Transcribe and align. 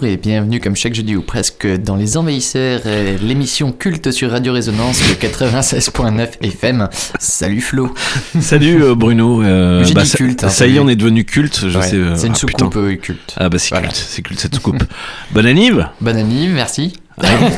Bonjour 0.00 0.12
et 0.12 0.16
bienvenue 0.16 0.60
comme 0.60 0.76
chaque 0.76 0.94
jeudi 0.94 1.16
ou 1.16 1.22
presque 1.22 1.66
dans 1.66 1.96
Les 1.96 2.16
Envahisseurs, 2.16 2.82
euh, 2.86 3.18
l'émission 3.20 3.72
culte 3.72 4.12
sur 4.12 4.30
Radio 4.30 4.52
Résonance 4.52 5.00
le 5.08 5.14
96.9 5.16 6.28
FM. 6.40 6.88
Salut 7.18 7.60
Flo. 7.60 7.92
Salut 8.40 8.80
euh, 8.84 8.94
Bruno. 8.94 9.42
euh, 9.42 9.82
J'ai 9.82 9.94
dit 9.94 10.06
ça, 10.06 10.16
culte, 10.16 10.44
hein, 10.44 10.50
ça 10.50 10.68
y 10.68 10.76
est, 10.76 10.78
on 10.78 10.88
est 10.88 10.94
devenu 10.94 11.24
culte. 11.24 11.68
Je 11.68 11.76
Ouais, 11.76 11.84
sais. 11.84 11.96
euh, 11.96 12.14
c'est 12.14 12.28
une 12.28 12.34
ah, 12.34 12.36
soucoupe 12.36 12.70
putain. 12.74 12.96
culte. 12.96 13.34
Ah 13.38 13.48
bah 13.48 13.58
c'est 13.58 13.70
Voilà. 13.70 13.88
culte, 13.88 13.96
c'est 14.08 14.22
culte 14.22 14.38
cette 14.38 14.54
soucoupe. 14.54 14.84
Bonne 15.32 15.46
anniv. 15.46 15.88
Bonne 16.00 16.16
année, 16.16 16.46
merci. 16.46 16.92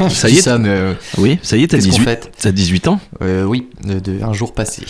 ça 0.08 0.30
y 0.30 0.38
est. 0.38 0.41
ça, 0.41 0.56
mais 0.56 0.96
Oui, 1.18 1.38
ça 1.42 1.58
y 1.58 1.64
est, 1.64 1.66
t'as 1.66 1.77
qu'est-ce 1.77 1.88
qu'on 1.88 1.96
18. 1.96 2.04
fait 2.04 2.32
T'as 2.41 2.52
18 2.52 2.88
ans. 2.88 3.00
Oui, 3.20 3.68
de, 3.84 3.98
de- 3.98 4.22
un 4.24 4.32
jour 4.32 4.54
passé. 4.54 4.84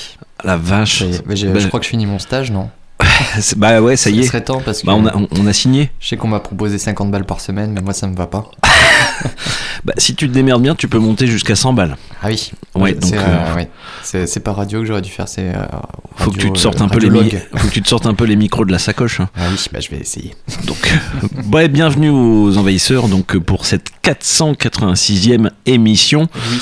La 0.45 0.56
vache. 0.56 1.02
Bah, 1.26 1.34
je 1.34 1.66
crois 1.66 1.80
que 1.80 1.84
je 1.87 1.90
finis 1.90 2.06
mon 2.06 2.20
stage, 2.20 2.52
non? 2.52 2.70
Bah 3.56 3.80
ouais, 3.80 3.96
ça 3.96 4.10
y 4.10 4.20
est. 4.20 4.24
serait 4.24 4.42
temps 4.45 4.60
parce 4.64 4.80
que 4.82 4.86
Bah 4.86 4.95
on 4.95 5.06
a, 5.06 5.14
on, 5.16 5.28
on 5.38 5.46
a 5.46 5.52
signé. 5.52 5.90
je 6.00 6.09
sais 6.09 6.16
qu'on 6.16 6.28
m'a 6.28 6.40
proposé 6.40 6.78
50 6.78 7.10
balles 7.10 7.24
par 7.26 7.40
semaine, 7.40 7.73
mais 7.73 7.80
moi 7.80 7.92
ça 7.95 8.06
me 8.06 8.14
va 8.16 8.26
pas. 8.26 8.51
Bah 9.84 9.95
si 9.96 10.15
tu 10.15 10.29
te 10.29 10.34
démerdes 10.34 10.60
bien, 10.62 10.74
tu 10.74 10.88
peux 10.88 10.98
monter 10.98 11.26
jusqu'à 11.26 11.57
100 11.57 11.73
balles. 11.73 11.96
Ah 12.23 12.26
oui. 12.29 12.52
Ouais, 12.74 12.95
C'est, 13.02 13.12
donc, 13.16 13.20
euh, 13.20 13.26
euh, 13.52 13.54
ouais. 13.54 13.70
c'est, 14.02 14.40
pas 14.40 14.52
radio 14.52 14.80
que 14.80 14.87
j'aurais 14.87 15.01
dû 15.01 15.09
faire, 15.10 15.26
c'est. 15.26 15.54
euh, 15.57 15.62
Faut 16.16 16.30
que 16.30 16.37
tu 16.38 16.52
te 16.52 16.59
sortes 16.59 16.82
euh, 16.82 16.84
un 16.84 16.88
peu 16.88 16.98
les 16.98 17.09
mi- 17.09 17.18
radiologue. 17.20 17.46
faut 17.57 17.66
que 17.68 17.73
tu 17.73 17.80
te 17.80 17.88
sortes 17.88 18.04
un 18.04 18.12
peu 18.12 18.24
les 18.24 18.37
micros 18.37 18.66
de 18.66 18.73
la 18.73 18.79
sacoche. 18.79 19.20
hein. 19.20 19.30
Ah 19.37 19.45
oui, 19.51 19.57
bah 19.73 19.80
je 19.80 19.88
vais 19.90 19.96
essayer. 19.98 20.35
Donc, 20.66 20.76
ouais, 21.52 21.68
bienvenue 21.68 22.10
aux 22.10 22.59
envahisseurs. 22.59 23.09
Donc 23.09 23.35
euh, 23.37 23.40
pour 23.40 23.64
cette 23.64 23.88
486e 24.04 25.51
émission, 25.64 26.29
Oui. 26.51 26.59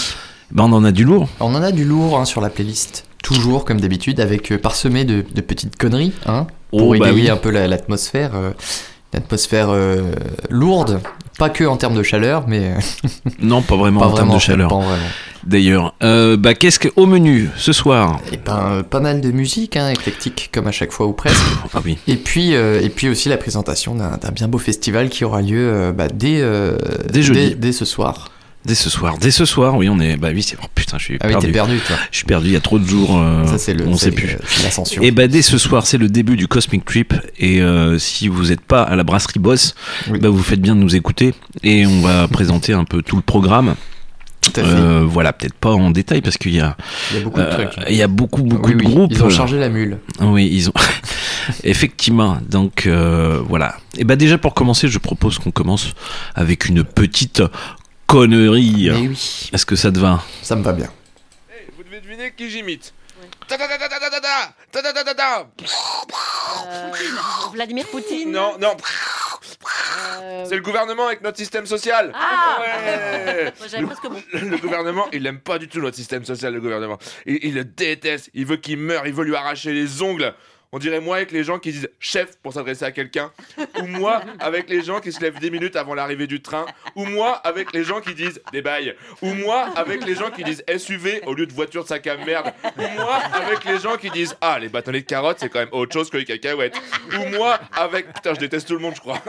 bah 0.53 0.65
on 0.67 0.73
en 0.73 0.85
a 0.85 0.93
du 0.93 1.03
lourd. 1.05 1.29
On 1.41 1.55
en 1.57 1.63
a 1.63 1.73
du 1.73 1.85
lourd 1.85 2.21
hein, 2.21 2.25
sur 2.25 2.41
la 2.41 2.51
playlist. 2.51 3.05
Toujours 3.23 3.65
comme 3.65 3.81
d'habitude, 3.81 4.21
avec 4.21 4.53
euh, 4.53 4.59
parsemé 4.59 5.05
de, 5.05 5.25
de 5.35 5.41
petites 5.41 5.77
conneries, 5.77 6.13
hein, 6.27 6.47
pour 6.71 6.89
Oh, 6.89 6.91
bah 6.99 7.09
égayer 7.11 7.25
oui. 7.25 7.31
un 7.31 7.37
peu 7.37 7.51
la- 7.51 7.67
l'atmosphère. 7.67 8.31
euh, 8.35 8.51
l'atmosphère 9.13 9.69
euh, 9.71 10.13
lourde, 10.51 11.01
pas 11.39 11.49
que 11.51 11.65
en 11.65 11.77
termes 11.77 11.95
de 11.97 12.03
chaleur, 12.03 12.45
mais 12.47 12.75
Non, 13.41 13.63
pas 13.63 13.77
vraiment 13.77 14.01
pas 14.01 14.07
en 14.07 14.11
termes 14.13 14.19
vraiment. 14.29 14.35
de 14.37 14.43
chaleur. 14.43 14.69
Pas 14.71 14.77
vraiment. 14.81 15.03
D'ailleurs, 15.45 15.95
Euh, 16.03 16.37
bah 16.37 16.55
qu'est-ce 16.55 16.79
que 16.79 16.89
au 16.97 17.07
menu 17.07 17.49
ce 17.57 17.73
soir? 17.73 18.21
Et 18.33 18.37
ben, 18.37 18.59
euh, 18.71 18.83
pas 18.83 19.01
mal 19.01 19.21
de 19.21 19.31
musique, 19.31 19.77
hein, 19.77 19.89
éclectique, 19.91 20.51
comme 20.53 20.67
à 20.67 20.73
chaque 20.73 20.93
fois 20.93 21.07
ou 21.07 21.13
presque. 21.13 21.39
Ah 21.75 21.81
oui. 21.85 21.97
Et 22.07 22.17
puis, 22.17 22.55
euh, 22.55 22.81
et 22.83 22.89
puis 22.91 23.09
aussi 23.09 23.29
la 23.29 23.37
présentation 23.39 23.95
d'un 23.95 24.17
d'un 24.19 24.31
bien 24.31 24.47
beau 24.49 24.59
festival 24.59 25.09
qui 25.09 25.25
aura 25.25 25.41
lieu 25.43 25.71
euh, 25.73 25.93
bah, 25.93 26.09
dès, 26.13 26.39
euh, 26.41 26.77
Dès 27.11 27.23
jeudi. 27.23 27.55
dès 27.57 27.73
ce 27.73 27.85
soir. 27.85 28.31
Dès 28.65 28.75
ce 28.75 28.91
soir, 28.91 29.17
dès 29.19 29.31
ce 29.31 29.45
soir, 29.45 29.77
oui, 29.77 29.89
on 29.89 29.99
est. 30.01 30.17
Bah 30.17 30.29
oui, 30.35 30.43
c'est. 30.43 30.57
Oh 30.63 30.67
putain, 30.75 30.99
je 30.99 31.05
suis 31.05 31.17
Ah 31.21 31.27
oui, 31.27 31.31
perdu. 31.33 31.47
t'es 31.47 31.53
perdu, 31.53 31.79
toi. 31.79 31.97
Je 32.11 32.17
suis 32.17 32.27
perdu. 32.27 32.49
Il 32.49 32.53
y 32.53 32.57
a 32.57 32.61
trop 32.61 32.79
de 32.79 32.87
jours. 32.87 33.17
euh, 33.19 33.47
Ça, 33.47 33.57
c'est 33.57 33.73
le. 33.73 33.87
on 33.87 33.97
sait 33.97 34.11
plus. 34.11 34.37
c'est 34.47 34.63
l'ascension. 34.65 35.01
Et 35.03 35.11
bah 35.11 35.27
dès 35.29 35.43
ce 35.43 35.57
soir, 35.59 35.87
c'est 35.87 35.97
le 35.97 36.09
début 36.09 36.37
du 36.37 36.49
Cosmic 36.49 36.85
Trip. 36.85 37.15
Et 37.39 37.63
euh, 37.63 37.99
si 37.99 38.29
vous 38.29 38.47
n'êtes 38.49 38.61
pas 38.61 38.83
à 38.83 38.97
la 38.97 39.05
brasserie 39.05 39.39
Boss, 39.39 39.75
Oui. 40.11 40.19
bah 40.19 40.29
vous 40.29 40.43
faites 40.43 40.61
bien 40.61 40.75
de 40.75 40.81
nous 40.81 40.97
écouter. 40.97 41.35
Et 41.63 41.87
on 41.87 42.01
va 42.03 42.27
présenter 42.29 42.73
un 42.75 42.85
peu 42.85 43.01
tout 43.01 43.17
le 43.17 43.23
programme. 43.23 43.75
Euh, 44.57 45.05
voilà, 45.07 45.33
peut-être 45.33 45.55
pas 45.55 45.73
en 45.73 45.91
détail 45.91 46.23
parce 46.23 46.39
qu'il 46.39 46.55
y 46.55 46.61
a, 46.61 46.77
Il 47.11 47.19
y 47.19 47.21
a 47.21 47.25
beaucoup 47.25 47.41
de 47.41 47.45
euh, 47.45 47.51
trucs. 47.69 47.85
il 47.91 47.97
y 47.97 48.03
a 48.03 48.07
beaucoup 48.09 48.43
beaucoup 48.43 48.71
Oui, 48.71 48.77
de 48.77 48.85
oui, 48.87 48.95
groupes. 48.95 49.11
Ils 49.13 49.23
ont 49.23 49.31
chargé 49.31 49.59
la 49.59 49.69
mule. 49.69 49.99
Oui, 50.21 50.49
ils 50.51 50.69
ont. 50.69 50.73
Effectivement. 51.65 52.39
Donc 52.49 52.87
euh, 52.87 53.41
voilà. 53.49 53.77
Et 53.99 54.05
bah 54.05 54.17
déjà 54.17 54.39
pour 54.39 54.55
commencer, 54.55 54.89
je 54.89 54.99
propose 54.99 55.39
qu'on 55.39 55.51
commence 55.51 55.93
avec 56.35 56.67
une 56.67 56.85
petite 56.85 57.43
connerie. 58.09 58.89
Mais 58.91 59.07
oui, 59.09 59.51
Est-ce 59.53 59.65
que 59.67 59.77
ça 59.77 59.93
te 59.93 59.99
va 60.01 60.21
ça 60.43 60.57
me 60.57 60.63
va 60.65 60.73
bien. 60.73 60.91
Hey, 61.51 61.67
vous 61.77 61.85
devez 61.85 62.01
deviner 62.01 62.33
qui 62.37 62.51
j'imite. 62.51 62.93
Euh, 66.67 66.91
Vladimir 67.53 67.87
Poutine. 67.87 68.33
Non, 68.33 68.57
non, 68.61 68.77
Euh, 70.21 70.45
c'est 70.49 70.57
le 70.57 70.63
gouvernement 70.63 71.07
avec 71.07 71.23
notre 71.23 71.37
système 71.37 71.67
social. 71.67 72.13
Ah 72.15 72.59
Ouais. 72.61 73.53
Moi, 73.59 73.69
J'avais 73.69 73.87
presque 73.87 74.09
bon. 74.09 74.23
Le, 74.33 74.39
le 74.49 74.57
gouvernement, 74.59 75.07
il 75.13 75.27
aime 75.27 75.41
pas 75.41 75.59
du 75.59 75.69
tout 75.69 75.81
notre 75.81 75.97
système 75.97 76.25
social, 76.25 76.55
le 76.55 76.61
gouvernement. 76.61 76.99
Il, 77.27 77.39
il 77.43 77.55
le 77.55 77.65
déteste, 77.65 78.31
il 78.35 78.47
veut 78.47 78.57
qu'il 78.57 78.79
meure, 78.79 79.07
il 79.07 79.13
veut 79.13 79.25
lui 79.25 79.37
arracher 79.37 79.73
les 79.73 80.03
ongles. 80.03 80.35
On 80.71 80.79
dirait 80.79 81.01
moi 81.01 81.17
avec 81.17 81.31
les 81.31 81.45
gens 81.45 81.59
qui 81.59 81.73
disent 81.73 81.89
chef 81.99 82.37
pour 82.43 82.53
s'adresser 82.53 82.85
à 82.85 82.93
quelqu'un, 82.93 83.33
ou 83.81 83.87
moi 83.87 84.21
avec 84.39 84.69
les 84.69 84.83
gens 84.83 85.01
qui 85.01 85.13
se 85.13 85.21
lèvent 85.21 85.39
10 85.39 85.51
minutes 85.51 85.77
avant 85.77 85.95
l'arrivée 85.95 86.27
du 86.27 86.43
train, 86.43 86.67
ou 86.95 87.07
moi 87.07 87.37
avec 87.37 87.73
les 87.73 87.85
gens 87.85 88.03
qui 88.03 88.15
disent 88.15 88.43
des 88.53 88.61
bails, 88.61 88.95
ou 89.23 89.33
moi 89.33 89.71
avec 89.77 90.05
les 90.05 90.15
gens 90.15 90.31
qui 90.31 90.45
disent 90.45 90.63
SUV 90.77 91.23
au 91.25 91.33
lieu 91.33 91.47
de 91.47 91.55
voiture 91.55 91.85
de 91.85 91.89
sac 91.89 92.07
à 92.07 92.19
merde, 92.19 92.53
ou 92.77 92.83
moi 92.97 93.17
avec 93.33 93.65
les 93.65 93.79
gens 93.79 93.97
qui 93.97 94.11
disent 94.11 94.37
ah 94.43 94.59
les 94.59 94.69
bâtonnets 94.69 95.01
de 95.01 95.07
carottes 95.07 95.39
c'est 95.41 95.49
quand 95.49 95.61
même 95.61 95.69
autre 95.73 95.95
chose 95.95 96.11
que 96.11 96.19
les 96.19 96.27
cacahuètes, 96.27 96.79
ou 97.19 97.37
moi 97.37 97.59
avec 97.75 98.13
putain 98.13 98.35
je 98.35 98.41
déteste 98.41 98.69
tout 98.69 98.75
le 98.75 98.81
monde 98.81 98.95
je 98.95 99.01
crois. 99.01 99.23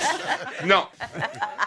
non. 0.64 0.86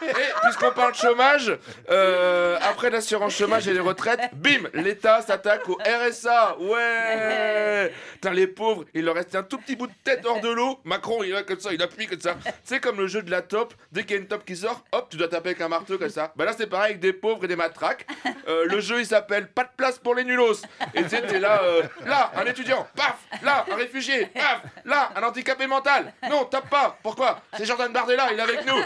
Et 0.02 0.14
puisqu'on 0.44 0.72
parle 0.72 0.96
chômage, 0.96 1.56
euh, 1.90 2.58
après 2.62 2.90
l'assurance 2.90 3.36
chômage 3.36 3.68
et 3.68 3.74
les 3.74 3.80
retraites, 3.80 4.20
bim, 4.34 4.68
l'État 4.74 5.22
s'attaque 5.22 5.70
au 5.70 5.76
RSA. 5.76 6.58
Ouais. 6.60 7.94
Putain, 8.14 8.32
les 8.32 8.48
pauvres, 8.48 8.86
il 9.04 9.06
leur 9.08 9.16
reste 9.16 9.36
un 9.36 9.44
tout 9.44 9.58
petit 9.58 9.76
bout 9.76 9.88
de 9.88 9.94
tête 10.06 10.26
hors 10.26 10.40
de 10.40 10.48
l'eau. 10.48 10.80
Macron, 10.86 11.24
il 11.24 11.36
est 11.36 11.44
comme 11.46 11.60
ça, 11.60 11.74
il 11.74 11.84
appuie 11.84 12.08
comme 12.08 12.22
ça. 12.22 12.38
C'est 12.64 12.80
comme 12.80 12.98
le 12.98 13.08
jeu 13.08 13.22
de 13.22 13.30
la 13.30 13.42
top. 13.42 13.74
Dès 13.92 14.04
qu'il 14.04 14.12
y 14.12 14.20
a 14.20 14.22
une 14.22 14.28
top 14.28 14.46
qui 14.46 14.56
sort, 14.56 14.82
hop, 14.94 15.08
tu 15.10 15.18
dois 15.18 15.28
taper 15.28 15.50
avec 15.50 15.62
un 15.62 15.68
marteau 15.68 15.98
comme 15.98 16.10
ça. 16.10 16.32
Bah 16.38 16.46
là, 16.46 16.54
c'est 16.58 16.68
pareil 16.68 16.92
avec 16.92 17.02
des 17.02 17.12
pauvres 17.12 17.44
et 17.44 17.48
des 17.50 17.58
matraques. 17.58 18.08
Euh, 18.48 18.66
le 18.66 18.80
jeu, 18.80 19.00
il 19.00 19.06
s'appelle 19.06 19.48
Pas 19.50 19.66
de 19.66 19.70
place 19.76 20.00
pour 20.00 20.16
les 20.16 20.24
nulos. 20.24 20.62
Et 20.94 21.04
tu 21.04 21.10
t'es 21.10 21.40
là, 21.40 21.64
euh, 21.64 21.84
là, 22.06 22.32
un 22.36 22.46
étudiant, 22.46 22.88
paf, 22.96 23.18
là, 23.42 23.66
un 23.70 23.76
réfugié, 23.76 24.28
paf, 24.28 24.62
là, 24.86 25.12
un 25.16 25.24
handicapé 25.24 25.68
mental. 25.68 26.14
Non, 26.30 26.46
tape 26.46 26.70
pas. 26.70 26.98
Pourquoi? 27.04 27.42
C'est 27.58 27.66
Jordan 27.66 27.92
Bardella, 27.92 28.32
il 28.32 28.40
est 28.40 28.42
avec 28.42 28.66
nous. 28.66 28.82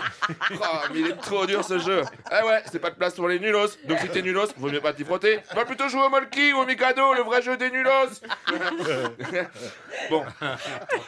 Oh, 0.60 0.66
mais 0.92 1.00
il 1.00 1.08
est 1.08 1.18
trop 1.18 1.46
dur 1.46 1.64
ce 1.64 1.78
jeu. 1.78 2.02
Eh 2.32 2.46
ouais, 2.46 2.64
c'est 2.72 2.80
pas 2.80 2.90
de 2.90 2.96
place 2.96 3.14
pour 3.14 3.28
les 3.28 3.40
nulos. 3.40 3.68
Donc 3.86 4.00
si 4.00 4.10
t'es 4.10 4.22
nulos, 4.22 4.48
vaut 4.58 4.70
mieux 4.70 4.82
pas 4.82 4.94
t'y 4.94 5.04
frotter. 5.04 5.40
Va 5.54 5.66
plutôt 5.66 5.88
jouer 5.90 6.02
au 6.02 6.10
Molki 6.10 6.54
ou 6.54 6.60
au 6.60 6.66
Mikado, 6.66 7.14
le 7.14 7.22
vrai 7.22 7.42
jeu 7.42 7.58
des 7.58 7.70
nulos. 7.70 8.22
bon, 10.10 10.24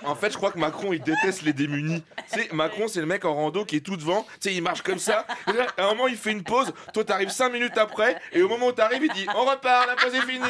en 0.06 0.16
fait, 0.16 0.32
je 0.32 0.38
crois 0.38 0.52
que 0.52 0.60
Macron 0.60 0.94
il 0.94 1.02
déteste 1.02 1.42
les 1.44 1.54
démunis. 1.54 2.04
Tu 2.34 2.40
sais, 2.42 2.50
Macron 2.54 2.88
c'est 2.88 3.00
le 3.02 3.06
mec 3.06 3.26
en 3.26 3.34
rando 3.36 3.66
qui 3.66 3.76
est 3.78 3.82
tout 3.82 3.98
devant. 3.98 4.26
Tu 4.42 4.50
sais, 4.50 4.56
il 4.56 4.62
marche 4.62 4.82
comme 4.82 5.00
ça. 5.00 5.26
Et 5.48 5.58
là, 5.58 5.68
à 5.78 5.86
un 5.86 5.90
moment, 5.90 6.08
il 6.08 6.16
fait 6.18 6.32
une 6.32 6.44
pause. 6.44 6.72
Toi, 6.94 7.04
t'arrives 7.04 7.30
5 7.32 7.52
minutes 7.52 7.78
après. 7.78 8.16
Et 8.34 8.42
au 8.42 8.50
moment 8.50 8.68
où 8.68 8.72
t'arrives, 8.72 9.04
il 9.04 9.14
dit 9.14 9.26
On 9.36 9.46
repart, 9.46 9.88
la 9.88 9.96
pause 9.96 10.14
est 10.16 10.26
finie. 10.32 10.46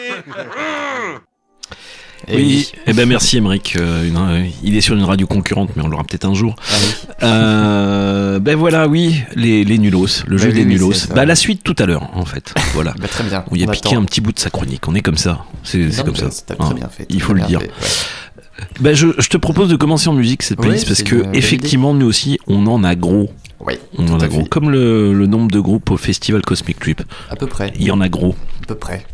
Et 2.27 2.35
Oui. 2.35 2.71
Eh 2.85 2.93
ben 2.93 3.07
merci 3.07 3.37
Emeric. 3.37 3.75
Euh, 3.77 4.03
euh, 4.13 4.45
il 4.61 4.75
est 4.75 4.81
sur 4.81 4.95
une 4.95 5.03
radio 5.03 5.25
concurrente, 5.25 5.69
mais 5.75 5.83
on 5.83 5.87
l'aura 5.87 6.03
peut-être 6.03 6.25
un 6.25 6.33
jour. 6.33 6.55
Ah 6.59 6.73
oui. 6.81 7.07
Euh, 7.23 8.39
ben 8.39 8.55
voilà, 8.57 8.87
oui, 8.87 9.23
les, 9.35 9.63
les 9.63 9.77
nulos, 9.77 10.23
le 10.27 10.35
Bah 10.37 10.43
jeu 10.43 10.51
des 10.51 10.59
oui, 10.63 10.65
nulos. 10.65 11.07
Bah 11.15 11.25
la 11.25 11.35
suite 11.35 11.63
tout 11.63 11.75
à 11.79 11.85
l'heure, 11.85 12.09
en 12.13 12.25
fait. 12.25 12.53
Voilà. 12.73 12.93
Bah, 12.99 13.07
très 13.07 13.23
bien. 13.23 13.43
Où 13.49 13.55
il 13.55 13.63
a 13.63 13.67
On 13.67 13.71
piqué 13.71 13.89
attend. 13.89 14.01
un 14.01 14.05
petit 14.05 14.21
bout 14.21 14.31
de 14.33 14.39
sa 14.39 14.49
chronique. 14.49 14.87
On 14.87 14.95
est 14.95 15.01
comme 15.01 15.17
ça. 15.17 15.45
C'est 15.63 15.79
comme 16.03 16.15
ça. 16.15 16.29
T'as 16.45 16.55
Hein. 16.55 16.65
très 16.65 16.73
bien 16.75 16.89
fait. 16.89 17.05
il 17.09 17.21
faut 17.21 17.33
le 17.33 17.39
bien 17.39 17.47
dire. 17.47 17.61
fait, 17.61 17.67
ouais. 17.67 17.73
Bah, 18.79 18.93
je, 18.93 19.07
je 19.17 19.29
te 19.29 19.37
propose 19.37 19.69
de 19.69 19.75
commencer 19.75 20.09
en 20.09 20.13
musique 20.13 20.43
cette 20.43 20.59
playlist 20.59 20.87
parce 20.87 21.03
que 21.03 21.25
effectivement 21.33 21.93
nous 21.93 22.05
aussi 22.07 22.39
on 22.47 22.65
en 22.67 22.83
a 22.83 22.95
gros. 22.95 23.29
Oui, 23.61 23.73
On 23.97 24.07
en 24.07 24.19
a 24.21 24.27
gros. 24.27 24.45
Comme 24.45 24.69
le, 24.69 25.13
le 25.13 25.25
nombre 25.27 25.51
de 25.51 25.59
groupes 25.59 25.91
au 25.91 25.97
festival 25.97 26.41
Cosmic 26.41 26.79
Trip. 26.79 27.01
À 27.29 27.35
peu 27.35 27.45
près. 27.45 27.73
Il 27.77 27.83
y 27.85 27.91
en 27.91 27.99
a 27.99 28.07
gros. 28.07 28.35
À 28.63 28.65
peu 28.67 28.75
près. 28.75 29.05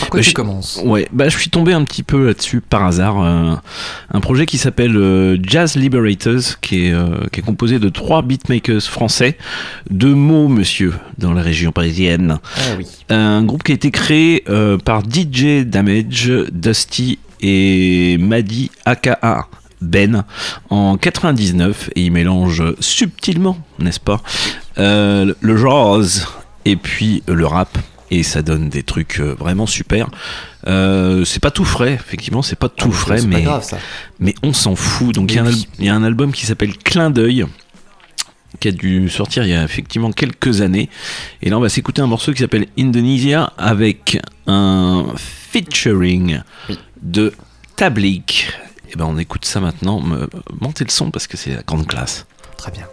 Par 0.00 0.08
quoi 0.08 0.18
Bah, 0.20 0.24
tu 0.24 0.30
je- 0.30 0.34
commences 0.34 0.80
Ouais, 0.84 1.06
bah 1.12 1.28
je 1.28 1.38
suis 1.38 1.50
tombé 1.50 1.72
un 1.74 1.84
petit 1.84 2.02
peu 2.02 2.26
là-dessus 2.26 2.60
par 2.60 2.84
hasard. 2.84 3.22
euh, 3.22 3.54
un 4.12 4.20
projet 4.20 4.46
qui 4.46 4.58
s'appelle 4.58 4.96
euh, 4.96 5.36
Jazz 5.42 5.76
Liberators, 5.76 6.58
qui 6.60 6.86
est, 6.86 6.92
euh, 6.92 7.18
qui 7.30 7.40
est 7.40 7.42
composé 7.44 7.78
de 7.78 7.88
trois 7.88 8.22
beatmakers 8.22 8.82
français, 8.82 9.38
de 9.90 10.12
mots, 10.12 10.48
monsieur, 10.48 10.94
dans 11.18 11.32
la 11.32 11.42
région 11.42 11.70
parisienne. 11.70 12.38
Ah 12.56 12.60
oui. 12.76 12.86
Un 13.10 13.44
groupe 13.44 13.62
qui 13.62 13.72
a 13.72 13.74
été 13.76 13.90
créé 13.92 14.44
par 14.84 15.02
DJ 15.02 15.64
Damage, 15.64 16.32
Dusty 16.50 17.18
et 17.40 18.16
Maddy 18.18 18.70
aka 18.84 19.46
Ben 19.84 20.24
en 20.70 20.96
99 20.96 21.90
et 21.94 22.02
il 22.04 22.10
mélange 22.12 22.62
subtilement, 22.80 23.58
n'est-ce 23.78 24.00
pas, 24.00 24.20
euh, 24.78 25.34
le 25.40 25.56
jazz 25.56 26.26
et 26.64 26.76
puis 26.76 27.22
le 27.26 27.46
rap 27.46 27.76
et 28.10 28.22
ça 28.22 28.42
donne 28.42 28.68
des 28.68 28.82
trucs 28.82 29.18
euh, 29.20 29.34
vraiment 29.38 29.66
super. 29.66 30.08
Euh, 30.66 31.24
c'est 31.24 31.40
pas 31.40 31.50
tout 31.50 31.64
frais, 31.64 31.94
effectivement, 31.94 32.42
c'est 32.42 32.58
pas 32.58 32.68
tout 32.68 32.92
frais, 32.92 33.16
Ah, 33.16 33.20
C'est 33.20 33.26
mais, 33.26 33.36
pas 33.36 33.42
grave 33.42 33.64
ça. 33.64 33.78
mais 34.20 34.34
on 34.42 34.52
s'en 34.52 34.76
fout. 34.76 35.14
Donc 35.14 35.32
il 35.32 35.36
y, 35.36 35.38
a 35.38 35.42
un 35.42 35.46
Oui. 35.46 35.52
al- 35.52 35.76
il 35.80 35.84
y 35.86 35.88
a 35.88 35.94
un 35.94 36.04
album 36.04 36.32
qui 36.32 36.46
s'appelle 36.46 36.76
Clin 36.78 37.10
d'œil 37.10 37.44
qui 38.60 38.68
a 38.68 38.72
dû 38.72 39.08
sortir 39.08 39.42
il 39.42 39.50
y 39.50 39.54
a 39.54 39.64
effectivement 39.64 40.12
quelques 40.12 40.60
années. 40.60 40.88
Et 41.42 41.50
là, 41.50 41.58
on 41.58 41.60
va 41.60 41.68
s'écouter 41.68 42.02
un 42.02 42.06
morceau 42.06 42.32
qui 42.32 42.38
s'appelle 42.38 42.66
Indonesia 42.78 43.52
avec 43.58 44.18
un 44.46 45.06
featuring 45.16 46.40
Oui. 46.68 46.78
de 47.02 47.32
Tablik. 47.76 48.46
Et 48.94 48.96
ben, 48.96 49.06
on 49.06 49.18
écoute 49.18 49.44
ça 49.44 49.60
maintenant. 49.60 50.00
Me- 50.00 50.28
Montez 50.60 50.84
le 50.84 50.90
son 50.90 51.10
parce 51.10 51.26
que 51.26 51.36
c'est 51.36 51.54
la 51.54 51.62
grande 51.62 51.86
classe. 51.86 52.26
Très 52.56 52.70
bien. 52.70 52.86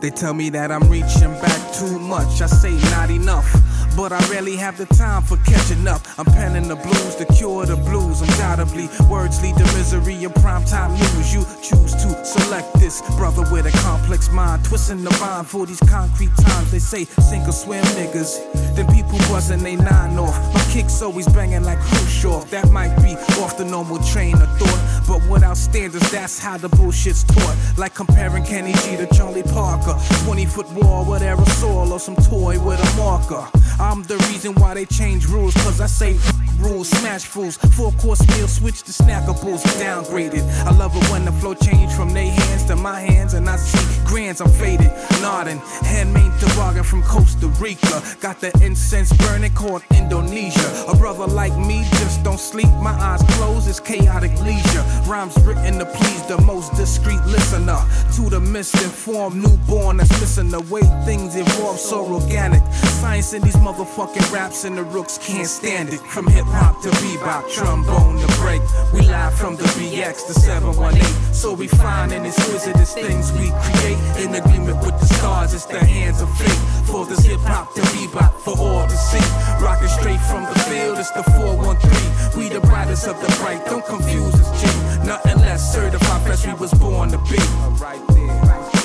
They 0.00 0.10
tell 0.10 0.34
me 0.34 0.50
that 0.50 0.70
I'm 0.70 0.86
reaching 0.90 1.32
back 1.40 1.72
too 1.72 1.98
much. 1.98 2.42
I 2.42 2.46
say 2.46 2.72
not 2.90 3.10
enough. 3.10 3.48
But 3.96 4.12
I 4.12 4.18
rarely 4.28 4.56
have 4.56 4.76
the 4.76 4.86
time 4.86 5.22
for 5.22 5.36
catching 5.38 5.86
up. 5.86 6.02
I'm 6.18 6.26
penning 6.26 6.68
the 6.68 6.76
blues 6.76 7.14
to 7.16 7.24
cure 7.26 7.64
the 7.64 7.76
blues. 7.76 8.22
Undoubtedly, 8.22 8.88
words 9.08 9.40
lead 9.42 9.56
to 9.56 9.64
misery 9.74 10.24
in 10.24 10.30
primetime 10.30 10.92
news. 10.98 11.32
You 11.32 11.44
choose 11.62 11.92
to 12.02 12.24
select 12.24 12.74
this 12.74 13.02
brother 13.16 13.42
with 13.52 13.66
a 13.66 13.78
complex 13.78 14.30
mind, 14.30 14.64
twisting 14.64 15.04
the 15.04 15.10
vine 15.10 15.44
for 15.44 15.64
these 15.64 15.80
concrete 15.80 16.34
times. 16.36 16.72
They 16.72 16.80
say 16.80 17.04
sink 17.04 17.46
or 17.46 17.52
swim, 17.52 17.84
niggas. 17.96 18.74
Then 18.74 18.86
people 18.88 19.18
buzzing 19.30 19.62
they 19.62 19.76
nine 19.76 20.18
off. 20.18 20.36
My 20.52 20.64
kicks 20.72 21.00
always 21.00 21.28
banging 21.28 21.62
like 21.62 21.78
Khrushchev. 21.78 22.50
That 22.50 22.70
might 22.70 22.96
be 22.96 23.14
off 23.40 23.56
the 23.56 23.64
normal 23.64 23.98
train 23.98 24.34
of 24.42 24.48
thought, 24.58 25.06
but 25.06 25.30
without 25.30 25.56
standards, 25.56 26.10
that's 26.10 26.38
how 26.38 26.56
the 26.58 26.68
bullshit's 26.68 27.22
taught. 27.24 27.56
Like 27.78 27.94
comparing 27.94 28.44
Kenny 28.44 28.72
G 28.72 28.96
to 28.96 29.06
Charlie 29.14 29.44
Parker. 29.44 29.94
20 30.24 30.46
foot 30.46 30.68
wall 30.72 31.04
with 31.04 31.22
aerosol 31.22 31.90
or 31.90 32.00
some 32.00 32.16
toy 32.16 32.58
with 32.58 32.80
a 32.80 32.96
marker. 32.96 33.46
I'm 33.84 34.02
the 34.04 34.16
reason 34.32 34.54
why 34.54 34.72
they 34.72 34.86
change 34.86 35.26
rules, 35.26 35.52
cause 35.56 35.78
I 35.78 35.86
say 35.86 36.16
rules, 36.58 36.88
smash 36.88 37.24
fools. 37.24 37.58
Four 37.76 37.92
course 37.92 38.26
meal, 38.28 38.48
switch 38.48 38.82
to 38.84 38.92
snackables, 38.92 39.62
downgraded. 39.78 40.42
I 40.64 40.70
love 40.70 40.96
it 40.96 41.10
when 41.10 41.26
the 41.26 41.32
flow 41.32 41.52
change 41.52 41.92
from 41.92 42.14
their 42.14 42.32
hands 42.32 42.64
to 42.64 42.76
my 42.76 42.98
hands, 42.98 43.34
and 43.34 43.46
I 43.48 43.56
see 43.56 43.84
grands, 44.06 44.40
I'm 44.40 44.48
faded. 44.48 44.90
Nodding, 45.20 45.58
handmade 45.82 46.32
toboggan 46.40 46.82
from 46.82 47.02
Costa 47.02 47.48
Rica. 47.60 48.02
Got 48.20 48.40
the 48.40 48.50
incense 48.64 49.12
burning 49.18 49.52
called 49.52 49.82
Indonesia. 49.94 50.84
A 50.88 50.96
brother 50.96 51.26
like 51.26 51.56
me 51.58 51.84
just 51.98 52.24
don't 52.24 52.40
sleep, 52.40 52.70
my 52.80 52.96
eyes 52.98 53.22
closed, 53.36 53.68
it's 53.68 53.80
chaotic 53.80 54.32
leisure. 54.40 54.84
Rhymes 55.06 55.36
written 55.44 55.78
to 55.78 55.84
please 55.84 56.22
the 56.26 56.40
most 56.40 56.74
discreet 56.74 57.20
listener. 57.26 57.84
To 58.16 58.30
the 58.30 58.40
misinformed 58.40 59.42
newborn 59.42 59.98
that's 59.98 60.10
missing 60.20 60.48
the 60.48 60.60
way 60.72 60.82
things 61.04 61.36
evolve 61.36 61.78
so 61.78 62.06
organic. 62.06 62.62
Science 63.00 63.34
in 63.34 63.42
these 63.42 63.58
motherfucking 63.74 64.32
raps 64.32 64.64
and 64.64 64.76
the 64.78 64.82
rooks 64.82 65.18
can't 65.18 65.46
stand 65.46 65.88
it. 65.88 66.00
From 66.00 66.26
hip 66.26 66.44
hop 66.46 66.80
to 66.82 66.88
bebop, 66.90 67.50
trombone 67.50 68.18
to 68.20 68.26
break. 68.38 68.62
We 68.92 69.00
live 69.00 69.34
from 69.34 69.56
the 69.56 69.64
BX 69.64 70.26
to 70.28 70.34
718. 70.34 71.02
So 71.32 71.52
we 71.52 71.66
find 71.66 72.12
and 72.12 72.26
exquisite 72.26 72.76
as 72.76 72.94
things 72.94 73.32
we 73.32 73.50
create. 73.50 73.98
In 74.22 74.34
agreement 74.34 74.78
with 74.84 74.98
the 75.00 75.06
stars, 75.06 75.54
it's 75.54 75.66
the 75.66 75.84
hands 75.84 76.20
of 76.20 76.30
fate. 76.38 76.62
For 76.86 77.04
this 77.04 77.24
hip 77.24 77.40
hop 77.40 77.74
to 77.74 77.80
bebop 77.80 78.38
for 78.40 78.56
all 78.58 78.86
to 78.86 78.96
see. 78.96 79.24
Rocking 79.62 79.88
straight 79.88 80.20
from 80.20 80.44
the 80.44 80.58
field, 80.70 80.98
it's 80.98 81.10
the 81.10 81.24
413. 81.34 82.38
We 82.38 82.48
the 82.48 82.60
brightest 82.60 83.08
of 83.08 83.20
the 83.20 83.28
bright, 83.40 83.64
don't 83.66 83.84
confuse 83.84 84.34
us, 84.34 84.50
G. 84.60 84.66
Nothing 85.06 85.38
less 85.38 85.74
certified, 85.74 86.22
fresh 86.22 86.46
we 86.46 86.54
was 86.54 86.72
born 86.74 87.10
to 87.10 87.18
be. 87.18 87.38
Right 87.82 88.02
there, 88.08 88.26
right 88.46 88.72
there. 88.72 88.84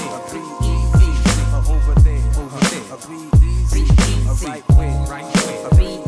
Over 1.70 1.94
there, 2.02 2.24
over 2.40 2.60
there 2.70 3.49
right 4.36 4.64
wing. 4.70 5.99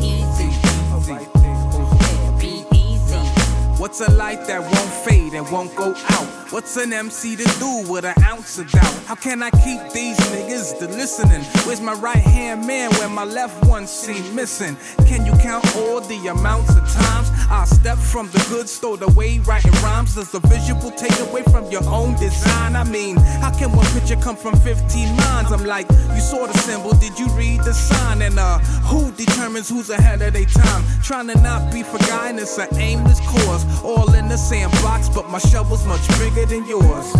What's 3.82 4.00
a 4.00 4.12
light 4.12 4.46
that 4.46 4.60
won't 4.60 4.92
fade 5.04 5.32
and 5.32 5.50
won't 5.50 5.74
go 5.74 5.92
out? 5.92 6.52
What's 6.52 6.76
an 6.76 6.92
MC 6.92 7.34
to 7.34 7.44
do 7.58 7.90
with 7.90 8.04
an 8.04 8.14
ounce 8.22 8.56
of 8.58 8.70
doubt? 8.70 8.94
How 9.06 9.16
can 9.16 9.42
I 9.42 9.50
keep 9.50 9.80
these 9.92 10.16
niggas 10.30 10.78
to 10.78 10.86
listening? 10.86 11.42
Where's 11.66 11.80
my 11.80 11.94
right 11.94 12.16
hand 12.16 12.64
man 12.64 12.92
when 13.00 13.10
my 13.10 13.24
left 13.24 13.66
one 13.66 13.88
seem 13.88 14.36
missing? 14.36 14.76
Can 15.08 15.26
you 15.26 15.32
count 15.38 15.64
all 15.74 16.00
the 16.00 16.28
amounts 16.28 16.76
of 16.76 16.88
times 16.92 17.28
I 17.50 17.64
step 17.64 17.98
from 17.98 18.28
the 18.28 18.46
good 18.48 18.68
stowed 18.68 19.02
away 19.02 19.40
writing 19.40 19.72
rhymes? 19.82 20.14
Does 20.14 20.30
the 20.30 20.38
visual 20.40 20.92
take 20.92 21.18
away 21.18 21.42
from 21.42 21.68
your 21.68 21.84
own 21.88 22.14
design? 22.20 22.76
I 22.76 22.84
mean, 22.84 23.16
how 23.16 23.50
can 23.50 23.72
one 23.72 23.86
picture 23.86 24.14
come 24.14 24.36
from 24.36 24.54
15 24.60 25.16
minds? 25.16 25.50
I'm 25.50 25.64
like, 25.64 25.90
you 25.90 26.20
saw 26.20 26.46
the 26.46 26.56
symbol, 26.58 26.92
did 26.92 27.18
you 27.18 27.26
read 27.30 27.64
the 27.64 27.74
sign? 27.74 28.22
And 28.22 28.38
uh, 28.38 28.58
who 28.86 29.10
determines 29.12 29.68
who's 29.68 29.90
ahead 29.90 30.22
of 30.22 30.34
their 30.34 30.44
time? 30.44 30.84
Trying 31.02 31.26
to 31.28 31.40
not 31.40 31.72
be 31.72 31.82
forgotten, 31.82 32.38
it's 32.38 32.58
an 32.58 32.68
aimless 32.78 33.18
cause. 33.20 33.64
All 33.84 34.14
in 34.14 34.28
the 34.28 34.36
sandbox, 34.36 35.08
but 35.08 35.28
my 35.30 35.38
shovel's 35.38 35.84
much 35.86 36.06
bigger 36.18 36.46
than 36.46 36.66
yours. 36.66 37.14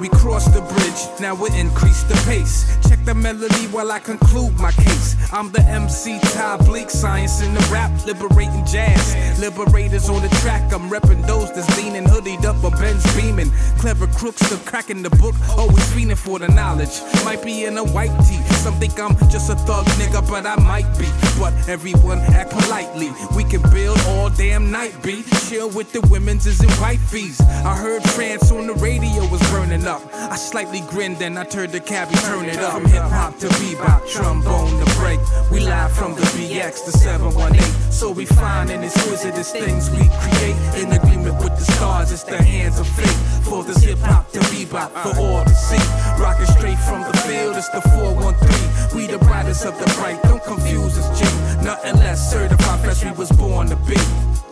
We 0.00 0.08
cross 0.08 0.46
the 0.46 0.62
bridge, 0.62 1.20
now 1.20 1.34
we 1.36 1.48
increase 1.56 2.02
the 2.02 2.14
pace. 2.32 2.64
Check 2.88 3.04
the 3.04 3.14
melody 3.14 3.66
while 3.74 3.90
I 3.92 3.98
conclude 3.98 4.58
my 4.58 4.72
case. 4.72 5.16
I'm 5.32 5.50
the 5.52 5.62
MC 5.62 6.18
Ty 6.20 6.58
Bleak, 6.66 6.90
science 6.90 7.42
in 7.42 7.52
the 7.54 7.64
rap, 7.70 7.90
liberating 8.06 8.64
jazz. 8.64 9.04
Liberators 9.40 10.08
on 10.08 10.22
the 10.22 10.28
track, 10.42 10.72
I'm 10.72 10.88
repping 10.90 11.26
those 11.26 11.52
that's 11.52 11.70
leaning, 11.76 12.04
hoodied 12.04 12.44
up, 12.44 12.62
or 12.64 12.70
Ben's 12.70 13.04
beaming. 13.16 13.50
Clever 13.78 14.06
crooks 14.18 14.40
still 14.46 14.58
cracking 14.70 15.02
the 15.02 15.10
book, 15.10 15.34
always 15.58 15.86
feeling 15.92 16.16
for 16.16 16.38
the 16.38 16.48
knowledge. 16.48 16.94
Might 17.24 17.42
be 17.42 17.64
in 17.64 17.76
a 17.78 17.84
white 17.84 18.14
tee, 18.26 18.42
some 18.62 18.74
think 18.74 18.98
I'm 18.98 19.16
just 19.30 19.50
a 19.50 19.56
thug 19.66 19.86
nigga, 20.00 20.26
but 20.28 20.46
I 20.46 20.56
might 20.56 20.90
be. 20.98 21.08
But 21.38 21.52
everyone 21.68 22.18
act 22.40 22.50
politely. 22.52 23.10
We 23.36 23.44
can 23.44 23.62
build 23.70 23.98
all 24.08 24.30
damn 24.30 24.70
night, 24.70 24.94
be 25.02 25.24
chill 25.48 25.68
with 25.70 25.92
the 25.92 26.00
women's 26.12 26.46
is 26.46 26.62
in 26.62 26.70
white 26.82 27.00
fees. 27.00 27.40
I 27.40 27.74
heard 27.76 28.02
France 28.02 28.50
on 28.52 28.66
the 28.66 28.74
radio 28.74 29.26
was 29.28 29.42
burning 29.50 29.86
up. 29.86 30.02
I 30.14 30.36
slightly 30.36 30.82
grinned 30.90 31.20
and 31.22 31.38
I 31.38 31.44
turned 31.44 31.72
the 31.72 31.80
cabbie, 31.80 32.21
turn 32.22 32.46
it 32.46 32.58
up. 32.58 32.74
From 32.74 32.86
hip 32.86 33.02
hop 33.02 33.38
to 33.38 33.48
bebop, 33.58 34.08
trombone 34.08 34.78
to 34.84 34.86
break. 34.96 35.20
We 35.50 35.60
live 35.60 35.92
from 35.92 36.14
the 36.14 36.22
BX 36.34 36.84
to 36.86 36.92
718. 36.92 37.60
So 37.90 38.10
we 38.10 38.26
find 38.26 38.70
and 38.70 38.84
exquisite 38.84 39.34
as 39.34 39.52
things 39.52 39.90
we 39.90 40.08
create. 40.22 40.56
In 40.80 40.92
agreement 40.92 41.36
with 41.42 41.54
the 41.58 41.66
stars, 41.76 42.12
it's 42.12 42.24
the 42.24 42.42
hands 42.42 42.78
of 42.78 42.88
fate. 42.88 43.18
For 43.46 43.62
this 43.62 43.82
hip 43.82 43.98
hop 43.98 44.30
to 44.32 44.40
bebop, 44.50 44.90
for 45.02 45.18
all 45.20 45.44
to 45.44 45.54
see. 45.54 45.82
Rocking 46.20 46.46
straight 46.46 46.78
from 46.78 47.02
the 47.02 47.16
field, 47.26 47.56
it's 47.56 47.68
the 47.70 47.80
413. 47.80 48.96
We 48.96 49.06
the 49.06 49.18
brightest 49.18 49.64
of 49.66 49.78
the 49.78 49.86
bright, 49.96 50.22
don't 50.22 50.42
confuse 50.44 50.98
us, 50.98 51.08
G. 51.18 51.24
Nothing 51.64 51.96
less 51.96 52.32
certified, 52.32 52.80
fresh 52.80 53.04
we 53.04 53.12
was 53.12 53.30
born 53.32 53.68
to 53.68 53.76
be. 53.76 54.51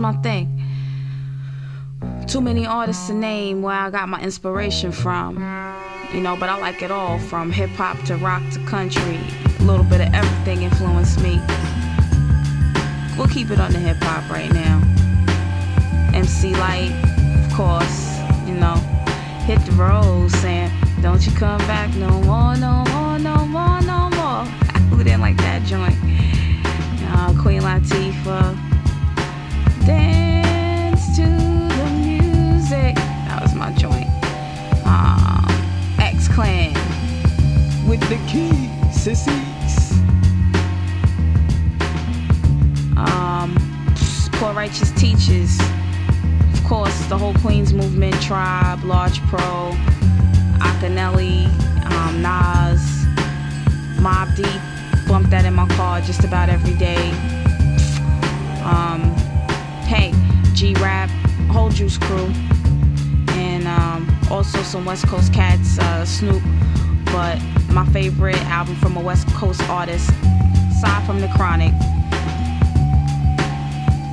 My 0.00 0.14
thing. 0.22 0.62
Too 2.26 2.40
many 2.40 2.66
artists 2.66 3.08
to 3.08 3.14
name 3.14 3.60
where 3.62 3.74
I 3.74 3.90
got 3.90 4.08
my 4.08 4.20
inspiration 4.20 4.92
from. 4.92 5.36
you 6.12 6.20
know, 6.20 6.36
but 6.36 6.48
I 6.48 6.58
like 6.58 6.82
it 6.82 6.90
all 6.90 7.18
from 7.18 7.50
hip 7.52 7.70
hop 7.70 8.02
to 8.04 8.16
rock 8.16 8.42
to 8.52 8.64
country. 8.64 9.20
A 9.58 9.62
little 9.62 9.84
bit 9.84 10.00
of 10.00 10.12
everything 10.14 10.62
influenced 10.62 11.20
me. 11.20 11.40
We'll 13.16 13.28
keep 13.28 13.50
it 13.50 13.60
on 13.60 13.72
the 13.72 13.78
hip 13.78 13.98
hop 14.00 14.30
right 14.30 14.50
now. 14.52 14.80
MC 16.14 16.54
Light, 16.54 16.92
of 17.44 17.52
course, 17.54 18.18
you 18.48 18.54
know, 18.54 18.76
hit 19.44 19.60
the 19.66 19.72
road 19.72 20.30
saying, 20.30 20.70
Don't 21.02 21.24
you 21.26 21.32
come 21.32 21.58
back 21.68 21.94
no 21.96 22.08
more, 22.22 22.56
no 22.56 22.84
more, 22.92 23.18
no 23.18 23.44
more, 23.46 23.80
no 23.82 24.08
more. 24.10 24.44
Who 24.90 25.04
didn't 25.04 25.20
like 25.20 25.36
that 25.38 25.62
joint? 25.64 25.96
Uh, 27.12 27.40
Queen 27.42 27.60
Latifah. 27.60 28.69
Just 56.10 56.24
about 56.24 56.48
every 56.48 56.74
day. 56.74 57.10
Um, 58.64 59.09
G 60.60 60.74
Rap, 60.74 61.08
whole 61.50 61.70
Juice 61.70 61.96
Crew, 61.96 62.30
and 63.30 63.66
um, 63.66 64.06
also 64.30 64.62
some 64.62 64.84
West 64.84 65.06
Coast 65.06 65.32
cats, 65.32 65.78
uh, 65.78 66.04
Snoop. 66.04 66.42
But 67.06 67.40
my 67.70 67.86
favorite 67.94 68.36
album 68.42 68.76
from 68.76 68.94
a 68.98 69.00
West 69.00 69.26
Coast 69.28 69.62
artist, 69.70 70.10
aside 70.70 71.06
from 71.06 71.22
the 71.22 71.28
Chronic, 71.28 71.72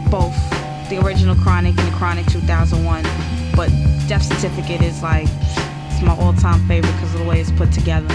both 0.10 0.34
the 0.90 1.06
original 1.06 1.36
Chronic 1.36 1.78
and 1.78 1.92
the 1.92 1.98
Chronic 1.98 2.26
2001. 2.28 3.04
But 3.54 3.68
Death 4.08 4.24
Certificate 4.24 4.82
is 4.82 5.04
like 5.04 5.28
it's 5.92 6.02
my 6.02 6.16
all-time 6.18 6.66
favorite 6.66 6.94
because 6.94 7.14
of 7.14 7.20
the 7.20 7.26
way 7.26 7.42
it's 7.42 7.52
put 7.52 7.74
together. 7.74 8.08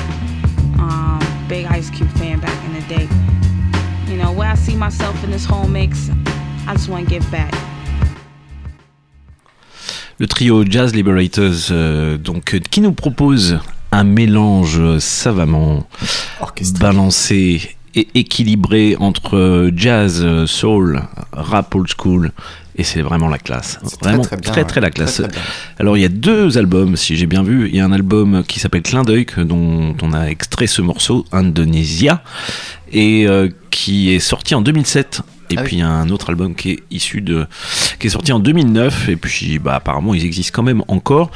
Um, 0.78 1.20
big 1.50 1.66
Ice 1.66 1.90
Cube 1.90 2.08
fan 2.12 2.40
back 2.40 2.64
in 2.64 2.72
the 2.72 2.80
day. 2.88 4.10
You 4.10 4.16
know 4.16 4.32
where 4.32 4.48
I 4.48 4.54
see 4.54 4.74
myself 4.74 5.22
in 5.22 5.30
this 5.30 5.44
whole 5.44 5.68
mix. 5.68 6.08
I 6.66 6.72
just 6.72 6.88
want 6.88 7.06
to 7.06 7.10
give 7.10 7.30
back. 7.30 7.52
Le 10.18 10.26
trio 10.26 10.64
Jazz 10.68 10.94
Liberators, 10.94 11.68
euh, 11.70 12.18
donc, 12.18 12.54
euh, 12.54 12.58
qui 12.58 12.80
nous 12.80 12.92
propose 12.92 13.58
un 13.90 14.04
mélange 14.04 14.98
savamment 14.98 15.86
balancé 16.80 17.76
et 17.94 18.08
équilibré 18.14 18.96
entre 18.98 19.36
euh, 19.36 19.70
jazz, 19.74 20.24
soul, 20.46 21.02
rap 21.32 21.74
old 21.74 21.88
school. 21.88 22.32
Et 22.76 22.84
c'est 22.84 23.02
vraiment 23.02 23.28
la 23.28 23.38
classe. 23.38 23.78
Vraiment 24.00 24.22
très, 24.22 24.36
très 24.38 24.64
très 24.64 24.64
très, 24.64 24.80
bien, 24.80 24.88
ouais. 24.88 24.88
la 24.88 24.90
classe. 24.90 25.16
Très. 25.16 25.40
Alors 25.78 25.98
il 25.98 26.00
y 26.00 26.06
a 26.06 26.08
deux 26.08 26.56
albums, 26.56 26.96
si 26.96 27.16
j'ai 27.16 27.26
bien 27.26 27.42
vu. 27.42 27.68
Il 27.68 27.76
y 27.76 27.80
a 27.80 27.84
un 27.84 27.92
album 27.92 28.42
qui 28.48 28.60
s'appelle 28.60 28.82
Clin 28.82 29.02
d'œil, 29.02 29.26
dont 29.36 29.94
on 30.00 30.12
a 30.14 30.26
extrait 30.26 30.66
ce 30.66 30.80
morceau, 30.80 31.26
Indonesia, 31.32 32.22
et 32.90 33.26
euh, 33.26 33.50
qui 33.70 34.12
est 34.12 34.20
sorti 34.20 34.54
en 34.54 34.62
2007. 34.62 35.20
Et 35.52 35.58
Ah 35.58 35.62
puis 35.62 35.80
un 35.80 36.08
autre 36.08 36.30
album 36.30 36.54
qui 36.54 36.70
est 36.70 36.78
issu 36.90 37.20
de, 37.20 37.46
qui 37.98 38.06
est 38.06 38.10
sorti 38.10 38.32
en 38.32 38.38
2009. 38.38 39.08
Et 39.08 39.16
puis 39.16 39.58
bah 39.58 39.76
apparemment 39.76 40.14
ils 40.14 40.24
existent 40.24 40.52
quand 40.54 40.62
même 40.62 40.82
encore, 40.88 41.30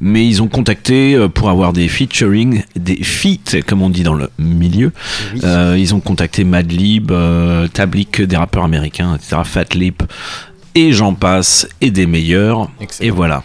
mais 0.00 0.26
ils 0.26 0.42
ont 0.42 0.48
contacté 0.48 1.14
euh, 1.14 1.28
pour 1.28 1.50
avoir 1.50 1.72
des 1.72 1.88
featuring, 1.88 2.62
des 2.76 3.02
feats 3.02 3.62
comme 3.66 3.82
on 3.82 3.90
dit 3.90 4.02
dans 4.02 4.14
le 4.14 4.30
milieu. 4.38 4.92
Oui. 5.34 5.40
Euh, 5.44 5.76
ils 5.78 5.94
ont 5.94 6.00
contacté 6.00 6.44
Madlib, 6.44 7.10
euh, 7.10 7.68
Tablik, 7.68 8.20
des 8.22 8.36
rappeurs 8.36 8.64
américains, 8.64 9.16
etc. 9.16 9.42
Fat 9.44 9.74
Lip, 9.74 10.02
et 10.74 10.92
j'en 10.92 11.14
passe, 11.14 11.68
et 11.80 11.90
des 11.90 12.06
meilleurs. 12.06 12.70
Excellent. 12.80 13.06
Et 13.06 13.10
voilà. 13.10 13.44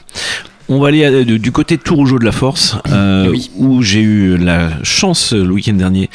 On 0.70 0.80
va 0.80 0.90
aller 0.90 1.04
euh, 1.06 1.24
du 1.40 1.52
côté 1.52 1.78
de 1.78 1.82
Tourougeau 1.82 2.20
de 2.20 2.26
la 2.26 2.32
Force, 2.34 2.76
euh, 2.90 3.26
Eh 3.28 3.30
oui. 3.30 3.52
où 3.56 3.82
j'ai 3.82 4.02
eu 4.02 4.38
la 4.38 4.70
chance 4.84 5.32
le 5.34 5.50
week-end 5.52 5.74
dernier 5.74 6.10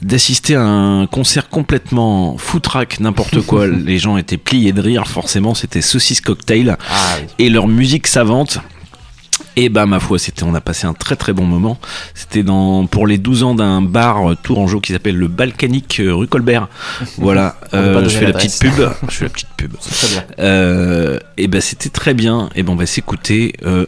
d'assister 0.00 0.54
à 0.54 0.62
un 0.62 1.06
concert 1.06 1.48
complètement 1.48 2.36
foutraque, 2.38 3.00
n'importe 3.00 3.40
quoi. 3.42 3.66
Les 3.86 3.98
gens 3.98 4.16
étaient 4.16 4.36
pliés 4.36 4.72
de 4.72 4.80
rire, 4.80 5.06
forcément, 5.08 5.54
c'était 5.54 5.80
Saucisse 5.82 6.20
Cocktail 6.20 6.76
Ah 6.88 6.94
oui. 7.20 7.26
et 7.46 7.48
leur 7.50 7.66
musique 7.66 8.06
savante. 8.06 8.58
Et 9.58 9.70
bah 9.70 9.86
ma 9.86 10.00
foi, 10.00 10.18
c'était, 10.18 10.42
on 10.42 10.54
a 10.54 10.60
passé 10.60 10.86
un 10.86 10.92
très 10.92 11.16
très 11.16 11.32
bon 11.32 11.44
moment. 11.46 11.78
C'était 12.14 12.42
dans 12.42 12.86
pour 12.86 13.06
les 13.06 13.16
12 13.16 13.42
ans 13.42 13.54
d'un 13.54 13.80
bar 13.80 14.30
euh, 14.32 14.34
tourangeau 14.34 14.80
qui 14.80 14.92
s'appelle 14.92 15.16
le 15.16 15.28
Balkanique 15.28 16.00
euh, 16.00 16.14
rue 16.14 16.26
Colbert. 16.28 16.68
Voilà, 17.18 17.56
Euh, 17.72 18.04
je 18.04 18.18
fais 18.18 18.26
la 18.26 18.32
petite 18.34 18.58
pub. 18.60 18.90
Je 19.08 19.14
fais 19.14 19.24
la 19.24 19.30
petite 19.30 19.48
pub. 19.56 19.72
C'est 19.80 19.94
très 19.94 20.08
bien. 20.08 20.24
Euh, 20.40 21.18
et 21.38 21.48
ben 21.48 21.60
c'était 21.60 21.88
très 21.88 22.12
bien. 22.14 22.50
Et 22.54 22.62
ben 22.62 22.72
on 22.72 22.76
va 22.76 22.86
s'écouter 22.86 23.54
euh, 23.64 23.86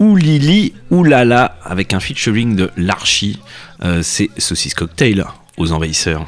Oulili 0.00 0.72
Oulala 0.90 1.56
avec 1.64 1.94
un 1.94 2.00
featuring 2.00 2.56
de 2.56 2.70
l'Archie. 2.76 3.38
Euh, 3.84 4.00
c'est 4.02 4.30
Saucisse 4.38 4.74
Cocktail 4.74 5.24
aux 5.56 5.72
envahisseurs. 5.72 6.26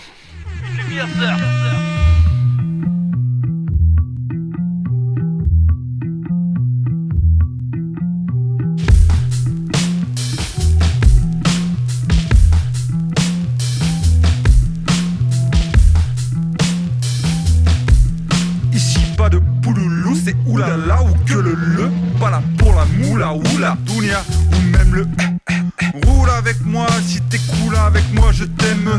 Oulala 20.56 21.02
ou 21.02 21.24
que 21.24 21.34
le 21.34 21.54
le. 21.54 21.90
Pas 22.18 22.30
là 22.30 22.42
pour 22.58 22.74
la 22.74 22.84
moula 22.86 23.34
oula, 23.34 23.76
dounia 23.84 24.24
ou 24.52 24.60
même 24.70 24.94
le. 24.94 25.06
Roule 26.06 26.30
avec 26.30 26.60
moi 26.64 26.86
si 27.06 27.20
t'es 27.22 27.38
cool 27.38 27.76
avec 27.76 28.04
moi, 28.14 28.30
je 28.32 28.44
t'aime. 28.44 28.90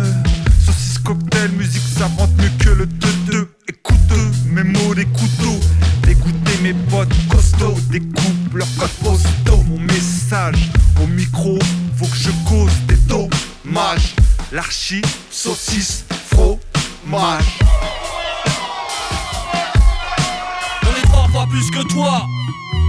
Saucisse 0.66 1.00
cocktail, 1.00 1.52
musique 1.52 1.88
savante 1.98 2.32
mieux 2.38 2.52
que 2.60 2.70
le 2.70 2.86
2-2. 2.86 3.48
Écoute 3.68 3.98
mes 4.52 4.64
mots 4.64 4.96
des 4.96 5.06
couteaux, 5.06 5.60
dégoûter 6.04 6.58
mes 6.64 6.74
potes 6.74 7.14
costauds, 7.30 7.78
découpe 7.92 8.54
leurs 8.54 8.76
codes 8.78 8.90
postaux. 9.04 9.64
Mon 9.68 9.80
message 9.80 10.72
au 11.02 11.08
micro, 11.08 11.60
faut 11.98 12.08
que 12.08 12.16
je 12.16 12.32
cause 12.48 12.72
des 12.88 12.98
dommages. 13.08 14.16
L'archi, 14.52 15.02
saucisse, 15.30 16.06
fromage. 16.30 17.60
Plus 21.50 21.70
que 21.72 21.84
toi. 21.94 22.28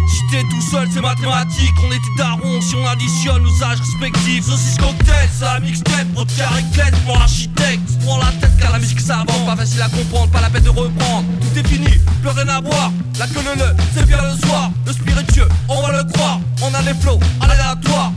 Si 0.08 0.22
t'es 0.30 0.42
tout 0.42 0.60
seul, 0.60 0.88
c'est 0.92 1.00
mathématique. 1.00 1.74
On 1.84 1.92
était 1.92 2.16
darons 2.16 2.60
si 2.60 2.74
on 2.76 2.86
additionne 2.86 3.42
nos 3.42 3.62
âges 3.62 3.80
respectifs. 3.80 4.44
Saucisse 4.44 4.78
cocktail, 4.78 5.28
c'est 5.32 5.44
la 5.44 5.60
mixtape. 5.60 6.06
Carré 6.36 6.64
clair 6.72 6.90
pour 7.04 7.18
l'architecte. 7.18 7.82
Prend 8.04 8.18
la 8.18 8.32
tête 8.40 8.56
car 8.60 8.72
la 8.72 8.78
musique 8.78 9.00
ça. 9.00 9.24
Pas 9.46 9.56
facile 9.56 9.82
à 9.82 9.88
comprendre, 9.88 10.30
pas 10.30 10.40
la 10.40 10.50
peine 10.50 10.64
de 10.64 10.70
reprendre. 10.70 11.24
Tout 11.40 11.58
est 11.58 11.68
fini, 11.68 11.90
plus 12.22 12.30
rien 12.30 12.48
à 12.48 12.60
boire. 12.60 12.92
La 13.18 13.26
queue 13.26 13.40
le 13.44 13.62
le, 13.62 13.76
c'est 13.94 14.06
bien 14.06 14.18
le 14.22 14.46
soir. 14.46 14.70
Le 14.86 14.92
spiritueux, 14.92 15.48
on 15.68 15.82
va 15.82 15.92
le 15.92 16.04
croire. 16.12 16.40
On 16.62 16.72
a 16.74 16.82
les 16.82 16.94
flots 16.94 17.20
aléatoires. 17.40 18.12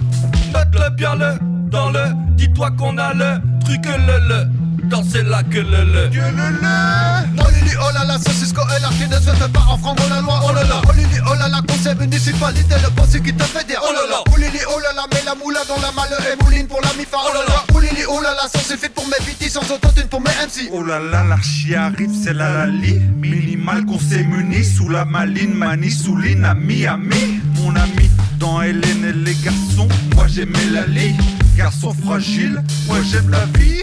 Note-le 0.54 0.90
bien 0.96 1.16
le, 1.16 1.38
dans 1.70 1.90
le. 1.90 2.14
Dis-toi 2.36 2.72
qu'on 2.72 2.98
a 2.98 3.14
le 3.14 3.42
truc 3.66 3.86
le 3.86 4.28
le. 4.28 4.61
Danser 4.92 5.24
la 5.24 5.42
que 5.44 5.60
le 5.60 5.86
le. 5.86 6.10
Oh 6.10 7.50
Lili, 7.56 7.72
oh 7.80 7.94
là 7.94 8.04
là, 8.04 8.20
saucisco 8.20 8.62
et 8.76 8.82
l'archi 8.82 9.08
ne 9.08 9.16
se 9.16 9.34
fait 9.34 9.52
pas 9.54 9.64
enfreindre 9.72 10.04
la 10.10 10.20
loi. 10.20 10.42
Oh 10.44 10.54
là 10.54 10.66
là, 10.66 10.82
oh 10.86 10.92
Lili, 10.92 11.18
oh 11.26 11.34
là 11.40 11.48
là, 11.48 11.62
conseil 11.66 11.96
municipalité, 11.96 12.76
le 12.84 12.90
boss 12.90 13.14
qui 13.14 13.34
te 13.34 13.44
fait 13.44 13.66
dire. 13.66 13.80
Oh 13.82 13.94
là 13.94 14.02
là, 14.10 14.22
oh 14.30 14.36
Lili, 14.38 14.60
oh 14.68 14.80
là 14.82 14.92
là, 14.94 15.04
mets 15.14 15.24
la 15.26 15.34
moula 15.36 15.62
dans 15.70 15.78
la 15.82 15.94
malle 15.94 16.12
et 16.30 16.44
mouline 16.44 16.68
pour 16.68 16.82
la 16.82 16.92
mifa. 16.98 17.20
Oh 17.24 17.34
là 17.34 17.40
là, 17.48 17.64
oh 17.74 17.80
Lili, 17.80 18.04
oh 18.10 18.20
là 18.22 18.32
là, 18.32 18.50
sans 18.54 18.60
suffit 18.60 18.90
pour 18.90 19.06
mes 19.06 19.26
BT, 19.26 19.50
sans 19.50 19.62
autotune 19.72 20.10
pour 20.10 20.20
mes 20.20 20.30
MC. 20.30 20.70
Oh 20.74 20.84
là 20.84 21.00
là, 21.00 21.24
l'archi 21.24 21.74
arrive, 21.74 22.12
c'est 22.22 22.34
la 22.34 22.50
lali. 22.50 23.00
Minimal 23.16 23.86
qu'on 23.86 23.98
s'est 23.98 24.24
muni 24.26 24.66
sous 24.66 24.90
la 24.90 25.06
maline, 25.06 25.54
mani 25.54 25.90
souline 25.90 26.44
à 26.44 26.54
Miami. 26.54 27.40
Mon 27.62 27.74
ami, 27.78 28.12
dans 28.40 28.62
Hélène 28.62 29.06
et 29.06 29.14
les 29.14 29.36
garçons, 29.36 29.88
moi 30.16 30.28
j'aimais 30.28 30.66
la 30.70 30.86
lie. 30.86 31.16
Garçon 31.56 31.94
fragile, 31.94 32.62
moi 32.88 32.98
j'aime 33.10 33.30
la 33.30 33.46
vie. 33.58 33.81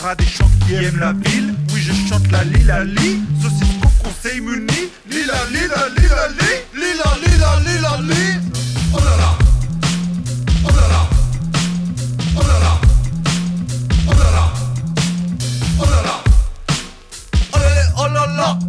Ras 0.00 0.14
des 0.14 0.26
chants 0.26 0.50
qui 0.66 0.74
aiment 0.74 1.00
la 1.00 1.12
ville, 1.12 1.54
oui 1.72 1.80
je 1.80 1.92
chante 2.08 2.30
la 2.30 2.44
li 2.44 2.62
la 2.64 2.84
li. 2.84 3.20
Saucisse 3.42 3.78
conseil 4.02 4.40
muni, 4.40 4.90
lila 5.10 5.34
lila 5.50 5.88
lila 5.96 6.28
li, 6.38 6.50
lila 6.80 7.16
lila 7.22 7.60
lila 7.66 8.00
li. 8.02 8.47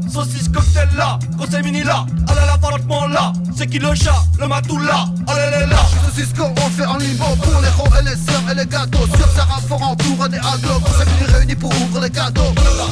Saucisse 0.09 0.49
cocktail 0.49 0.89
là, 0.97 1.19
conseil 1.37 1.63
mini 1.63 1.83
là, 1.83 2.05
oh 2.09 2.33
là 2.33 2.45
là, 2.45 2.57
pardon 2.59 2.77
franchement 2.77 3.07
là, 3.07 3.33
c'est 3.55 3.67
qui 3.67 3.79
le 3.79 3.93
chat, 3.95 4.23
le 4.39 4.47
matoula, 4.47 5.05
oh 5.27 5.31
là 5.35 5.49
là 5.51 5.65
là. 5.65 5.77
Je 6.07 6.21
suis 6.21 6.29
ce 6.29 6.35
qu'on 6.35 6.55
fait 6.55 6.85
en 6.85 6.97
limbo 6.97 7.25
pour 7.41 7.61
les 7.61 7.69
ronds 7.69 7.95
et 7.99 8.03
les 8.03 8.15
sœurs 8.15 8.43
et 8.51 8.55
les 8.55 8.65
gâteaux. 8.65 9.05
Sur 9.17 9.27
Sarah 9.29 9.61
Fort 9.67 9.81
en 9.81 9.95
tour 9.95 10.27
des 10.29 10.37
ados. 10.37 10.79
Pour 10.79 10.95
s'amuser 10.95 11.31
réunis 11.31 11.55
pour 11.55 11.69
ouvrir 11.69 12.01
les 12.01 12.09
cadeaux. 12.09 12.41
Oh 12.55 12.61
là 12.63 12.73
là. 12.77 12.85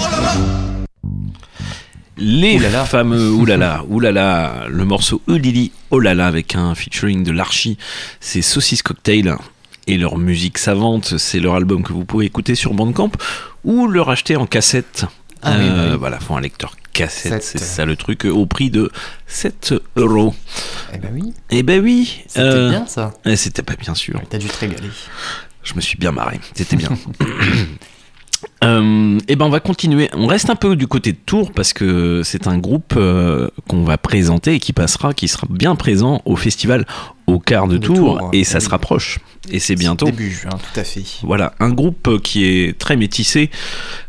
Oh 0.00 0.04
là 0.10 0.20
là. 0.20 0.32
Les 2.18 2.56
Oulala. 2.56 2.84
fameux 2.86 3.30
oulala, 3.32 3.84
oulala, 3.88 4.64
le 4.68 4.84
morceau 4.84 5.20
Oulili 5.28 5.72
Olala 5.90 6.26
avec 6.26 6.54
un 6.54 6.74
featuring 6.74 7.22
de 7.24 7.32
l'Archie, 7.32 7.76
c'est 8.20 8.42
Saucisse 8.42 8.82
Cocktail 8.82 9.34
et 9.86 9.98
leur 9.98 10.16
musique 10.16 10.56
savante, 10.56 11.18
c'est 11.18 11.40
leur 11.40 11.54
album 11.56 11.82
que 11.82 11.92
vous 11.92 12.04
pouvez 12.06 12.24
écouter 12.24 12.54
sur 12.54 12.72
Bandcamp 12.72 13.12
ou 13.64 13.86
le 13.86 14.00
racheter 14.00 14.36
en 14.36 14.46
cassette. 14.46 15.04
Ah 15.42 15.56
oui, 15.58 15.68
bah 15.68 15.82
oui. 15.92 15.96
Voilà, 15.98 16.18
faut 16.20 16.34
un 16.34 16.40
lecteur 16.40 16.74
cassette, 16.92 17.42
c'est 17.42 17.58
ça 17.58 17.84
le 17.84 17.94
truc, 17.96 18.24
euh, 18.24 18.30
au 18.30 18.46
prix 18.46 18.70
de 18.70 18.90
7 19.26 19.74
euros. 19.96 20.34
Eh 20.94 20.98
ben 20.98 21.10
oui, 21.12 21.34
Eh 21.50 21.62
ben 21.62 21.82
oui, 21.82 22.22
c'était 22.26 22.40
euh, 22.40 22.70
bien 22.70 22.86
ça. 22.86 23.12
eh, 23.26 23.36
C'était 23.36 23.62
pas 23.62 23.74
bien 23.76 23.94
sûr. 23.94 24.20
T'as 24.30 24.38
dû 24.38 24.46
te 24.48 24.58
régaler. 24.58 24.88
Je 25.62 25.74
me 25.74 25.80
suis 25.80 25.98
bien 25.98 26.12
marré, 26.12 26.40
c'était 26.54 26.76
bien. 26.76 26.88
Euh, 28.66 29.18
et 29.28 29.36
ben 29.36 29.46
on 29.46 29.50
va 29.50 29.60
continuer. 29.60 30.10
On 30.14 30.26
reste 30.26 30.50
un 30.50 30.56
peu 30.56 30.76
du 30.76 30.86
côté 30.86 31.12
de 31.12 31.18
Tours 31.24 31.52
parce 31.52 31.72
que 31.72 32.22
c'est 32.24 32.46
un 32.46 32.58
groupe 32.58 32.94
euh, 32.96 33.48
qu'on 33.68 33.84
va 33.84 33.98
présenter 33.98 34.54
et 34.54 34.58
qui 34.58 34.72
passera, 34.72 35.14
qui 35.14 35.28
sera 35.28 35.46
bien 35.48 35.76
présent 35.76 36.20
au 36.24 36.36
festival 36.36 36.86
au 37.26 37.38
quart 37.38 37.66
de 37.68 37.78
De 37.78 37.86
Tours 37.86 38.18
Tours, 38.18 38.30
et 38.32 38.38
oui. 38.38 38.44
ça 38.44 38.60
se 38.60 38.68
rapproche. 38.68 39.18
Et 39.50 39.58
c'est 39.58 39.74
bientôt. 39.74 40.06
Début 40.06 40.30
juin, 40.30 40.50
tout 40.50 40.80
à 40.80 40.84
fait. 40.84 41.02
Voilà, 41.22 41.54
un 41.60 41.70
groupe 41.70 42.20
qui 42.22 42.44
est 42.44 42.78
très 42.78 42.96
métissé, 42.96 43.50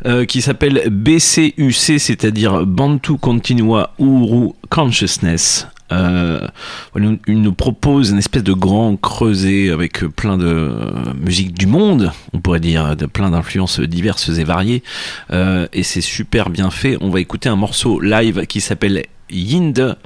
euh, 0.06 0.26
qui 0.26 0.42
s'appelle 0.42 0.90
BCUC, 0.90 2.00
c'est-à-dire 2.00 2.66
Bantu 2.66 3.18
Continua 3.18 3.92
Uru 4.00 4.50
Consciousness. 4.70 5.68
Euh, 5.92 6.48
il 6.96 7.42
nous 7.42 7.54
propose 7.54 8.12
une 8.12 8.18
espèce 8.18 8.44
de 8.44 8.54
grand 8.54 8.98
creuset 8.98 9.70
avec 9.70 10.00
plein 10.00 10.38
de 10.38 10.46
euh, 10.46 11.14
musique 11.20 11.54
du 11.54 11.68
monde, 11.68 12.12
on 12.34 12.40
pourrait 12.40 12.60
dire, 12.60 12.96
de 12.96 13.06
plein 13.06 13.32
d'influences 13.32 13.80
diverses 13.80 14.30
et 14.30 14.44
variées. 14.44 14.84
Euh, 15.32 15.68
et 15.74 15.84
c'est 15.84 16.02
super 16.02 16.50
bien 16.50 16.72
fait. 16.72 16.98
On 17.02 17.10
va 17.10 17.20
écouter 17.20 17.50
un 17.50 17.56
morceau 17.56 18.00
live 18.00 18.46
qui 18.48 18.62
s'appelle 18.62 19.04
Yind 19.30 19.98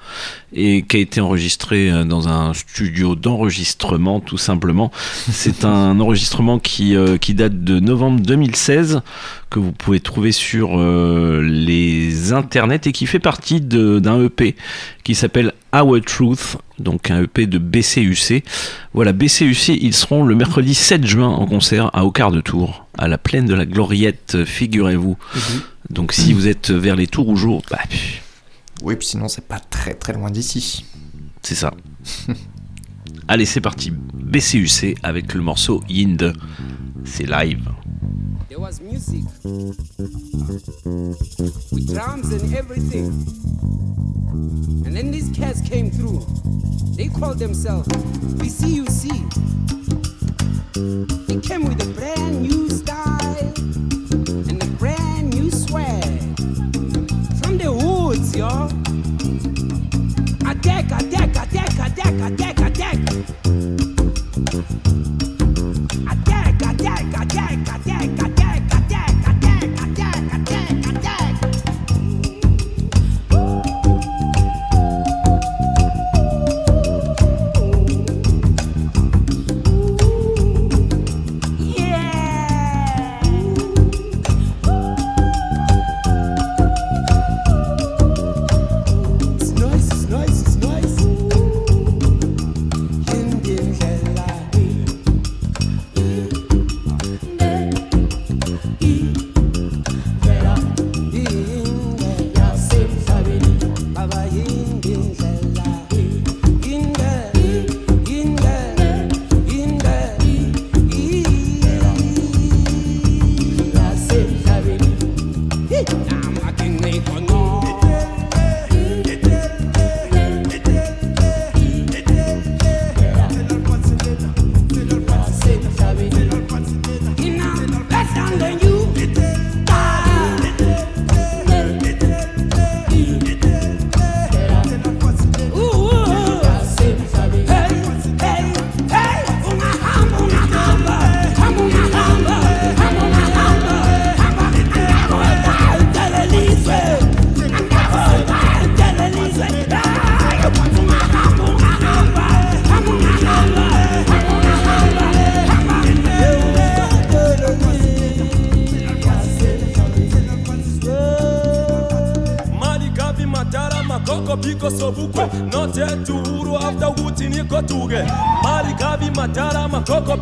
et 0.53 0.83
qui 0.83 0.97
a 0.97 0.99
été 0.99 1.21
enregistré 1.21 1.89
euh, 1.89 2.03
dans 2.03 2.27
un 2.27 2.53
studio 2.53 3.15
d'enregistrement 3.15 4.19
tout 4.19 4.37
simplement. 4.37 4.91
C'est 5.31 5.65
un 5.65 5.99
enregistrement 5.99 6.59
qui, 6.59 6.95
euh, 6.95 7.17
qui 7.17 7.33
date 7.33 7.63
de 7.63 7.79
novembre 7.79 8.19
2016 8.21 9.01
que 9.49 9.59
vous 9.59 9.71
pouvez 9.71 9.99
trouver 9.99 10.31
sur 10.31 10.79
euh, 10.79 11.41
les 11.41 12.33
internets 12.33 12.81
et 12.85 12.91
qui 12.91 13.05
fait 13.05 13.19
partie 13.19 13.61
d'un 13.61 14.23
EP 14.23 14.55
qui 15.03 15.15
s'appelle 15.15 15.53
Our 15.73 16.01
Truth, 16.01 16.57
donc 16.79 17.11
un 17.11 17.23
EP 17.23 17.47
de 17.47 17.57
BCUC. 17.57 18.43
Voilà, 18.93 19.13
BCUC, 19.13 19.69
ils 19.81 19.93
seront 19.93 20.23
le 20.23 20.35
mercredi 20.35 20.73
7 20.73 21.05
juin 21.05 21.27
en 21.27 21.45
concert 21.45 21.89
à 21.93 22.05
Aucard 22.05 22.31
de 22.31 22.41
Tours, 22.41 22.85
à 22.97 23.07
la 23.07 23.17
plaine 23.17 23.45
de 23.45 23.53
la 23.53 23.65
Gloriette, 23.65 24.43
figurez-vous. 24.45 25.17
Donc 25.89 26.13
si 26.13 26.33
vous 26.33 26.47
êtes 26.47 26.71
vers 26.71 26.95
les 26.95 27.07
Tours 27.07 27.35
jours, 27.35 27.61
bah, 27.69 27.79
pff, 27.89 28.21
Oui, 28.81 28.95
puis 28.95 29.07
sinon, 29.07 29.27
c'est 29.27 29.45
pas 29.47 29.59
très 29.59 29.93
très 29.93 30.13
loin 30.13 30.31
d'ici. 30.31 30.85
c'est 31.41 31.55
ça. 31.55 31.71
Allez, 33.27 33.45
c'est 33.45 33.61
parti. 33.61 33.91
BCUC 33.91 34.97
avec 35.03 35.33
le 35.33 35.41
morceau 35.41 35.81
Yind. 35.87 36.33
C'est 37.05 37.25
live. 37.27 37.69
There 38.49 38.59
was 38.59 38.81
music 38.81 39.23
with 41.71 41.87
drums 41.87 42.31
and 42.33 42.53
everything. 42.53 43.11
And 44.85 44.95
then 44.95 45.11
these 45.11 45.29
cats 45.31 45.61
came 45.61 45.89
through. 45.91 46.25
They 46.97 47.07
called 47.07 47.39
themselves 47.39 47.87
BCUC. 48.37 49.07
They 51.27 51.39
came 51.39 51.65
with 51.65 51.81
a 51.81 51.87
brand 51.93 52.41
new 52.41 52.69
woods, 58.31 58.37
y'all. 58.37 58.69
Attack, 60.49 60.85
attack, 60.91 61.35
attack, 61.35 61.79
attack, 61.79 62.19
attack. 62.19 62.59
Attack, 62.61 62.97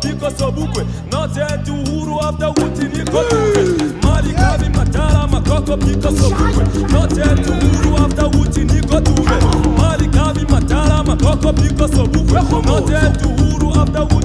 ndikosobukwe 0.04 0.86
notetu 1.12 1.74
uhuru 1.74 2.20
afta 2.20 2.46
kuti 2.48 2.84
nikodukwe 2.84 3.62
mali 4.02 4.32
kavi 4.32 4.68
matala 4.78 5.26
makoko 5.26 5.76
bikosobukwe 5.76 6.64
notetu 6.92 7.52
uhuru 7.52 7.96
afta 7.96 8.22
kuti 8.24 8.60
nikodume 8.60 9.30
mali 9.78 10.08
kavi 10.08 10.46
matala 10.52 11.04
makoko 11.04 11.52
bikosobukwe 11.52 12.40
notetu 12.66 13.28
uhuru 13.28 13.80
afta 13.82 14.00
kuti 14.06 14.19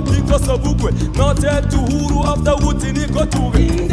mapiko 0.00 0.38
sabukwe 0.38 0.92
na 1.18 1.34
tetu 1.34 1.78
huru 1.78 2.24
after 2.26 2.54
to 2.56 3.12
kotuwe 3.14 3.88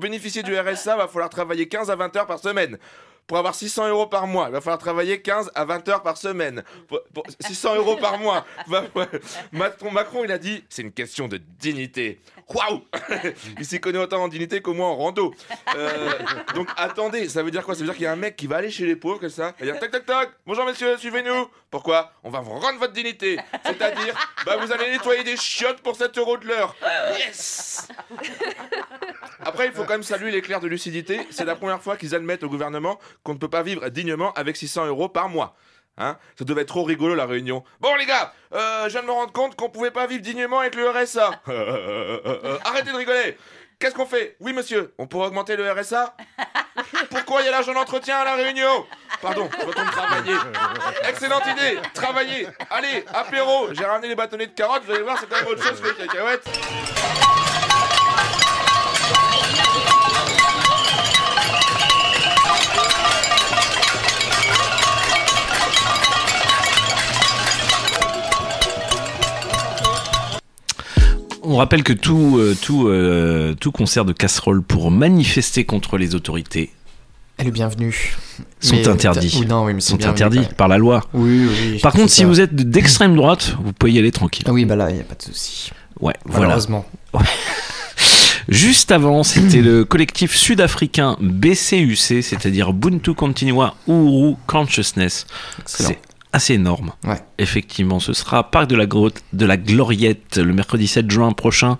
bénéficier 0.00 0.42
du 0.42 0.58
RSA, 0.58 0.96
va 0.96 1.06
falloir 1.08 1.30
travailler 1.30 1.68
15 1.68 1.90
à 1.90 1.94
20 1.96 2.16
heures 2.16 2.26
par 2.26 2.38
semaine. 2.40 2.78
Pour 3.26 3.38
avoir 3.38 3.54
600 3.54 3.88
euros 3.88 4.06
par 4.08 4.26
mois, 4.26 4.46
il 4.48 4.52
va 4.52 4.60
falloir 4.60 4.78
travailler 4.80 5.22
15 5.22 5.52
à 5.54 5.64
20 5.64 5.88
heures 5.88 6.02
par 6.02 6.16
semaine. 6.16 6.64
Pour- 6.88 7.00
pour 7.04 7.09
600 7.40 7.76
euros 7.76 7.96
par 7.96 8.18
mois. 8.18 8.46
Macron, 9.52 10.24
il 10.24 10.32
a 10.32 10.38
dit 10.38 10.64
c'est 10.68 10.82
une 10.82 10.92
question 10.92 11.28
de 11.28 11.38
dignité. 11.58 12.20
Waouh 12.48 12.82
Il 13.58 13.64
s'y 13.64 13.80
connaît 13.80 13.98
autant 13.98 14.22
en 14.24 14.28
dignité 14.28 14.60
qu'au 14.60 14.74
moins 14.74 14.88
en 14.88 14.96
rando. 14.96 15.34
Euh, 15.76 16.10
donc 16.54 16.68
attendez, 16.76 17.28
ça 17.28 17.42
veut 17.42 17.50
dire 17.50 17.64
quoi? 17.64 17.74
Ça 17.74 17.80
veut 17.80 17.86
dire 17.86 17.94
qu'il 17.94 18.04
y 18.04 18.06
a 18.06 18.12
un 18.12 18.16
mec 18.16 18.36
qui 18.36 18.46
va 18.46 18.56
aller 18.56 18.70
chez 18.70 18.86
les 18.86 18.96
pauvres 18.96 19.20
comme 19.20 19.30
ça, 19.30 19.54
va 19.58 19.66
dire 19.66 19.78
tac 19.78 19.90
tac 19.90 20.04
tac, 20.04 20.30
bonjour 20.46 20.64
messieurs, 20.64 20.96
suivez-nous. 20.96 21.48
Pourquoi? 21.70 22.12
On 22.24 22.30
va 22.30 22.40
vous 22.40 22.50
rendre 22.50 22.78
votre 22.78 22.92
dignité. 22.92 23.38
C'est-à-dire, 23.64 24.14
bah 24.44 24.56
vous 24.56 24.72
allez 24.72 24.90
nettoyer 24.90 25.22
des 25.22 25.36
chiottes 25.36 25.80
pour 25.80 25.94
7 25.94 26.18
euros 26.18 26.36
de 26.36 26.46
l'heure. 26.46 26.74
Yes 27.18 27.88
après, 29.42 29.66
il 29.66 29.72
faut 29.72 29.84
quand 29.84 29.94
même 29.94 30.02
saluer 30.02 30.30
l'éclair 30.30 30.60
de 30.60 30.68
lucidité. 30.68 31.20
C'est 31.30 31.44
la 31.44 31.56
première 31.56 31.82
fois 31.82 31.96
qu'ils 31.96 32.14
admettent 32.14 32.42
au 32.42 32.48
gouvernement 32.48 32.98
qu'on 33.22 33.34
ne 33.34 33.38
peut 33.38 33.48
pas 33.48 33.62
vivre 33.62 33.88
dignement 33.88 34.32
avec 34.34 34.56
600 34.56 34.86
euros 34.86 35.08
par 35.08 35.28
mois. 35.28 35.56
Hein 36.00 36.16
Ça 36.38 36.44
devait 36.46 36.62
être 36.62 36.68
trop 36.68 36.82
rigolo 36.82 37.14
la 37.14 37.26
réunion. 37.26 37.62
Bon 37.78 37.94
les 37.94 38.06
gars, 38.06 38.32
euh, 38.54 38.84
je 38.86 38.92
viens 38.92 39.02
de 39.02 39.06
me 39.06 39.12
rendre 39.12 39.32
compte 39.32 39.54
qu'on 39.54 39.68
pouvait 39.68 39.90
pas 39.90 40.06
vivre 40.06 40.22
dignement 40.22 40.60
avec 40.60 40.74
le 40.74 40.88
RSA. 40.88 41.30
Euh, 41.50 42.58
arrêtez 42.64 42.90
de 42.90 42.96
rigoler. 42.96 43.36
Qu'est-ce 43.78 43.94
qu'on 43.94 44.06
fait? 44.06 44.36
Oui 44.40 44.52
monsieur, 44.52 44.94
on 44.98 45.06
pourrait 45.06 45.26
augmenter 45.28 45.56
le 45.56 45.70
RSA 45.70 46.16
Pourquoi 47.10 47.42
il 47.42 47.46
y 47.46 47.48
a 47.48 47.50
l'argent 47.50 47.74
d'entretien 47.74 48.18
à 48.18 48.24
la 48.24 48.34
réunion? 48.34 48.86
Pardon, 49.20 49.48
retourne 49.66 49.90
travailler. 49.90 50.36
Excellente 51.08 51.44
idée, 51.46 51.78
travailler. 51.92 52.46
Allez, 52.70 53.04
apéro. 53.12 53.72
J'ai 53.72 53.84
ramené 53.84 54.08
les 54.08 54.14
bâtonnets 54.14 54.46
de 54.46 54.52
carottes, 54.52 54.84
vous 54.84 54.92
allez 54.92 55.02
voir, 55.02 55.18
c'est 55.18 55.28
quand 55.28 55.36
même 55.36 55.48
autre 55.48 55.62
chose 55.62 55.80
que 55.80 55.88
les 55.88 56.06
cacahuètes. 56.06 56.48
On 71.42 71.56
rappelle 71.56 71.82
que 71.82 71.92
tout, 71.92 72.36
euh, 72.38 72.56
tout, 72.60 72.88
euh, 72.88 73.54
tout 73.58 73.72
concert 73.72 74.04
de 74.04 74.12
casserole 74.12 74.62
pour 74.62 74.90
manifester 74.90 75.64
contre 75.64 75.96
les 75.96 76.14
autorités 76.14 76.70
Elle 77.38 77.48
est 77.48 77.52
bienvenue. 77.52 78.16
sont 78.60 78.74
Mais- 78.76 78.88
interdits. 78.88 79.38
ou 79.40 79.44
non, 79.46 79.64
oui, 79.64 79.72
mais 79.74 79.80
c'est 79.80 79.90
sont 79.92 80.06
interdits 80.06 80.46
par 80.56 80.68
la 80.68 80.76
loi. 80.76 81.02
Oui, 81.14 81.46
oui. 81.48 81.78
Par 81.80 81.92
contre, 81.92 82.10
si 82.10 82.20
ça. 82.22 82.26
vous 82.26 82.40
êtes 82.40 82.54
d'extrême 82.54 83.16
droite, 83.16 83.56
vous 83.64 83.72
pouvez 83.72 83.92
y 83.92 83.98
aller 83.98 84.12
tranquille. 84.12 84.44
Ah 84.48 84.52
oui, 84.52 84.64
bah 84.66 84.76
là, 84.76 84.90
il 84.90 84.96
n'y 84.96 85.00
a 85.00 85.04
pas 85.04 85.14
de 85.14 85.22
souci. 85.22 85.70
Ouais, 86.00 86.14
voilà. 86.26 86.46
Malheureusement. 86.48 86.84
Juste 88.48 88.90
avant, 88.90 89.22
c'était 89.22 89.60
le 89.62 89.84
collectif 89.84 90.34
sud-africain 90.34 91.16
BCUC, 91.20 92.22
c'est-à-dire 92.22 92.70
Ubuntu 92.70 93.14
Continua 93.14 93.74
Uru 93.86 94.34
Consciousness. 94.46 95.26
C'est 95.66 95.98
assez 96.32 96.54
énorme. 96.54 96.92
Ouais. 97.04 97.20
Effectivement, 97.38 98.00
ce 98.00 98.12
sera 98.12 98.50
Parc 98.50 98.68
de 98.68 98.76
la, 98.76 98.86
Grotte, 98.86 99.20
de 99.32 99.46
la 99.46 99.56
Gloriette 99.56 100.36
le 100.38 100.52
mercredi 100.52 100.86
7 100.86 101.10
juin 101.10 101.32
prochain, 101.32 101.78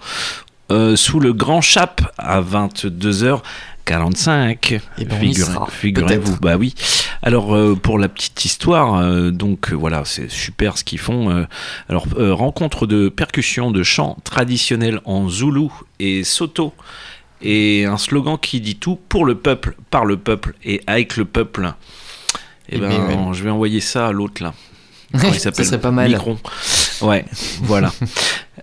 euh, 0.72 0.96
sous 0.96 1.20
le 1.20 1.32
Grand 1.32 1.60
Chap 1.60 2.00
à 2.18 2.40
22h45. 3.86 4.80
Eh 4.98 5.04
ben, 5.04 5.16
on 5.20 5.22
y 5.24 5.34
Figurez- 5.34 5.40
sera, 5.52 5.66
Figurez-vous, 5.70 6.36
bah 6.40 6.56
oui. 6.56 6.74
Alors 7.22 7.54
euh, 7.54 7.74
pour 7.74 7.98
la 7.98 8.08
petite 8.08 8.44
histoire, 8.44 8.94
euh, 8.96 9.30
donc 9.30 9.72
euh, 9.72 9.74
voilà, 9.76 10.02
c'est 10.04 10.30
super 10.30 10.78
ce 10.78 10.84
qu'ils 10.84 10.98
font. 11.00 11.46
alors 11.88 12.06
rencontre 12.16 12.86
de 12.86 13.08
percussion, 13.08 13.70
de 13.70 13.82
chants 13.82 14.16
traditionnels 14.24 15.00
en 15.04 15.28
zoulou 15.28 15.72
et 15.98 16.24
soto. 16.24 16.72
Et 17.42 17.86
un 17.86 17.96
slogan 17.96 18.36
qui 18.40 18.60
dit 18.60 18.76
tout 18.76 18.98
pour 19.08 19.24
le 19.24 19.34
peuple, 19.34 19.74
par 19.90 20.04
le 20.04 20.18
peuple 20.18 20.54
et 20.62 20.82
avec 20.86 21.16
le 21.16 21.24
peuple. 21.24 21.72
Et 22.70 22.76
Eh 22.76 22.78
ben, 22.78 22.88
ben, 23.09 23.33
je 23.33 23.42
vais 23.44 23.50
envoyer 23.50 23.80
ça 23.80 24.06
à 24.09 24.12
l'autre 24.12 24.42
là. 24.42 24.54
Comment 25.12 25.33
il 25.33 25.40
Ça 25.40 25.52
serait 25.52 25.80
pas 25.80 25.90
mal. 25.90 26.09
Micron. 26.11 26.38
Ouais, 27.02 27.24
voilà. 27.62 27.92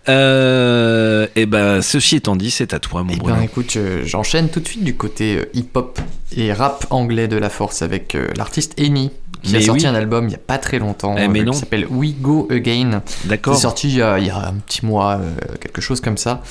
Euh, 0.10 1.28
et 1.36 1.46
ben, 1.46 1.82
ceci 1.82 2.15
étant 2.15 2.38
dit, 2.38 2.50
c'est 2.50 2.74
à 2.74 2.80
toi, 2.80 3.04
mon 3.04 3.13
Eh 3.13 3.17
Bruno. 3.17 3.36
ben 3.36 3.41
écoute, 3.41 3.72
je- 3.72 4.06
j'enchaîne 4.06 4.48
tout 4.48 4.62
de 4.62 4.67
suite 4.67 4.84
du 4.84 4.96
côté 4.96 5.36
euh, 5.36 5.50
hip-hop 5.54 6.00
et 6.36 6.54
rap 6.54 6.86
anglais 6.91 7.28
de 7.28 7.36
la 7.36 7.50
force 7.50 7.82
avec 7.82 8.15
euh, 8.15 8.28
l'artiste 8.38 8.74
Amy 8.80 9.12
qui 9.43 9.56
a 9.58 9.62
sorti 9.62 9.84
oui. 9.84 9.88
un 9.88 9.96
album 9.96 10.26
il 10.26 10.30
n'y 10.30 10.36
a 10.36 10.39
pas 10.39 10.58
très 10.60 10.80
longtemps 10.80 11.15
Eh, 11.17 11.28
mais 11.28 11.41
euh, 11.41 11.46
non. 11.46 11.52
qui 11.52 11.58
s'appelle 11.60 11.86
We 11.89 12.13
Go 12.22 12.48
Again. 12.50 13.02
D'accord. 13.26 13.56
C'est 13.56 13.62
sorti 13.63 13.89
il 13.89 13.96
y, 13.98 14.02
a, 14.02 14.17
il 14.17 14.28
y 14.28 14.30
a 14.30 14.38
un 14.48 14.54
petit 14.54 14.86
mois, 14.86 15.20
euh, 15.20 15.32
quelque 15.60 15.82
chose 15.82 16.00
comme 16.00 16.17
ça. 16.17 16.41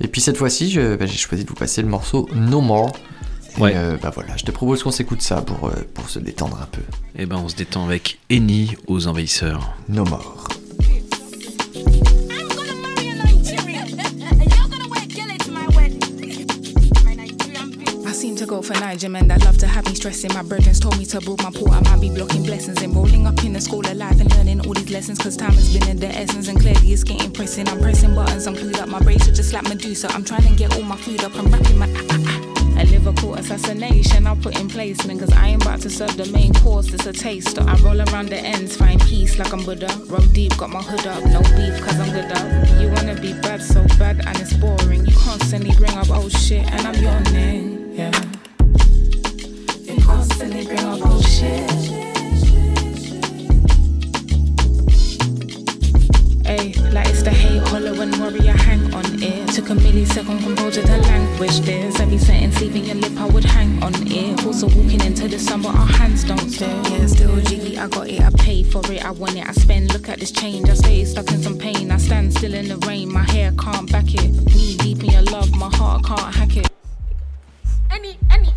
Et 0.00 0.06
puis 0.06 0.20
cette 0.20 0.36
fois-ci, 0.36 0.78
bah, 0.78 1.04
j'ai 1.06 1.18
choisi 1.18 1.42
de 1.44 1.48
vous 1.48 1.54
passer 1.56 1.82
le 1.82 1.88
morceau 1.88 2.28
No 2.34 2.60
More. 2.60 2.92
Ouais. 3.58 3.72
euh, 3.74 3.96
bah 4.00 4.10
voilà, 4.14 4.36
je 4.36 4.44
te 4.44 4.50
propose 4.50 4.82
qu'on 4.82 4.90
s'écoute 4.90 5.22
ça 5.22 5.42
pour, 5.42 5.68
euh, 5.68 5.72
pour 5.94 6.08
se 6.08 6.18
détendre 6.18 6.58
un 6.62 6.66
peu. 6.66 6.82
Et 7.16 7.26
ben, 7.26 7.36
on 7.36 7.48
se 7.48 7.56
détend 7.56 7.84
avec 7.84 8.18
Eni 8.30 8.76
aux 8.86 9.06
envahisseurs. 9.06 9.74
No 9.88 10.04
More. 10.04 10.48
I 18.06 18.12
seem 18.12 18.36
to 18.36 18.46
go 18.46 18.60
for 18.60 18.74
Niger 18.80 19.08
men 19.08 19.28
that 19.28 19.44
love 19.44 19.56
to 19.58 19.66
have 19.66 19.86
me 19.86 19.94
stressing. 19.94 20.32
My 20.34 20.42
brethren 20.42 20.74
told 20.74 20.98
me 20.98 21.04
to 21.06 21.20
broad 21.20 21.42
my 21.42 21.50
port. 21.50 21.72
I 21.72 21.80
might 21.80 22.00
be 22.00 22.10
blocking 22.10 22.42
blessings 22.42 22.82
and 22.82 22.94
rolling 22.94 23.26
up 23.26 23.42
in 23.44 23.52
the 23.52 23.60
school 23.60 23.86
of 23.86 23.96
life 23.96 24.20
and 24.20 24.30
learning 24.36 24.66
all 24.66 24.74
these 24.74 24.90
lessons. 24.90 25.18
Cause 25.18 25.36
time 25.36 25.52
has 25.52 25.72
been 25.72 25.88
in 25.88 25.98
the 25.98 26.08
essence 26.08 26.48
and 26.48 26.60
clearly 26.60 26.92
it's 26.92 27.04
getting 27.04 27.30
pressing. 27.32 27.68
I'm 27.68 27.80
pressing 27.80 28.14
buttons, 28.14 28.46
I'm 28.46 28.54
clued 28.54 28.78
up. 28.78 28.88
My 28.88 29.00
just 29.00 29.52
like 29.52 29.64
Medusa. 29.68 30.08
I'm 30.12 30.24
trying 30.24 30.42
to 30.42 30.54
get 30.54 30.74
all 30.76 30.82
my 30.82 30.96
food 30.96 31.22
up. 31.24 31.34
I'm 31.36 31.50
rapping 31.50 31.78
my 31.78 31.88
ah, 31.88 32.06
ah, 32.10 32.40
ah. 32.46 32.49
A 32.78 32.84
Liverpool 32.84 33.34
assassination 33.34 34.26
I 34.26 34.34
put 34.34 34.58
in 34.58 34.68
placement 34.68 35.20
Cause 35.20 35.32
I 35.32 35.48
ain't 35.48 35.62
about 35.62 35.80
to 35.82 35.90
serve 35.90 36.16
the 36.16 36.26
main 36.32 36.52
course, 36.54 36.92
it's 36.92 37.06
a 37.06 37.12
taster. 37.12 37.62
I 37.62 37.76
roll 37.78 38.00
around 38.00 38.28
the 38.28 38.38
ends, 38.38 38.76
find 38.76 39.00
peace 39.02 39.38
like 39.38 39.52
I'm 39.52 39.64
Buddha. 39.64 39.88
Roll 40.06 40.26
deep, 40.32 40.56
got 40.56 40.70
my 40.70 40.82
hood 40.82 41.06
up, 41.06 41.24
no 41.24 41.40
beef 41.56 41.80
cause 41.80 41.98
I'm 41.98 42.10
good 42.12 42.30
up. 42.32 42.80
You 42.80 42.88
wanna 42.88 43.20
be 43.20 43.32
bad, 43.40 43.62
so 43.62 43.82
bad 43.98 44.24
and 44.26 44.38
it's 44.40 44.54
boring. 44.54 45.06
You 45.06 45.16
constantly 45.16 45.74
bring 45.76 45.96
up 45.96 46.10
old 46.10 46.32
shit 46.32 46.64
and 46.72 46.86
I'm 46.86 47.32
name, 47.32 47.92
yeah. 47.94 48.12
You 49.84 50.00
constantly 50.02 50.66
bring 50.66 50.80
up 50.80 51.04
old 51.04 51.24
shit 51.24 51.79
Ay, 56.60 56.74
like 56.92 57.08
it's 57.08 57.22
the 57.22 57.30
hate, 57.30 57.66
hollow 57.68 57.98
and 58.02 58.14
worry, 58.20 58.46
I 58.46 58.52
hang 58.52 58.92
on 58.92 59.22
it. 59.22 59.48
Took 59.54 59.70
a 59.70 59.74
millisecond 59.74 60.42
composure 60.42 60.82
to 60.82 60.96
language 60.98 61.60
this. 61.60 61.98
Every 61.98 62.18
sentence 62.18 62.60
leaving 62.60 62.84
your 62.84 62.96
lip, 62.96 63.16
I 63.16 63.24
would 63.26 63.44
hang 63.44 63.82
on 63.82 63.94
it. 64.06 64.44
Also 64.44 64.66
walking 64.66 65.00
into 65.00 65.26
the 65.26 65.38
sun, 65.38 65.62
but 65.62 65.74
our 65.74 65.86
hands 65.86 66.22
don't 66.24 66.50
stare. 66.50 66.82
Yeah, 66.90 67.06
still 67.06 67.40
jiggy, 67.40 67.78
I 67.78 67.88
got 67.88 68.08
it, 68.08 68.20
I 68.20 68.30
pay 68.36 68.62
for 68.62 68.82
it, 68.92 69.02
I 69.02 69.10
want 69.10 69.36
it, 69.36 69.48
I 69.48 69.52
spend. 69.52 69.94
Look 69.94 70.10
at 70.10 70.18
this 70.20 70.32
change, 70.32 70.68
I 70.68 70.74
stay 70.74 71.04
stuck 71.06 71.30
in 71.30 71.42
some 71.42 71.56
pain. 71.56 71.90
I 71.90 71.96
stand 71.96 72.34
still 72.34 72.52
in 72.52 72.68
the 72.68 72.76
rain, 72.86 73.10
my 73.10 73.22
hair 73.22 73.52
can't 73.52 73.90
back 73.90 74.12
it. 74.12 74.30
Knee 74.54 74.76
deep 74.76 75.02
in 75.02 75.10
your 75.10 75.22
love, 75.22 75.50
my 75.56 75.74
heart 75.74 76.04
can't 76.04 76.34
hack 76.34 76.56
it. 76.58 76.68
Any, 77.90 78.18
any, 78.30 78.52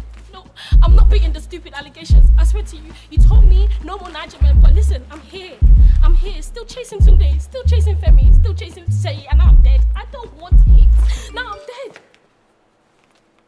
I'm 0.82 0.96
not 0.96 1.10
bringing 1.10 1.34
the 1.34 1.42
stupid 1.42 1.74
allegations. 1.74 2.30
I 2.38 2.44
swear 2.44 2.63
to 2.63 2.76
you, 2.76 2.94
you 3.10 3.18
told 3.18 3.46
me 3.46 3.70
no 3.84 3.98
more 3.98 4.10
Niger 4.10 4.38
men, 4.42 4.60
but 4.60 4.74
listen, 4.74 5.06
I'm 5.12 5.22
here. 5.22 5.58
I'm 6.04 6.16
here, 6.16 6.42
still 6.42 6.66
chasing 6.66 7.00
Tunde, 7.00 7.42
still 7.42 7.63
chasing 7.63 7.96
Femi, 7.98 8.34
still 8.34 8.54
chasing 8.54 8.89
Say, 8.92 9.26
and 9.30 9.39
now 9.39 9.48
I'm 9.48 9.62
dead. 9.62 9.86
I 9.96 10.06
don't 10.12 10.34
want 10.36 10.56
it. 10.68 10.88
Now 11.34 11.54
I'm 11.54 11.60
dead. 11.60 12.00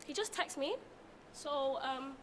He 0.06 0.13
just 0.13 0.34
texted 0.34 0.58
me. 0.58 0.76
So, 1.34 1.80
um, 1.82 2.13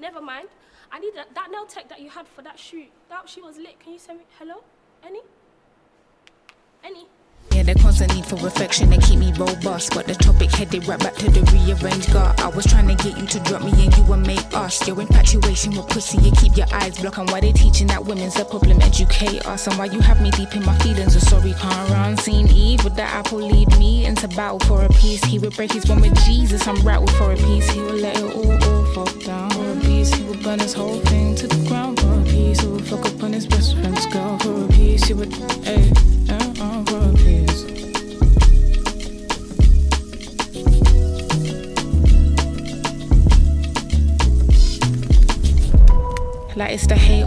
never 0.00 0.20
mind. 0.20 0.48
I 0.90 0.98
need 0.98 1.14
that, 1.14 1.34
that 1.34 1.50
nail 1.50 1.66
tech 1.66 1.88
that 1.88 2.00
you 2.00 2.08
had 2.08 2.26
for 2.26 2.42
that 2.42 2.58
shoot. 2.58 2.88
That 3.10 3.28
shoot 3.28 3.44
was 3.44 3.58
lit. 3.58 3.78
Can 3.80 3.92
you 3.92 3.98
send 3.98 4.18
me? 4.20 4.24
Hello? 4.38 4.62
Any? 5.04 5.20
Any? 6.82 7.06
Yeah, 7.52 7.62
the 7.62 7.74
constant 7.74 8.14
need 8.14 8.24
for 8.24 8.36
reflection 8.36 8.90
they 8.90 8.98
keep 8.98 9.18
me 9.18 9.32
robust. 9.32 9.94
But 9.94 10.06
the 10.06 10.14
topic 10.14 10.50
headed 10.52 10.86
right 10.86 10.98
back 10.98 11.14
to 11.16 11.30
the 11.30 11.42
rearranged 11.50 12.12
gut. 12.12 12.40
I 12.40 12.48
was 12.48 12.66
trying 12.66 12.86
to 12.88 12.94
get 12.94 13.18
you 13.18 13.26
to 13.26 13.40
drop 13.40 13.62
me 13.62 13.72
and 13.84 13.96
you 13.96 14.04
would 14.04 14.26
make 14.26 14.46
us. 14.54 14.86
Your 14.86 15.00
infatuation 15.00 15.72
with 15.72 15.88
pussy, 15.88 16.18
you 16.18 16.30
keep 16.32 16.56
your 16.56 16.66
eyes 16.72 17.00
blocked. 17.00 17.18
And 17.18 17.28
why 17.30 17.40
they 17.40 17.52
teaching 17.52 17.88
that 17.88 18.04
women's 18.04 18.38
a 18.38 18.44
problem, 18.44 18.80
educate 18.82 19.44
us. 19.46 19.66
And 19.66 19.76
why 19.76 19.86
you 19.86 20.00
have 20.00 20.20
me 20.22 20.30
deep 20.32 20.54
in 20.54 20.64
my 20.64 20.76
feelings. 20.78 21.16
Oh, 21.16 21.18
sorry, 21.18 21.54
can't 21.54 21.90
run. 21.90 22.16
Seen 22.18 22.46
Eve 22.48 22.84
with 22.84 22.94
the 22.94 23.02
apple 23.02 23.38
lead 23.38 23.76
me 23.78 24.04
into 24.06 24.28
battle 24.28 24.60
for 24.60 24.84
a 24.84 24.88
piece. 24.90 25.24
He 25.24 25.38
would 25.38 25.56
break 25.56 25.72
his 25.72 25.86
one 25.88 26.00
with 26.00 26.14
Jesus. 26.24 26.66
I'm 26.68 26.76
rattled 26.86 27.10
for 27.12 27.32
a 27.32 27.36
piece. 27.36 27.68
He 27.70 27.80
would 27.80 28.00
let 28.00 28.18
it 28.18 28.36
all, 28.36 28.52
all 28.52 28.84
fall 28.94 29.20
down 29.24 29.50
for 29.50 29.70
a 29.72 29.80
piece. 29.80 30.14
He 30.14 30.22
would 30.24 30.42
burn 30.42 30.60
his 30.60 30.74
whole 30.74 31.00
thing 31.00 31.34
to 31.36 31.46
the 31.46 31.68
ground 31.68 31.98
for 32.00 32.20
a 32.20 32.22
piece. 32.24 32.60
He 32.60 32.68
would 32.68 32.86
fuck 32.86 33.04
up 33.04 33.22
on 33.22 33.32
his 33.32 33.46
best 33.46 33.74
friend's 33.78 34.06
girl 34.06 34.38
for 34.38 34.64
a 34.64 34.68
piece. 34.68 35.04
He 35.04 35.14
would, 35.14 35.32
hey, 35.64 35.90
Like 46.58 46.72
it's 46.72 46.88
the 46.88 46.96
hate, 46.96 47.24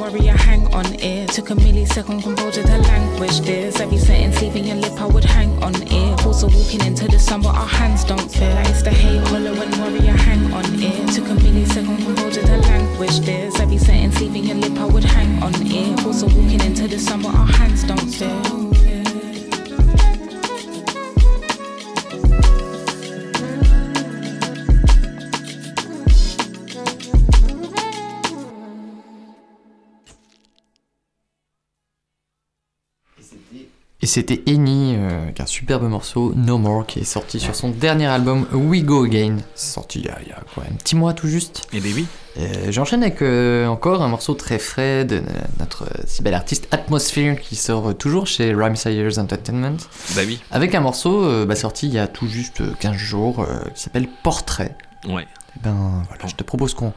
worry, 0.00 0.30
I 0.30 0.36
hang 0.36 0.66
on 0.74 0.84
it. 0.94 1.28
Took 1.28 1.50
a 1.50 1.54
millisecond 1.54 2.24
composure 2.24 2.64
to 2.64 2.78
language 2.78 3.38
this. 3.42 3.78
Every 3.78 3.98
sentence 3.98 4.42
leaving 4.42 4.64
your 4.64 4.74
lip, 4.74 5.00
I 5.00 5.06
would 5.06 5.22
hang 5.22 5.62
on 5.62 5.76
it. 5.80 6.26
Also 6.26 6.48
walking 6.48 6.84
into 6.84 7.06
the 7.06 7.20
sun, 7.20 7.42
but 7.42 7.54
our 7.54 7.68
hands 7.68 8.02
don't 8.02 8.28
fit. 8.28 8.52
Like 8.52 8.68
it's 8.70 8.82
the 8.82 8.90
hate, 8.90 9.22
worry, 9.30 10.08
I 10.08 10.16
hang 10.16 10.52
on 10.52 10.64
it. 10.82 11.14
Took 11.14 11.26
a 11.26 11.34
millisecond 11.34 12.04
composure 12.04 12.42
to 12.42 12.56
languish 12.56 13.20
this. 13.20 13.60
Every 13.60 13.78
sentence 13.78 14.20
leaving 14.20 14.42
your 14.42 14.56
lip, 14.56 14.76
I 14.76 14.86
would 14.86 15.04
hang 15.04 15.40
on 15.40 15.52
it. 15.54 16.04
Also 16.04 16.26
walking 16.26 16.60
into 16.60 16.88
the 16.88 16.98
sun, 16.98 17.22
but 17.22 17.32
our 17.32 17.46
hands 17.46 17.84
don't 17.84 18.00
fit. 18.00 18.73
Et 34.04 34.06
c'était 34.06 34.42
Eni, 34.46 34.96
euh, 34.98 35.30
qui 35.30 35.40
a 35.40 35.44
un 35.44 35.46
superbe 35.46 35.84
morceau, 35.84 36.34
No 36.36 36.58
More, 36.58 36.84
qui 36.84 36.98
est 36.98 37.04
sorti 37.04 37.40
sur 37.40 37.54
son 37.54 37.70
dernier 37.70 38.04
album 38.04 38.46
We 38.52 38.82
Go 38.82 39.04
Again. 39.04 39.38
Sorti 39.54 40.00
il 40.00 40.04
y, 40.04 40.08
a, 40.10 40.18
il 40.20 40.28
y 40.28 40.32
a 40.32 40.42
quoi, 40.52 40.64
un 40.70 40.74
petit 40.74 40.94
mois 40.94 41.14
tout 41.14 41.26
juste. 41.26 41.66
Et 41.72 41.80
ben 41.80 41.90
oui. 41.94 42.06
J'enchaîne 42.68 43.02
avec 43.02 43.22
euh, 43.22 43.66
encore 43.66 44.02
un 44.02 44.08
morceau 44.08 44.34
très 44.34 44.58
frais 44.58 45.06
de 45.06 45.22
notre 45.58 45.84
euh, 45.84 46.02
si 46.06 46.22
belle 46.22 46.34
artiste 46.34 46.68
Atmosphere 46.70 47.40
qui 47.40 47.56
sort 47.56 47.96
toujours 47.96 48.26
chez 48.26 48.52
Rhyme 48.52 48.76
Sayers 48.76 49.18
Entertainment. 49.18 49.78
Bah 50.14 50.20
oui. 50.26 50.38
Avec 50.50 50.74
un 50.74 50.80
morceau 50.80 51.46
bah, 51.46 51.56
sorti 51.56 51.86
il 51.86 51.94
y 51.94 51.98
a 51.98 52.06
tout 52.06 52.26
juste 52.26 52.62
15 52.80 52.94
jours 52.94 53.46
qui 53.74 53.80
s'appelle 53.80 54.06
Portrait. 54.22 54.76
Ouais. 55.08 55.22
Et 55.56 55.60
ben 55.62 56.02
voilà, 56.08 56.26
je 56.26 56.34
te 56.34 56.44
propose 56.44 56.74
qu'on 56.74 56.92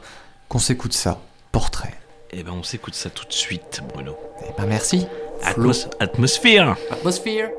qu'on 0.50 0.58
s'écoute 0.58 0.92
ça. 0.92 1.22
Portrait. 1.52 1.94
Et 2.32 2.42
ben 2.42 2.52
on 2.52 2.62
s'écoute 2.62 2.94
ça 2.94 3.08
tout 3.08 3.24
de 3.24 3.32
suite, 3.32 3.80
Bruno. 3.94 4.14
Et 4.46 4.52
ben 4.58 4.66
merci. 4.66 5.06
Atmos- 5.44 5.88
atmosphère. 6.00 6.76
Atmosphere. 6.90 7.50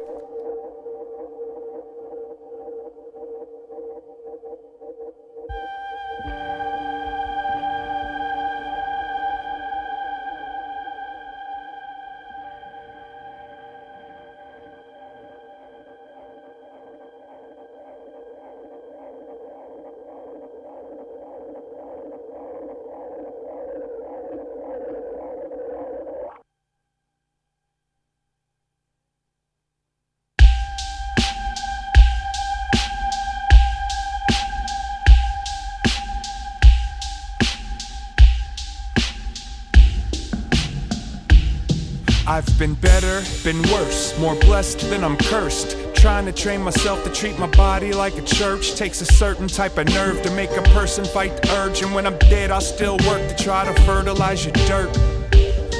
Been 42.60 42.74
better, 42.76 43.24
been 43.45 43.62
worse, 43.72 44.19
more 44.19 44.36
blessed 44.36 44.82
than 44.89 45.02
I'm 45.02 45.15
cursed. 45.15 45.78
Trying 45.95 46.26
to 46.26 46.34
train 46.34 46.62
myself 46.62 47.02
to 47.06 47.10
treat 47.10 47.39
my 47.39 47.48
body 47.48 47.93
like 47.93 48.17
a 48.17 48.22
church 48.22 48.76
takes 48.76 49.00
a 49.00 49.06
certain 49.06 49.48
type 49.48 49.78
of 49.78 49.88
nerve 49.88 50.22
to 50.24 50.32
make 50.32 50.52
a 50.52 50.62
person 50.74 51.06
fight 51.06 51.41
the 51.41 51.50
urge. 51.56 51.82
And 51.82 51.95
when 51.95 52.06
I'm 52.06 52.17
dead, 52.17 52.52
I'll 52.52 52.60
still 52.60 52.98
work 53.08 53.26
to 53.30 53.36
try 53.41 53.63
to 53.63 53.82
fertilize 53.84 54.43
your 54.43 54.54
dirt. 54.67 54.91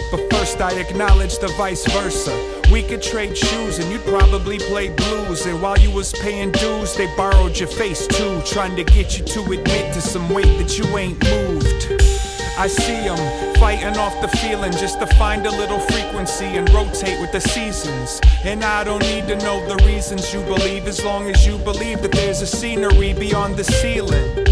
But 0.09 0.31
first, 0.31 0.61
I 0.61 0.71
acknowledge 0.79 1.37
the 1.39 1.49
vice 1.57 1.85
versa. 1.91 2.33
We 2.71 2.81
could 2.83 3.01
trade 3.01 3.37
shoes 3.37 3.79
and 3.79 3.91
you'd 3.91 4.05
probably 4.05 4.57
play 4.57 4.87
blues. 4.89 5.45
And 5.45 5.61
while 5.61 5.77
you 5.77 5.91
was 5.91 6.13
paying 6.13 6.53
dues, 6.53 6.95
they 6.95 7.13
borrowed 7.17 7.59
your 7.59 7.67
face 7.67 8.07
too, 8.07 8.41
trying 8.45 8.77
to 8.77 8.85
get 8.85 9.19
you 9.19 9.25
to 9.25 9.41
admit 9.51 9.93
to 9.95 10.01
some 10.01 10.29
weight 10.29 10.57
that 10.57 10.77
you 10.77 10.85
ain't 10.97 11.21
moved. 11.25 12.18
I 12.59 12.67
see 12.67 13.07
them 13.07 13.55
fighting 13.55 13.97
off 13.97 14.19
the 14.19 14.27
feeling 14.39 14.73
just 14.73 14.99
to 14.99 15.07
find 15.15 15.45
a 15.45 15.49
little 15.49 15.79
frequency 15.79 16.43
and 16.43 16.69
rotate 16.71 17.17
with 17.21 17.31
the 17.31 17.39
seasons. 17.39 18.19
And 18.43 18.65
I 18.65 18.83
don't 18.83 19.01
need 19.03 19.29
to 19.29 19.37
know 19.37 19.65
the 19.65 19.81
reasons 19.85 20.33
you 20.33 20.41
believe 20.43 20.85
as 20.85 21.01
long 21.01 21.29
as 21.29 21.47
you 21.47 21.57
believe 21.59 22.01
that 22.01 22.11
there's 22.11 22.41
a 22.41 22.45
scenery 22.45 23.13
beyond 23.13 23.55
the 23.55 23.63
ceiling. 23.63 24.43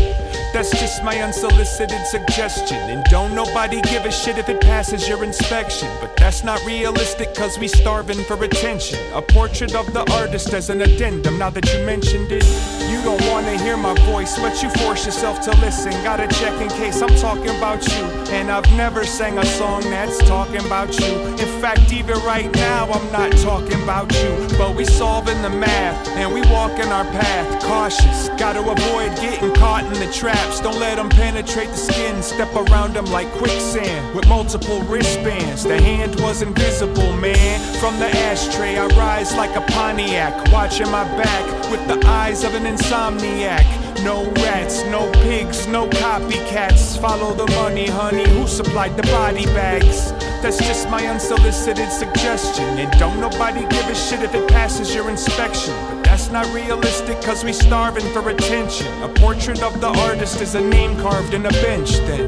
That's 0.54 0.72
just 0.72 1.04
my 1.04 1.22
unsolicited 1.22 2.08
suggestion. 2.08 2.78
And 2.78 3.04
don't 3.12 3.36
nobody 3.36 3.82
give 3.82 4.06
a 4.06 4.12
shit 4.12 4.38
if 4.38 4.48
it 4.48 4.62
passes 4.62 5.06
your 5.06 5.26
inspection. 5.26 5.90
But 6.00 6.16
that's 6.16 6.46
not 6.46 6.66
realistic 6.66 7.36
cause 7.36 7.60
we 7.60 7.68
starving 7.68 8.24
for 8.24 8.42
attention. 8.42 9.00
A 9.16 9.22
portrait 9.22 9.76
of 9.76 9.92
the 9.92 10.10
artist 10.14 10.54
as 10.54 10.70
an 10.70 10.82
addendum 10.82 11.38
now 11.38 11.50
that 11.50 11.74
you 11.74 11.86
mentioned 11.86 12.32
it. 12.32 12.77
You 12.90 13.02
don't 13.04 13.22
wanna 13.28 13.58
hear 13.58 13.76
my 13.76 13.94
voice, 14.06 14.40
but 14.40 14.64
you 14.64 14.70
force 14.82 15.06
yourself 15.06 15.42
to 15.42 15.52
listen. 15.58 15.92
Gotta 16.04 16.28
check 16.40 16.60
in 16.62 16.70
case 16.70 17.02
I'm 17.02 17.16
talking 17.18 17.50
about 17.50 17.86
you. 17.88 18.27
And 18.30 18.52
I've 18.52 18.70
never 18.74 19.06
sang 19.06 19.38
a 19.38 19.46
song 19.46 19.82
that's 19.84 20.18
talking 20.20 20.66
about 20.66 21.00
you. 21.00 21.16
In 21.38 21.62
fact, 21.62 21.94
even 21.94 22.18
right 22.20 22.54
now, 22.56 22.90
I'm 22.92 23.12
not 23.12 23.32
talking 23.44 23.82
about 23.84 24.12
you. 24.14 24.48
But 24.58 24.76
we 24.76 24.84
solving 24.84 25.42
the 25.42 25.50
math 25.50 26.08
and 26.10 26.34
we 26.34 26.42
walking 26.52 26.88
our 26.92 27.06
path. 27.06 27.64
Cautious, 27.64 28.30
gotta 28.38 28.60
avoid 28.60 29.16
getting 29.18 29.54
caught 29.54 29.86
in 29.86 29.94
the 29.94 30.12
traps. 30.12 30.60
Don't 30.60 30.80
let 30.80 30.96
them 30.96 31.10
penetrate 31.10 31.70
the 31.70 31.78
skin, 31.78 32.22
step 32.22 32.54
around 32.54 32.94
them 32.94 33.06
like 33.06 33.32
quicksand. 33.34 34.16
With 34.16 34.28
multiple 34.28 34.82
wristbands, 34.84 35.64
the 35.64 35.82
hand 35.82 36.20
was 36.20 36.42
invisible, 36.42 37.14
man. 37.14 37.60
From 37.80 37.98
the 38.00 38.08
ashtray, 38.08 38.78
I 38.78 38.88
rise 38.88 39.36
like 39.36 39.56
a 39.56 39.62
Pontiac. 39.72 40.52
Watching 40.52 40.92
my 40.92 41.06
back 41.16 41.72
with 41.72 41.88
the 41.88 42.06
eyes 42.08 42.44
of 42.44 42.56
an 42.56 42.64
insomniac. 42.64 43.66
No 44.04 44.32
rats, 44.44 44.84
no 44.86 45.12
pigs, 45.24 45.68
no 45.68 45.88
copycats. 45.88 47.00
Follow 47.00 47.34
the 47.34 47.52
money, 47.54 47.88
honey. 47.88 48.28
Who 48.30 48.48
supplied 48.48 48.96
the 48.96 49.04
body 49.04 49.46
bags? 49.48 50.12
That's 50.42 50.58
just 50.58 50.90
my 50.90 51.06
unsolicited 51.08 51.92
suggestion. 51.92 52.66
And 52.78 52.92
don't 53.00 53.20
nobody 53.20 53.62
give 53.62 53.88
a 53.88 53.96
shit 53.96 54.22
if 54.22 54.34
it 54.36 54.48
passes 54.48 54.94
your 54.94 55.10
inspection. 55.10 55.74
But 55.90 56.04
that's 56.04 56.30
not 56.30 56.46
realistic, 56.54 57.22
cause 57.22 57.44
we 57.44 57.54
starving 57.54 58.08
for 58.14 58.30
attention. 58.30 58.88
A 59.04 59.10
portrait 59.10 59.62
of 59.64 59.82
the 59.82 59.88
artist 59.88 60.42
is 60.42 60.56
a 60.56 60.62
name 60.62 60.98
carved 61.00 61.34
in 61.34 61.46
a 61.46 61.52
bench, 61.52 61.92
then. 62.08 62.28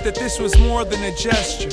That 0.00 0.14
this 0.14 0.38
was 0.38 0.58
more 0.58 0.84
than 0.84 1.02
a 1.02 1.14
gesture. 1.16 1.70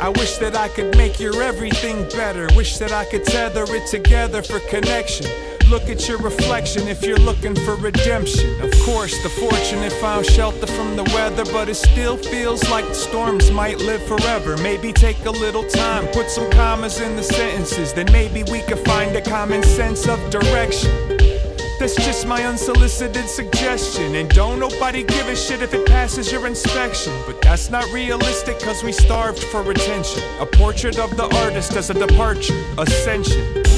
I 0.00 0.08
wish 0.10 0.36
that 0.38 0.54
I 0.54 0.68
could 0.68 0.96
make 0.96 1.18
your 1.18 1.42
everything 1.42 2.08
better. 2.10 2.48
Wish 2.54 2.78
that 2.78 2.92
I 2.92 3.04
could 3.04 3.24
tether 3.24 3.64
it 3.68 3.86
together 3.88 4.42
for 4.42 4.60
connection. 4.60 5.26
Look 5.68 5.88
at 5.90 6.08
your 6.08 6.18
reflection 6.18 6.88
if 6.88 7.02
you're 7.02 7.18
looking 7.18 7.54
for 7.54 7.74
redemption. 7.74 8.60
Of 8.62 8.72
course, 8.84 9.22
the 9.22 9.28
fortunate 9.28 9.92
found 9.94 10.24
shelter 10.24 10.66
from 10.66 10.96
the 10.96 11.04
weather, 11.14 11.44
but 11.52 11.68
it 11.68 11.74
still 11.74 12.16
feels 12.16 12.68
like 12.70 12.86
the 12.86 12.94
storms 12.94 13.50
might 13.50 13.78
live 13.78 14.02
forever. 14.04 14.56
Maybe 14.58 14.92
take 14.92 15.24
a 15.26 15.30
little 15.30 15.68
time, 15.68 16.06
put 16.08 16.30
some 16.30 16.50
commas 16.52 17.00
in 17.00 17.16
the 17.16 17.22
sentences, 17.22 17.92
then 17.92 18.06
maybe 18.12 18.44
we 18.50 18.62
could 18.62 18.84
find 18.86 19.14
a 19.16 19.20
common 19.20 19.62
sense 19.62 20.08
of 20.08 20.18
direction. 20.30 21.37
That's 21.78 21.94
just 21.94 22.26
my 22.26 22.44
unsolicited 22.44 23.28
suggestion. 23.28 24.16
And 24.16 24.28
don't 24.30 24.58
nobody 24.58 25.04
give 25.04 25.28
a 25.28 25.36
shit 25.36 25.62
if 25.62 25.72
it 25.74 25.86
passes 25.86 26.32
your 26.32 26.46
inspection. 26.48 27.12
But 27.24 27.40
that's 27.40 27.70
not 27.70 27.84
realistic 27.92 28.58
cause 28.58 28.82
we 28.82 28.90
starved 28.90 29.44
for 29.44 29.70
attention. 29.70 30.22
A 30.40 30.46
portrait 30.46 30.98
of 30.98 31.16
the 31.16 31.32
artist 31.36 31.76
as 31.76 31.90
a 31.90 31.94
departure, 31.94 32.60
ascension. 32.78 33.77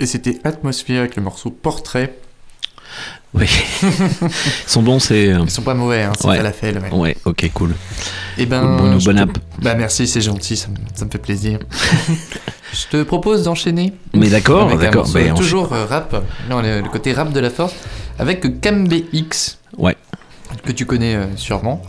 Et 0.00 0.06
c'était 0.06 0.38
Atmosphere 0.44 0.98
avec 1.00 1.16
le 1.16 1.22
morceau 1.22 1.50
Portrait. 1.50 2.16
Oui. 3.34 3.46
Son 4.66 4.82
bon, 4.82 4.98
c'est. 4.98 5.28
euh, 5.32 5.40
Ils 5.44 5.50
sont 5.50 5.62
pas 5.62 5.74
mauvais, 5.74 6.02
hein, 6.02 6.12
c'est 6.18 6.26
ouais. 6.26 6.42
la 6.42 6.52
fait, 6.52 6.72
mec. 6.72 6.92
Ouais, 6.92 7.16
ok, 7.24 7.48
cool. 7.54 7.74
Et 8.38 8.46
ben. 8.46 8.76
Bon, 8.76 8.92
bon 8.96 8.98
te- 8.98 9.18
app. 9.20 9.38
Bah 9.62 9.74
merci, 9.76 10.08
c'est 10.08 10.20
gentil, 10.20 10.56
ça 10.56 10.66
me, 10.68 10.74
ça 10.94 11.04
me 11.04 11.10
fait 11.10 11.18
plaisir. 11.18 11.60
je 12.72 12.86
te 12.90 13.02
propose 13.04 13.44
d'enchaîner. 13.44 13.92
Mais 14.14 14.28
d'accord, 14.28 14.76
d'accord, 14.76 15.08
ben, 15.12 15.34
toujours 15.34 15.72
euh, 15.72 15.84
rap. 15.84 16.24
Non, 16.48 16.60
le, 16.60 16.80
le 16.80 16.88
côté 16.88 17.12
rap 17.12 17.32
de 17.32 17.38
la 17.40 17.50
force. 17.50 17.74
Avec 18.18 18.60
Kambe 18.60 18.92
X. 19.12 19.58
Ouais. 19.78 19.96
Que 20.64 20.72
tu 20.72 20.84
connais 20.84 21.14
euh, 21.14 21.26
sûrement. 21.36 21.80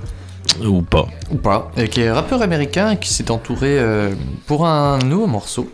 Ou 0.63 0.81
pas. 0.83 1.07
Ou 1.31 1.37
pas. 1.37 1.71
euh, 1.79 1.87
qui 1.87 2.01
est 2.01 2.11
rappeur 2.11 2.41
américain 2.43 2.91
et 2.91 2.97
qui 2.97 3.11
s'est 3.11 3.31
entouré 3.31 3.79
euh, 3.79 4.11
pour 4.45 4.67
un 4.67 4.99
nouveau 4.99 5.25
morceau. 5.27 5.71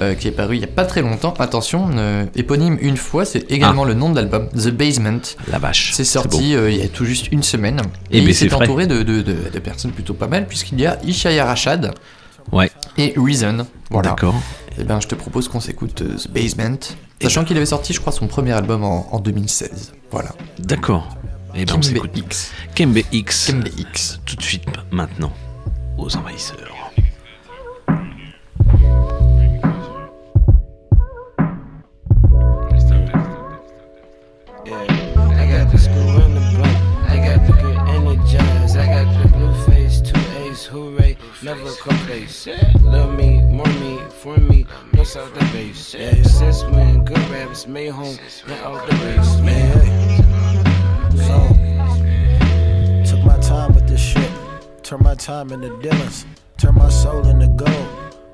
Euh, 0.00 0.14
qui 0.14 0.28
est 0.28 0.32
paru 0.32 0.56
il 0.56 0.60
y 0.60 0.64
a 0.64 0.68
pas 0.68 0.84
très 0.84 1.02
longtemps. 1.02 1.34
Attention, 1.38 1.90
euh, 1.94 2.24
éponyme 2.34 2.78
une 2.80 2.96
fois, 2.96 3.24
c'est 3.24 3.50
également 3.50 3.84
le 3.84 3.94
nom 3.94 4.10
de 4.10 4.16
l'album, 4.16 4.48
The 4.50 4.70
Basement. 4.70 5.20
Ah. 5.38 5.42
La 5.52 5.58
vache. 5.58 5.92
C'est 5.92 6.04
sorti 6.04 6.54
euh, 6.54 6.70
il 6.70 6.78
y 6.78 6.82
a 6.82 6.88
tout 6.88 7.04
juste 7.04 7.28
une 7.32 7.42
semaine. 7.42 7.80
Eh 8.10 8.18
Et, 8.18 8.20
ben, 8.20 8.28
il 8.30 8.34
s'est 8.34 8.52
entouré 8.52 8.86
de, 8.86 9.02
de- 9.02 9.22
de- 9.22 9.50
de 9.52 9.58
personnes 9.58 9.92
plutôt 9.92 10.14
pas 10.14 10.26
mal, 10.28 10.46
puisqu'il 10.46 10.80
y 10.80 10.86
a 10.86 10.98
Ishaya 11.04 11.44
Rashad 11.44 11.92
Ouais. 12.50 12.70
et 12.98 13.14
Reason. 13.16 13.66
Voilà. 13.90 14.10
D'accord. 14.10 14.34
Et 14.78 14.84
ben, 14.84 15.00
je 15.00 15.06
te 15.06 15.14
propose 15.14 15.48
qu'on 15.48 15.60
s'écoute 15.60 16.02
The 16.02 16.28
Basement. 16.30 16.78
Sachant 17.20 17.44
qu'il 17.44 17.56
avait 17.56 17.66
sorti, 17.66 17.92
je 17.92 18.00
crois, 18.00 18.12
son 18.12 18.26
premier 18.26 18.52
album 18.52 18.82
en, 18.82 19.08
en 19.14 19.20
2016. 19.20 19.92
Voilà. 20.10 20.30
D'accord. 20.58 21.16
Et 21.54 21.64
ben 21.66 21.72
on 21.72 21.74
Kembe 21.74 21.84
s'écoute. 21.84 22.10
X. 22.16 22.50
Kembe 22.74 22.98
X. 23.12 23.46
Kembe 23.52 23.68
X. 23.78 24.20
Tout 24.24 24.36
de 24.36 24.42
suite, 24.42 24.64
maintenant, 24.90 25.32
aux 25.98 26.16
envahisseurs. 26.16 26.81
Raps 47.90 48.44
made 48.46 48.56
home, 48.56 48.62
not 48.62 48.64
out 48.64 48.82
uh, 48.82 48.86
the 48.86 48.92
base. 48.92 49.28
So, 53.06 53.16
took 53.16 53.24
my 53.24 53.38
time 53.38 53.74
with 53.74 53.88
this 53.88 54.00
shit. 54.00 54.30
Turn 54.82 55.02
my 55.02 55.14
time 55.14 55.52
into 55.52 55.68
Dylan's. 55.68 56.26
Turn 56.58 56.74
my 56.74 56.88
soul 56.88 57.26
into 57.26 57.48
gold. 57.48 57.88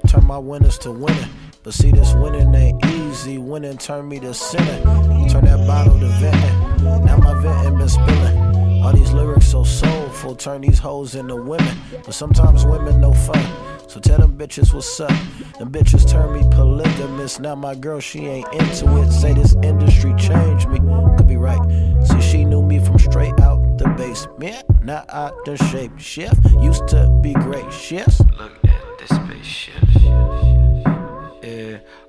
Turn 0.06 0.24
my 0.26 0.38
winners 0.38 0.78
to 0.78 0.92
winning. 0.92 1.28
But 1.62 1.74
see, 1.74 1.90
this 1.90 2.14
winning 2.14 2.54
ain't 2.54 2.84
easy. 2.86 3.38
Winning 3.38 3.78
turn 3.78 4.08
me 4.08 4.20
to 4.20 4.34
sinning. 4.34 4.82
Turn 5.28 5.44
that 5.44 5.66
bottle 5.66 5.98
to 5.98 6.06
venting. 6.06 7.04
Now 7.04 7.16
my 7.18 7.34
venting 7.40 7.78
been 7.78 7.88
spilling. 7.88 8.82
All 8.82 8.92
these 8.92 9.12
lyrics 9.12 9.48
so 9.48 9.64
soulful. 9.64 10.36
Turn 10.36 10.60
these 10.60 10.78
hoes 10.78 11.14
into 11.14 11.36
women. 11.36 11.76
But 12.04 12.14
sometimes 12.14 12.64
women 12.64 13.00
no 13.00 13.12
fun. 13.12 13.67
So 13.88 14.00
tell 14.00 14.18
them 14.18 14.36
bitches 14.36 14.74
what's 14.74 15.00
up. 15.00 15.08
Them 15.58 15.72
bitches 15.72 16.06
turn 16.06 16.34
me 16.34 16.42
polygamous. 16.54 17.40
Now 17.40 17.54
my 17.54 17.74
girl, 17.74 18.00
she 18.00 18.26
ain't 18.26 18.52
into 18.52 18.98
it. 18.98 19.10
Say 19.10 19.32
this 19.32 19.54
industry 19.62 20.14
changed 20.18 20.68
me. 20.68 20.78
Could 21.16 21.26
be 21.26 21.38
right. 21.38 21.58
See, 22.04 22.20
she 22.20 22.44
knew 22.44 22.62
me 22.62 22.78
from 22.84 22.98
straight 22.98 23.40
out 23.40 23.78
the 23.78 23.88
basement. 23.96 24.62
Now 24.84 25.04
I 25.08 25.32
done 25.46 25.56
shape 25.56 25.98
shift. 25.98 26.38
Used 26.60 26.86
to 26.88 27.08
be 27.22 27.32
great 27.32 27.72
shifts. 27.72 28.20
Look 28.38 28.52
at 28.64 28.98
this 28.98 29.08
spaceship. 29.08 30.57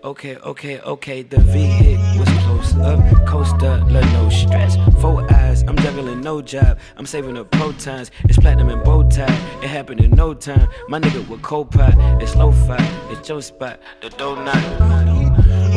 Okay, 0.01 0.37
okay, 0.37 0.79
okay. 0.79 1.23
The 1.23 1.41
V 1.41 1.59
hit 1.59 1.99
was 2.17 2.29
close 2.45 2.73
up. 2.77 3.27
Coaster, 3.27 3.83
look, 3.89 4.05
no 4.13 4.29
stress. 4.29 4.77
Four 5.01 5.29
eyes, 5.33 5.63
I'm 5.63 5.75
juggling 5.75 6.21
no 6.21 6.41
job. 6.41 6.79
I'm 6.95 7.05
saving 7.05 7.37
up 7.37 7.51
protons. 7.51 8.09
It's 8.23 8.37
platinum 8.37 8.69
and 8.69 8.81
bow 8.81 9.09
tie. 9.09 9.25
It 9.61 9.67
happened 9.67 9.99
in 9.99 10.11
no 10.11 10.33
time. 10.33 10.69
My 10.87 11.01
nigga 11.01 11.27
with 11.27 11.41
cold 11.41 11.71
pot. 11.71 11.95
It's 12.21 12.33
low 12.37 12.53
fi. 12.53 12.77
It's 13.09 13.27
your 13.27 13.41
spot. 13.41 13.81
The 14.01 14.09
dough 14.11 14.35
not. 14.35 14.55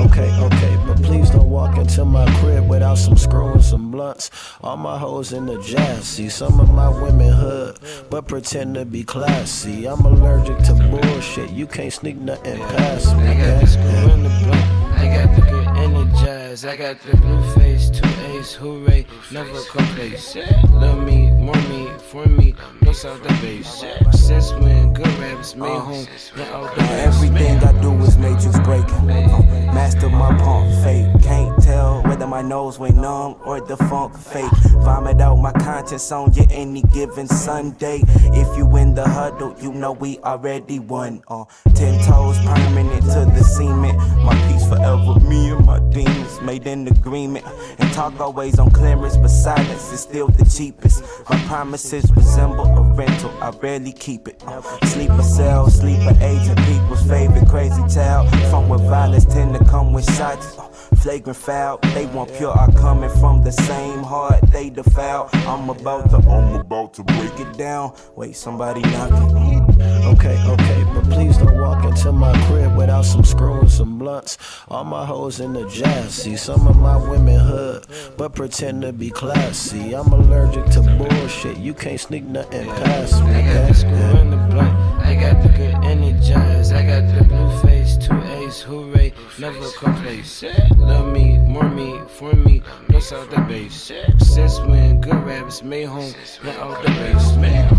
Okay, 0.07 0.31
okay, 0.39 0.77
please 1.03 1.31
don't 1.31 1.51
walk 1.51 1.77
into 1.77 2.05
my 2.05 2.27
crib 2.41 2.69
without 2.69 2.97
some 2.99 3.17
screw 3.17 3.53
and 3.53 3.65
some 3.65 3.91
blunts. 3.91 4.31
All 4.63 4.77
my 4.77 4.99
hoes 4.99 5.33
in 5.33 5.47
the 5.47 5.61
jazz. 5.63 6.05
See, 6.05 6.29
some 6.29 6.61
of 6.61 6.73
my 6.73 6.89
women 6.89 7.33
hood, 7.33 7.79
but 8.11 8.27
pretend 8.27 8.75
to 8.77 8.85
be 8.85 9.05
classy. 9.05 9.87
I'm 9.87 10.01
allergic 10.01 10.59
to 10.67 10.75
bullshit. 10.75 11.51
You 11.51 11.67
can't 11.67 11.93
sneak 11.93 12.17
nothing 12.17 12.61
past 12.61 13.17
me. 13.17 13.29
I 13.29 13.35
got 13.35 13.61
the 13.61 13.67
school 13.67 14.11
in 14.13 14.23
the 14.23 14.29
block. 14.45 14.83
I 15.03 15.07
got 15.17 15.35
the 15.35 15.43
good 15.51 15.67
energized. 15.79 16.65
I 16.65 16.77
got 16.77 17.01
the 17.01 17.17
blue 17.17 17.43
face, 17.55 17.91
two 17.91 18.09
A's, 18.31 18.53
hooray, 18.53 19.05
never 19.33 19.61
complacent. 19.71 20.71
Love 20.75 21.03
me, 21.05 21.31
more 21.43 21.55
me, 21.69 21.91
for 21.99 22.27
me, 22.27 22.55
plus 22.81 23.05
out 23.05 23.23
the 23.23 23.29
base. 23.41 23.85
Since 24.13 24.53
when 24.53 24.93
good 24.93 25.07
raps 25.19 25.57
made 25.57 25.69
home, 25.69 26.07
not 26.37 26.49
out. 26.49 26.79
Everything 26.79 27.59
I 27.59 27.73
do 27.83 27.93
is 28.05 28.17
matrix 28.17 28.59
breaking. 28.61 29.11
Uh, 29.11 29.43
master 29.75 30.09
my 30.09 30.37
pump 30.39 30.73
fake. 30.85 31.23
Can't 31.23 31.61
tell 31.63 32.03
whether 32.05 32.27
my 32.27 32.43
nose 32.43 32.79
went 32.79 32.97
numb 32.97 33.37
or 33.45 33.61
the 33.61 33.77
funk 33.77 34.17
fake. 34.17 34.51
Vomit 34.85 35.21
out 35.21 35.37
my 35.37 35.53
conscience 35.53 36.11
on 36.13 36.33
you 36.35 36.47
any 36.51 36.83
given 36.83 37.27
Sunday. 37.27 38.03
If 38.07 38.57
you 38.57 38.77
in 38.77 38.95
the 38.95 39.09
huddle, 39.09 39.55
you 39.61 39.73
know 39.73 39.93
we 39.93 40.19
already 40.19 40.79
won. 40.79 41.23
Uh, 41.29 41.45
ten 41.75 42.01
toes 42.05 42.39
permanent 42.39 43.03
to 43.03 43.27
the 43.35 43.43
cement. 43.43 43.99
My 44.25 44.35
peace 44.49 44.67
forever, 44.69 45.19
me 45.29 45.51
and 45.51 45.67
my 45.67 45.81
demons 45.91 46.41
made 46.41 46.67
an 46.67 46.87
agreement. 46.87 47.45
And 47.79 47.93
talk 47.93 48.19
always 48.21 48.59
on 48.59 48.71
clearance, 48.71 49.17
but 49.17 49.29
silence 49.29 49.93
is 49.93 50.01
still 50.01 50.29
the 50.29 50.45
cheapest. 50.45 51.03
My 51.33 51.39
promises 51.47 52.05
resemble 52.15 52.67
a 52.67 52.83
rental, 52.83 53.31
I 53.41 53.49
rarely 53.63 53.93
keep 53.93 54.29
it. 54.29 54.43
Sleeper 54.85 55.23
cell, 55.23 55.71
sleeper 55.71 56.15
agent, 56.21 56.59
people's 56.59 57.03
favorite 57.09 57.49
crazy 57.49 57.83
child. 57.89 58.29
From 58.51 58.69
where 58.69 58.79
violence 58.79 59.25
tend 59.25 59.55
to 59.55 59.65
come 59.65 59.95
with 59.95 60.05
shots. 60.15 60.59
Uh, 60.59 60.69
flagrant 60.97 61.39
foul, 61.39 61.79
they 61.95 62.05
want 62.05 62.31
pure, 62.35 62.53
I 62.53 62.71
coming 62.73 63.09
from 63.19 63.43
the 63.43 63.51
same 63.51 64.03
heart 64.03 64.43
they 64.53 64.69
defile. 64.69 65.31
I'm 65.33 65.71
about 65.71 66.11
to, 66.11 66.17
I'm 66.17 66.55
about 66.57 66.93
to 66.95 67.03
break 67.03 67.41
it 67.41 67.57
down. 67.57 67.95
Wait, 68.15 68.37
somebody 68.37 68.83
knocking. 68.83 69.62
Okay, 70.05 70.37
okay, 70.47 70.85
but 70.95 71.05
please 71.11 71.37
don't 71.39 71.61
walk 71.61 71.85
into 71.85 72.13
my 72.13 72.33
crib 72.47 72.77
without 72.77 73.05
some 73.05 73.25
screws, 73.25 73.63
and 73.63 73.71
some 73.71 73.99
blunts. 73.99 74.39
All 74.69 74.85
my 74.85 75.05
hoes 75.05 75.41
in 75.41 75.53
the 75.53 75.69
jazz. 75.69 76.15
See, 76.15 76.37
some 76.37 76.67
of 76.67 76.77
my 76.77 76.97
women 76.97 77.39
hood, 77.39 77.87
but 78.17 78.35
pretend 78.35 78.83
to 78.83 78.93
be 78.93 79.11
classy. 79.11 79.95
I'm 79.95 80.13
allergic 80.13 80.67
to 80.73 80.81
bullshit. 80.83 81.59
You 81.59 81.75
can't 81.75 82.01
sneak 82.01 82.25
nothing 82.25 82.67
past 82.69 83.23
me. 83.25 83.35
I 83.35 83.55
got 83.55 83.69
the 83.69 83.75
school 83.75 84.17
in 84.19 84.31
the 84.31 84.37
block. 84.37 84.75
I 85.03 85.15
got 85.15 85.43
the 85.43 85.49
good 85.49 85.75
energized. 85.85 86.73
I 86.73 86.85
got 86.87 87.19
the 87.19 87.25
blue 87.25 87.59
face, 87.61 87.97
two 87.97 88.21
A's, 88.23 88.63
hooray, 88.63 89.13
never 89.39 89.71
complacent. 89.79 90.79
Love 90.79 91.13
me, 91.13 91.39
more 91.39 91.69
me, 91.69 92.01
for 92.09 92.33
me, 92.33 92.63
plus 92.89 93.13
out 93.13 93.31
the 93.31 93.41
base. 93.43 93.93
Since 94.19 94.61
when 94.61 95.01
good 95.01 95.23
raps 95.25 95.63
made 95.63 95.85
home, 95.85 96.13
not 96.45 96.57
out 96.57 96.83
the 96.83 96.91
basement. 96.91 97.73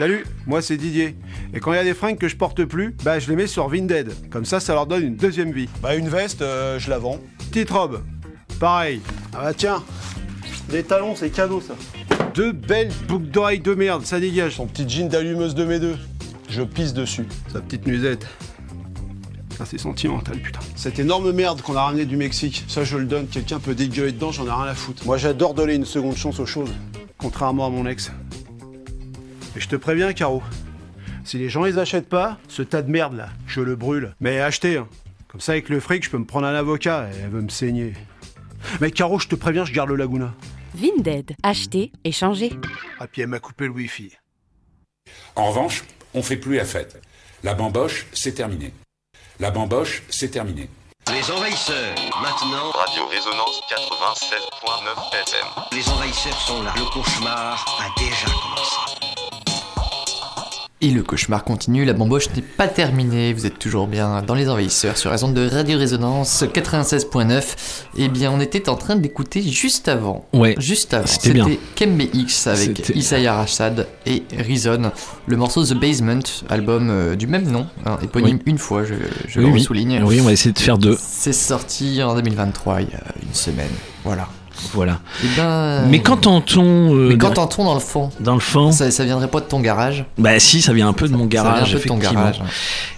Salut, 0.00 0.24
moi 0.46 0.62
c'est 0.62 0.78
Didier. 0.78 1.14
Et 1.52 1.60
quand 1.60 1.74
il 1.74 1.76
y 1.76 1.78
a 1.78 1.84
des 1.84 1.92
fringues 1.92 2.16
que 2.16 2.26
je 2.26 2.34
porte 2.34 2.64
plus, 2.64 2.96
bah 3.04 3.18
je 3.18 3.28
les 3.28 3.36
mets 3.36 3.46
sur 3.46 3.68
Vinted. 3.68 4.10
Comme 4.30 4.46
ça, 4.46 4.58
ça 4.58 4.72
leur 4.72 4.86
donne 4.86 5.02
une 5.04 5.16
deuxième 5.16 5.52
vie. 5.52 5.68
Bah 5.82 5.94
une 5.94 6.08
veste, 6.08 6.40
euh, 6.40 6.78
je 6.78 6.88
la 6.88 6.96
vends. 6.96 7.18
Petite 7.50 7.68
robe, 7.68 8.02
pareil. 8.58 9.02
Ah 9.34 9.42
bah 9.42 9.52
tiens, 9.52 9.82
des 10.70 10.84
talons, 10.84 11.14
c'est 11.16 11.28
cadeau 11.28 11.60
ça. 11.60 11.74
Deux 12.34 12.52
belles 12.52 12.90
boucles 13.08 13.26
d'oreilles 13.26 13.60
de 13.60 13.74
merde, 13.74 14.06
ça 14.06 14.18
dégage. 14.18 14.56
Son 14.56 14.66
petit 14.66 14.88
jean 14.88 15.10
d'allumeuse 15.10 15.54
de 15.54 15.66
mes 15.66 15.78
deux. 15.78 15.98
Je 16.48 16.62
pisse 16.62 16.94
dessus. 16.94 17.26
Sa 17.52 17.60
petite 17.60 17.86
musette. 17.86 18.26
Ça 19.58 19.66
c'est 19.66 19.76
sentimental, 19.76 20.38
putain. 20.38 20.60
Cette 20.76 20.98
énorme 20.98 21.30
merde 21.32 21.60
qu'on 21.60 21.76
a 21.76 21.82
ramené 21.82 22.06
du 22.06 22.16
Mexique, 22.16 22.64
ça 22.68 22.84
je 22.84 22.96
le 22.96 23.04
donne, 23.04 23.26
quelqu'un 23.26 23.58
peut 23.58 23.74
dégueuler 23.74 24.12
dedans, 24.12 24.32
j'en 24.32 24.46
ai 24.46 24.50
rien 24.50 24.70
à 24.70 24.74
foutre. 24.74 25.04
Moi 25.04 25.18
j'adore 25.18 25.52
donner 25.52 25.74
une 25.74 25.84
seconde 25.84 26.16
chance 26.16 26.40
aux 26.40 26.46
choses. 26.46 26.72
Contrairement 27.18 27.66
à 27.66 27.68
mon 27.68 27.84
ex. 27.84 28.10
Et 29.56 29.60
je 29.60 29.68
te 29.68 29.76
préviens, 29.76 30.12
Caro. 30.12 30.42
Si 31.24 31.38
les 31.38 31.48
gens 31.48 31.64
les 31.64 31.78
achètent 31.78 32.08
pas, 32.08 32.38
ce 32.48 32.62
tas 32.62 32.82
de 32.82 32.90
merde 32.90 33.14
là, 33.14 33.28
je 33.46 33.60
le 33.60 33.76
brûle. 33.76 34.14
Mais 34.20 34.40
achetez, 34.40 34.78
hein. 34.78 34.88
Comme 35.28 35.40
ça, 35.40 35.52
avec 35.52 35.68
le 35.68 35.78
fric, 35.78 36.04
je 36.04 36.10
peux 36.10 36.18
me 36.18 36.24
prendre 36.24 36.46
un 36.46 36.54
avocat 36.54 37.08
et 37.12 37.18
elle 37.22 37.30
veut 37.30 37.42
me 37.42 37.48
saigner. 37.48 37.94
Mais 38.80 38.90
Caro, 38.90 39.18
je 39.18 39.28
te 39.28 39.34
préviens, 39.34 39.64
je 39.64 39.72
garde 39.72 39.90
le 39.90 39.96
Laguna. 39.96 40.34
Vinted. 40.74 41.36
Acheter, 41.42 41.92
échanger. 42.04 42.52
Ah, 42.98 43.06
puis 43.06 43.22
elle 43.22 43.28
m'a 43.28 43.38
coupé 43.38 43.66
le 43.66 43.70
wifi. 43.70 44.16
En 45.36 45.48
revanche, 45.48 45.84
on 46.14 46.22
fait 46.22 46.36
plus 46.36 46.56
la 46.56 46.64
fête. 46.64 47.00
La 47.42 47.54
bamboche, 47.54 48.06
c'est 48.12 48.32
terminé. 48.32 48.72
La 49.38 49.50
bamboche, 49.50 50.02
c'est 50.10 50.30
terminé. 50.30 50.68
Les 51.08 51.30
envahisseurs, 51.30 51.94
maintenant. 52.22 52.70
Radio 52.72 53.06
Résonance 53.08 53.60
96.9 53.70 55.14
FM. 55.22 55.46
Les 55.72 55.88
envahisseurs 55.88 56.40
sont 56.40 56.62
là. 56.62 56.74
Le 56.76 56.84
cauchemar 56.92 57.64
a 57.80 58.00
déjà 58.00 58.26
commencé. 58.26 58.99
Et 60.82 60.90
le 60.90 61.02
cauchemar 61.02 61.44
continue, 61.44 61.84
la 61.84 61.92
bamboche 61.92 62.30
n'est 62.34 62.40
pas 62.40 62.66
terminée, 62.66 63.34
vous 63.34 63.44
êtes 63.44 63.58
toujours 63.58 63.86
bien 63.86 64.22
dans 64.22 64.32
les 64.32 64.48
envahisseurs 64.48 64.96
sur 64.96 65.10
raison 65.10 65.30
de 65.30 65.46
Radio 65.46 65.76
Résonance 65.78 66.42
96.9. 66.42 67.42
Eh 67.98 68.08
bien, 68.08 68.32
on 68.32 68.40
était 68.40 68.66
en 68.70 68.76
train 68.76 68.96
d'écouter 68.96 69.42
juste 69.42 69.88
avant. 69.88 70.24
Ouais, 70.32 70.54
Juste 70.58 70.94
avant. 70.94 71.06
c'était. 71.06 71.34
Kembe 71.76 72.00
X 72.14 72.46
avec 72.46 72.88
Isaiah 72.96 73.34
Rashad 73.34 73.88
et 74.06 74.22
Reason. 74.38 74.90
Le 75.26 75.36
morceau 75.36 75.66
The 75.66 75.74
Basement, 75.74 76.20
album 76.48 76.88
euh, 76.88 77.14
du 77.14 77.26
même 77.26 77.50
nom, 77.50 77.66
hein, 77.84 77.98
éponyme 78.02 78.36
Oui. 78.38 78.42
une 78.46 78.58
fois, 78.58 78.82
je, 78.84 78.94
je 79.28 79.38
Oui, 79.40 79.46
le 79.48 79.52
oui. 79.52 79.60
souligne. 79.62 80.02
Oui, 80.02 80.18
on 80.22 80.24
va 80.24 80.32
essayer 80.32 80.52
de 80.54 80.58
faire 80.58 80.78
deux. 80.78 80.96
C'est 80.98 81.34
sorti 81.34 82.02
en 82.02 82.14
2023, 82.14 82.80
il 82.80 82.88
y 82.88 82.94
a 82.94 83.02
une 83.22 83.34
semaine. 83.34 83.68
Voilà. 84.02 84.28
Voilà. 84.74 85.00
Eh 85.24 85.88
Mais 85.88 86.00
qu'entend-on 86.00 86.94
euh, 86.94 87.08
Mais 87.08 87.16
dans- 87.16 87.28
qu'entend-on 87.28 87.64
dans 87.64 87.74
le 87.74 87.80
fond 87.80 88.10
Dans 88.20 88.34
le 88.34 88.40
fond 88.40 88.72
ça, 88.72 88.90
ça 88.90 89.04
viendrait 89.04 89.28
pas 89.28 89.40
de 89.40 89.46
ton 89.46 89.60
garage? 89.60 90.04
Bah 90.18 90.38
si, 90.38 90.62
ça 90.62 90.72
vient 90.72 90.88
un 90.88 90.92
peu 90.92 91.08
de 91.08 91.12
mon 91.12 91.26
vient 91.26 91.40
un 91.42 91.44
garage, 91.44 91.72
peu 91.72 91.78
de 91.78 91.84
ton 91.84 91.96
garage. 91.96 92.40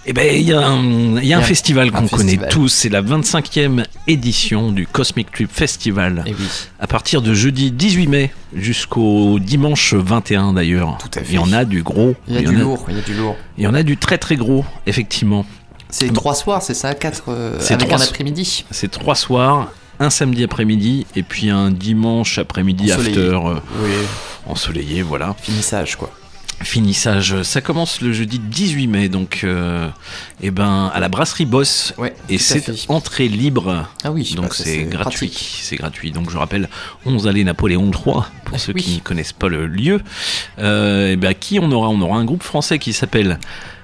Et 0.05 0.13
ben 0.13 0.35
il 0.35 0.47
y 0.47 0.53
a 0.53 0.59
un, 0.59 0.81
y 0.83 1.13
a 1.13 1.17
un 1.17 1.21
Il 1.21 1.27
y 1.27 1.33
a 1.33 1.41
festival 1.41 1.91
qu'on 1.91 2.07
connaît 2.07 2.39
tous, 2.49 2.67
c'est 2.69 2.89
la 2.89 3.01
25e 3.01 3.85
édition 4.07 4.71
du 4.71 4.85
Cosmic 4.87 5.31
Trip 5.31 5.49
Festival. 5.51 6.23
Et 6.25 6.31
oui. 6.31 6.47
À 6.79 6.87
partir 6.87 7.21
de 7.21 7.33
jeudi 7.33 7.71
18 7.71 8.07
mai 8.07 8.31
jusqu'au 8.55 9.39
dimanche 9.39 9.93
21 9.93 10.53
d'ailleurs. 10.53 10.97
Tout 10.99 11.19
à 11.19 11.23
fait. 11.23 11.33
Il 11.33 11.35
y 11.35 11.39
en 11.39 11.53
a 11.53 11.65
du 11.65 11.83
gros. 11.83 12.15
Il 12.27 12.35
y 12.35 12.37
a 12.37 12.49
en 12.49 12.51
du 12.51 12.57
lourd, 12.57 12.85
il 12.89 12.95
y 12.95 12.99
a 12.99 13.01
du 13.01 13.13
lourd. 13.13 13.35
Il 13.57 13.63
y 13.63 13.67
en 13.67 13.73
a 13.73 13.83
du 13.83 13.97
très 13.97 14.17
très 14.17 14.35
gros, 14.35 14.65
effectivement. 14.85 15.45
C'est 15.89 16.11
trois 16.11 16.33
soirs, 16.33 16.63
c'est 16.63 16.73
ça? 16.73 16.95
Quatre 16.95 17.25
euh, 17.27 17.59
avec 17.69 17.87
trois 17.87 18.01
un 18.01 18.03
après-midi? 18.03 18.65
C'est 18.71 18.89
trois 18.89 19.13
soirs, 19.15 19.71
un 19.99 20.09
samedi 20.09 20.43
après-midi 20.43 21.05
et 21.15 21.23
puis 21.23 21.49
un 21.49 21.71
dimanche 21.71 22.37
après-midi 22.37 22.91
after 22.91 23.19
euh, 23.19 23.55
Oui. 23.81 23.91
ensoleillé, 24.47 25.01
voilà. 25.01 25.35
Finissage 25.41 25.95
quoi. 25.95 26.11
Finissage, 26.61 27.41
ça 27.43 27.59
commence 27.61 27.99
le 27.99 28.13
jeudi 28.13 28.39
18 28.39 28.87
mai, 28.87 29.09
donc 29.09 29.41
euh, 29.43 29.89
eh 30.41 30.49
ben, 30.49 30.89
à 30.93 30.99
la 31.01 31.09
brasserie 31.09 31.45
Boss. 31.45 31.93
Ouais, 31.97 32.13
et 32.29 32.37
c'est 32.37 32.89
entrée 32.89 33.27
libre. 33.27 33.85
Ah 34.03 34.11
oui, 34.11 34.33
donc 34.35 34.53
c'est 34.53 34.83
gratuit. 34.83 35.31
C'est 35.61 35.75
gratuit. 35.75 36.11
Donc 36.11 36.29
je 36.29 36.37
rappelle, 36.37 36.69
11 37.05 37.27
allées 37.27 37.43
Napoléon 37.43 37.91
III, 37.91 38.21
pour 38.45 38.59
ceux 38.59 38.71
qui 38.73 38.95
ne 38.95 38.99
connaissent 39.01 39.33
pas 39.33 39.49
le 39.49 39.67
lieu. 39.67 39.99
Euh, 40.59 41.11
eh 41.11 41.15
ben, 41.17 41.33
qui 41.33 41.59
on 41.59 41.69
aura? 41.71 41.89
On 41.89 41.99
aura 42.01 42.17
un 42.17 42.25
groupe 42.25 42.43
français 42.43 42.79
qui 42.79 42.93
s'appelle 42.93 43.39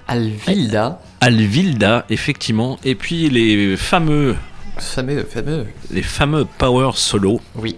Alvilda. 0.08 1.02
Alvilda, 1.22 2.06
effectivement. 2.10 2.80
Et 2.86 2.96
puis 2.96 3.30
les 3.30 3.76
fameux. 3.76 4.36
Fameux, 4.78 5.24
fameux. 5.24 5.66
Les 5.92 6.02
fameux 6.02 6.46
Power 6.58 6.92
Solo. 6.96 7.42
Oui. 7.56 7.76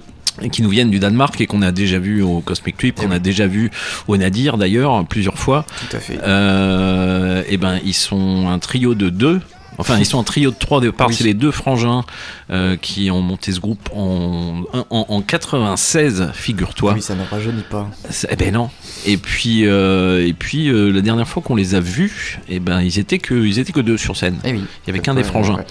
Qui 0.51 0.61
nous 0.61 0.69
viennent 0.69 0.89
du 0.89 0.99
Danemark 0.99 1.39
et 1.41 1.45
qu'on 1.45 1.61
a 1.61 1.71
déjà 1.71 1.99
vu 1.99 2.21
au 2.21 2.39
Cosmic 2.39 2.77
Trip, 2.77 2.95
qu'on 2.95 3.11
a 3.11 3.19
déjà 3.19 3.47
vu 3.47 3.69
au 4.07 4.15
Nadir 4.15 4.57
d'ailleurs 4.57 5.05
plusieurs 5.05 5.37
fois. 5.37 5.65
Tout 5.89 5.97
à 5.97 5.99
fait. 5.99 6.19
Euh, 6.23 7.43
et 7.49 7.57
ben 7.57 7.79
ils 7.83 7.93
sont 7.93 8.47
un 8.47 8.57
trio 8.57 8.95
de 8.95 9.09
deux. 9.09 9.41
Enfin, 9.81 9.97
ils 9.99 10.05
sont 10.05 10.19
un 10.19 10.23
trio 10.23 10.51
de 10.51 10.55
trois 10.55 10.79
départ. 10.81 11.07
Oui. 11.09 11.13
C'est 11.15 11.23
les 11.23 11.33
deux 11.33 11.51
frangins 11.51 12.03
euh, 12.49 12.75
qui 12.77 13.11
ont 13.11 13.21
monté 13.21 13.51
ce 13.51 13.59
groupe 13.59 13.89
en, 13.95 14.63
en, 14.73 14.85
en 15.09 15.21
96, 15.21 16.29
figure-toi. 16.33 16.93
Oui, 16.93 17.01
ça 17.01 17.15
ne 17.15 17.23
rajeunit 17.25 17.63
pas. 17.69 17.89
C'est- 18.09 18.27
Eh 18.31 18.35
ben 18.35 18.53
non. 18.53 18.69
Et 19.05 19.17
puis, 19.17 19.65
euh, 19.65 20.25
et 20.25 20.33
puis 20.33 20.69
euh, 20.69 20.89
la 20.91 21.01
dernière 21.01 21.27
fois 21.27 21.41
qu'on 21.43 21.55
les 21.55 21.75
a 21.75 21.79
vus, 21.79 22.39
eh 22.49 22.59
ben 22.59 22.81
ils 22.81 22.99
étaient 22.99 23.19
que, 23.19 23.33
ils 23.33 23.59
étaient 23.59 23.71
que 23.73 23.79
deux 23.81 23.97
sur 23.97 24.15
scène. 24.17 24.37
Eh 24.43 24.53
oui. 24.53 24.63
Il 24.83 24.87
y 24.87 24.89
avait 24.91 24.99
qu'un 24.99 25.15
des 25.15 25.23
frangins. 25.23 25.55
ouais. 25.55 25.65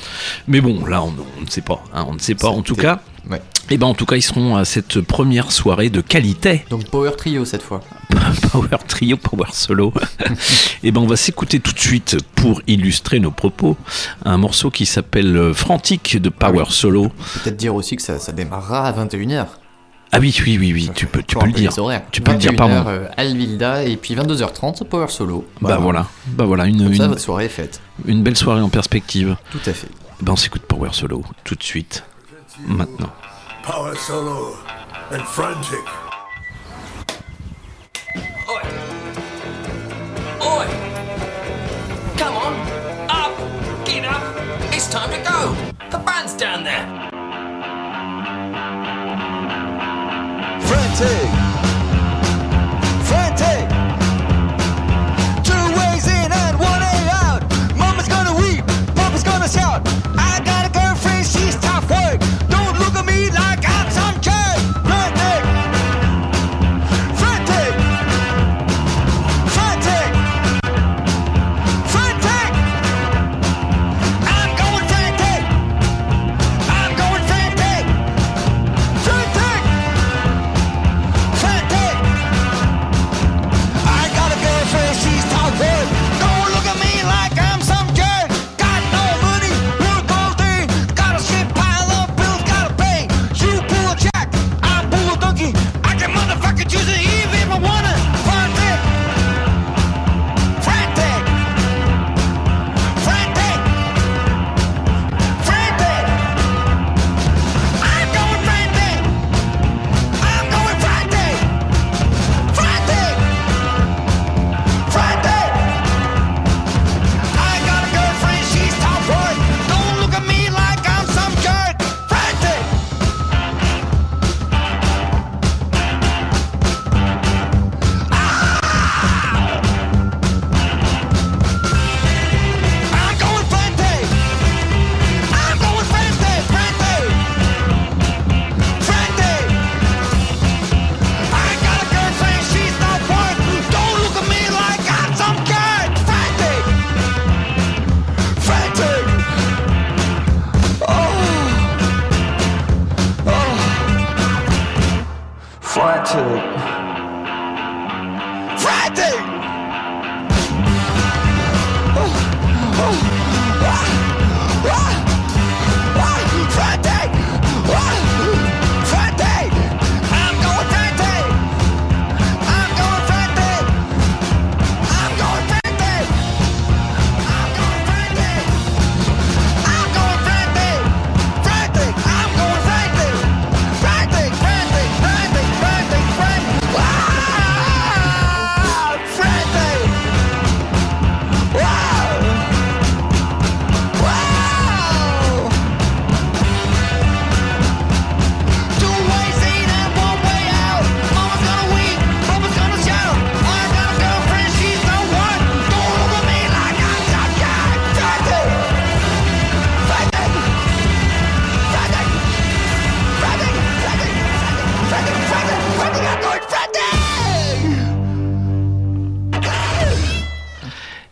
Mais 0.48 0.60
bon, 0.60 0.84
là, 0.86 1.02
on, 1.02 1.14
on 1.38 1.42
ne 1.44 1.48
sait 1.50 1.60
pas. 1.62 1.82
hein, 1.94 2.04
on 2.08 2.14
ne 2.14 2.18
sait 2.18 2.34
pas. 2.34 2.48
En 2.48 2.62
tout 2.62 2.76
cas, 2.76 3.00
Ouais. 3.28 3.42
eh 3.70 3.76
ben 3.76 3.86
en 3.86 3.94
tout 3.94 4.06
cas, 4.06 4.16
ils 4.16 4.22
seront 4.22 4.56
à 4.56 4.64
cette 4.64 5.00
première 5.00 5.52
soirée 5.52 5.90
de 5.90 6.00
qualité. 6.00 6.64
Donc 6.70 6.84
Power 6.90 7.12
Trio 7.16 7.44
cette 7.44 7.62
fois. 7.62 7.80
Power 8.52 8.78
Trio, 8.88 9.16
Power 9.16 9.46
Solo. 9.52 9.92
Et 10.82 10.90
ben 10.92 11.00
on 11.00 11.06
va 11.06 11.16
s'écouter 11.16 11.60
tout 11.60 11.72
de 11.72 11.78
suite 11.78 12.16
pour 12.34 12.62
illustrer 12.66 13.20
nos 13.20 13.30
propos 13.30 13.76
un 14.24 14.36
morceau 14.38 14.70
qui 14.70 14.86
s'appelle 14.86 15.36
euh, 15.36 15.54
Frantic 15.54 16.16
de 16.20 16.28
Power 16.28 16.64
Solo. 16.70 17.10
Peut-être 17.42 17.56
dire 17.56 17.74
aussi 17.74 17.96
que 17.96 18.02
ça, 18.02 18.18
ça 18.18 18.32
démarrera 18.32 18.86
à 18.86 18.92
21h. 18.92 19.46
Ah 20.12 20.18
oui, 20.18 20.36
oui, 20.44 20.56
oui, 20.58 20.72
oui, 20.72 20.90
tu 20.94 21.06
peux, 21.06 21.22
tu 21.22 21.36
peux 21.36 21.46
le 21.46 21.52
dire. 21.52 21.72
Tu 22.10 22.20
peux 22.20 22.32
le 22.32 22.38
dire, 22.38 22.50
21h, 22.52 22.56
pardon. 22.56 22.84
euh, 22.88 23.06
Alvilda 23.16 23.84
et 23.84 23.96
puis 23.96 24.16
22h30 24.16 24.84
Power 24.84 25.06
Solo. 25.08 25.46
Bah 25.60 25.78
voilà, 25.80 26.06
bah 26.26 26.44
voilà 26.46 26.64
une, 26.66 26.82
Comme 26.82 26.94
ça, 26.96 27.04
une, 27.04 27.08
votre 27.10 27.20
soirée 27.20 27.44
est 27.44 27.48
faite. 27.48 27.80
une 28.06 28.22
belle 28.24 28.36
soirée 28.36 28.60
en 28.60 28.68
perspective. 28.70 29.36
Tout 29.52 29.60
à 29.66 29.72
fait. 29.72 29.86
Ben 30.20 30.32
on 30.32 30.36
s'écoute 30.36 30.62
Power 30.62 30.88
Solo 30.92 31.22
tout 31.44 31.54
de 31.54 31.62
suite, 31.62 32.02
maintenant. 32.66 33.12
Power 33.62 33.94
solo 33.94 34.56
and 35.10 35.22
frantic. 35.26 35.84
Oi! 38.48 38.62
Oi. 40.42 40.66
Come 42.16 42.36
on! 42.36 42.54
Up! 43.08 43.36
Get 43.86 44.04
up! 44.04 44.22
It's 44.72 44.88
time 44.88 45.10
to 45.10 45.22
go! 45.28 45.54
The 45.90 45.98
band's 45.98 46.34
down 46.34 46.64
there! 46.64 46.86
Frantic. 50.66 51.08
Frantic. 51.08 51.39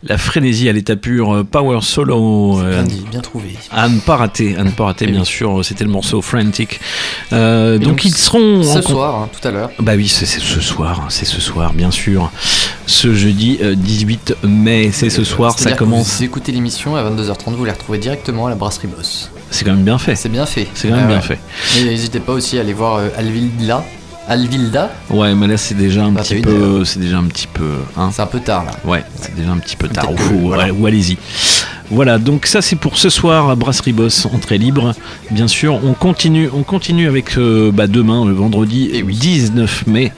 La 0.09 0.17
frénésie 0.17 0.67
à 0.67 0.73
l'état 0.73 0.95
pur, 0.95 1.31
euh, 1.35 1.43
Power 1.43 1.79
Solo. 1.81 2.59
euh, 2.59 2.71
Bien 2.71 2.83
dit, 2.83 3.05
bien 3.11 3.19
trouvé. 3.21 3.55
À 3.71 3.87
ne 3.87 3.99
pas 3.99 4.15
rater, 4.17 4.55
à 4.57 4.63
ne 4.63 4.71
pas 4.71 4.85
rater, 4.85 5.05
bien 5.05 5.23
sûr. 5.23 5.63
C'était 5.63 5.83
le 5.83 5.91
morceau 5.91 6.21
Frantic. 6.23 6.79
Euh, 7.31 7.77
donc, 7.77 7.89
donc, 7.89 8.05
ils 8.05 8.15
seront 8.15 8.63
ce 8.63 8.79
en 8.79 8.81
soir, 8.81 9.15
hein, 9.15 9.29
tout 9.39 9.47
à 9.47 9.51
l'heure. 9.51 9.69
Bah 9.79 9.93
oui, 9.95 10.07
c'est 10.07 10.25
ce 10.25 10.59
soir, 10.61 11.05
c'est 11.09 11.25
ce 11.25 11.39
soir, 11.39 11.73
bien 11.73 11.91
sûr. 11.91 12.31
Ce 12.87 13.13
jeudi 13.13 13.59
euh, 13.61 13.75
18 13.75 14.37
mai, 14.43 14.89
c'est 14.91 15.11
ce 15.11 15.23
soir, 15.23 15.59
ça 15.59 15.73
commence. 15.73 16.17
Vous 16.17 16.23
écoutez 16.23 16.51
l'émission 16.51 16.95
à 16.95 17.03
22h30, 17.07 17.53
vous 17.55 17.65
les 17.65 17.71
retrouvez 17.71 17.99
directement 17.99 18.47
à 18.47 18.49
la 18.49 18.55
brasserie 18.55 18.87
Boss. 18.87 19.29
C'est 19.51 19.63
quand 19.63 19.73
même 19.73 19.83
bien 19.83 19.99
fait. 19.99 20.15
C'est 20.15 20.29
bien 20.29 20.47
fait. 20.47 20.67
C'est 20.73 20.87
quand 20.89 20.95
même 20.95 21.03
Ah 21.05 21.07
bien 21.07 21.17
ouais. 21.17 21.21
fait. 21.21 21.83
N'hésitez 21.85 22.19
pas 22.19 22.33
aussi 22.33 22.57
à 22.57 22.61
aller 22.61 22.73
voir 22.73 22.99
Alvilda. 23.15 23.83
Alvilda 24.29 24.91
Ouais, 25.09 25.33
mais 25.35 25.47
là 25.47 25.57
c'est 25.57 25.75
déjà 25.75 26.03
un 26.05 26.11
Bah, 26.11 26.21
petit 26.21 26.41
peu, 26.41 26.85
c'est 26.85 26.99
déjà 26.99 27.17
un 27.17 27.23
petit 27.25 27.47
peu. 27.47 27.71
Hein 27.97 28.09
C'est 28.13 28.21
un 28.21 28.27
peu 28.27 28.39
tard 28.39 28.65
là. 28.65 28.71
Ouais, 28.85 29.03
c'est 29.19 29.35
déjà 29.35 29.49
un 29.51 29.57
petit 29.57 29.75
peu 29.75 29.87
tard. 29.87 30.11
Ou, 30.11 30.47
voilà. 30.47 30.71
ou 30.71 30.85
allez-y. 30.85 31.17
Voilà, 31.91 32.19
donc 32.19 32.45
ça 32.45 32.61
c'est 32.61 32.75
pour 32.75 32.99
ce 32.99 33.09
soir 33.09 33.49
à 33.49 33.55
Brasserie 33.55 33.93
Boss, 33.93 34.27
entrée 34.31 34.59
libre. 34.59 34.93
Bien 35.31 35.47
sûr, 35.47 35.79
on 35.83 35.93
continue, 35.93 36.47
on 36.53 36.61
continue 36.61 37.07
avec 37.07 37.35
euh, 37.39 37.71
bah, 37.71 37.87
demain, 37.87 38.25
le 38.25 38.33
vendredi 38.33 38.91
Eh 38.93 39.01
19 39.01 39.87
mai, 39.87 40.13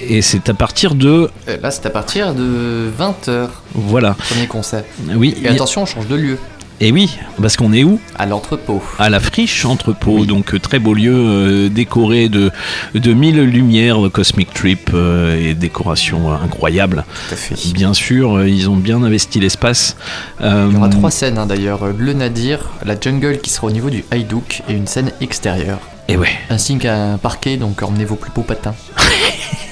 et 0.00 0.20
c'est 0.20 0.48
à 0.48 0.54
partir 0.54 0.96
de 0.96 1.30
Euh, 1.48 1.56
Là, 1.62 1.70
c'est 1.70 1.86
à 1.86 1.90
partir 1.90 2.34
de 2.34 2.90
20h, 2.98 3.46
voilà. 3.74 4.14
premier 4.14 4.48
concert. 4.48 4.82
Oui. 5.14 5.36
Et 5.40 5.46
attention, 5.48 5.82
on 5.82 5.86
change 5.86 6.08
de 6.08 6.16
lieu. 6.16 6.38
Et 6.84 6.90
oui, 6.90 7.16
parce 7.40 7.56
qu'on 7.56 7.72
est 7.72 7.84
où? 7.84 8.00
À 8.18 8.26
l'entrepôt. 8.26 8.82
À 8.98 9.08
la 9.08 9.20
friche 9.20 9.64
entrepôt, 9.64 10.26
donc 10.26 10.52
euh, 10.52 10.58
très 10.58 10.80
beau 10.80 10.94
lieu 10.94 11.14
euh, 11.14 11.68
décoré 11.68 12.28
de, 12.28 12.50
de 12.92 13.12
mille 13.12 13.40
lumières, 13.40 14.00
de 14.00 14.08
Cosmic 14.08 14.52
Trip 14.52 14.90
euh, 14.92 15.38
et 15.40 15.54
décoration 15.54 16.32
euh, 16.32 16.34
incroyable. 16.44 17.04
Tout 17.28 17.34
à 17.34 17.36
fait. 17.36 17.72
Bien 17.72 17.94
sûr, 17.94 18.36
euh, 18.36 18.48
ils 18.48 18.68
ont 18.68 18.74
bien 18.74 19.00
investi 19.04 19.38
l'espace. 19.38 19.96
Euh, 20.40 20.66
Il 20.70 20.74
y 20.74 20.76
aura 20.76 20.88
trois 20.88 21.12
scènes 21.12 21.38
hein, 21.38 21.46
d'ailleurs. 21.46 21.84
Euh, 21.84 21.92
Le 21.96 22.14
Nadir, 22.14 22.58
la 22.84 22.98
jungle 23.00 23.38
qui 23.38 23.50
sera 23.50 23.68
au 23.68 23.70
niveau 23.70 23.88
du 23.88 24.04
Haïdouk 24.10 24.62
et 24.68 24.72
une 24.72 24.88
scène 24.88 25.12
extérieure. 25.20 25.78
Et 26.08 26.16
ouais. 26.16 26.30
Ainsi 26.50 26.78
qu'un 26.78 27.16
parquet, 27.16 27.58
donc 27.58 27.80
emmenez 27.84 28.04
vos 28.06 28.16
plus 28.16 28.32
beaux 28.32 28.42
patins. 28.42 28.74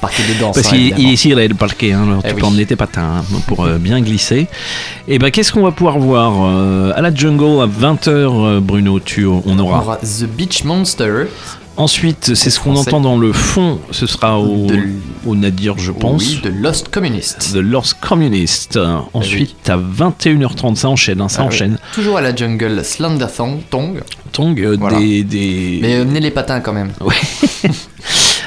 parquet 0.00 0.22
de 0.34 0.40
danse. 0.40 0.54
Parce 0.54 0.68
qu'il 0.68 0.98
ici, 0.98 1.30
il 1.30 1.38
a 1.38 1.46
le 1.46 1.54
parquet, 1.54 1.92
hein, 1.92 2.04
alors 2.06 2.22
Eh 2.24 2.28
tu 2.28 2.34
oui. 2.34 2.40
peux 2.40 2.46
emmener 2.46 2.66
tes 2.66 2.76
patins 2.76 3.22
hein, 3.22 3.24
pour 3.46 3.64
euh, 3.64 3.78
bien 3.78 4.00
glisser. 4.00 4.46
Et 5.08 5.18
ben 5.18 5.30
qu'est-ce 5.30 5.52
qu'on 5.52 5.62
va 5.62 5.72
pouvoir 5.72 5.98
voir 5.98 6.32
euh, 6.44 6.92
À 6.94 7.00
la 7.02 7.14
jungle 7.14 7.60
à 7.62 7.66
20h, 7.66 8.60
Bruno, 8.60 9.00
tu, 9.00 9.26
on 9.26 9.42
On 9.46 9.58
aura. 9.58 9.80
aura 9.80 9.96
The 9.96 10.24
Beach 10.24 10.64
Monster. 10.64 11.24
Ensuite, 11.78 12.34
c'est 12.34 12.48
ce 12.48 12.58
qu'on 12.58 12.74
entend 12.74 13.00
dans 13.02 13.18
le 13.18 13.34
fond, 13.34 13.78
ce 13.90 14.06
sera 14.06 14.40
au, 14.40 14.64
De- 14.66 14.78
au 15.26 15.36
Nadir, 15.36 15.74
je 15.76 15.92
pense. 15.92 16.22
Oui, 16.22 16.40
de 16.42 16.48
Lost 16.48 16.88
Communist. 16.88 17.52
The 17.52 17.56
Lost 17.56 17.98
Communist. 18.00 18.78
Euh, 18.78 18.96
Ensuite, 19.12 19.68
à 19.68 19.76
21h30, 19.76 20.76
ça 20.76 20.88
enchaîne, 20.88 21.20
hein, 21.20 21.28
ça 21.28 21.40
Ah 21.40 21.42
oui. 21.42 21.48
enchaîne. 21.48 21.78
Toujours 21.92 22.16
à 22.16 22.22
la 22.22 22.34
jungle, 22.34 22.82
Slender 22.82 23.26
Thong. 23.70 24.00
Tong. 24.32 24.58
Euh, 24.58 24.76
Voilà. 24.80 24.98
des, 24.98 25.22
des- 25.22 25.78
Mais 25.82 25.96
amenez 25.96 26.20
les 26.20 26.30
patins 26.30 26.60
quand 26.60 26.72
même. 26.72 26.92
Ouais. 27.02 27.14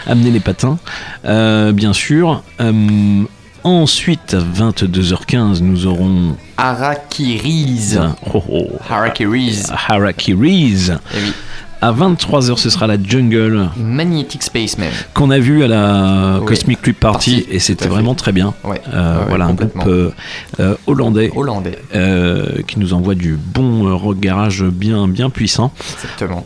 Amener 0.10 0.32
les 0.32 0.40
patins, 0.40 0.78
euh, 1.26 1.72
bien 1.72 1.94
sûr. 1.94 2.42
Euh, 2.60 3.24
ensuite, 3.64 4.34
à 4.34 4.40
22h15, 4.40 5.62
nous 5.62 5.86
aurons 5.86 6.36
Harakiri's. 6.58 8.00
Oh, 8.34 8.44
oh. 8.50 8.68
Harakiri's. 8.90 9.72
Harakiri's. 9.88 10.92
Eh 11.14 11.18
oui. 11.24 11.34
À 11.82 11.94
23h, 11.94 12.58
ce 12.58 12.70
sera 12.70 12.88
la 12.88 13.02
jungle 13.02 13.70
Magnetic 13.78 14.44
Spaceman. 14.44 14.90
qu'on 15.14 15.30
a 15.30 15.40
vu 15.40 15.64
à 15.64 15.68
la 15.68 16.40
Oui. 16.40 16.46
Cosmic 16.48 16.82
Trip 16.82 17.00
Party 17.00 17.36
Party, 17.38 17.48
et 17.56 17.60
c'était 17.60 17.88
vraiment 17.88 18.16
très 18.16 18.32
bien. 18.34 18.54
Ouais. 18.66 18.82
Euh, 18.94 19.20
Ouais, 19.20 19.26
voilà, 19.30 19.46
un 19.46 19.54
groupe 19.54 19.84
euh, 19.88 20.76
hollandais 20.88 21.32
Hollandais. 21.36 21.78
euh, 21.96 22.64
qui 22.68 22.80
nous 22.80 22.94
envoie 22.94 23.16
du 23.16 23.38
bon 23.38 23.96
rock 23.98 24.20
garage 24.20 24.64
bien, 24.64 25.08
bien 25.08 25.30
puissant. 25.30 25.72
Exactement. 26.04 26.46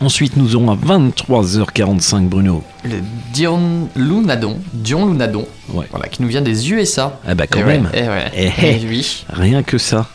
Ensuite, 0.00 0.36
nous 0.36 0.56
aurons 0.56 0.70
à 0.70 0.76
23h45, 0.76 2.26
Bruno. 2.28 2.62
Le 2.84 2.96
Dion 3.34 3.88
Lunadon. 3.94 4.58
Dion 4.72 5.06
Lunadon. 5.06 5.46
Ouais. 5.72 5.86
Voilà, 5.90 6.08
qui 6.08 6.22
nous 6.22 6.28
vient 6.28 6.40
des 6.40 6.72
USA. 6.72 7.20
Ah 7.26 7.34
bah 7.34 7.46
quand 7.46 7.60
Eh 7.60 7.64
même. 7.64 7.84
ouais, 7.84 7.90
eh 7.94 8.08
ouais. 8.08 8.52
Eh, 8.82 8.86
oui. 8.88 9.24
Rien 9.28 9.62
que 9.62 9.76
ça. 9.76 10.06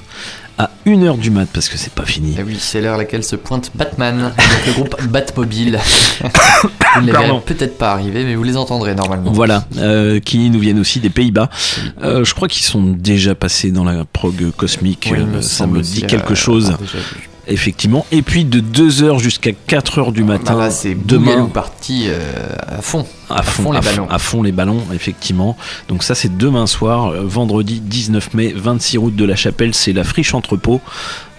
À 0.57 0.71
1h 0.87 1.19
du 1.19 1.29
mat, 1.31 1.47
parce 1.53 1.67
que 1.67 1.77
c'est 1.77 1.91
pas 1.91 2.05
fini. 2.05 2.33
Eh 2.39 2.41
oui, 2.43 2.55
c'est 2.57 2.79
l'heure 2.79 2.95
à 2.95 2.97
laquelle 2.97 3.25
se 3.25 3.35
pointe 3.35 3.71
Batman, 3.75 4.17
donc 4.37 4.65
le 4.65 4.71
groupe 4.73 5.03
Batmobile. 5.09 5.77
vous 6.23 7.01
ne 7.01 7.05
les 7.07 7.11
verrez 7.11 7.25
Pardon. 7.25 7.41
peut-être 7.45 7.77
pas 7.77 7.91
arriver, 7.91 8.23
mais 8.23 8.35
vous 8.35 8.43
les 8.43 8.55
entendrez 8.55 8.95
normalement. 8.95 9.33
Voilà, 9.33 9.65
euh, 9.77 10.21
qui 10.21 10.49
nous 10.49 10.59
viennent 10.59 10.79
aussi 10.79 11.01
des 11.01 11.09
Pays-Bas. 11.09 11.49
Euh, 12.01 12.23
je 12.23 12.33
crois 12.33 12.47
qu'ils 12.47 12.63
sont 12.63 12.81
déjà 12.83 13.35
passés 13.35 13.71
dans 13.71 13.83
la 13.83 14.05
prog 14.05 14.49
cosmique. 14.55 15.09
Oui, 15.11 15.17
il 15.19 15.25
me 15.27 15.37
euh, 15.39 15.41
ça 15.41 15.67
me 15.67 15.81
dit 15.81 16.03
quelque 16.03 16.35
chose. 16.35 16.73
Effectivement. 17.47 18.05
Et 18.11 18.21
puis 18.21 18.43
de 18.45 18.59
2h 18.59 19.19
jusqu'à 19.19 19.51
4h 19.51 20.11
du 20.11 20.23
matin. 20.23 20.53
Bah 20.53 20.59
là, 20.65 20.71
c'est 20.71 20.95
demain. 20.95 21.45
parti 21.45 22.05
euh, 22.07 22.19
à 22.67 22.81
fond. 22.81 23.05
À 23.29 23.43
fond, 23.43 23.71
les 23.71 23.77
à 23.77 23.81
fond- 23.81 23.89
ballons. 23.91 24.09
à 24.09 24.19
fond 24.19 24.43
les 24.43 24.51
ballons, 24.51 24.81
effectivement. 24.93 25.55
Donc 25.87 26.03
ça 26.03 26.15
c'est 26.15 26.37
demain 26.37 26.67
soir, 26.67 27.07
euh, 27.11 27.21
vendredi 27.23 27.79
19 27.81 28.33
mai, 28.33 28.53
26 28.55 28.97
route 28.97 29.15
de 29.15 29.25
la 29.25 29.35
Chapelle, 29.35 29.73
c'est 29.75 29.93
la 29.93 30.03
friche 30.03 30.33
entrepôt. 30.33 30.81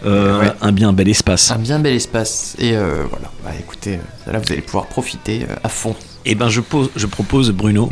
Euh, 0.04 0.40
Ouais. 0.40 0.52
Un 0.60 0.72
bien 0.72 0.92
bel 0.92 1.08
espace. 1.08 1.50
Un 1.50 1.58
bien 1.58 1.78
bel 1.80 1.94
espace. 1.94 2.54
Et 2.58 2.76
euh, 2.76 3.02
voilà, 3.10 3.30
bah 3.44 3.50
écoutez, 3.58 3.98
là 4.30 4.38
vous 4.38 4.52
allez 4.52 4.60
pouvoir 4.62 4.86
profiter 4.86 5.46
à 5.64 5.68
fond. 5.68 5.96
Et 6.24 6.34
ben 6.34 6.48
je, 6.48 6.60
pose, 6.60 6.90
je 6.96 7.06
propose 7.06 7.50
Bruno 7.50 7.88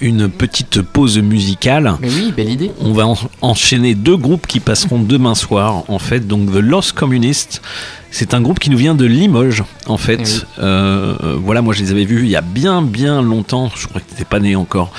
une 0.00 0.28
petite 0.28 0.82
pause 0.82 1.18
musicale. 1.18 1.94
Mais 2.00 2.08
oui, 2.08 2.32
belle 2.36 2.50
idée. 2.50 2.70
On 2.80 2.92
va 2.92 3.06
en- 3.06 3.16
enchaîner 3.42 3.94
deux 3.94 4.16
groupes 4.16 4.46
qui 4.46 4.60
passeront 4.60 5.00
demain 5.00 5.34
soir, 5.34 5.84
en 5.88 5.98
fait. 5.98 6.26
Donc, 6.26 6.50
The 6.52 6.56
Lost 6.58 6.92
Communist, 6.92 7.60
c'est 8.10 8.34
un 8.34 8.40
groupe 8.40 8.58
qui 8.58 8.70
nous 8.70 8.76
vient 8.78 8.94
de 8.94 9.04
Limoges, 9.04 9.64
en 9.86 9.96
fait. 9.98 10.20
Eh 10.20 10.24
oui. 10.24 10.42
Euh, 10.60 11.36
voilà, 11.42 11.62
moi 11.62 11.74
je 11.74 11.82
les 11.82 11.90
avais 11.90 12.04
vus 12.04 12.22
il 12.24 12.30
y 12.30 12.36
a 12.36 12.40
bien, 12.40 12.82
bien 12.82 13.22
longtemps. 13.22 13.70
Je 13.74 13.86
crois 13.86 14.00
que 14.00 14.08
t'étais 14.10 14.24
pas 14.24 14.40
né 14.40 14.56
encore. 14.56 14.92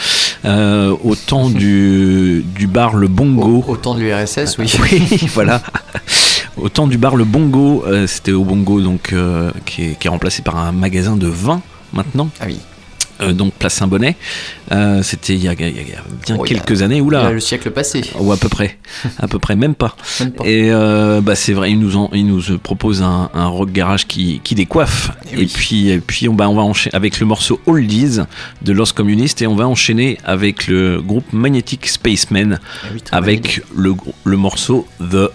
Euh, 0.46 0.96
au 1.04 1.16
temps 1.16 1.50
du, 1.50 2.44
du 2.56 2.68
bar 2.68 2.96
Le 2.96 3.08
Bongo. 3.08 3.64
Au, 3.68 3.72
au 3.74 3.78
temps 3.78 3.96
de 3.96 4.02
l'URSS, 4.02 4.58
oui. 4.60 4.72
Oui, 4.82 5.28
voilà. 5.34 5.62
Au 6.58 6.68
temps 6.70 6.88
du 6.88 6.98
bar 6.98 7.16
Le 7.16 7.24
Bongo, 7.24 7.84
euh, 7.88 8.06
c'était 8.06 8.32
au 8.34 8.44
Bongo, 8.44 8.82
donc 8.82 9.14
qui, 9.66 9.84
est, 9.84 10.00
qui 10.00 10.08
est 10.08 10.10
remplacé 10.10 10.42
par 10.42 10.58
un 10.58 10.72
magasin 10.72 11.16
de 11.16 11.28
vin 11.28 11.62
maintenant. 11.94 12.30
Ah 12.42 12.46
oui. 12.48 12.58
Euh, 13.22 13.34
donc 13.34 13.54
place 13.54 13.74
Saint-Bonnet. 13.74 14.16
Euh, 14.72 15.04
c'était 15.04 15.34
il 15.34 15.44
y, 15.44 15.48
a, 15.50 15.54
il 15.54 15.60
y 15.60 15.64
a- 15.66 15.68
il 15.70 15.76
y 15.90 15.94
a 15.94 16.04
bien 16.26 16.38
Oh, 16.40 16.44
a- 16.44 16.48
quelques 16.48 16.82
années. 16.82 17.02
Oula. 17.02 17.26
a 17.28 17.32
le 17.32 17.40
siècle 17.40 17.72
passé. 17.72 18.02
Ou 18.20 18.32
à 18.32 18.38
peu 18.38 18.48
près, 18.50 18.78
à 19.18 19.28
peu 19.28 19.40
près, 19.40 19.56
même 19.56 19.76
pas. 19.76 19.96
Même 20.22 20.32
pas. 20.32 20.46
Et 20.46 20.72
euh, 20.72 21.20
bah 21.22 21.36
c'est 21.36 21.54
vrai, 21.54 21.72
il 21.72 21.80
nous, 21.80 21.98
en, 21.98 22.10
il 22.14 22.26
nous 22.26 22.58
propose 22.60 23.02
un, 23.02 23.30
un 23.34 23.48
rock 23.48 23.72
garage 23.72 24.08
qui, 24.08 24.40
qui 24.44 24.56
décoiffe. 24.56 25.12
Eh 25.34 25.42
Et, 25.42 25.46
puis, 25.48 25.90
et 25.90 26.00
puis 26.00 26.30
on, 26.30 26.34
bah, 26.34 26.48
on 26.50 26.56
va 26.56 26.62
enchaîner 26.62 26.96
avec 26.96 27.20
le 27.20 27.26
morceau 27.26 27.60
Oldies 27.66 28.20
de 28.62 28.72
Lost 28.72 28.94
Communist 28.94 29.42
et 29.42 29.48
on 29.48 29.56
va 29.56 29.68
enchaîner 29.68 30.18
avec 30.24 30.68
le 30.68 31.02
groupe 31.02 31.32
Magnetic 31.34 31.88
Spaceman 31.88 32.60
Eh 32.86 32.94
oui, 32.94 33.04
avec 33.12 33.62
le, 33.76 33.94
le 34.24 34.38
morceau 34.38 34.88
The 35.02 35.30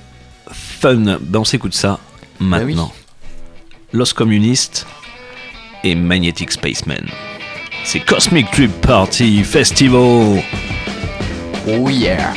Fun. 0.50 1.18
Ben 1.20 1.40
on 1.40 1.44
s'écoute 1.44 1.74
ça 1.74 1.98
Eh 2.40 2.44
maintenant. 2.44 2.92
Lost 3.92 4.14
Communist, 4.14 4.86
et 5.84 5.94
Magnetic 5.94 6.50
Spaceman. 6.50 7.04
C'est 7.84 8.00
Cosmic 8.00 8.50
Trip 8.50 8.72
Party 8.80 9.44
Festival. 9.44 10.42
Oh 11.66 11.88
yeah. 11.88 12.32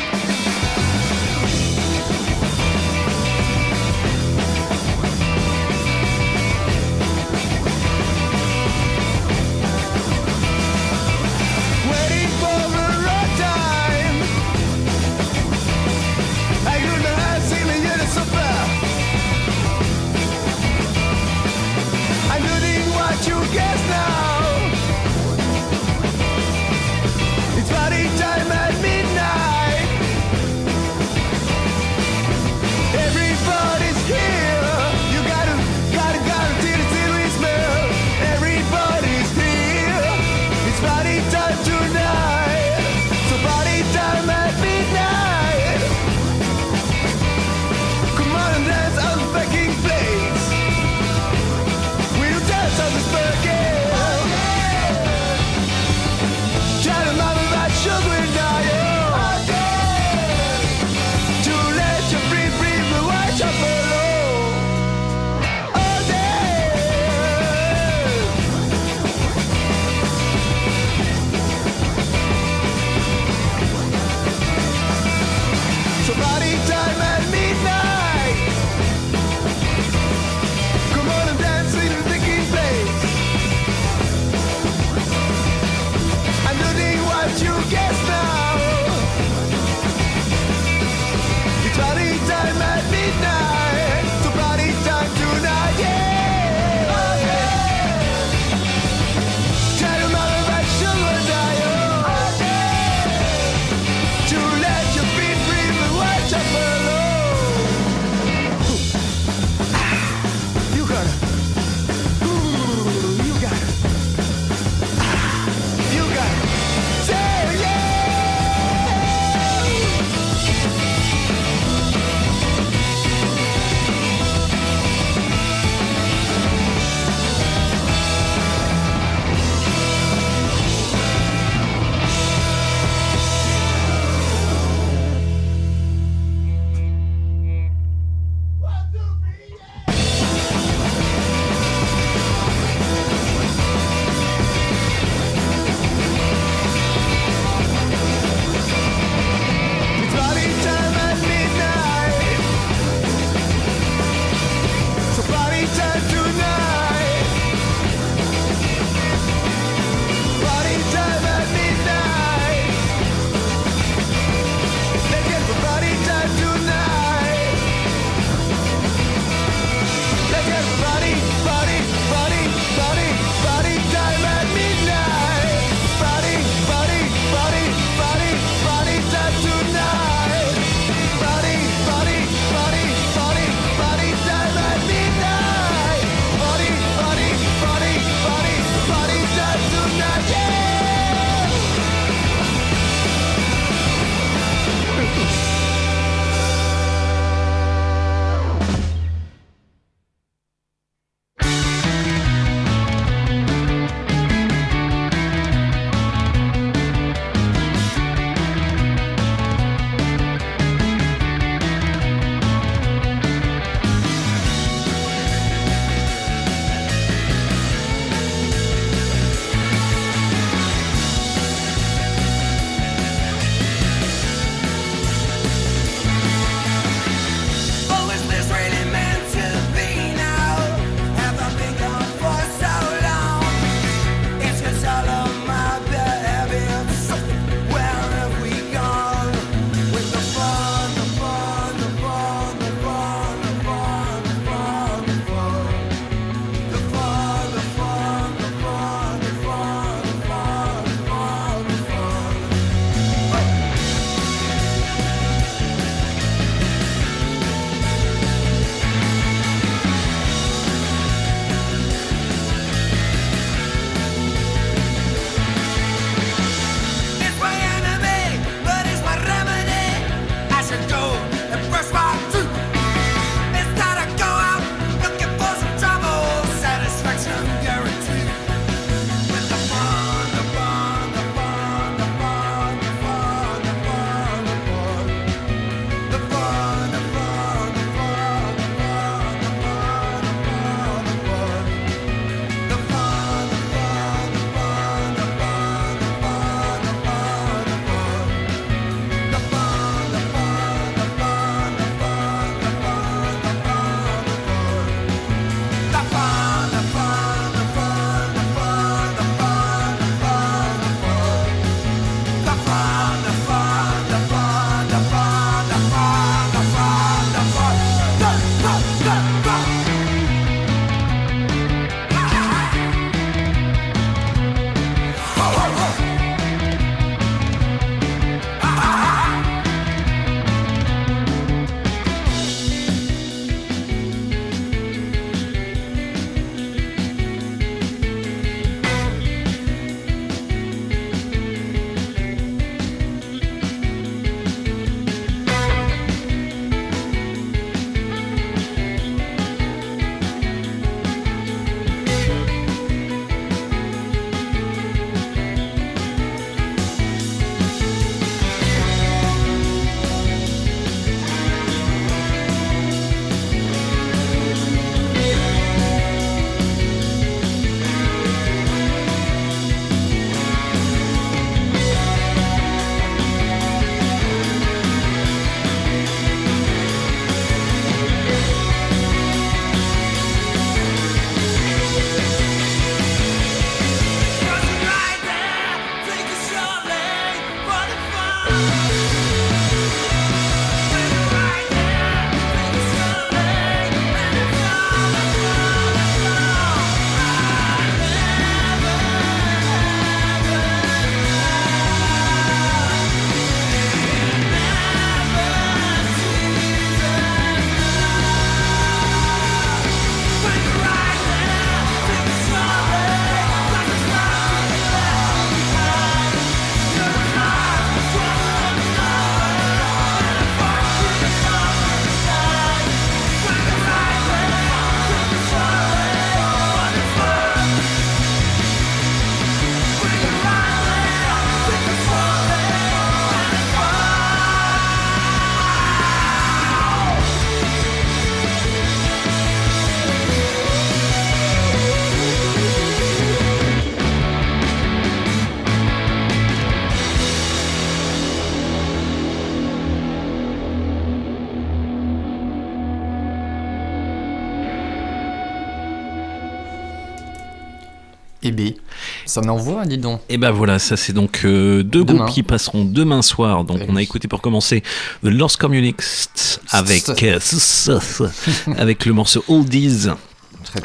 Ça 459.38 459.46
n'envoie, 459.46 459.86
dis 459.86 460.00
donc. 460.00 460.20
Et 460.30 460.38
ben 460.40 460.50
voilà, 460.50 460.80
ça 460.80 460.98
c'est 460.98 461.14
donc 461.14 461.42
euh, 461.46 461.84
deux 461.84 462.04
Demain. 462.04 462.24
groupes 462.24 462.34
qui 462.34 462.42
passeront 462.42 462.86
demain 462.86 463.22
soir. 463.22 463.66
Donc 463.66 463.82
on 463.88 463.96
a 463.96 464.02
écouté 464.02 464.28
pour 464.28 464.42
commencer 464.42 464.82
The 465.24 465.28
Lost 465.28 465.58
Communists 465.58 466.60
avec, 466.72 467.08
avec 468.78 469.06
le 469.06 469.14
morceau 469.14 469.44
Oldies. 469.48 470.08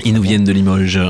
Ils 0.05 0.13
nous 0.13 0.21
viennent 0.21 0.45
de 0.45 0.53
Limoges 0.53 1.01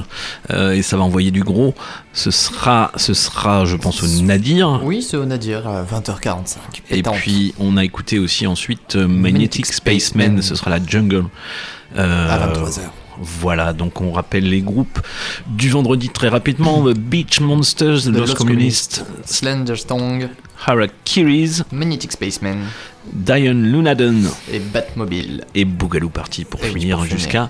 euh, 0.50 0.70
et 0.72 0.82
ça 0.82 0.96
va 0.96 1.02
envoyer 1.02 1.32
du 1.32 1.42
gros. 1.42 1.74
Ce 2.12 2.30
sera, 2.30 2.92
ce 2.94 3.12
sera, 3.12 3.64
je 3.64 3.76
pense, 3.76 4.04
au 4.04 4.06
Nadir. 4.22 4.80
Oui, 4.84 5.02
c'est 5.02 5.16
au 5.16 5.24
Nadir 5.24 5.66
à 5.66 5.82
20h45. 5.82 6.56
Et 6.90 7.02
puis 7.02 7.54
on 7.58 7.76
a 7.76 7.84
écouté 7.84 8.20
aussi 8.20 8.46
ensuite 8.46 8.94
euh, 8.94 9.08
Magnetic 9.08 9.66
Spaceman, 9.66 10.40
ce 10.42 10.54
sera 10.54 10.70
la 10.70 10.78
Jungle. 10.84 11.24
Euh, 11.98 12.30
À 12.30 12.38
23 12.38 12.78
heures. 12.78 12.92
Voilà, 13.24 13.72
donc 13.72 14.00
on 14.00 14.10
rappelle 14.12 14.48
les 14.48 14.60
groupes 14.62 15.00
du 15.46 15.70
vendredi 15.70 16.08
très 16.08 16.28
rapidement 16.28 16.82
The 16.84 16.96
Beach 16.98 17.40
Monsters, 17.40 18.02
The, 18.02 18.06
Lost, 18.06 18.18
Lost 18.18 18.34
Communists, 18.34 19.04
Slender 19.24 19.76
Stong, 19.76 20.28
Harakiris, 20.66 21.62
Magnetic 21.72 22.12
Spaceman 22.12 22.58
Diane 23.12 23.62
Lunadon 23.70 24.16
et 24.52 24.58
Batmobile. 24.58 25.44
et 25.54 25.64
Boogaloo 25.64 26.08
Party 26.08 26.44
pour 26.44 26.64
Et 26.64 26.68
finir 26.68 27.04
jusqu'à 27.04 27.48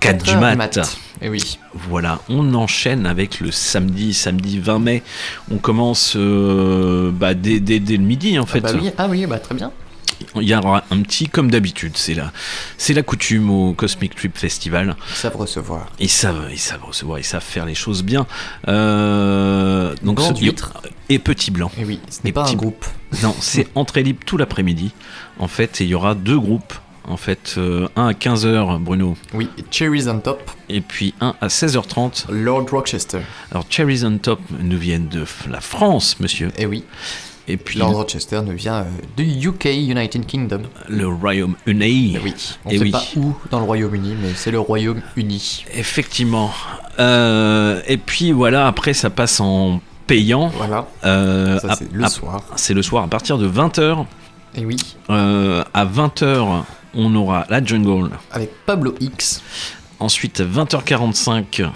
4 0.00 0.24
Quatre 0.24 0.24
du 0.24 0.36
mat. 0.36 0.78
Et 1.20 1.28
oui. 1.28 1.58
Voilà, 1.88 2.18
on 2.28 2.54
enchaîne 2.54 3.06
avec 3.06 3.38
le 3.38 3.52
samedi, 3.52 4.14
samedi 4.14 4.58
20 4.58 4.78
mai. 4.80 5.02
On 5.52 5.58
commence 5.58 6.14
euh, 6.16 7.12
bah, 7.12 7.34
dès, 7.34 7.60
dès- 7.60 7.78
dès 7.78 7.96
le 7.96 8.02
midi 8.02 8.36
en 8.36 8.42
Ah 8.42 8.46
fait. 8.46 8.60
bah 8.60 8.70
oui, 8.74 8.90
ah 8.98 9.06
oui, 9.08 9.26
bah 9.26 9.38
très 9.38 9.54
bien. 9.54 9.70
Il 10.36 10.42
y 10.48 10.54
aura 10.54 10.84
un 10.90 11.00
petit 11.02 11.28
comme 11.28 11.50
d'habitude, 11.50 11.92
c'est 11.96 12.14
la, 12.14 12.32
c'est 12.78 12.94
la 12.94 13.02
coutume 13.02 13.50
au 13.50 13.72
Cosmic 13.74 14.14
Trip 14.14 14.36
Festival. 14.38 14.96
Ils 15.10 15.14
savent 15.16 15.36
recevoir. 15.36 15.86
Ils 15.98 16.08
savent, 16.08 16.48
ils 16.50 16.58
savent 16.58 16.84
recevoir, 16.84 17.18
ils 17.18 17.24
savent 17.24 17.42
faire 17.44 17.66
les 17.66 17.74
choses 17.74 18.02
bien. 18.02 18.26
Euh, 18.68 19.94
donc 20.02 20.20
ce- 20.20 20.32
et 21.08 21.18
petit 21.18 21.50
blanc. 21.50 21.70
Et 21.78 21.84
oui, 21.84 22.00
ce 22.10 22.20
n'est 22.24 22.32
pas 22.32 22.42
un 22.42 22.46
petit- 22.46 22.56
groupe. 22.56 22.84
Non, 23.22 23.34
c'est 23.40 23.68
entrée 23.74 24.02
libre 24.02 24.20
tout 24.24 24.38
l'après-midi. 24.38 24.92
En 25.38 25.46
fait, 25.48 25.80
et 25.82 25.84
il 25.84 25.90
y 25.90 25.94
aura 25.94 26.14
deux 26.14 26.38
groupes. 26.38 26.72
En 27.04 27.16
fait, 27.18 27.56
euh, 27.58 27.88
un 27.96 28.06
à 28.06 28.12
15h, 28.12 28.78
Bruno. 28.78 29.16
Oui, 29.34 29.48
Cherries 29.70 30.08
on 30.08 30.20
Top. 30.20 30.50
Et 30.70 30.80
puis 30.80 31.14
un 31.20 31.34
à 31.40 31.48
16h30. 31.48 32.26
Lord 32.30 32.66
Rochester. 32.70 33.18
Alors, 33.50 33.66
Cherries 33.68 34.04
on 34.04 34.16
Top 34.18 34.40
nous 34.60 34.78
viennent 34.78 35.08
de 35.08 35.24
la 35.50 35.60
France, 35.60 36.20
monsieur. 36.20 36.50
Et 36.56 36.64
oui. 36.64 36.84
Et 37.48 37.56
puis 37.56 37.78
Lord 37.80 37.94
Rochester 37.94 38.40
nous 38.44 38.52
vient 38.56 38.76
euh, 38.76 38.84
du 39.16 39.24
UK, 39.48 39.64
United 39.66 40.24
Kingdom. 40.26 40.62
le 40.88 41.08
Royaume-Uni. 41.08 42.18
Oui. 42.22 42.34
On 42.64 42.70
Et 42.70 42.78
sait 42.78 42.84
oui. 42.84 42.90
pas 42.92 43.02
où 43.16 43.34
dans 43.50 43.58
le 43.58 43.64
Royaume-Uni, 43.66 44.14
mais 44.22 44.30
c'est 44.36 44.52
le 44.52 44.60
Royaume-Uni. 44.60 45.64
Effectivement. 45.74 46.50
Euh, 47.00 47.80
et 47.86 47.96
puis 47.96 48.32
voilà, 48.32 48.66
après 48.66 48.94
ça 48.94 49.10
passe 49.10 49.40
en 49.40 49.80
payant. 50.06 50.48
Voilà. 50.56 50.86
Euh, 51.04 51.58
Ça, 51.58 51.74
c'est 51.76 51.92
le 51.92 52.06
soir. 52.08 52.42
C'est 52.56 52.74
le 52.74 52.82
soir 52.82 53.04
à 53.04 53.08
partir 53.08 53.38
de 53.38 53.48
20h. 53.48 54.04
Et 54.54 54.64
oui. 54.64 54.76
Euh, 55.10 55.64
à 55.74 55.84
20h, 55.86 56.62
on 56.94 57.14
aura 57.14 57.46
la 57.48 57.64
jungle. 57.64 58.10
Avec 58.30 58.50
Pablo 58.66 58.94
X. 59.00 59.42
Ensuite 59.98 60.40
à 60.40 60.44
20h45. 60.44 61.70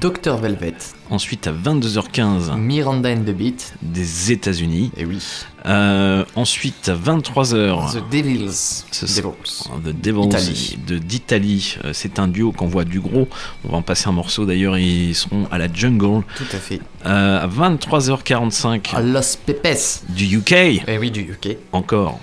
Dr 0.00 0.36
Velvet. 0.36 0.74
Ensuite 1.10 1.46
à 1.46 1.52
22h15. 1.52 2.56
Miranda 2.58 3.10
and 3.10 3.22
the 3.24 3.30
Beat. 3.34 3.74
Des 3.82 4.30
États-Unis. 4.32 4.90
Et 4.96 5.04
oui. 5.04 5.18
Euh, 5.66 6.24
ensuite 6.36 6.88
à 6.88 6.94
23h. 6.94 7.92
The 7.92 8.10
Devils. 8.10 8.52
Ce 8.90 9.04
Devils. 9.06 9.14
sera 9.14 9.76
The 9.84 9.88
Devils 10.00 10.26
Italie. 10.26 10.78
de 10.86 10.98
d'Italie. 10.98 11.76
Euh, 11.84 11.90
C'est 11.92 12.18
un 12.18 12.28
duo 12.28 12.52
qu'on 12.52 12.66
voit 12.66 12.84
du 12.84 13.00
gros. 13.00 13.28
On 13.64 13.72
va 13.72 13.78
en 13.78 13.82
passer 13.82 14.08
un 14.08 14.12
morceau 14.12 14.44
d'ailleurs. 14.46 14.78
Ils 14.78 15.14
seront 15.14 15.46
à 15.50 15.58
la 15.58 15.72
jungle. 15.72 16.22
Tout 16.36 16.44
à 16.52 16.58
fait. 16.58 16.80
Euh, 17.06 17.40
à 17.42 17.46
23h45. 17.46 18.94
À 18.94 19.00
Los 19.00 19.36
Pepes. 19.44 20.02
Du 20.10 20.24
UK. 20.36 20.52
Et 20.52 20.98
oui, 20.98 21.10
du 21.10 21.20
UK. 21.22 21.56
Encore. 21.72 22.18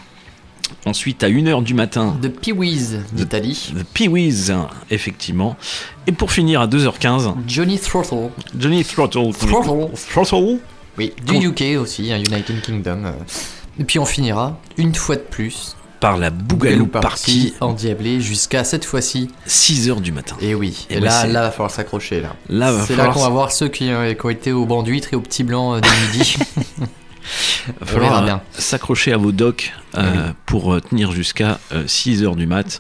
Ensuite, 0.86 1.24
à 1.24 1.30
1h 1.30 1.64
du 1.64 1.74
matin, 1.74 2.18
De 2.22 2.28
Pee-Wees 2.28 3.00
d'Italie. 3.14 3.74
The 3.76 3.84
Pee-Wees, 3.94 4.52
effectivement. 4.90 5.56
Et 6.08 6.12
pour 6.12 6.32
finir, 6.32 6.62
à 6.62 6.68
2h15, 6.68 7.34
Johnny 7.48 7.80
Throttle. 7.80 8.30
Johnny 8.58 8.84
Throttle. 8.84 9.32
Throttle. 9.38 9.90
Throttle? 10.10 10.60
Oui, 10.98 11.14
du 11.26 11.48
UK 11.48 11.78
aussi, 11.80 12.12
hein, 12.12 12.18
United 12.18 12.62
Kingdom. 12.62 13.04
euh. 13.06 13.12
Et 13.80 13.84
puis 13.84 14.00
on 14.00 14.06
finira, 14.06 14.60
une 14.78 14.96
fois 14.96 15.16
de 15.18 15.22
plus, 15.22 15.76
Par 16.00 16.18
la 16.18 16.30
Bougalou 16.32 16.88
Party, 16.88 17.54
endiablé 17.60 18.22
jusqu'à 18.22 18.64
cette 18.64 18.86
fois-ci. 18.86 19.30
6h 19.48 20.02
du 20.02 20.12
matin. 20.12 20.36
Et 20.42 20.56
oui, 20.56 20.88
Et 20.90 21.00
là, 21.00 21.28
là, 21.28 21.42
va 21.44 21.52
falloir 21.52 21.70
s'accrocher 21.72 22.22
là. 22.22 22.36
Là, 22.50 22.74
C'est 22.88 22.96
là 22.96 23.08
qu'on 23.10 23.22
va 23.22 23.30
voir 23.30 23.52
ceux 23.52 23.68
qui, 23.68 23.90
euh, 23.92 24.14
qui 24.14 24.26
ont 24.26 24.30
été 24.30 24.52
au 24.52 24.66
banc 24.66 24.82
d'huîtres 24.84 25.10
et 25.14 25.16
au 25.16 25.22
petit 25.22 25.44
blanc 25.44 25.76
euh, 25.76 25.80
de 25.80 25.88
midi. 26.18 26.36
Il 27.68 27.74
va 27.80 27.86
falloir 27.86 28.24
euh, 28.24 28.36
s'accrocher 28.54 29.14
à 29.14 29.18
vos 29.18 29.32
docks 29.32 29.74
euh, 29.98 30.32
pour 30.46 30.74
euh, 30.74 30.82
tenir 30.82 31.12
jusqu'à 31.12 31.60
6h 31.72 32.36
du 32.36 32.48
mat. 32.48 32.80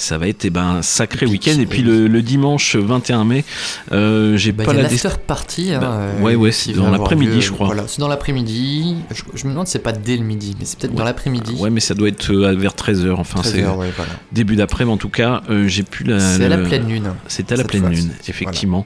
Ça 0.00 0.16
va 0.16 0.28
être 0.28 0.44
eh 0.46 0.50
ben, 0.50 0.62
un 0.76 0.82
sacré 0.82 1.26
week-end. 1.26 1.58
Et 1.60 1.66
puis 1.66 1.82
le, 1.82 2.06
le 2.08 2.22
dimanche 2.22 2.74
21 2.76 3.24
mai, 3.24 3.44
euh, 3.92 4.36
j'ai 4.38 4.52
Bah, 4.52 4.64
pas 4.64 4.72
il 4.72 4.76
y 4.76 4.80
a 4.80 4.82
la 4.84 4.88
l'after 4.88 5.08
party. 5.26 5.74
hein, 5.74 5.78
Bah, 5.80 5.92
euh, 5.92 6.20
ouais, 6.22 6.34
ouais, 6.36 6.52
c'est 6.52 6.72
dans 6.72 6.90
l'après-midi, 6.90 7.42
je 7.42 7.52
crois. 7.52 7.66
Voilà, 7.66 7.84
c'est 7.86 8.00
dans 8.00 8.08
l'après-midi. 8.08 8.96
Je, 9.10 9.22
je 9.34 9.44
me 9.46 9.50
demande 9.50 9.66
si 9.66 9.72
c'est 9.72 9.78
pas 9.78 9.92
dès 9.92 10.16
le 10.16 10.24
midi, 10.24 10.56
mais 10.58 10.64
c'est 10.64 10.78
peut-être 10.78 10.94
dans 10.94 11.04
l'après-midi. 11.04 11.54
Ouais, 11.58 11.68
mais 11.70 11.80
ça 11.80 11.94
doit 11.94 12.08
être 12.08 12.30
euh, 12.32 12.54
vers 12.56 12.72
13h. 12.72 13.12
Enfin, 13.12 13.40
13 13.40 13.52
c'est 13.52 13.62
heures, 13.62 13.76
ouais, 13.76 13.90
voilà. 13.94 14.12
début 14.32 14.56
d'après, 14.56 14.84
mais 14.86 14.92
en 14.92 14.96
tout 14.96 15.10
cas, 15.10 15.42
euh, 15.50 15.68
j'ai 15.68 15.82
plus 15.82 16.04
la. 16.04 16.18
C'est 16.18 16.44
à 16.44 16.48
la 16.48 16.56
le- 16.56 16.64
pleine 16.64 16.88
lune. 16.88 17.12
C'est 17.28 17.52
à 17.52 17.56
la 17.56 17.64
pleine 17.64 17.88
lune, 17.90 18.10
effectivement. 18.26 18.84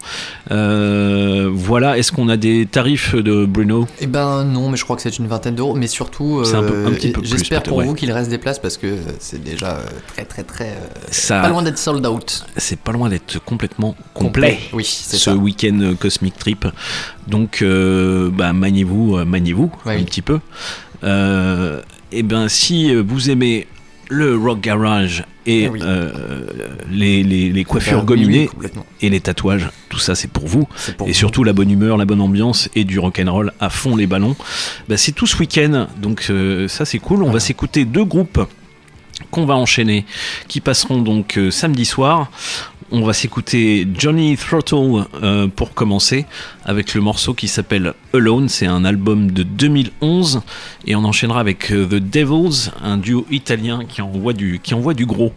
Euh, 0.50 1.48
voilà, 1.52 1.98
est-ce 1.98 2.12
qu'on 2.12 2.28
a 2.28 2.36
des 2.36 2.66
tarifs 2.66 3.14
de 3.14 3.44
Bruno? 3.46 3.86
Eh 4.00 4.06
ben 4.06 4.44
non, 4.44 4.68
mais 4.68 4.76
je 4.76 4.84
crois 4.84 4.96
que 4.96 5.02
c'est 5.02 5.16
une 5.18 5.26
vingtaine 5.26 5.54
d'euros, 5.54 5.74
mais 5.74 5.86
surtout, 5.86 6.42
C'est 6.44 6.54
un 6.56 6.62
peu- 6.62 6.74
euh, 6.74 6.86
un 6.88 6.90
petit 6.92 7.10
peu 7.12 7.20
plus, 7.20 7.30
j'espère 7.30 7.62
pour 7.62 7.78
ouais. 7.78 7.84
vous 7.86 7.94
qu'il 7.94 8.10
reste 8.12 8.30
des 8.30 8.38
places 8.38 8.58
parce 8.58 8.76
que 8.76 8.96
c'est 9.20 9.42
déjà 9.42 9.76
euh, 9.76 9.86
très 10.08 10.24
très 10.24 10.42
très 10.42 10.68
euh, 10.68 11.03
Ça- 11.10 11.40
pas 11.40 11.48
loin 11.48 11.62
d'être 11.62 11.78
sold 11.78 12.06
out. 12.06 12.44
C'est 12.56 12.78
pas 12.78 12.92
loin 12.92 13.08
d'être 13.08 13.38
complètement 13.44 13.94
complet. 14.14 14.58
Oui, 14.72 14.84
c'est 14.84 15.16
ce 15.16 15.30
week-end 15.30 15.78
euh, 15.80 15.94
Cosmic 15.94 16.36
Trip. 16.38 16.66
Donc, 17.26 17.60
euh, 17.62 18.30
bah, 18.30 18.52
maniez-vous, 18.52 19.16
euh, 19.18 19.24
maniez-vous 19.24 19.70
Ouais, 19.86 19.94
un 19.94 19.98
oui. 19.98 20.04
petit 20.04 20.22
peu. 20.22 20.40
Euh, 21.02 21.80
et 22.12 22.22
ben, 22.22 22.48
si 22.48 22.94
vous 22.94 23.30
aimez 23.30 23.66
le 24.08 24.36
rock 24.36 24.60
garage 24.60 25.24
et 25.46 25.68
oui. 25.68 25.80
euh, 25.82 26.46
les, 26.90 27.22
les- 27.22 27.50
les 27.50 27.64
coiffures 27.64 28.00
oui, 28.00 28.04
gominées 28.04 28.50
oui, 28.58 28.68
et 29.00 29.08
les 29.10 29.20
tatouages, 29.20 29.68
tout 29.88 29.98
ça 29.98 30.14
c'est 30.14 30.28
pour 30.28 30.46
vous. 30.46 30.66
pour 30.96 31.06
et 31.08 31.10
vous. 31.12 31.16
surtout 31.16 31.42
la 31.42 31.52
bonne 31.52 31.70
humeur, 31.70 31.96
la 31.96 32.04
bonne 32.04 32.20
ambiance 32.20 32.68
et 32.74 32.84
du 32.84 32.98
rock'n'roll 32.98 33.52
à 33.60 33.70
fond 33.70 33.96
les 33.96 34.06
ballons. 34.06 34.36
Bah, 34.88 34.96
c'est 34.96 35.12
tout 35.12 35.26
ce 35.26 35.36
week-end, 35.38 35.86
donc 36.00 36.26
euh, 36.30 36.68
ça 36.68 36.84
c'est 36.84 36.98
cool. 36.98 37.22
On 37.22 37.30
va 37.30 37.40
s'écouter 37.40 37.84
deux 37.84 38.04
groupes 38.04 38.40
qu'on 39.30 39.46
va 39.46 39.54
enchaîner, 39.54 40.04
qui 40.48 40.60
passeront 40.60 41.00
donc 41.00 41.38
euh, 41.38 41.50
samedi 41.50 41.84
soir. 41.84 42.30
On 42.90 43.02
va 43.02 43.12
s'écouter 43.12 43.88
Johnny 43.96 44.36
Throttle 44.36 45.06
euh, 45.22 45.48
pour 45.48 45.72
commencer 45.74 46.26
avec 46.64 46.94
le 46.94 47.00
morceau 47.00 47.32
qui 47.34 47.48
s'appelle 47.48 47.94
Alone. 48.12 48.48
C'est 48.48 48.66
un 48.66 48.84
album 48.84 49.30
de 49.30 49.42
2011 49.42 50.42
et 50.86 50.94
on 50.94 51.02
enchaînera 51.04 51.40
avec 51.40 51.72
euh, 51.72 51.86
The 51.86 51.94
Devils, 51.94 52.70
un 52.82 52.96
duo 52.98 53.26
italien 53.30 53.84
qui 53.88 54.02
envoie 54.02 54.32
du, 54.34 54.60
qui 54.62 54.74
envoie 54.74 54.94
du 54.94 55.06
gros. 55.06 55.32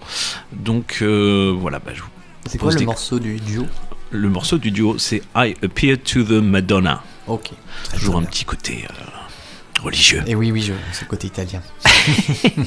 Donc 0.51 1.01
voilà, 1.01 1.79
bah, 1.79 1.91
je 1.95 2.01
vous 2.01 2.09
C'est 2.47 2.57
quoi 2.57 2.71
le 2.73 2.77
des- 2.79 2.85
morceau 2.85 3.17
du 3.17 3.37
duo? 3.39 3.65
Le 4.11 4.29
morceau 4.29 4.57
du 4.57 4.71
duo, 4.71 4.97
c'est 4.97 5.21
I 5.35 5.55
Appear 5.63 5.97
to 6.03 6.23
the 6.23 6.41
Madonna. 6.43 7.01
Ok. 7.27 7.51
Toujours 7.97 8.17
un 8.17 8.23
petit 8.23 8.45
côté 8.45 8.85
religieux. 9.81 10.23
Et 10.27 10.35
oui, 10.35 10.51
oui, 10.51 10.61
je- 10.61 10.73
c'est 10.91 11.03
le 11.05 11.09
côté 11.09 11.27
italien. 11.27 11.61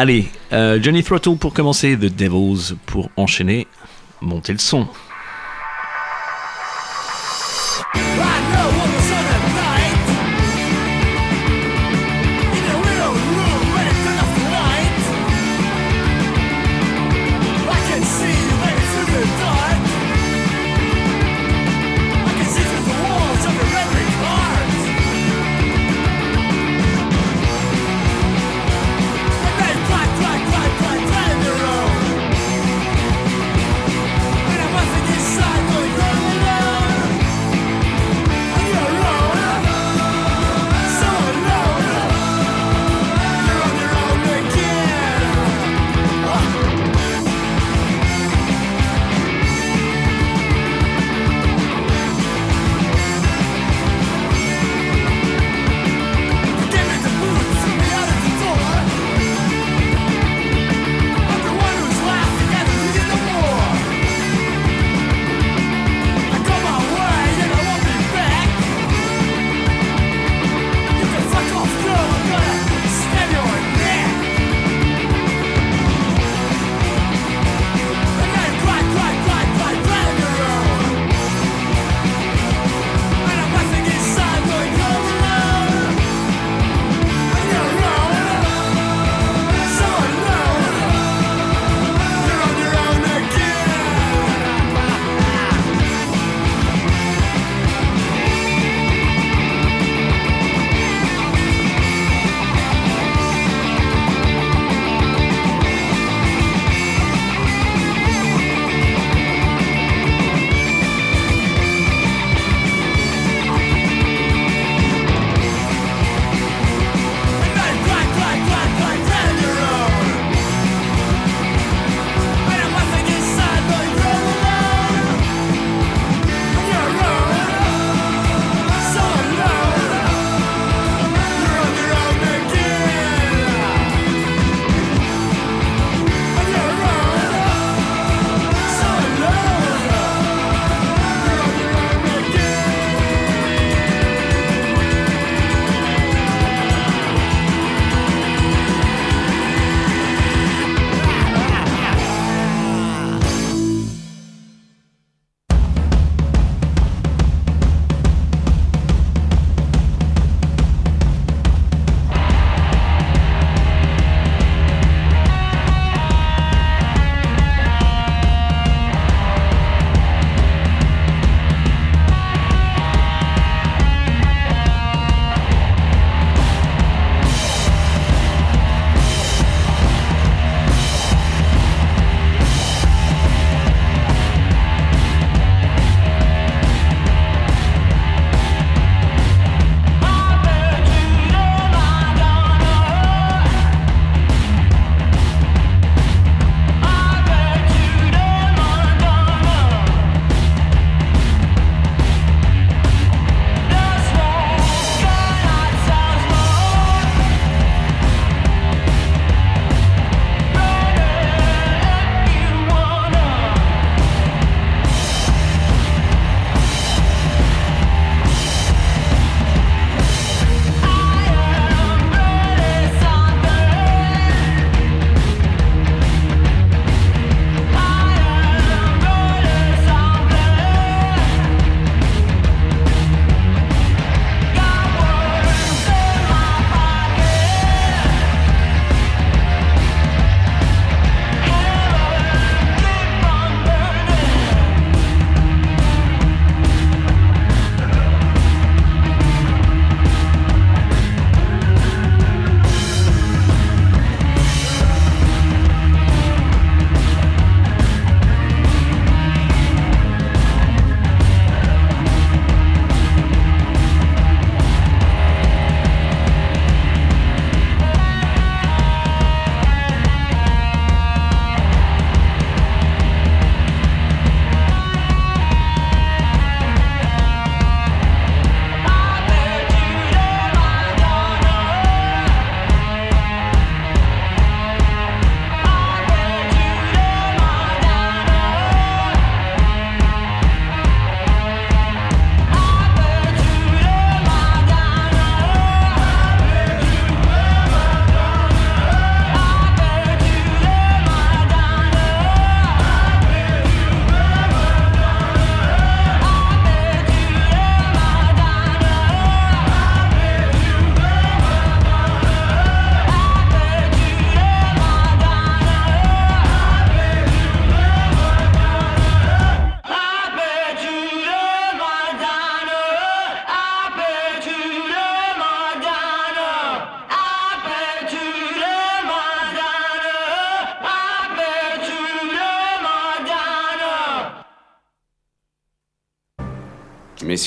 Allez, 0.00 0.28
euh, 0.52 0.78
Johnny 0.80 1.02
Throttle 1.02 1.36
pour 1.38 1.52
commencer, 1.52 1.96
The 1.96 2.04
Devils 2.04 2.76
pour 2.86 3.10
enchaîner. 3.16 3.66
Montez 4.20 4.52
le 4.52 4.60
son. 4.60 4.86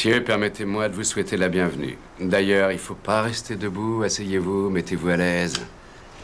Messieurs, 0.03 0.23
permettez-moi 0.23 0.89
de 0.89 0.95
vous 0.95 1.03
souhaiter 1.03 1.37
la 1.37 1.47
bienvenue. 1.47 1.95
D'ailleurs, 2.19 2.71
il 2.71 2.79
faut 2.79 2.95
pas 2.95 3.21
rester 3.21 3.55
debout, 3.55 4.01
asseyez-vous, 4.01 4.71
mettez-vous 4.71 5.09
à 5.09 5.15
l'aise. 5.15 5.61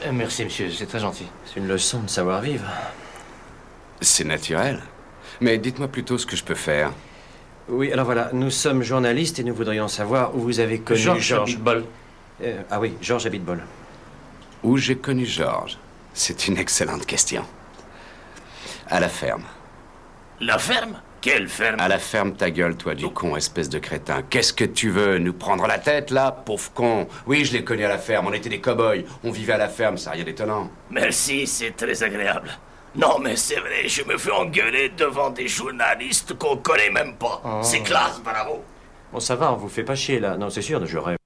Euh, 0.04 0.12
Merci, 0.12 0.46
monsieur, 0.46 0.72
c'est 0.72 0.88
très 0.88 0.98
gentil. 0.98 1.28
C'est 1.46 1.60
une 1.60 1.68
leçon 1.68 2.00
de 2.00 2.10
savoir-vivre. 2.10 2.66
C'est 4.02 4.24
naturel. 4.24 4.82
Mais 5.42 5.60
dites-moi 5.60 5.90
plutôt 5.90 6.18
ce 6.18 6.26
que 6.26 6.36
je 6.36 6.44
peux 6.44 6.56
faire. 6.56 6.92
Oui, 7.70 7.92
alors 7.94 8.06
voilà, 8.06 8.32
nous 8.34 8.50
sommes 8.50 8.82
journalistes 8.82 9.38
et 9.38 9.44
nous 9.44 9.54
voudrions 9.54 9.88
savoir 9.88 10.36
où 10.36 10.40
vous 10.40 10.60
avez 10.60 10.80
connu 10.80 11.00
Georges 11.00 11.22
Georges 11.22 11.52
Abitbol. 11.52 11.86
Euh, 12.42 12.64
ah 12.72 12.80
oui, 12.80 12.96
Georges 13.00 13.28
Abitbol. 13.28 13.62
Où 14.64 14.78
j'ai 14.78 14.98
connu 14.98 15.28
Georges? 15.28 15.78
C'est 16.16 16.48
une 16.48 16.58
excellente 16.58 17.06
question. 17.06 17.46
À 18.90 19.00
la 19.00 19.08
ferme. 19.10 19.44
La 20.40 20.58
ferme? 20.58 21.00
Quelle 21.20 21.48
ferme 21.48 21.80
À 21.80 21.88
la 21.88 21.98
ferme 21.98 22.34
ta 22.34 22.52
gueule, 22.52 22.76
toi, 22.76 22.94
du 22.94 23.08
con, 23.10 23.36
espèce 23.36 23.70
de 23.70 23.80
crétin. 23.80 24.22
Qu'est-ce 24.30 24.54
que 24.54 24.64
tu 24.64 24.92
veux 24.92 25.18
Nous 25.18 25.34
prendre 25.34 25.66
la 25.66 25.80
tête, 25.80 26.12
là 26.12 26.32
Pauvre 26.32 26.72
con? 26.74 27.08
Oui, 27.26 27.44
je 27.44 27.54
l'ai 27.54 27.64
connu 27.64 27.84
à 27.86 27.90
la 27.90 27.98
ferme, 27.98 28.28
on 28.28 28.34
était 28.34 28.50
des 28.50 28.62
cow-boys. 28.62 29.04
On 29.24 29.32
vivait 29.32 29.54
à 29.54 29.58
la 29.58 29.68
ferme, 29.68 29.98
ça 29.98 30.12
n'a 30.12 30.16
rien 30.18 30.26
d'étonnant. 30.26 30.70
Merci, 30.92 31.48
c'est 31.48 31.76
très 31.76 32.04
agréable. 32.04 32.50
Non, 32.96 33.20
mais 33.20 33.36
c'est 33.36 33.60
vrai, 33.60 33.88
je 33.88 34.04
me 34.04 34.18
fais 34.18 34.32
engueuler 34.32 34.92
devant 34.96 35.30
des 35.30 35.48
journalistes 35.48 36.38
qu'on 36.38 36.58
connaît 36.58 36.90
même 36.92 37.16
pas. 37.16 37.42
Oh. 37.44 37.60
C'est 37.64 37.82
classe, 37.82 38.22
bravo. 38.24 38.64
Bon, 39.12 39.20
ça 39.20 39.36
va, 39.36 39.54
on 39.54 39.56
vous 39.56 39.70
fait 39.70 39.84
pas 39.84 39.96
chier 39.96 40.20
là. 40.20 40.38
Non, 40.38 40.50
c'est 40.50 40.62
sûr, 40.62 40.86
je 40.86 40.98
rêve. 40.98 41.18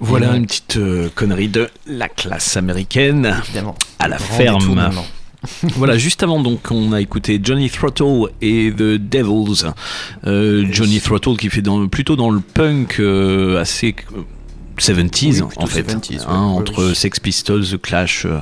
Voilà 0.00 0.34
une 0.34 0.46
petite 0.46 0.78
euh, 0.78 1.08
connerie 1.14 1.48
de 1.48 1.70
la 1.86 2.08
classe 2.08 2.56
américaine. 2.56 3.40
À 4.00 4.08
la 4.08 4.16
Grand 4.16 4.36
ferme. 4.36 5.02
voilà, 5.76 5.98
juste 5.98 6.22
avant, 6.22 6.40
donc, 6.40 6.70
on 6.70 6.92
a 6.92 7.00
écouté 7.00 7.40
Johnny 7.42 7.68
Throttle 7.70 8.28
et 8.40 8.72
The 8.72 8.96
Devils. 8.98 9.66
Euh, 10.26 10.66
Johnny 10.70 11.00
Throttle 11.00 11.36
qui 11.36 11.50
fait 11.50 11.62
dans, 11.62 11.86
plutôt 11.88 12.16
dans 12.16 12.30
le 12.30 12.40
punk 12.40 12.96
euh, 13.00 13.60
assez. 13.60 13.94
euh, 14.16 14.20
70s 14.78 15.42
Oui, 15.42 15.48
en 15.58 15.66
fait, 15.66 15.82
70s, 15.94 16.10
ouais. 16.12 16.18
hein, 16.26 16.48
Oui, 16.54 16.58
entre 16.60 16.88
oui. 16.88 16.94
Sex 16.94 17.20
Pistols, 17.20 17.62
The 17.66 17.80
Clash, 17.80 18.24
euh, 18.24 18.38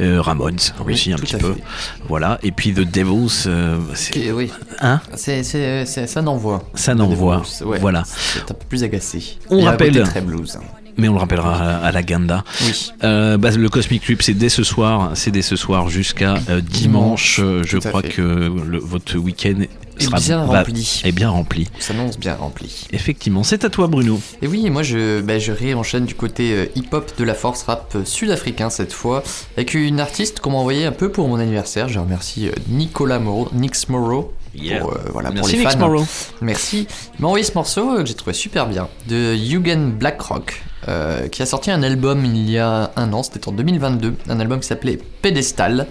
euh, 0.00 0.20
Ramones 0.20 0.58
aussi 0.86 1.12
un 1.12 1.16
petit 1.16 1.36
peu. 1.36 1.54
fait. 1.54 1.62
Voilà, 2.06 2.38
et 2.42 2.52
puis 2.52 2.72
The 2.74 2.80
Devils, 2.80 3.44
euh, 3.46 3.78
c'est 3.94 4.30
oui. 4.32 4.50
Hein 4.82 5.00
C'est, 5.14 5.42
ça 5.42 6.22
n'envoie. 6.22 6.68
Ça 6.74 6.94
n'envoie, 6.94 7.42
Ouais, 7.64 7.78
voilà. 7.78 8.04
C'est 8.06 8.42
un 8.42 8.54
peu 8.54 8.66
plus 8.68 8.84
agacé. 8.84 9.38
On 9.48 9.62
rappelle. 9.62 10.00
très 10.02 10.20
blues. 10.20 10.58
Mais 10.96 11.08
on 11.08 11.14
le 11.14 11.18
rappellera 11.18 11.54
à, 11.56 11.76
à 11.86 11.92
la 11.92 12.02
Ganda. 12.02 12.44
Oui. 12.62 12.92
Euh, 13.02 13.36
bah, 13.36 13.50
le 13.50 13.68
Cosmic 13.68 14.02
Trip, 14.02 14.22
c'est 14.22 14.34
dès 14.34 14.48
ce 14.48 14.62
soir, 14.62 15.10
c'est 15.14 15.30
dès 15.30 15.42
ce 15.42 15.56
soir 15.56 15.88
jusqu'à 15.88 16.34
euh, 16.48 16.60
dimanche. 16.60 17.40
Euh, 17.42 17.62
Je 17.66 17.78
crois 17.78 18.02
fait. 18.02 18.10
que 18.10 18.22
le- 18.22 18.78
votre 18.78 19.16
week-end 19.16 19.62
Est 19.98 20.04
sera 20.04 20.18
bien 20.20 20.44
rempli. 20.44 21.02
Est 21.04 21.12
bien 21.12 21.30
rempli. 21.30 21.68
S'annonce 21.80 22.18
bien 22.18 22.34
rempli. 22.36 22.86
Effectivement, 22.92 23.42
c'est 23.42 23.64
à 23.64 23.70
toi, 23.70 23.86
Bruno. 23.88 24.20
Et 24.42 24.46
oui, 24.46 24.68
moi 24.70 24.82
je, 24.82 25.20
bah, 25.20 25.38
je 25.38 25.52
réenchaîne 25.52 26.04
du 26.04 26.14
côté 26.14 26.70
hip-hop 26.76 27.12
de 27.18 27.24
la 27.24 27.34
force 27.34 27.62
rap 27.64 27.96
sud-africain 28.04 28.70
cette 28.70 28.92
fois, 28.92 29.22
avec 29.56 29.74
une 29.74 29.98
artiste 30.00 30.40
qu'on 30.40 30.50
m'a 30.50 30.58
envoyé 30.58 30.84
un 30.86 30.92
peu 30.92 31.10
pour 31.10 31.28
mon 31.28 31.38
anniversaire. 31.40 31.88
Je 31.88 31.98
remercie 31.98 32.50
Nicolas 32.68 33.18
Moreau, 33.18 33.48
Nix 33.52 33.88
Morrow. 33.88 34.32
Yeah. 34.56 34.78
Pour, 34.78 34.92
euh, 34.92 34.98
voilà, 35.12 35.30
pour 35.30 35.34
Merci, 35.36 35.56
les 35.56 35.64
Nix 35.64 35.72
fans. 35.76 36.04
Merci. 36.40 36.86
Il 37.18 37.22
m'a 37.22 37.26
envoyé 37.26 37.44
ce 37.44 37.54
morceau 37.54 37.90
euh, 37.96 38.02
que 38.02 38.06
j'ai 38.06 38.14
trouvé 38.14 38.34
super 38.34 38.68
bien, 38.68 38.86
de 39.08 39.34
Eugen 39.34 39.90
Blackrock, 39.98 40.62
euh, 40.88 41.28
qui 41.28 41.42
a 41.42 41.46
sorti 41.46 41.70
un 41.70 41.82
album 41.82 42.24
il 42.24 42.50
y 42.50 42.58
a 42.58 42.92
un 42.96 43.12
an, 43.12 43.22
c'était 43.22 43.46
en 43.48 43.52
2022, 43.52 44.14
un 44.28 44.40
album 44.40 44.60
qui 44.60 44.66
s'appelait 44.68 44.98
Pédestal. 45.22 45.86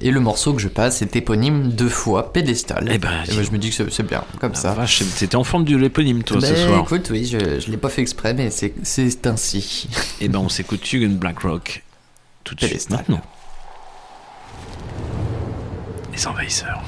Et 0.00 0.10
le 0.12 0.20
morceau 0.20 0.52
que 0.54 0.60
je 0.60 0.68
passe 0.68 1.02
est 1.02 1.16
éponyme 1.16 1.70
deux 1.70 1.88
fois, 1.88 2.32
Pédestal. 2.32 2.88
Eh 2.92 2.98
ben, 2.98 3.08
Et 3.28 3.34
moi, 3.34 3.42
je 3.42 3.50
me 3.50 3.58
dis 3.58 3.70
que 3.70 3.90
c'est- 3.90 4.02
bien, 4.04 4.22
comme 4.40 4.54
ça. 4.54 4.72
Vache, 4.72 5.02
C'était 5.02 5.34
en 5.36 5.42
forme 5.44 5.64
de 5.64 5.76
l'éponyme, 5.76 6.22
toi, 6.22 6.40
ce 6.40 6.46
Ben, 6.46 6.66
soir. 6.68 6.80
Écoute, 6.84 7.08
oui, 7.10 7.24
je, 7.26 7.58
je 7.60 7.70
l'ai 7.70 7.76
pas 7.76 7.88
fait 7.88 8.02
exprès, 8.02 8.32
mais 8.32 8.50
c'est 8.50 9.26
ainsi. 9.26 9.88
Et 10.20 10.28
ben, 10.28 10.38
on 10.38 10.48
s'écoute 10.48 10.92
Hugon 10.92 11.14
Blackrock 11.16 11.82
tout 12.44 12.54
de 12.54 12.64
suite 12.64 12.90
maintenant. 12.90 13.20
Les 16.12 16.26
envahisseurs. 16.26 16.82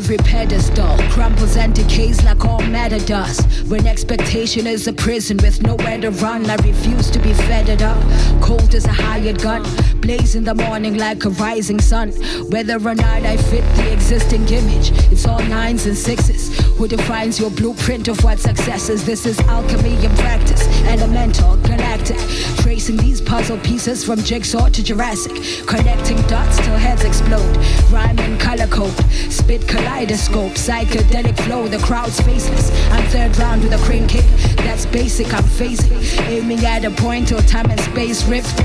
Every 0.00 0.16
pedestal 0.16 0.96
crumbles 1.10 1.58
and 1.58 1.74
decays 1.74 2.24
like 2.24 2.46
all 2.46 2.62
matter 2.62 2.98
does. 3.00 3.44
When 3.68 3.86
expectation 3.86 4.66
is 4.66 4.88
a 4.88 4.94
prison 4.94 5.36
with 5.36 5.62
nowhere 5.62 6.00
to 6.00 6.10
run, 6.10 6.48
I 6.48 6.54
refuse 6.56 7.10
to 7.10 7.18
be 7.18 7.34
fettered 7.34 7.82
up. 7.82 8.00
Cold 8.40 8.74
as 8.74 8.86
a 8.86 8.92
hired 8.92 9.42
gun, 9.42 9.62
blaze 10.00 10.36
in 10.36 10.44
the 10.44 10.54
morning 10.54 10.96
like 10.96 11.26
a 11.26 11.28
rising 11.28 11.80
sun. 11.80 12.12
Whether 12.48 12.76
or 12.76 12.94
not 12.94 13.26
I 13.26 13.36
fit 13.36 13.62
the 13.76 13.92
existing 13.92 14.48
image, 14.48 14.90
it's 15.12 15.26
all 15.26 15.42
nines 15.44 15.84
and 15.84 15.96
sixes. 15.96 16.48
Who 16.78 16.88
defines 16.88 17.38
your 17.38 17.50
blueprint 17.50 18.08
of 18.08 18.24
what 18.24 18.38
success 18.38 18.88
is? 18.88 19.04
This 19.04 19.26
is 19.26 19.38
alchemy 19.40 20.02
in 20.02 20.10
practice, 20.16 20.66
elemental, 20.86 21.58
galactic. 21.58 22.18
Tracing 22.62 22.96
these 22.96 23.20
puzzle 23.20 23.58
pieces 23.58 24.02
from 24.02 24.18
jigsaw 24.22 24.70
to 24.70 24.82
Jurassic, 24.82 25.66
connecting 25.66 26.16
dots 26.22 26.56
till 26.56 26.76
heads 26.76 27.04
explode. 27.04 27.56
Rhyme 27.90 28.18
and 28.18 28.40
color 28.40 28.66
code, 28.66 28.96
spit 29.30 29.68
kaleidoscope, 29.90 30.52
psychedelic 30.52 31.36
flow. 31.44 31.66
The 31.68 31.78
crowd's 31.78 32.20
faceless. 32.20 32.70
I'm 32.90 33.04
third 33.10 33.36
round 33.38 33.62
with 33.62 33.72
a 33.72 33.78
crane 33.84 34.06
kick. 34.06 34.24
That's 34.64 34.86
basic. 34.86 35.32
I'm 35.34 35.44
phasing, 35.44 35.98
aiming 36.28 36.64
at 36.64 36.84
a 36.84 36.90
point 36.90 37.28
till 37.28 37.40
time 37.42 37.70
and 37.70 37.80
space 37.80 38.24
rift. 38.26 38.56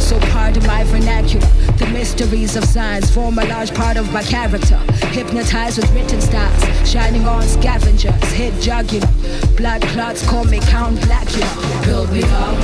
So 0.00 0.18
pardon 0.32 0.66
my 0.66 0.84
vernacular. 0.84 1.46
The 1.78 1.86
mysteries 1.92 2.56
of 2.56 2.64
science 2.64 3.10
form 3.10 3.38
a 3.38 3.44
large 3.46 3.72
part 3.74 3.96
of 3.96 4.12
my 4.12 4.22
character. 4.22 4.76
Hypnotized 5.16 5.78
with 5.78 5.90
written 5.92 6.20
styles, 6.20 6.62
shining 6.88 7.24
on 7.26 7.42
scavengers, 7.42 8.32
hit 8.32 8.54
jugular. 8.60 9.08
Blood 9.56 9.82
clots 9.92 10.26
call 10.28 10.44
me 10.44 10.58
Count 10.60 10.98
Blackula. 11.00 11.84
Build 11.84 12.12
me 12.12 12.22
up, 12.24 12.56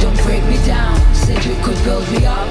don't 0.00 0.20
break 0.24 0.44
me 0.44 0.58
down. 0.66 0.96
Said 1.14 1.44
you 1.44 1.56
could 1.62 1.82
build 1.84 2.06
me 2.12 2.24
up, 2.26 2.48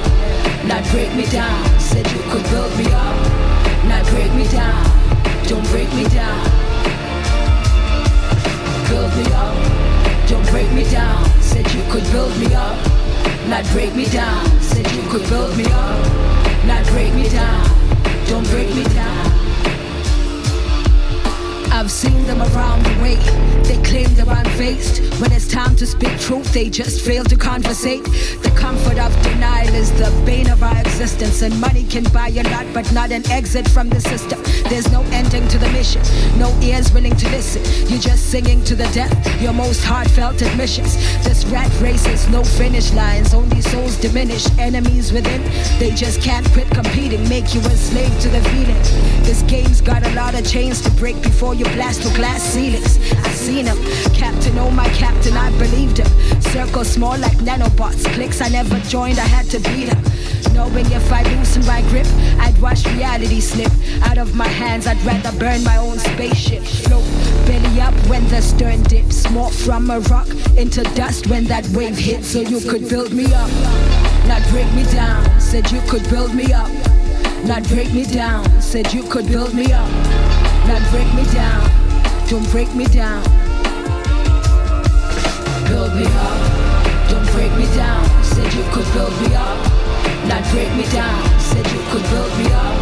not 0.66 0.84
break 0.92 1.14
me 1.16 1.26
down. 1.28 1.80
Said 1.80 2.06
you 2.12 2.22
could 2.32 2.44
build 2.50 2.76
me 2.78 2.86
up, 2.92 3.27
break 4.12 4.34
me 4.34 4.48
down. 4.48 4.84
Don't 5.48 5.68
break 5.70 5.92
me 5.94 6.04
down. 6.10 6.44
Build 8.90 9.12
me 9.18 9.26
up, 9.34 9.56
don't 10.28 10.48
break 10.50 10.72
me 10.74 10.84
down. 10.90 11.24
Said 11.42 11.72
you 11.74 11.82
could 11.92 12.04
build 12.12 12.38
me 12.40 12.54
up, 12.54 12.78
not 13.48 13.66
break 13.74 13.96
me 13.96 14.06
down. 14.06 14.46
Said 14.62 14.90
you 14.92 15.02
could 15.10 15.28
build 15.30 15.58
me 15.58 15.66
up, 15.66 16.00
not 16.66 16.86
break 16.88 17.14
me 17.14 17.30
down. 17.30 17.64
Don't 18.28 18.48
break 18.50 18.74
me 18.76 18.84
down. 18.84 19.47
I've 21.72 21.92
seen 21.92 22.26
them 22.26 22.42
around 22.42 22.84
the 22.86 23.02
way. 23.02 23.16
They 23.64 23.82
claim 23.84 24.14
they're 24.16 24.26
unfazed. 24.26 25.20
When 25.22 25.32
it's 25.32 25.48
time 25.48 25.76
to 25.76 25.86
speak 25.86 26.18
truth, 26.20 26.54
they 26.54 26.70
just 26.70 27.02
fail 27.02 27.24
to 27.26 27.36
conversate. 27.36 28.04
The 28.04 28.54
comfort 28.56 28.98
of 28.98 29.12
denial 29.24 29.74
is 29.74 29.92
the 29.94 30.10
bane 30.26 30.50
of 30.50 30.64
our 30.64 30.80
existence. 30.80 31.42
And 31.42 31.60
money 31.60 31.84
can 31.84 32.04
buy 32.06 32.30
a 32.30 32.44
lot, 32.44 32.66
but 32.74 32.92
not 32.94 33.12
an 33.12 33.30
exit 33.32 33.68
from 33.68 33.90
the 33.90 34.00
system. 34.00 34.42
There's 34.70 34.92
no 34.92 35.02
ending 35.12 35.48
to 35.50 35.58
the 35.58 35.70
mission. 35.72 36.02
No 36.40 36.50
ears 36.62 36.92
willing 36.94 37.16
to 37.16 37.30
listen. 37.30 37.62
You're 37.90 38.02
just 38.02 38.32
singing 38.32 38.64
to 38.66 38.76
the 38.76 38.88
death. 38.94 39.42
Your 39.42 39.54
most 39.54 39.84
heartfelt 39.84 40.42
admissions. 40.42 40.96
This 41.24 41.46
rat 41.46 41.72
race 41.82 42.08
is 42.08 42.28
no 42.30 42.44
finish 42.44 42.94
lines. 42.94 43.34
Only 43.34 43.62
souls 43.62 43.98
diminish. 43.98 44.48
Enemies 44.58 45.12
within. 45.12 45.44
They 45.80 45.92
just 45.92 46.22
can't 46.22 46.50
quit 46.52 46.70
competing. 46.70 47.28
Make 47.28 47.54
you 47.54 47.62
a 47.62 47.76
slave 47.76 48.18
to 48.22 48.30
the 48.30 48.42
feeling. 48.50 48.82
This 49.24 49.42
game's 49.44 49.82
got 49.82 50.06
a 50.06 50.14
lot 50.14 50.34
of 50.34 50.48
chains 50.48 50.82
to 50.82 50.92
break 50.92 51.22
before 51.22 51.56
you 51.58 51.66
blast 51.76 52.04
glass 52.16 52.42
ceilings. 52.42 52.98
I 53.14 53.30
seen 53.30 53.66
him. 53.66 53.78
Captain, 54.14 54.58
oh 54.60 54.70
my 54.70 54.88
captain, 54.90 55.36
I 55.36 55.50
believed 55.58 55.98
him. 55.98 56.08
Circles 56.42 56.90
small 56.90 57.18
like 57.18 57.38
nanobots. 57.38 58.06
Clicks 58.14 58.42
I 58.42 58.50
never 58.50 58.80
joined, 58.82 59.18
I 59.20 59.26
had 59.26 59.46
to 59.48 59.60
beat 59.60 59.90
him. 59.90 60.04
Knowing 60.54 60.86
if 60.92 61.12
I 61.12 61.24
loosen 61.24 61.66
my 61.66 61.82
grip, 61.90 62.08
I'd 62.40 62.60
watch 62.62 62.86
reality 62.88 63.40
slip 63.40 63.72
out 64.04 64.18
of 64.18 64.36
my 64.36 64.48
hands. 64.48 64.88
I'd 64.88 65.02
rather 65.04 65.32
burn 65.40 65.64
my 65.64 65.78
own 65.78 65.98
spaceship. 66.00 66.64
Float 66.64 67.06
belly 67.48 67.82
up 67.82 67.94
when 68.08 68.28
the 68.28 68.42
stern 68.42 68.84
dips. 68.84 69.30
More 69.32 69.52
from 69.52 69.90
a 69.90 70.00
rock 70.02 70.28
into 70.58 70.84
dust 70.96 71.28
when 71.28 71.46
that 71.46 71.68
wave 71.70 71.98
hits. 71.98 72.28
So 72.28 72.42
you 72.42 72.60
could 72.60 72.88
build 72.88 73.14
me 73.14 73.26
up, 73.34 73.50
not 74.28 74.44
break 74.50 74.72
me 74.74 74.84
down. 74.92 75.40
Said 75.40 75.72
you 75.72 75.82
could 75.90 76.08
build 76.10 76.36
me 76.36 76.54
up, 76.54 76.70
not 77.46 77.64
break 77.70 77.92
me 77.94 78.06
down. 78.06 78.46
Said 78.62 78.94
you 78.94 79.04
could 79.04 79.28
build 79.28 79.54
me 79.54 79.72
up, 79.72 79.90
not 80.68 80.84
break 80.92 81.08
me 81.14 81.24
down. 81.32 81.64
Don't 82.28 82.48
break 82.52 82.74
me 82.76 82.86
down. 82.86 83.24
Build 85.68 85.96
me 85.96 86.06
up, 86.06 86.40
don't 87.10 87.28
break 87.32 87.52
me 87.56 87.66
down. 87.76 88.04
Said 88.22 88.52
you 88.54 88.64
could 88.76 88.88
build 88.92 89.16
me 89.22 89.34
up, 89.36 89.58
not 90.28 90.44
break 90.52 90.72
me 90.76 90.84
down. 90.92 91.40
Said 91.40 91.66
you 91.72 91.80
could 91.90 92.04
build 92.12 92.32
me 92.38 92.52
up, 92.52 92.76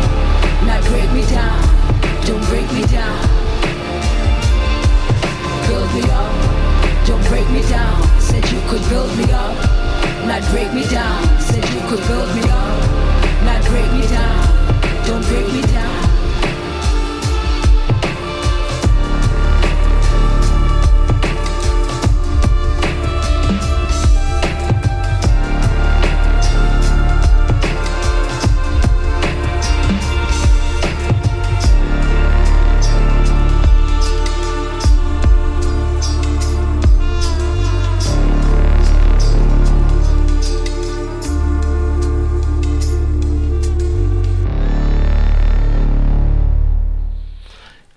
not 0.65 0.81
break 0.89 1.09
me 1.13 1.21
down. 1.29 1.61
Don't 2.25 2.43
break 2.49 2.65
me 2.73 2.81
down. 2.89 3.21
Build 5.67 5.89
me 5.93 6.03
up, 6.09 6.33
don't 7.05 7.23
break 7.29 7.47
me 7.51 7.61
down. 7.69 8.01
Said 8.19 8.43
you 8.49 8.61
could 8.67 8.81
build 8.89 9.15
me 9.17 9.31
up. 9.31 9.55
Not 10.25 10.41
break 10.49 10.73
me 10.73 10.83
down. 10.89 11.21
Said 11.39 11.63
you 11.69 11.81
could 11.87 12.01
build 12.07 12.29
me 12.35 12.41
up. 12.49 12.81
Not 13.45 13.61
break 13.69 13.91
me 13.93 14.07
down. 14.07 15.05
Don't 15.05 15.23
break 15.27 15.53
me 15.53 15.61
down. 15.61 16.04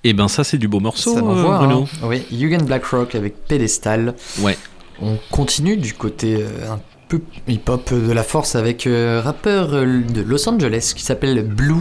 Et 0.08 0.14
ben 0.14 0.26
ça 0.26 0.42
c'est 0.42 0.56
du 0.56 0.68
beau 0.68 0.80
morceau, 0.80 1.12
Ça 1.12 1.20
euh, 1.20 1.58
Bruno. 1.58 1.82
hein. 1.82 2.06
Oui, 2.06 2.22
Yugen 2.30 2.62
Blackrock 2.64 3.14
avec 3.14 3.44
Pedestal. 3.46 4.14
Ouais. 4.40 4.56
On 5.02 5.18
continue 5.30 5.76
du 5.76 5.92
côté 5.92 6.36
euh, 6.36 6.72
un 6.72 6.80
peu 7.10 7.20
hip-hop 7.46 7.92
de 7.92 8.10
la 8.10 8.22
force 8.22 8.54
avec 8.54 8.86
un 8.86 9.20
rappeur 9.20 9.74
euh, 9.74 10.00
de 10.00 10.22
Los 10.22 10.48
Angeles 10.48 10.94
qui 10.96 11.02
s'appelle 11.02 11.42
Blue. 11.46 11.74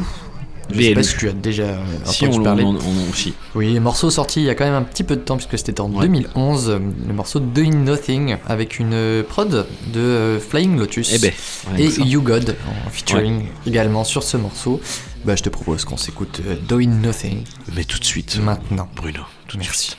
Je 0.69 0.81
sais 0.81 0.94
pas 0.94 1.03
si 1.03 1.15
tu 1.18 1.30
as 1.30 1.34
déjà 1.34 1.64
euh, 1.64 1.77
Si, 2.06 2.26
on- 2.26 2.44
parler. 2.44 2.64
on- 2.64 2.76
on- 2.76 3.14
si. 3.14 3.34
Oui, 3.56 3.80
morceau 3.80 4.10
sorti 4.10 4.41
il 4.41 4.45
y 4.45 4.49
a 4.49 4.56
quand 4.56 4.65
même 4.65 4.73
un 4.73 4.84
petit 4.84 5.03
peu 5.03 5.15
de 5.15 5.22
temps 5.22 5.38
puisque 5.38 5.57
c'était 5.57 5.80
en 5.80 5.89
2011. 5.89 6.69
euh, 6.69 6.80
Le 7.07 7.14
morceau 7.14 7.39
Doing 7.39 7.76
Nothing 7.84 8.38
avec 8.48 8.80
une 8.80 8.94
euh, 8.94 9.23
prod 9.23 9.65
de 9.94 10.39
Flying 10.39 10.77
Lotus 10.77 11.11
Eh 11.14 11.19
ben, 11.19 11.31
et 11.77 11.89
ça. 11.89 12.02
You 12.03 12.22
God 12.22 12.56
en 12.85 12.89
featuring 12.89 13.45
également 13.65 14.03
sur 14.03 14.23
ce 14.23 14.38
morceau. 14.38 14.81
Bah, 15.26 15.35
je 15.35 15.44
te 15.44 15.49
propose 15.49 15.84
qu'on 15.85 15.98
s'écoute 15.98 16.41
Doing 16.68 17.02
Nothing. 17.02 17.44
Mais 17.76 17.84
tout 17.84 17.99
de 17.99 18.06
suite. 18.06 18.39
Maintenant. 18.41 18.88
Bruno, 18.95 19.22
tout 19.48 19.57
de 19.57 19.61
Merci. 19.64 19.95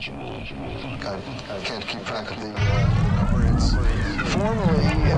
I, 0.00 0.10
I 0.10 1.64
can't 1.64 1.84
keep 1.86 2.04
track 2.04 2.30
of 2.30 2.36
the 2.38 2.46
uh. 2.46 3.76
Formally, 4.26 5.08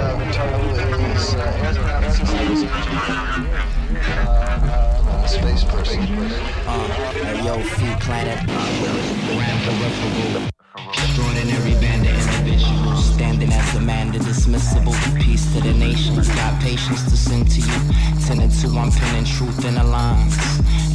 space 5.31 5.62
person. 5.62 6.01
Uh, 6.66 7.43
yo, 7.44 7.62
free 7.62 7.94
planet. 8.01 8.39
Uh, 8.48 9.31
irreparable. 9.31 10.48
Extraordinary 10.93 11.74
band 11.81 11.99
standing 13.20 13.52
as 13.52 13.74
a 13.74 13.80
man, 13.82 14.10
the 14.10 14.18
dismissible. 14.18 14.97
Peace 15.20 15.44
to 15.52 15.60
the 15.60 15.74
nations, 15.74 16.26
got 16.28 16.59
patience 16.62 17.02
to 17.05 17.16
sing 17.18 17.44
to 17.44 17.60
you. 17.60 17.80
Ten 18.24 18.38
to, 18.48 18.66
I'm 18.80 18.90
pinning 18.90 19.26
truth 19.26 19.62
in 19.66 19.74
the 19.74 19.84
lines. 19.84 20.38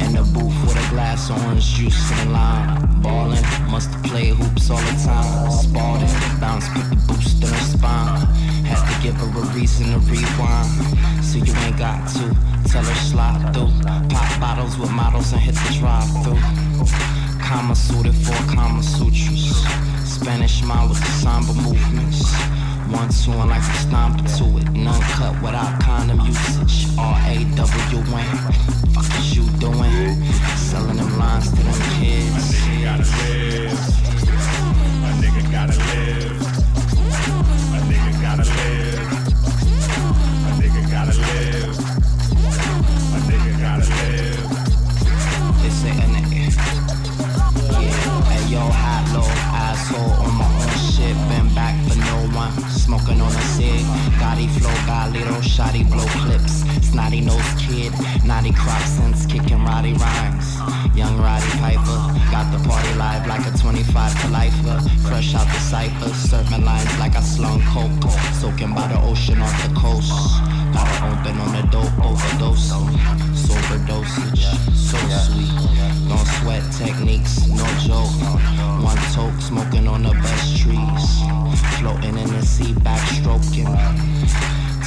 In 0.02 0.10
the 0.12 0.24
booth 0.34 0.58
with 0.64 0.74
a 0.74 0.86
glass 0.90 1.30
of 1.30 1.40
orange 1.44 1.66
juice 1.76 2.10
and 2.18 2.32
lime. 2.32 3.00
Ballin', 3.00 3.46
must 3.70 3.92
play 4.02 4.30
hoops 4.30 4.70
all 4.70 4.82
the 4.90 4.96
time. 5.06 5.52
Spalding, 5.52 6.10
bounce, 6.40 6.68
put 6.70 6.90
the 6.90 6.98
boost 7.06 7.40
in 7.44 7.48
her 7.48 7.66
spine. 7.74 8.26
Had 8.66 8.82
to 8.90 8.94
give 9.04 9.14
her 9.22 9.30
a 9.42 9.44
reason 9.54 9.86
to 9.92 10.00
rewind. 10.10 10.70
So 11.22 11.38
you 11.38 11.54
ain't 11.62 11.78
got 11.78 12.08
to 12.14 12.24
tell 12.68 12.82
her 12.82 13.00
slide 13.06 13.54
through. 13.54 13.70
Pop 14.10 14.40
bottles 14.40 14.76
with 14.76 14.90
models 14.90 15.32
and 15.32 15.40
hit 15.40 15.54
the 15.54 15.78
drive 15.78 16.10
through. 16.24 17.35
Kama 17.46 17.76
suited 17.76 18.12
for 18.12 18.34
Kama 18.52 18.82
Sutras. 18.82 19.62
Spanish 20.04 20.64
mind 20.64 20.90
with 20.90 20.98
the 20.98 21.12
samba 21.22 21.54
movements. 21.54 22.34
One, 22.90 23.08
two, 23.08 23.30
and 23.30 23.50
like 23.50 23.62
to 23.62 23.72
stomp 23.78 24.16
to 24.36 24.58
it. 24.58 24.72
None 24.72 25.00
cut 25.14 25.40
without 25.40 25.80
condom 25.80 26.18
usage. 26.26 26.88
R 26.98 27.14
A 27.24 27.44
W 27.54 27.98
N. 27.98 28.36
Fuck 28.92 29.06
is 29.20 29.36
you 29.36 29.44
doing? 29.60 30.24
Selling 30.56 30.96
them 30.96 31.18
lines 31.18 31.48
to 31.50 31.62
them 31.62 31.82
kids. 32.00 32.56
gotta 32.82 33.04
live. 33.22 33.78
A 35.06 35.12
nigga 35.22 35.42
gotta 35.52 35.78
live. 35.78 36.42
A 37.70 37.80
nigga 37.86 38.22
gotta 38.22 38.42
live. 38.42 38.75
Asshole 49.96 50.26
on 50.26 50.34
my 50.36 50.44
own 50.44 50.78
shit. 50.78 51.16
Been 51.28 51.54
back 51.54 51.76
for 51.88 51.96
no 51.98 52.36
one. 52.36 52.75
Smoking 52.86 53.20
on 53.20 53.32
a 53.34 53.42
cig. 53.58 53.84
Gotti 54.22 54.48
flow, 54.60 54.70
got 54.86 55.10
little 55.10 55.42
shoddy 55.42 55.82
blow 55.82 56.06
clips. 56.22 56.62
Snotty 56.86 57.20
nose 57.20 57.42
kid, 57.58 57.92
naughty 58.24 58.52
crop 58.52 58.80
sense, 58.82 59.26
kicking 59.26 59.64
Roddy 59.64 59.94
rhymes. 59.94 60.54
Young 60.94 61.18
Roddy 61.18 61.50
Piper, 61.58 61.98
got 62.30 62.46
the 62.52 62.62
party 62.68 62.94
live 62.94 63.26
like 63.26 63.44
a 63.44 63.58
25 63.58 64.22
to 64.22 64.28
lifer. 64.28 64.78
Fresh 65.02 65.34
out 65.34 65.48
the 65.48 65.58
cipher, 65.58 66.10
serving 66.14 66.64
lines 66.64 66.96
like 67.00 67.16
I 67.16 67.22
slung 67.22 67.60
coke. 67.74 68.08
Soaking 68.34 68.72
by 68.72 68.86
the 68.86 69.00
ocean 69.02 69.42
off 69.42 69.56
the 69.66 69.74
coast. 69.74 70.12
Gotta 70.72 71.06
open 71.10 71.40
on 71.40 71.52
the 71.58 71.66
dope 71.74 71.98
overdose. 71.98 72.70
Sober 73.34 73.84
dosage, 73.84 74.46
so 74.78 74.96
sweet. 75.26 75.50
Don't 76.08 76.26
sweat 76.38 76.62
techniques, 76.72 77.48
no 77.48 77.66
joke. 77.82 78.14
One 78.80 78.96
toke, 79.10 79.40
smoking 79.40 79.88
on 79.88 80.04
the 80.04 80.12
best 80.12 80.56
trees. 80.56 81.26
Floating 81.80 82.16
in 82.16 82.28
the 82.28 82.42
sea, 82.42 82.74
backstroking. 82.76 83.72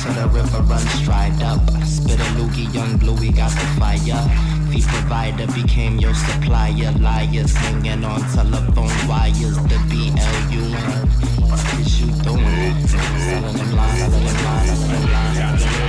Till 0.02 0.14
the 0.14 0.28
river 0.30 0.62
runs 0.64 1.02
dried 1.02 1.42
up. 1.42 1.62
Spit 1.84 2.20
a 2.20 2.30
loogie, 2.38 2.74
young 2.74 2.98
bluey 2.98 3.32
got 3.32 3.52
the 3.52 3.68
fire. 3.80 4.24
The 4.70 4.82
provider 4.88 5.48
became 5.48 5.98
your 6.00 6.14
supplier. 6.14 6.92
Liars 7.00 7.56
hanging 7.56 8.04
on 8.04 8.22
telephone 8.32 8.96
wires. 9.08 9.58
The 9.58 9.80
B-L-U-N. 9.90 11.08
What 11.50 11.80
is 11.80 12.02
you 12.02 12.08
doing? 12.24 12.88
Selling 12.88 13.56
them 13.58 13.58
selling 13.58 13.58
them 13.58 13.76
lines, 13.76 14.00
selling 14.00 14.26
them 14.26 14.44
lines. 14.44 14.68
selling 14.68 14.92
them 14.92 15.12
lines. 15.12 15.80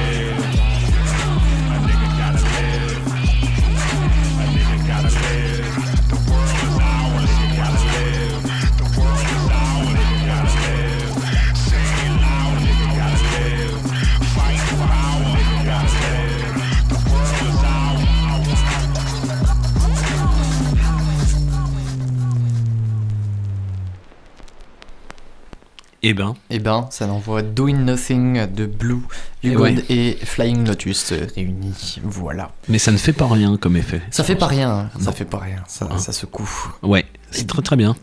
Eh 26.02 26.14
ben. 26.14 26.35
Eh 26.48 26.59
ben, 26.60 26.86
ça 26.90 27.06
n'envoie 27.06 27.43
Doing 27.43 27.77
Nothing 27.85 28.47
de 28.55 28.64
Blue, 28.64 29.02
Eh 29.43 29.48
Hugo 29.48 29.64
ouais. 29.64 29.74
et 29.90 30.16
Flying 30.22 30.66
Lotus 30.66 31.12
réunis. 31.36 31.98
Voilà. 32.02 32.52
Mais 32.70 32.78
ça 32.78 32.90
ne 32.90 32.97
fait 32.97 33.12
pas 33.12 33.27
rien 33.28 33.59
comme 33.59 33.77
effet. 33.77 34.01
Ça 34.10 34.24
fait 34.24 34.35
pas 34.35 34.47
rien, 34.47 34.70
hein. 34.70 34.90
ça 34.98 35.12
fait 35.12 35.27
pas 35.27 35.39
rien, 35.39 35.62
ça, 35.68 35.90
ça 35.98 36.12
secoue. 36.12 36.48
Ouais, 36.82 37.05
c'est 37.31 37.47
très 37.47 37.60
très 37.60 37.77
bien. 37.77 37.97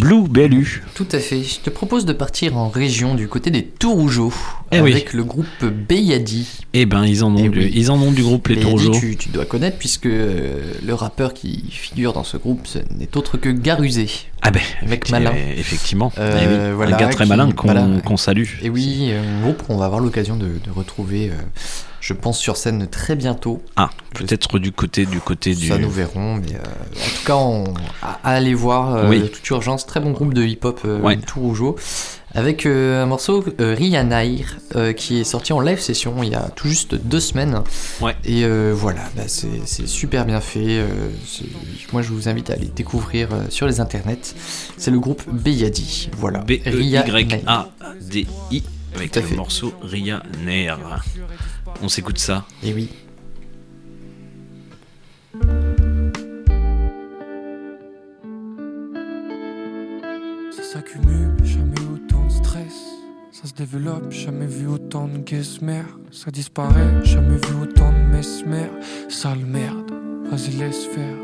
Blue 0.00 0.22
BLU. 0.26 0.82
Tout 0.94 1.06
à 1.12 1.18
fait. 1.18 1.42
Je 1.42 1.60
te 1.60 1.68
propose 1.68 2.06
de 2.06 2.14
partir 2.14 2.56
en 2.56 2.70
région 2.70 3.14
du 3.14 3.28
côté 3.28 3.50
des 3.50 3.62
Tourougeaux 3.66 4.32
Eh 4.72 4.80
oui. 4.80 4.92
avec 4.92 5.12
le 5.12 5.22
groupe 5.22 5.64
Beyadi. 5.64 6.48
Eh 6.72 6.86
ben, 6.86 7.04
ils 7.04 7.22
en 7.24 7.34
ont, 7.36 7.44
Eh 7.44 7.50
du, 7.50 7.58
oui. 7.58 7.72
ils 7.74 7.90
en 7.90 8.00
ont 8.00 8.10
du 8.10 8.22
groupe 8.22 8.48
Les 8.48 8.58
Tourougeaux. 8.58 8.98
tu, 8.98 9.16
tu 9.16 9.28
dois 9.28 9.44
connaître 9.44 9.76
puisque 9.76 10.06
euh, 10.06 10.72
le 10.84 10.94
rappeur 10.94 11.34
qui 11.34 11.62
figure 11.70 12.14
dans 12.14 12.24
ce 12.24 12.38
groupe 12.38 12.66
n'est 12.96 13.14
autre 13.18 13.36
que 13.36 13.50
Garusé. 13.50 14.08
Ah 14.46 14.50
ben, 14.50 14.60
effecti- 14.82 15.10
Malin. 15.10 15.32
Effectivement. 15.56 16.12
Euh, 16.18 16.38
Eh 16.42 16.46
oui, 16.70 16.76
voilà, 16.76 16.96
un 16.96 17.00
gars 17.00 17.08
très 17.08 17.24
qui- 17.24 17.30
malin 17.30 17.50
qu'on 17.52 17.66
voilà. 17.72 18.16
salue. 18.18 18.44
Et 18.62 18.68
oui, 18.68 19.10
un 19.12 19.40
groupe 19.42 19.62
qu'on 19.66 19.76
va 19.78 19.86
avoir 19.86 20.00
l'occasion 20.00 20.36
de, 20.36 20.46
de 20.62 20.70
retrouver, 20.70 21.30
euh, 21.30 21.34
je 22.00 22.12
pense, 22.12 22.38
sur 22.38 22.58
scène 22.58 22.86
très 22.86 23.16
bientôt. 23.16 23.62
Ah, 23.76 23.88
peut-être 24.14 24.58
du 24.58 24.70
côté 24.70 25.06
du 25.06 25.18
côté 25.20 25.54
du. 25.54 25.68
Ça 25.68 25.78
nous 25.78 25.90
verrons, 25.90 26.34
mais 26.34 26.54
euh, 26.56 26.58
en 26.58 27.18
tout 27.18 27.24
cas, 27.24 27.36
on, 27.36 27.64
à, 28.02 28.18
à 28.22 28.34
aller 28.34 28.52
voir 28.54 28.94
euh, 28.94 29.08
Oui. 29.08 29.20
de 29.22 29.26
toute 29.28 29.48
urgence. 29.48 29.86
Très 29.86 30.00
bon 30.00 30.10
groupe 30.10 30.34
de 30.34 30.42
hip-hop 30.44 30.80
euh, 30.84 31.00
Ouais. 31.00 31.16
tout 31.16 31.40
rougeau. 31.40 31.76
Avec 32.36 32.66
euh, 32.66 33.02
un 33.04 33.06
morceau 33.06 33.44
euh, 33.60 33.74
Rianair 33.76 34.56
euh, 34.74 34.92
qui 34.92 35.20
est 35.20 35.24
sorti 35.24 35.52
en 35.52 35.60
live 35.60 35.78
session 35.78 36.20
il 36.24 36.30
y 36.30 36.34
a 36.34 36.48
tout 36.56 36.66
juste 36.66 36.96
deux 36.96 37.20
semaines. 37.20 37.62
Ouais. 38.00 38.16
Et 38.24 38.44
euh, 38.44 38.72
voilà, 38.76 39.02
bah, 39.16 39.22
c'est 39.28 39.86
super 39.86 40.24
bien 40.26 40.40
fait. 40.40 40.78
euh, 40.80 41.10
moi, 41.92 42.02
je 42.02 42.08
vous 42.08 42.28
invite 42.28 42.50
à 42.50 42.54
aller 42.54 42.70
découvrir 42.74 43.28
euh, 43.32 43.44
sur 43.50 43.68
les 43.68 43.78
internets. 43.80 44.34
C'est 44.76 44.90
le 44.90 44.98
groupe 44.98 45.22
Beyadi. 45.30 46.10
Voilà. 46.16 46.40
E 46.40 46.70
Rianair. 46.70 47.04
B-E-Y-A-D-I 47.04 48.62
avec 48.96 49.12
Tout 49.12 49.18
à 49.18 49.22
le 49.22 49.28
fait. 49.28 49.36
morceau 49.36 49.72
Ria 49.82 50.22
Nair. 50.44 50.78
On 51.82 51.88
s'écoute 51.88 52.18
ça. 52.18 52.46
Et 52.64 52.72
oui. 52.74 52.88
Ça 60.56 60.62
s'accumule, 60.62 61.23
Ça 63.44 63.50
se 63.50 63.54
développe, 63.56 64.10
jamais 64.10 64.46
vu 64.46 64.66
autant 64.66 65.06
de 65.06 65.18
guesmer. 65.18 65.82
Ça 66.10 66.30
disparaît, 66.30 67.04
jamais 67.04 67.36
vu 67.36 67.54
autant 67.60 67.92
de 67.92 68.16
mesmer. 68.16 68.70
Sale 69.10 69.44
merde, 69.44 69.92
vas-y 70.30 70.52
laisse 70.52 70.86
faire. 70.86 71.14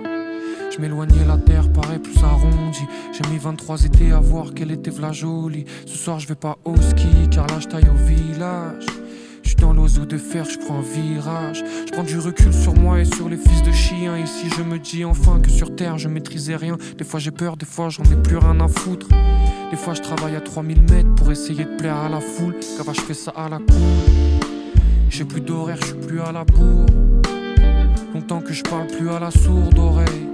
Je 0.71 0.79
m'éloignais, 0.83 1.25
la 1.27 1.39
terre 1.39 1.73
paraît 1.73 1.99
plus 1.99 2.23
arrondie. 2.23 2.87
J'ai 3.15 3.27
mis 3.31 3.39
23 3.39 3.87
étés 3.87 4.13
à 4.13 4.21
voir 4.21 4.53
qu'elle 4.53 4.71
était 4.71 4.91
v'la 4.91 5.13
jolie. 5.13 5.65
Ce 5.87 5.97
soir, 5.97 6.21
je 6.21 6.29
vais 6.29 6.35
pas 6.35 6.59
au 6.67 6.77
ski, 6.77 7.09
car 7.31 7.47
là, 7.47 7.59
je 7.59 7.69
au 7.89 7.95
village. 7.95 8.85
Je 9.43 9.49
suis 9.49 9.57
dans 9.57 9.73
l'oiseau 9.73 10.05
de 10.05 10.19
fer, 10.19 10.45
je 10.45 10.59
prends 10.59 10.81
un 10.81 10.83
virage. 10.83 11.65
Je 11.87 11.93
prends 11.93 12.05
du 12.05 12.19
recul 12.19 12.53
sur 12.53 12.75
moi 12.75 13.01
et 13.01 13.07
sur 13.07 13.31
les 13.31 13.39
fils 13.39 13.63
de 13.63 13.73
chiens. 13.73 14.19
Ici, 14.19 14.51
je 14.55 14.63
me 14.63 14.79
dis 14.79 15.07
enfin 15.07 15.41
que 15.41 15.49
sur 15.49 15.75
terre, 15.75 15.97
je 15.97 16.09
maîtrisais 16.09 16.57
rien. 16.57 16.77
Des 16.99 17.05
fois, 17.05 17.19
j'ai 17.19 17.31
peur, 17.31 17.57
des 17.57 17.65
fois, 17.65 17.89
j'en 17.89 18.05
ai 18.05 18.23
plus 18.23 18.37
rien 18.37 18.61
à 18.61 18.69
foutre. 18.69 19.09
Des 19.71 19.77
fois, 19.77 19.95
je 19.95 20.03
travaille 20.03 20.35
à 20.35 20.41
3000 20.41 20.83
mètres 20.83 21.15
pour 21.15 21.31
essayer 21.31 21.65
de 21.65 21.77
plaire 21.77 21.97
à 21.97 22.09
la 22.09 22.21
foule. 22.21 22.57
Car 22.77 22.93
je 22.93 23.01
fais 23.03 23.15
ça 23.15 23.31
à 23.37 23.49
la 23.49 23.59
cour. 23.59 23.67
J'ai 25.09 25.25
plus 25.25 25.41
d'horaire, 25.41 25.77
je 25.81 25.87
suis 25.87 25.95
plus 25.95 26.21
à 26.21 26.33
la 26.33 26.45
bourre. 26.45 26.87
Longtemps 28.13 28.41
que 28.41 28.53
je 28.53 28.65
parle 28.65 28.89
plus 28.89 29.09
à 29.11 29.21
la 29.21 29.31
sourde 29.31 29.79
oreille. 29.79 30.27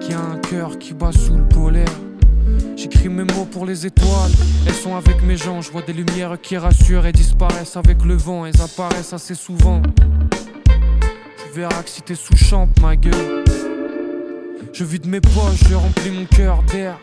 Qui 0.00 0.12
a 0.12 0.20
un 0.20 0.36
cœur 0.36 0.78
qui 0.78 0.92
bat 0.92 1.12
sous 1.12 1.38
le 1.38 1.48
polaire. 1.48 1.86
J'écris 2.76 3.08
mes 3.08 3.24
mots 3.24 3.46
pour 3.50 3.64
les 3.64 3.86
étoiles. 3.86 4.32
Elles 4.66 4.74
sont 4.74 4.96
avec 4.96 5.22
mes 5.22 5.38
gens. 5.38 5.62
Je 5.62 5.72
vois 5.72 5.82
des 5.82 5.94
lumières 5.94 6.36
qui 6.38 6.58
rassurent 6.58 7.06
et 7.06 7.12
disparaissent 7.12 7.76
avec 7.78 8.04
le 8.04 8.16
vent. 8.16 8.44
Elles 8.44 8.60
apparaissent 8.60 9.14
assez 9.14 9.34
souvent. 9.34 9.80
Tu 11.38 11.58
verras 11.58 11.82
que 11.82 11.88
si 11.88 12.02
t'es 12.02 12.14
sous 12.14 12.36
champ, 12.36 12.68
ma 12.82 12.96
gueule. 12.96 13.44
Je 14.74 14.84
vide 14.84 15.06
mes 15.06 15.22
poches, 15.22 15.64
je 15.68 15.74
remplis 15.74 16.10
mon 16.10 16.26
cœur 16.26 16.62
d'air. 16.64 16.98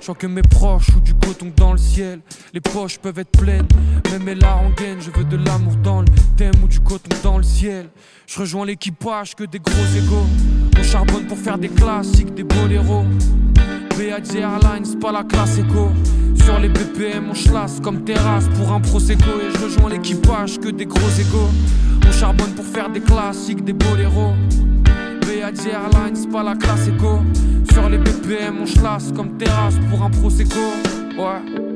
Je 0.00 0.06
vois 0.06 0.14
que 0.14 0.26
mes 0.26 0.42
proches 0.42 0.88
ou 0.96 1.00
du 1.00 1.12
coton 1.12 1.52
dans 1.54 1.72
le 1.72 1.78
ciel. 1.78 2.20
Les 2.54 2.60
poches 2.60 2.98
peuvent 2.98 3.18
être 3.18 3.38
pleines, 3.38 3.66
même 4.10 4.22
mes 4.22 4.34
gaine. 4.34 4.98
Je 4.98 5.10
veux 5.10 5.24
de 5.24 5.36
l'amour 5.36 5.76
dans 5.76 6.00
le 6.00 6.08
thème 6.38 6.54
ou 6.64 6.68
du 6.68 6.80
coton 6.80 7.14
dans 7.22 7.36
le 7.36 7.42
ciel. 7.42 7.90
Je 8.26 8.40
rejoins 8.40 8.64
l'équipage 8.64 9.34
que 9.34 9.44
des 9.44 9.58
gros 9.58 9.96
égaux. 9.96 10.26
On 10.78 10.82
charbonne 10.82 11.26
pour 11.26 11.36
faire 11.36 11.58
des 11.58 11.68
classiques, 11.68 12.32
des 12.34 12.44
boléros. 12.44 13.04
BAD 13.90 14.34
Airlines, 14.36 14.98
pas 14.98 15.12
la 15.12 15.22
classe 15.22 15.58
éco. 15.58 15.90
Sur 16.42 16.58
les 16.58 16.70
BPM, 16.70 17.28
on 17.30 17.34
chlasse 17.34 17.78
comme 17.80 18.02
terrasse 18.02 18.48
pour 18.56 18.72
un 18.72 18.80
prosecco. 18.80 19.28
Et 19.42 19.54
je 19.54 19.64
rejoins 19.64 19.90
l'équipage 19.90 20.58
que 20.58 20.70
des 20.70 20.86
gros 20.86 21.10
égaux. 21.18 21.50
On 22.08 22.12
charbonne 22.12 22.54
pour 22.54 22.64
faire 22.64 22.88
des 22.88 23.00
classiques, 23.00 23.62
des 23.64 23.74
boléros. 23.74 24.32
BAD 25.40 25.66
Airlines, 25.66 26.30
pas 26.30 26.42
la 26.42 26.54
classe 26.54 26.88
éco. 26.88 27.20
Sur 27.72 27.88
les 27.88 27.96
BPM, 27.96 28.58
on 28.60 28.64
chlasse 28.64 29.10
comme 29.12 29.38
terrasse 29.38 29.76
pour 29.90 30.02
un 30.02 30.10
prosecco. 30.10 30.58
Ouais. 31.16 31.69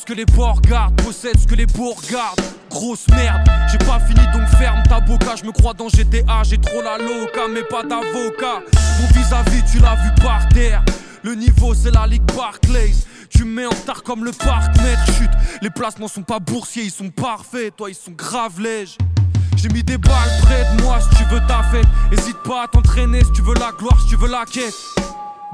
Ce 0.00 0.06
que 0.06 0.14
les 0.14 0.24
porcs 0.24 0.62
gardent, 0.62 0.96
possède 1.02 1.38
ce 1.38 1.46
que 1.46 1.54
les 1.54 1.66
bourgs 1.66 2.02
gardent. 2.10 2.40
Grosse 2.70 3.06
merde, 3.08 3.46
j'ai 3.70 3.78
pas 3.78 4.00
fini 4.00 4.20
donc 4.32 4.48
ferme 4.58 4.82
ta 4.88 5.00
boca. 5.00 5.36
Je 5.36 5.44
me 5.44 5.52
crois 5.52 5.74
dans 5.74 5.88
GTA, 5.88 6.42
j'ai 6.42 6.58
trop 6.58 6.80
la 6.80 6.96
loca, 6.96 7.48
mais 7.52 7.62
pas 7.62 7.82
d'avocat. 7.82 8.62
Mon 9.00 9.06
vis-à-vis, 9.08 9.62
tu 9.70 9.78
l'as 9.78 9.96
vu 9.96 10.10
par 10.22 10.48
terre. 10.48 10.82
Le 11.22 11.34
niveau, 11.34 11.74
c'est 11.74 11.90
la 11.90 12.06
Ligue 12.06 12.24
Barclays. 12.34 12.94
Tu 13.28 13.44
me 13.44 13.52
mets 13.52 13.66
en 13.66 13.70
retard 13.70 14.02
comme 14.02 14.24
le 14.24 14.32
parc, 14.32 14.74
maître. 14.78 15.04
Chute, 15.18 15.30
les 15.60 15.70
placements 15.70 16.08
sont 16.08 16.22
pas 16.22 16.38
boursiers, 16.38 16.84
ils 16.84 16.90
sont 16.90 17.10
parfaits. 17.10 17.76
Toi, 17.76 17.90
ils 17.90 17.94
sont 17.94 18.12
grave 18.12 18.58
lèges. 18.58 18.96
J'ai 19.56 19.68
mis 19.68 19.82
des 19.82 19.98
balles 19.98 20.40
près 20.42 20.64
de 20.76 20.82
moi 20.82 20.98
si 21.00 21.16
tu 21.18 21.24
veux 21.24 21.40
ta 21.46 21.62
fête. 21.64 21.86
Hésite 22.10 22.38
pas 22.44 22.62
à 22.62 22.68
t'entraîner 22.68 23.22
si 23.22 23.32
tu 23.32 23.42
veux 23.42 23.54
la 23.54 23.72
gloire, 23.72 24.00
si 24.00 24.08
tu 24.08 24.16
veux 24.16 24.30
la 24.30 24.44
quête. 24.46 24.74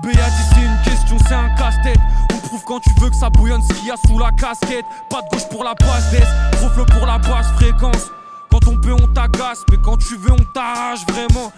Dit 0.03 0.11
c'est 0.55 0.63
une 0.63 0.79
question, 0.85 1.17
c'est 1.27 1.35
un 1.35 1.49
casse-tête. 1.57 1.99
On 2.33 2.39
prouve 2.39 2.63
quand 2.65 2.81
tu 2.81 2.91
veux 3.01 3.11
que 3.11 3.17
ça 3.17 3.31
bouillonne 3.31 3.63
ce 3.63 3.73
qu'il 3.75 3.89
y 3.89 3.91
a 3.91 3.97
sous 4.07 4.19
la 4.19 4.31
casquette. 4.33 4.85
Pas 5.11 5.23
de 5.23 5.29
gauche 5.29 5.49
pour 5.49 5.65
la 5.65 5.75
passe 5.75 6.11
d'est, 6.11 6.27
trop 6.53 6.69
flot 6.71 6.85
pour 6.87 7.07
la 7.07 7.19
basse 7.19 7.49
fréquence. 7.57 8.11
Quand 8.51 8.67
on 8.69 8.81
peut, 8.81 8.93
on 8.93 9.07
t'agace, 9.09 9.65
mais 9.71 9.79
quand 9.83 9.97
tu 9.97 10.17
veux, 10.17 10.33
on 10.33 10.45
t'arrache 10.55 11.05
vraiment. 11.09 11.53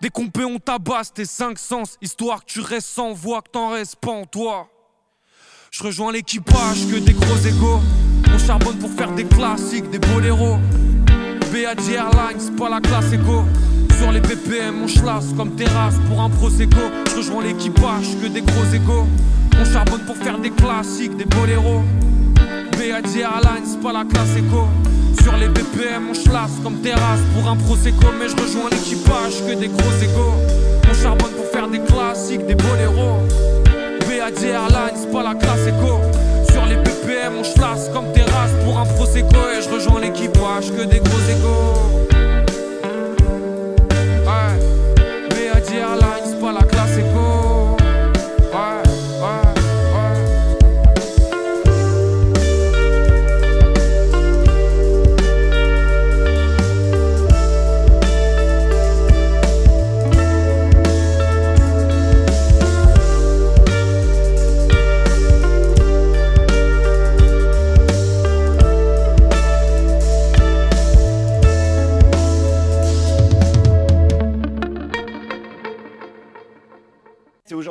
Dès 0.00 0.10
qu'on 0.10 0.28
peut, 0.28 0.44
on 0.44 0.58
tabasse 0.58 1.12
tes 1.12 1.24
cinq 1.24 1.58
sens, 1.58 1.96
histoire 2.02 2.44
que 2.44 2.52
tu 2.52 2.60
restes 2.60 2.88
sans 2.88 3.12
voix, 3.12 3.40
que 3.40 3.50
t'en 3.50 3.70
restes 3.70 3.96
pas 3.96 4.10
en 4.10 4.24
toi. 4.24 4.68
Je 5.70 5.82
rejoins 5.82 6.12
l'équipage 6.12 6.86
que 6.90 6.98
des 6.98 7.14
gros 7.14 7.38
égaux. 7.38 7.80
On 8.32 8.38
charbonne 8.38 8.78
pour 8.78 8.90
faire 8.90 9.12
des 9.12 9.24
classiques, 9.24 9.88
des 9.90 9.98
boléros. 9.98 10.58
BAD 11.52 11.88
Airlines, 11.88 12.56
pas 12.56 12.68
la 12.68 12.80
classe 12.80 13.12
éco. 13.12 13.44
Sur 14.04 14.12
les 14.12 14.20
BPM, 14.20 14.82
on 14.82 14.86
chlasse 14.86 15.32
comme 15.34 15.52
terrasse 15.52 15.94
pour 16.10 16.20
un 16.20 16.28
prosecco. 16.28 16.76
Je 17.08 17.16
rejoins 17.16 17.42
l'équipage 17.42 18.08
que 18.22 18.26
des 18.26 18.42
gros 18.42 18.66
égaux. 18.74 19.06
On 19.58 19.64
charbonne 19.64 20.02
pour 20.02 20.18
faire 20.18 20.38
des 20.38 20.50
classiques, 20.50 21.16
des 21.16 21.24
boléros. 21.24 21.80
BAD 22.72 23.16
Airlines, 23.16 23.80
pas 23.82 23.94
la 23.94 24.04
classe 24.04 24.36
éco. 24.36 24.68
Sur 25.22 25.34
les 25.38 25.48
BPM, 25.48 26.10
on 26.10 26.12
chlasse 26.12 26.52
comme 26.62 26.82
terrasse 26.82 27.20
pour 27.34 27.50
un 27.50 27.56
prosecco. 27.56 28.08
Mais 28.20 28.28
je 28.28 28.36
rejoins 28.36 28.68
l'équipage 28.70 29.40
que 29.48 29.58
des 29.58 29.68
gros 29.68 29.96
égaux. 30.02 30.34
On 30.90 31.02
charbonne 31.02 31.32
pour 31.32 31.46
faire 31.46 31.68
des 31.68 31.80
classiques, 31.80 32.46
des 32.46 32.56
boléros. 32.56 33.20
BAD 34.00 34.44
Airlines, 34.44 35.10
pas 35.14 35.22
la 35.22 35.34
classe 35.34 35.66
éco. 35.66 35.98
Sur 36.52 36.66
les 36.66 36.76
BPM, 36.76 37.38
on 37.38 37.54
chlasse 37.54 37.88
comme 37.88 38.12
terrasse 38.12 38.52
pour 38.66 38.78
un 38.78 38.84
prosecco. 38.84 39.38
Et 39.56 39.62
je 39.62 39.70
rejoins 39.70 40.02
l'équipage 40.02 40.70
que 40.72 40.84
des 40.84 40.98
gros 40.98 41.24
égaux. 41.30 42.13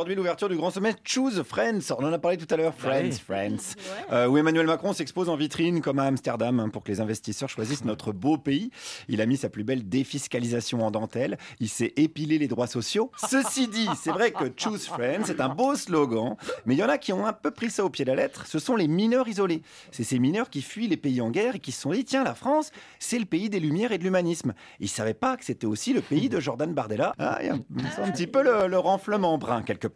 Aujourd'hui 0.03 0.15
l'ouverture 0.15 0.49
du 0.49 0.57
grand 0.57 0.69
sommet 0.69 0.95
Choose 1.05 1.43
Friends. 1.43 1.79
On 1.97 2.03
en 2.03 2.11
a 2.11 2.19
parlé 2.19 2.35
tout 2.35 2.53
à 2.53 2.57
l'heure. 2.57 2.73
Friends, 2.77 3.03
oui. 3.05 3.21
Friends. 3.25 3.75
Euh, 4.11 4.27
où 4.27 4.37
Emmanuel 4.37 4.65
Macron 4.65 4.91
s'expose 4.91 5.29
en 5.29 5.37
vitrine 5.37 5.79
comme 5.79 5.97
à 5.97 6.03
Amsterdam 6.03 6.59
hein, 6.59 6.67
pour 6.67 6.83
que 6.83 6.91
les 6.91 6.99
investisseurs 6.99 7.47
choisissent 7.47 7.85
notre 7.85 8.11
beau 8.11 8.37
pays. 8.37 8.69
Il 9.07 9.21
a 9.21 9.25
mis 9.25 9.37
sa 9.37 9.47
plus 9.47 9.63
belle 9.63 9.87
défiscalisation 9.87 10.85
en 10.85 10.91
dentelle. 10.91 11.37
Il 11.61 11.69
s'est 11.69 11.93
épilé 11.95 12.37
les 12.37 12.49
droits 12.49 12.67
sociaux. 12.67 13.11
Ceci 13.29 13.69
dit, 13.69 13.87
c'est 13.95 14.11
vrai 14.11 14.31
que 14.31 14.43
Choose 14.57 14.87
Friends, 14.87 15.23
c'est 15.23 15.39
un 15.39 15.47
beau 15.47 15.73
slogan. 15.75 16.35
Mais 16.65 16.75
il 16.75 16.79
y 16.79 16.83
en 16.83 16.89
a 16.89 16.97
qui 16.97 17.13
ont 17.13 17.25
un 17.25 17.31
peu 17.31 17.51
pris 17.51 17.69
ça 17.69 17.85
au 17.85 17.89
pied 17.89 18.03
de 18.03 18.09
la 18.11 18.17
lettre. 18.17 18.45
Ce 18.45 18.59
sont 18.59 18.75
les 18.75 18.89
mineurs 18.89 19.29
isolés. 19.29 19.61
C'est 19.91 20.03
ces 20.03 20.19
mineurs 20.19 20.49
qui 20.49 20.61
fuient 20.61 20.89
les 20.89 20.97
pays 20.97 21.21
en 21.21 21.29
guerre 21.29 21.55
et 21.55 21.59
qui 21.59 21.71
se 21.71 21.79
sont 21.79 21.91
dit 21.91 22.03
tiens, 22.03 22.25
la 22.25 22.35
France, 22.35 22.71
c'est 22.99 23.19
le 23.19 23.25
pays 23.25 23.49
des 23.49 23.61
lumières 23.61 23.93
et 23.93 23.97
de 23.97 24.03
l'humanisme. 24.03 24.53
Ils 24.81 24.85
ne 24.85 24.89
savaient 24.89 25.13
pas 25.13 25.37
que 25.37 25.45
c'était 25.45 25.67
aussi 25.67 25.93
le 25.93 26.01
pays 26.01 26.27
de 26.27 26.41
Jordan 26.41 26.73
Bardella. 26.73 27.13
Ah, 27.19 27.37
il 27.39 27.47
y 27.47 27.49
a 27.49 27.53
un, 27.53 27.59
c'est 27.95 28.01
un 28.01 28.11
petit 28.11 28.27
peu 28.27 28.43
le, 28.43 28.67
le 28.67 28.77
renflement 28.77 29.37
brun 29.37 29.61
quelque 29.61 29.87
part. 29.87 29.92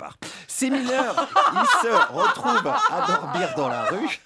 Ces 0.48 0.69
mineurs, 0.69 1.28
ils 1.53 1.68
se 1.82 2.14
retrouvent 2.14 2.68
à 2.68 3.07
dormir 3.07 3.49
dans 3.56 3.68
la 3.68 3.84
rue. 3.84 4.19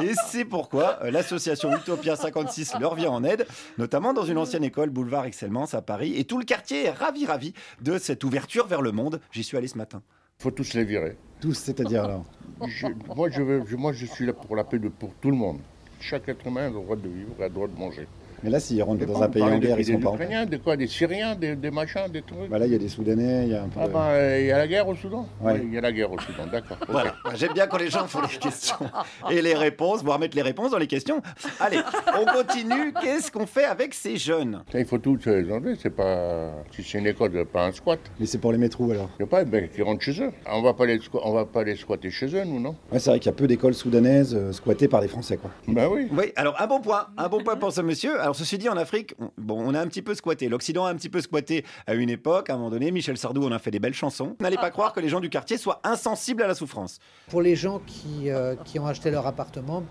Et 0.00 0.12
c'est 0.28 0.44
pourquoi 0.44 0.98
euh, 1.02 1.10
l'association 1.10 1.74
Utopia 1.76 2.14
56 2.16 2.74
leur 2.80 2.94
vient 2.94 3.10
en 3.10 3.24
aide, 3.24 3.46
notamment 3.78 4.12
dans 4.12 4.24
une 4.24 4.38
ancienne 4.38 4.64
école, 4.64 4.90
boulevard 4.90 5.24
Excellence 5.26 5.74
à 5.74 5.82
Paris. 5.82 6.14
Et 6.16 6.24
tout 6.24 6.38
le 6.38 6.44
quartier 6.44 6.84
est 6.86 6.90
ravi, 6.90 7.26
ravi 7.26 7.52
de 7.80 7.98
cette 7.98 8.22
ouverture 8.24 8.66
vers 8.66 8.82
le 8.82 8.92
monde. 8.92 9.20
J'y 9.32 9.42
suis 9.44 9.56
allé 9.56 9.66
ce 9.68 9.76
matin. 9.78 10.02
faut 10.38 10.50
tous 10.52 10.74
les 10.74 10.84
virer. 10.84 11.16
Tous, 11.40 11.54
c'est-à-dire 11.54 12.06
là 12.06 12.20
Je- 12.66 12.86
moi, 13.14 13.28
je 13.30 13.42
veux, 13.42 13.64
je- 13.66 13.76
moi, 13.76 13.92
je 13.92 14.06
suis 14.06 14.24
là 14.26 14.32
pour 14.32 14.54
la 14.56 14.62
paix 14.64 14.78
de, 14.78 14.88
pour 14.88 15.12
tout 15.20 15.30
le 15.30 15.36
monde. 15.36 15.58
Chaque 16.00 16.28
être 16.28 16.46
humain 16.46 16.66
a 16.66 16.68
le 16.68 16.74
droit 16.74 16.94
de 16.96 17.08
vivre, 17.08 17.30
a 17.40 17.44
le 17.44 17.50
droit 17.50 17.66
de 17.66 17.76
manger. 17.76 18.06
Mais 18.42 18.50
là, 18.50 18.60
s'ils 18.60 18.82
rentrent 18.82 19.04
dans 19.06 19.22
un 19.22 19.28
pays 19.28 19.42
en 19.42 19.58
guerre, 19.58 19.78
ils 19.80 19.86
sont 19.86 19.98
pas 19.98 20.10
en 20.10 20.14
Ukrainiens, 20.14 20.46
de 20.46 20.56
quoi 20.58 20.76
Des 20.76 20.86
Syriens, 20.86 21.34
des, 21.34 21.56
des 21.56 21.70
machins, 21.70 22.08
des 22.12 22.22
trucs? 22.22 22.48
Bah 22.48 22.58
là, 22.58 22.66
il 22.66 22.72
y 22.72 22.74
a 22.74 22.78
des 22.78 22.88
Soudanais, 22.88 23.44
il 23.46 23.52
y 23.52 23.54
a 23.54 23.62
un 23.64 23.68
peu. 23.68 23.80
Ah 23.82 23.88
bah, 23.88 24.08
euh, 24.10 24.38
il 24.40 24.46
y 24.46 24.52
a 24.52 24.58
la 24.58 24.66
guerre 24.68 24.86
au 24.88 24.94
Soudan? 24.94 25.26
Oui, 25.40 25.52
il 25.64 25.74
y 25.74 25.78
a 25.78 25.80
la 25.80 25.92
guerre 25.92 26.12
au 26.12 26.18
Soudan, 26.18 26.46
d'accord. 26.50 26.76
Voilà. 26.88 27.14
J'aime 27.34 27.52
bien 27.52 27.66
quand 27.66 27.78
les 27.78 27.90
gens 27.90 28.06
font 28.06 28.20
les 28.22 28.28
questions 28.38 28.76
et 29.30 29.42
les 29.42 29.54
réponses, 29.54 30.02
voire 30.02 30.18
mettre 30.18 30.36
les 30.36 30.42
réponses 30.42 30.70
dans 30.70 30.78
les 30.78 30.86
questions. 30.86 31.20
Allez, 31.60 31.80
on 32.20 32.24
continue. 32.26 32.92
Qu'est-ce 33.00 33.30
qu'on 33.32 33.46
fait 33.46 33.64
avec 33.64 33.94
ces 33.94 34.16
jeunes? 34.16 34.62
Ça, 34.70 34.78
il 34.78 34.86
faut 34.86 34.98
tout 34.98 35.18
les 35.26 35.50
enlever, 35.52 35.74
c'est 35.80 35.90
pas... 35.90 36.50
Si 36.74 36.82
c'est 36.82 36.98
une 36.98 37.06
école, 37.06 37.44
pas 37.46 37.66
un 37.66 37.72
squat. 37.72 37.98
Mais 38.20 38.26
c'est 38.26 38.38
pour 38.38 38.52
les 38.52 38.58
mettre 38.58 38.80
où 38.80 38.90
alors 38.90 39.08
Je 39.18 39.24
sais 39.24 39.28
pas, 39.28 39.44
ben, 39.44 39.68
qu'ils 39.68 39.82
rentrent 39.82 40.02
chez 40.02 40.22
eux. 40.22 40.30
On 40.50 40.62
va 40.62 40.74
pas 40.74 40.86
les, 40.86 40.98
squa- 40.98 41.20
on 41.24 41.32
va 41.32 41.44
pas 41.44 41.64
les 41.64 41.76
squatter 41.76 42.10
chez 42.10 42.26
eux, 42.34 42.44
nous, 42.44 42.60
non? 42.60 42.76
Ouais, 42.92 42.98
c'est 42.98 43.10
vrai 43.10 43.18
qu'il 43.18 43.26
y 43.30 43.34
a 43.34 43.36
peu 43.36 43.46
d'écoles 43.46 43.74
soudanaises 43.74 44.34
euh, 44.34 44.52
squattées 44.52 44.88
par 44.88 45.00
des 45.00 45.08
Français, 45.08 45.36
quoi. 45.36 45.50
Bah 45.66 45.88
oui. 45.90 46.08
Oui, 46.12 46.32
alors 46.36 46.54
un 46.60 46.66
bon 46.66 46.80
point, 46.80 47.06
un 47.16 47.28
bon 47.28 47.42
point 47.42 47.56
pour 47.56 47.72
ce 47.72 47.80
monsieur. 47.80 48.20
Alors 48.28 48.36
ceci 48.36 48.58
dit, 48.58 48.68
en 48.68 48.76
Afrique, 48.76 49.14
on, 49.18 49.30
bon, 49.38 49.58
on 49.58 49.72
a 49.72 49.80
un 49.80 49.86
petit 49.86 50.02
peu 50.02 50.14
squatté. 50.14 50.50
L'Occident 50.50 50.84
a 50.84 50.90
un 50.90 50.96
petit 50.96 51.08
peu 51.08 51.22
squatté 51.22 51.64
à 51.86 51.94
une 51.94 52.10
époque. 52.10 52.50
À 52.50 52.52
un 52.52 52.56
moment 52.58 52.68
donné, 52.68 52.90
Michel 52.90 53.16
Sardou, 53.16 53.42
on 53.42 53.52
a 53.52 53.58
fait 53.58 53.70
des 53.70 53.78
belles 53.78 53.94
chansons. 53.94 54.36
N'allez 54.38 54.58
pas 54.58 54.70
croire 54.70 54.92
que 54.92 55.00
les 55.00 55.08
gens 55.08 55.20
du 55.20 55.30
quartier 55.30 55.56
soient 55.56 55.80
insensibles 55.82 56.42
à 56.42 56.46
la 56.46 56.54
souffrance. 56.54 56.98
Pour 57.30 57.40
les 57.40 57.56
gens 57.56 57.80
qui, 57.86 58.28
euh, 58.28 58.54
qui 58.66 58.78
ont 58.78 58.86
acheté 58.86 59.10
leur 59.10 59.26
appartement, 59.26 59.82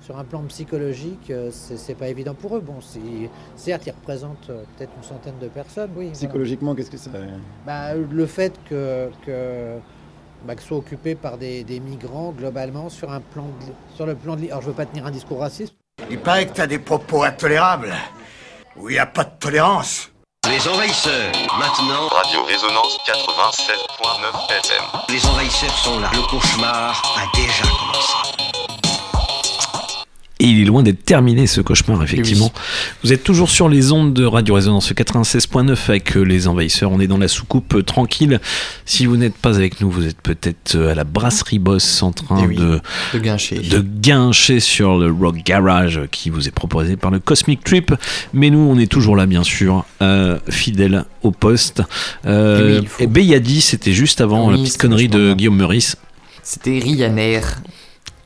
sur 0.00 0.18
un 0.18 0.24
plan 0.24 0.42
psychologique, 0.48 1.30
euh, 1.30 1.52
c'est 1.52 1.94
pas 1.94 2.08
évident 2.08 2.34
pour 2.34 2.56
eux. 2.56 2.60
Bon, 2.60 2.80
certes, 3.54 3.86
ils 3.86 3.92
représentent 3.92 4.50
euh, 4.50 4.64
peut-être 4.76 4.90
une 4.96 5.04
centaine 5.04 5.38
de 5.40 5.46
personnes, 5.46 5.90
oui. 5.94 6.06
voilà. 6.06 6.12
Psychologiquement, 6.14 6.74
qu'est-ce 6.74 6.90
que 6.90 6.96
ça 6.96 7.10
Bah, 7.64 7.94
le 7.94 8.26
fait 8.26 8.52
que, 8.68 9.10
que, 9.24 9.76
bah, 10.44 10.56
que 10.56 10.62
soit 10.62 10.78
occupé 10.78 11.14
par 11.14 11.38
des, 11.38 11.62
des 11.62 11.78
migrants, 11.78 12.32
globalement, 12.32 12.88
sur, 12.88 13.12
un 13.12 13.20
plan 13.20 13.44
de- 13.44 13.94
sur 13.94 14.06
le 14.06 14.16
plan 14.16 14.34
de... 14.34 14.46
Alors, 14.46 14.62
je 14.62 14.66
veux 14.66 14.72
pas 14.74 14.86
tenir 14.86 15.06
un 15.06 15.12
discours 15.12 15.38
raciste. 15.38 15.76
Il 16.10 16.20
paraît 16.20 16.46
que 16.46 16.52
t'as 16.52 16.66
des 16.66 16.78
propos 16.78 17.22
intolérables. 17.24 17.94
Où 18.76 18.90
il 18.90 18.92
n'y 18.92 18.98
a 18.98 19.06
pas 19.06 19.24
de 19.24 19.30
tolérance. 19.40 20.10
Les 20.48 20.68
envahisseurs, 20.68 21.32
maintenant. 21.58 22.08
Radio 22.08 22.44
Résonance 22.44 22.98
96.9 23.06 24.50
FM. 24.50 24.84
Les 25.08 25.26
envahisseurs 25.26 25.76
sont 25.78 25.98
là. 25.98 26.10
Le 26.12 26.22
cauchemar 26.28 27.02
a 27.16 27.36
déjà 27.36 27.64
commencé. 27.64 28.55
Et 30.38 30.44
il 30.44 30.60
est 30.60 30.64
loin 30.66 30.82
d'être 30.82 31.02
terminé 31.02 31.46
ce 31.46 31.62
cauchemar, 31.62 32.02
effectivement. 32.02 32.52
Vous 33.02 33.10
êtes 33.14 33.24
toujours 33.24 33.48
sur 33.48 33.70
les 33.70 33.90
ondes 33.92 34.12
de 34.12 34.26
Radio 34.26 34.54
Résonance 34.54 34.92
96.9 34.92 35.76
avec 35.88 36.14
euh, 36.14 36.20
les 36.24 36.46
envahisseurs. 36.46 36.92
On 36.92 37.00
est 37.00 37.06
dans 37.06 37.16
la 37.16 37.28
soucoupe 37.28 37.76
euh, 37.76 37.82
tranquille. 37.82 38.38
Si 38.84 39.06
vous 39.06 39.16
n'êtes 39.16 39.34
pas 39.34 39.56
avec 39.56 39.80
nous, 39.80 39.90
vous 39.90 40.06
êtes 40.06 40.20
peut-être 40.20 40.74
euh, 40.74 40.92
à 40.92 40.94
la 40.94 41.04
brasserie 41.04 41.58
Boss 41.58 42.02
en 42.02 42.12
train 42.12 42.40
Eh 42.44 42.46
oui, 42.48 42.56
de, 42.56 42.80
de 43.14 43.18
guincher. 43.18 43.60
de 43.60 43.78
guincher 43.80 44.60
sur 44.60 44.98
le 44.98 45.10
Rock 45.10 45.36
Garage 45.42 46.02
qui 46.10 46.28
vous 46.28 46.46
est 46.46 46.50
proposé 46.54 46.96
par 46.96 47.10
le 47.10 47.18
Cosmic 47.18 47.64
Trip. 47.64 47.94
Mais 48.34 48.50
nous, 48.50 48.58
on 48.58 48.78
est 48.78 48.92
toujours 48.92 49.16
là, 49.16 49.24
bien 49.24 49.42
sûr, 49.42 49.86
euh, 50.02 50.38
fidèles 50.50 51.06
au 51.22 51.30
poste. 51.30 51.82
Euh, 52.26 52.76
Eh 52.76 52.80
oui, 52.82 52.88
et 53.00 53.06
Beyadi, 53.06 53.62
c'était 53.62 53.92
juste 53.94 54.20
avant 54.20 54.48
Oui, 54.50 54.56
la 54.58 54.62
petite 54.64 54.78
connerie 54.78 55.08
de. 55.08 55.32
Guillaume 55.32 55.56
Meurice. 55.56 55.96
C'était 56.42 56.78
Ryanair. 56.78 57.62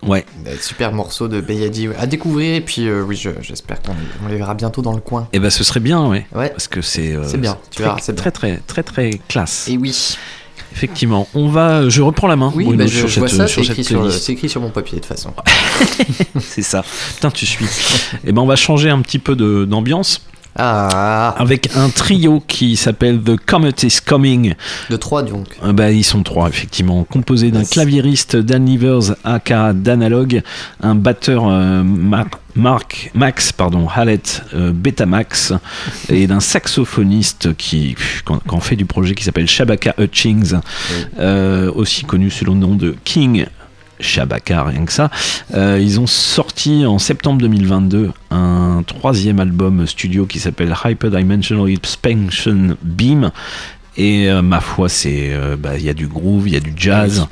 Ouais. 0.03 0.25
Euh, 0.47 0.55
Super 0.61 0.93
morceau 0.93 1.29
de 1.29 1.41
Beyadi 1.41 1.89
ouais, 1.89 1.97
à 1.99 2.07
découvrir 2.07 2.55
et 2.55 2.61
puis 2.63 2.89
euh, 2.89 3.03
oui 3.03 3.17
je- 3.17 3.31
j'espère 3.43 3.83
qu'on 3.83 3.93
les- 4.29 4.37
verra 4.37 4.55
bientôt 4.55 4.81
dans 4.83 4.93
le 4.95 5.01
coin. 5.01 5.29
Et 5.33 5.39
ben 5.39 5.51
ce 5.51 5.63
serait 5.65 5.81
bien, 5.81 6.07
ouais. 6.07 6.27
Ouais. 6.35 6.49
Parce 6.51 6.69
que 6.69 6.81
c'est. 6.81 7.15
euh, 7.15 7.25
C'est 7.29 7.39
bien, 7.39 7.59
tu 7.71 7.83
verras, 7.83 7.99
c'est 8.01 8.15
très, 8.17 8.31
très, 8.31 8.57
très, 8.67 8.83
très 8.83 9.21
classe. 9.29 9.69
Et 9.69 9.77
oui. 9.77 10.17
Effectivement. 10.73 11.27
On 11.35 11.49
va. 11.49 11.89
Je 11.89 12.01
reprends 12.01 12.29
la 12.29 12.37
main. 12.37 12.53
Oui, 12.55 12.65
Bruno, 12.65 12.79
bah, 12.79 12.87
je, 12.87 12.99
sur 13.01 13.09
je 13.09 13.19
vois 13.19 13.29
cette, 13.29 13.39
ça, 13.39 13.47
sur 13.49 13.65
c'est 13.65 13.73
écrit, 13.73 13.85
sur 13.85 14.33
écrit 14.33 14.53
mon 14.61 14.71
papier 14.71 15.01
de 15.01 15.05
toute 15.05 15.07
façon. 15.17 15.33
c'est 16.41 16.63
ça. 16.63 16.85
Putain, 17.17 17.31
tu 17.33 17.45
suis. 17.45 17.67
Et 18.25 18.31
ben 18.33 18.41
on 18.41 18.47
va 18.47 18.55
changer 18.57 18.89
un 18.89 19.01
petit 19.03 19.19
peu 19.19 19.35
d'ambiance. 19.67 20.23
Ah. 20.57 21.35
Avec 21.39 21.71
un 21.77 21.89
trio 21.89 22.43
qui 22.47 22.77
s'appelle 22.77 23.21
The 23.23 23.37
Comet 23.37 23.73
is 23.83 23.99
Coming. 24.05 24.55
De 24.91 24.97
trois 24.97 25.23
donc. 25.23 25.47
Euh, 25.63 25.73
bah, 25.73 25.91
ils 25.91 26.05
sont 26.05 26.23
trois, 26.23 26.49
effectivement. 26.49 27.05
Composé 27.05 27.51
d'un 27.51 27.65
claviériste 27.65 28.37
Dan 28.37 28.67
Livers, 28.67 29.15
aka 29.25 29.73
d'Analog, 29.73 30.43
un 30.83 30.95
batteur 30.95 31.47
euh, 31.49 31.83
Mar- 31.83 32.27
Mark, 32.57 33.11
Max 33.15 33.53
pardon, 33.53 33.87
Hallett 33.89 34.43
euh, 34.55 34.73
Betamax, 34.75 35.53
et 36.09 36.27
d'un 36.27 36.41
saxophoniste 36.41 37.55
qui, 37.57 37.95
en 38.49 38.61
fait 38.61 38.77
du 38.77 38.87
projet 38.87 39.15
qui 39.15 39.25
s'appelle 39.25 39.49
Shabaka 39.49 39.95
Hutchings, 39.99 40.55
euh, 41.19 41.71
aussi 41.75 42.05
connu 42.05 42.29
sous 42.31 42.45
le 42.45 42.55
nom 42.55 42.75
de 42.75 42.97
King 43.05 43.47
Shabaka, 44.01 44.65
rien 44.65 44.85
que 44.85 44.93
ça. 44.93 45.11
Euh, 45.55 45.79
ils 45.81 46.01
ont 46.01 46.07
sorti 46.07 46.85
en 46.87 46.99
septembre 46.99 47.41
2022 47.41 48.11
un 48.31 48.83
troisième 48.87 49.41
album 49.41 49.87
studio 49.87 50.27
qui 50.27 50.39
s'appelle 50.39 50.75
Hyperdimensional 50.85 51.71
Expansion 51.71 52.77
Beam. 52.83 53.31
Et 53.97 54.31
euh, 54.31 54.43
ma 54.43 54.61
foi, 54.61 54.89
c'est 54.89 55.33
euh, 55.33 55.57
bah, 55.57 55.77
il 55.77 55.85
y 55.85 55.89
a 55.89 55.95
du 55.95 56.07
groove, 56.07 56.49
il 56.49 56.55
y 56.55 56.57
a 56.57 56.61
du 56.61 56.73
jazz. 56.77 57.27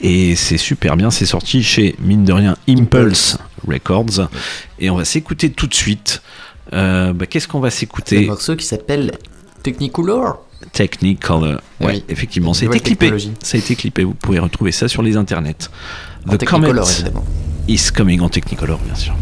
Et 0.00 0.36
c'est 0.36 0.58
super 0.58 0.96
bien, 0.96 1.10
c'est 1.10 1.26
sorti 1.26 1.62
chez, 1.62 1.96
mine 1.98 2.24
de 2.24 2.32
rien, 2.32 2.56
Impulse 2.68 3.38
Records. 3.66 4.28
Et 4.78 4.90
on 4.90 4.96
va 4.96 5.04
s'écouter 5.04 5.50
tout 5.50 5.66
de 5.66 5.74
suite. 5.74 6.22
Bah, 6.72 7.12
Qu'est-ce 7.28 7.48
qu'on 7.48 7.60
va 7.60 7.68
Un 7.68 7.70
s'écouter 7.70 8.26
morceau 8.26 8.54
qui 8.56 8.66
s'appelle 8.66 9.12
Technicolor. 9.62 10.47
Technicolor. 10.72 11.60
Ouais, 11.80 11.86
Oui. 11.86 12.04
effectivement, 12.08 12.52
ça 12.54 12.64
a 12.66 12.68
été 12.68 12.80
clippé. 12.80 13.12
Ça 13.42 13.56
a 13.56 13.60
été 13.60 13.76
clippé. 13.76 14.04
Vous 14.04 14.14
pouvez 14.14 14.38
retrouver 14.38 14.72
ça 14.72 14.88
sur 14.88 15.02
les 15.02 15.16
internets. 15.16 15.68
En 16.28 16.36
The 16.36 16.44
Comet 16.44 16.66
Technicolor, 16.68 16.90
évidemment. 16.90 17.24
is 17.68 17.90
coming 17.94 18.20
en 18.20 18.28
Technicolor, 18.28 18.78
bien 18.80 18.94
sûr. 18.94 19.14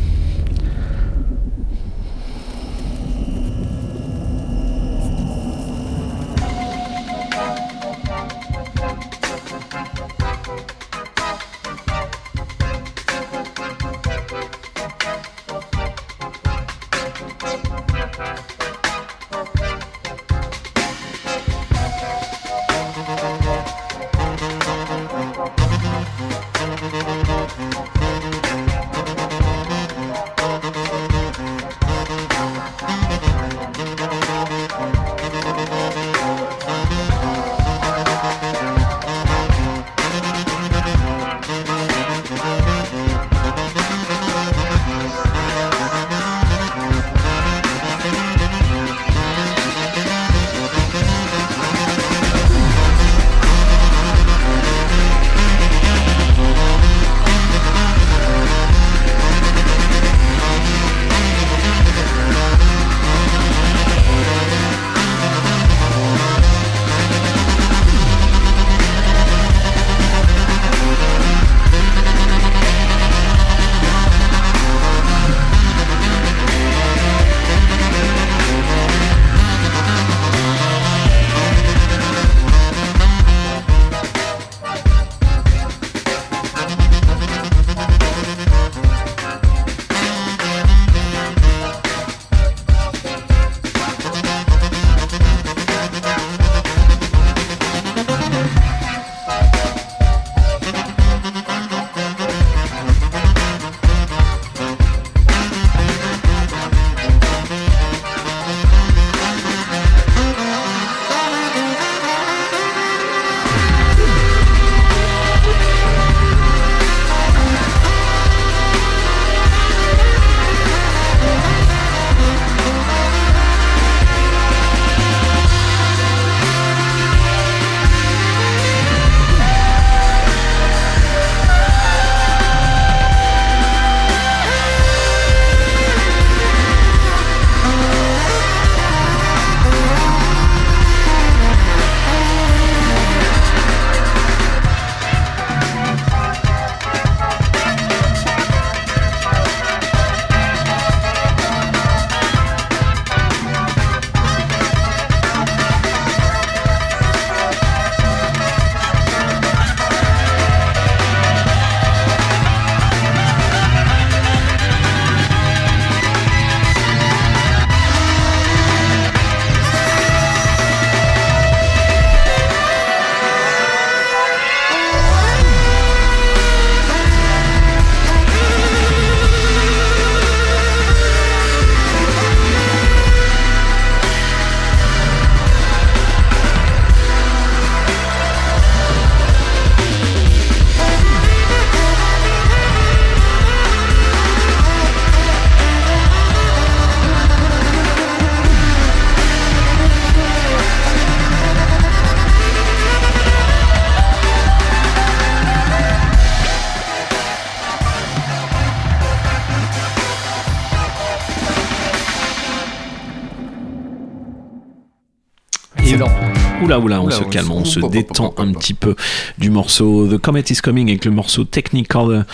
Oula, 216.67 216.81
oula, 216.81 217.01
on 217.01 217.05
Oula, 217.05 217.17
se 217.17 217.23
calme, 217.23 217.53
on 217.53 217.65
se 217.65 217.79
détend 217.79 218.35
un 218.39 218.53
petit 218.53 218.75
peu 218.75 218.97
du 219.39 219.51
morceau 219.51 220.09
The 220.09 220.19
Comet 220.19 220.43
is 220.51 220.57
Coming 220.57 220.89
avec 220.89 221.05
le 221.05 221.13
morceau 221.13 221.45
Technicolor. 221.45 222.25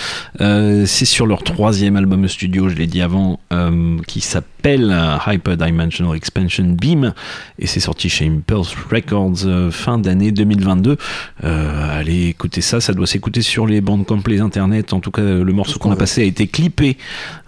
Euh, 0.41 0.87
c'est 0.87 1.05
sur 1.05 1.27
leur 1.27 1.43
troisième 1.43 1.97
album 1.97 2.27
studio, 2.27 2.71
je 2.71 2.75
l'ai 2.75 2.87
dit 2.87 3.03
avant, 3.03 3.41
euh, 3.53 3.99
qui 4.07 4.23
s'appelle 4.23 4.52
euh, 4.67 5.17
Hyperdimensional 5.27 6.17
Expansion 6.17 6.65
Beam 6.65 7.13
et 7.59 7.67
c'est 7.67 7.81
sorti 7.81 8.09
chez 8.09 8.27
Impulse 8.27 8.75
Records 8.91 9.45
euh, 9.47 9.71
fin 9.71 9.99
d'année 9.99 10.33
2022. 10.33 10.97
Euh, 11.45 11.99
allez 12.01 12.29
écouter 12.29 12.61
ça, 12.61 12.81
ça 12.81 12.93
doit 12.95 13.07
s'écouter 13.07 13.43
sur 13.43 13.67
les 13.67 13.81
bandes 13.81 14.07
complets 14.07 14.41
internet. 14.41 14.93
En 14.93 15.01
tout 15.01 15.11
cas, 15.11 15.23
le 15.23 15.53
morceau 15.53 15.79
qu'on 15.79 15.91
a 15.93 15.97
passé 15.97 16.23
a 16.23 16.25
été 16.25 16.47
clippé. 16.47 16.97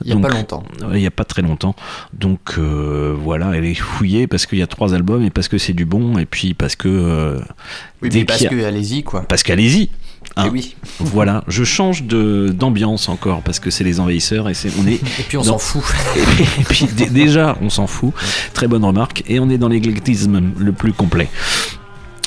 Il 0.03 0.09
y 0.09 0.13
a 0.13 0.15
Donc, 0.15 0.23
pas 0.25 0.31
longtemps. 0.31 0.63
Il 0.93 0.99
n'y 0.99 1.07
a 1.07 1.11
pas 1.11 1.25
très 1.25 1.43
longtemps. 1.43 1.75
Donc 2.13 2.55
euh, 2.59 3.15
voilà, 3.19 3.53
elle 3.55 3.65
est 3.65 3.75
fouillée 3.75 4.27
parce 4.27 4.47
qu'il 4.47 4.59
y 4.59 4.63
a 4.63 4.67
trois 4.67 4.95
albums 4.95 5.23
et 5.25 5.31
parce 5.31 5.49
que 5.49 5.59
c'est 5.59 5.73
du 5.73 5.85
bon 5.85 6.19
et 6.19 6.27
puis 6.27 6.55
parce 6.55 6.77
que. 6.77 6.89
euh, 6.89 7.41
Oui, 8.03 8.11
mais 8.13 8.25
parce 8.25 8.45
a- 8.45 8.49
que 8.49 8.65
allez-y 8.65 9.03
quoi. 9.03 9.23
Parce 9.23 9.43
qu'allez-y. 9.43 9.91
Hein. 10.37 10.45
Eh 10.47 10.51
oui. 10.51 10.77
Voilà, 11.01 11.45
je 11.49 11.65
change 11.65 12.05
de 12.05 12.49
d'ambiance 12.57 13.09
encore 13.09 13.43
parce 13.43 13.59
que 13.61 13.71
c'est 13.71 13.85
les 13.85 14.01
envahisseurs 14.01 14.49
et 14.49 14.55
c'est 14.55 14.71
on 14.83 14.87
est. 14.87 14.95
Et 14.95 15.23
puis 15.29 15.37
on 15.37 15.43
dans- 15.43 15.59
s'en 15.59 15.59
fout. 15.59 15.85
et 16.61 16.65
puis 16.65 16.87
dé- 16.87 17.07
déjà 17.11 17.57
on 17.61 17.71
s'en 17.71 17.87
fout. 17.87 18.13
Très 18.53 18.67
bonne 18.69 18.85
remarque 18.85 19.23
et 19.29 19.41
on 19.41 19.49
est 19.51 19.59
dans 19.59 19.69
l'éclectisme 19.69 20.41
le 20.59 20.73
plus 20.73 20.93
complet. 20.93 21.29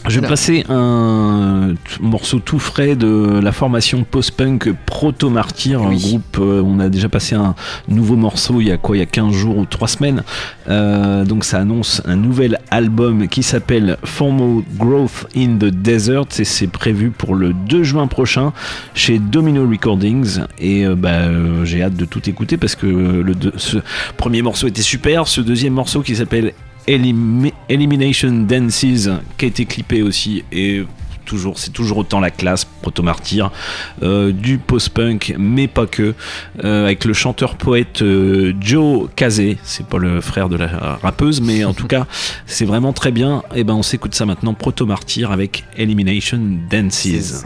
Je 0.09 0.19
vais 0.21 0.27
passer 0.27 0.63
un 0.69 1.73
morceau 2.01 2.39
tout 2.39 2.59
frais 2.59 2.95
de 2.95 3.39
la 3.41 3.51
formation 3.51 4.05
post-punk 4.09 4.73
Proto 4.85 5.29
Martyr, 5.29 5.81
un 5.81 5.93
groupe. 5.95 6.37
euh, 6.39 6.61
on 6.65 6.79
a 6.79 6.87
déjà 6.89 7.09
passé 7.09 7.35
un 7.35 7.55
nouveau 7.89 8.15
morceau 8.15 8.61
il 8.61 8.67
y 8.67 8.71
a 8.71 8.77
quoi 8.77 8.95
Il 8.95 8.99
y 8.99 9.03
a 9.03 9.05
15 9.05 9.33
jours 9.33 9.57
ou 9.57 9.65
3 9.65 9.87
semaines. 9.89 10.23
Euh, 10.69 11.25
donc 11.25 11.43
ça 11.43 11.59
annonce 11.59 12.01
un 12.05 12.15
nouvel 12.15 12.57
album 12.71 13.27
qui 13.27 13.43
s'appelle 13.43 13.97
Formal 14.03 14.63
Growth 14.77 15.27
in 15.35 15.57
the 15.57 15.65
Desert 15.65 16.25
et 16.39 16.45
c'est 16.45 16.67
prévu 16.67 17.11
pour 17.11 17.35
le 17.35 17.51
2 17.53 17.83
juin 17.83 18.07
prochain 18.07 18.53
chez 18.93 19.19
Domino 19.19 19.67
Recordings. 19.69 20.39
Et 20.59 20.85
euh, 20.85 20.95
bah, 20.95 21.25
j'ai 21.65 21.83
hâte 21.83 21.95
de 21.95 22.05
tout 22.05 22.29
écouter 22.29 22.55
parce 22.57 22.75
que 22.75 22.85
le 22.87 23.35
deux- 23.35 23.53
ce 23.57 23.77
premier 24.15 24.41
morceau 24.41 24.67
était 24.67 24.81
super. 24.81 25.27
Ce 25.27 25.41
deuxième 25.41 25.73
morceau 25.73 26.01
qui 26.01 26.15
s'appelle 26.15 26.53
Elimi- 26.87 27.53
Elimination 27.69 28.31
Dances 28.47 28.85
qui 29.37 29.45
a 29.45 29.47
été 29.47 29.65
clippé 29.65 30.01
aussi 30.01 30.43
et 30.51 30.83
toujours 31.25 31.59
c'est 31.59 31.71
toujours 31.73 31.97
autant 31.97 32.21
la 32.21 32.31
classe 32.31 32.63
proto 32.63 33.03
martyr 33.03 33.51
euh, 34.01 34.31
du 34.31 34.57
post-punk 34.59 35.35
mais 35.37 35.67
pas 35.67 35.85
que 35.85 36.13
euh, 36.63 36.85
avec 36.85 37.03
le 37.03 37.11
chanteur 37.13 37.55
poète 37.55 38.01
euh, 38.01 38.53
Joe 38.61 39.09
Kazé. 39.15 39.57
C'est 39.63 39.85
pas 39.85 39.97
le 39.97 40.21
frère 40.21 40.47
de 40.47 40.55
la 40.55 40.67
rappeuse 41.01 41.41
mais 41.41 41.65
en 41.65 41.73
tout 41.73 41.87
cas 41.93 42.07
c'est 42.45 42.63
vraiment 42.65 42.93
très 42.93 43.11
bien. 43.11 43.43
Et 43.55 43.65
ben 43.65 43.73
on 43.73 43.83
s'écoute 43.83 44.15
ça 44.15 44.25
maintenant 44.25 44.53
proto 44.53 44.85
martyr 44.85 45.31
avec 45.31 45.65
Elimination 45.75 46.39
Dances 46.71 47.45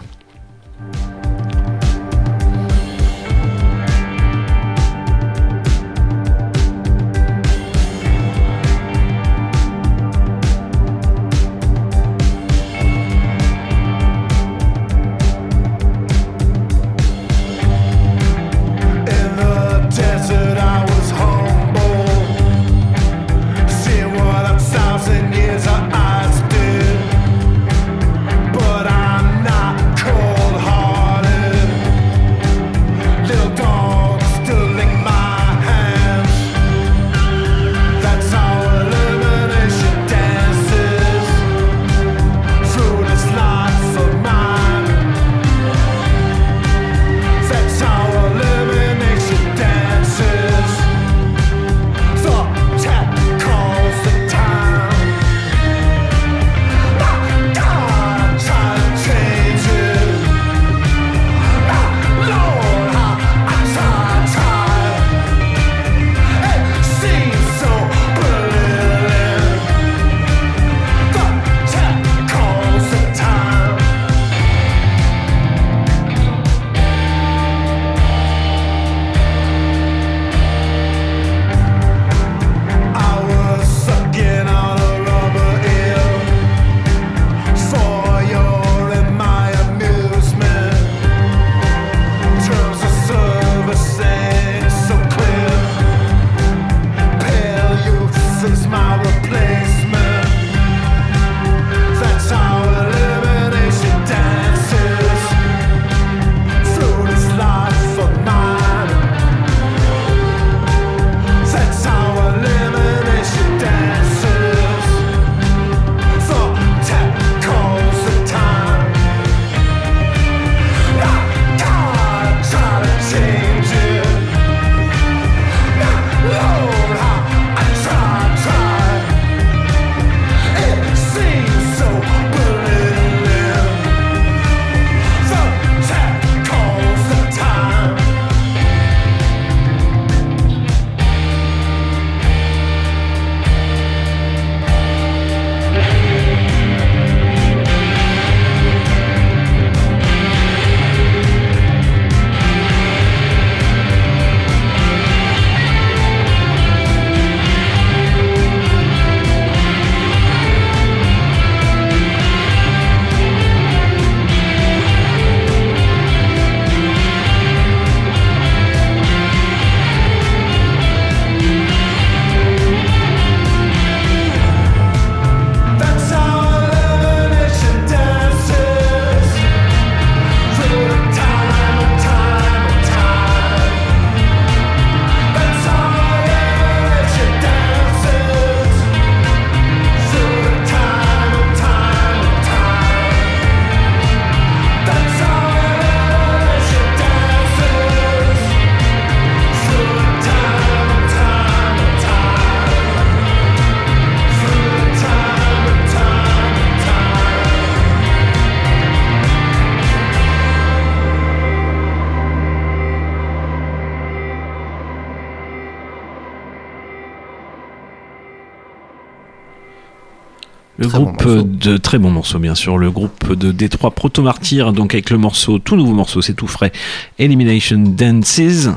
Bon 220.94 221.04
groupe 221.04 221.26
morceau. 221.26 221.44
de 221.44 221.78
très 221.78 221.98
bon 221.98 222.12
morceau 222.12 222.40
bien 222.40 222.56
sûr, 222.56 222.78
le 222.78 222.92
groupe 222.92 223.34
de 223.34 223.52
Détroit 223.52 223.92
Proto 223.92 224.22
Martyr, 224.22 224.74
donc 224.74 224.94
avec 224.94 225.10
le 225.10 225.18
morceau, 225.18 225.60
tout 225.60 225.76
nouveau 225.76 225.94
morceau, 225.94 226.22
c'est 226.22 226.34
tout 226.34 226.48
frais, 226.48 226.72
Elimination 227.20 227.78
Dances. 227.78 228.70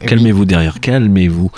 Calmez-vous 0.00 0.44
derrière, 0.44 0.80
calmez-vous. 0.80 1.50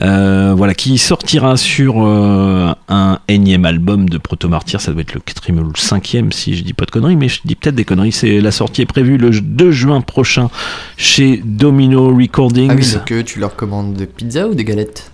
Euh, 0.00 0.54
voilà, 0.56 0.74
qui 0.74 0.98
sortira 0.98 1.56
sur 1.56 2.04
euh, 2.04 2.72
un 2.88 3.18
énième 3.28 3.64
album 3.64 4.08
de 4.08 4.18
Proto 4.18 4.48
Martyr, 4.48 4.80
ça 4.80 4.92
doit 4.92 5.02
être 5.02 5.14
le 5.14 5.20
quatrième 5.20 5.60
ou 5.60 5.64
le 5.64 5.76
cinquième 5.76 6.32
si 6.32 6.56
je 6.56 6.62
dis 6.62 6.74
pas 6.74 6.84
de 6.84 6.90
conneries, 6.90 7.16
mais 7.16 7.28
je 7.28 7.40
dis 7.44 7.54
peut-être 7.54 7.74
des 7.74 7.84
conneries. 7.84 8.12
C'est 8.12 8.40
la 8.40 8.50
sortie 8.50 8.82
est 8.82 8.86
prévue 8.86 9.16
le 9.16 9.30
2 9.30 9.70
juin 9.70 10.00
prochain 10.00 10.50
chez 10.96 11.42
Domino 11.44 12.14
Recordings. 12.14 12.70
Ah 12.70 12.76
oui, 12.76 12.92
donc 12.92 13.12
euh, 13.12 13.22
tu 13.24 13.40
leur 13.40 13.56
commandes 13.56 13.94
des 13.94 14.06
pizzas 14.06 14.46
ou 14.46 14.54
des 14.54 14.64
galettes? 14.64 15.07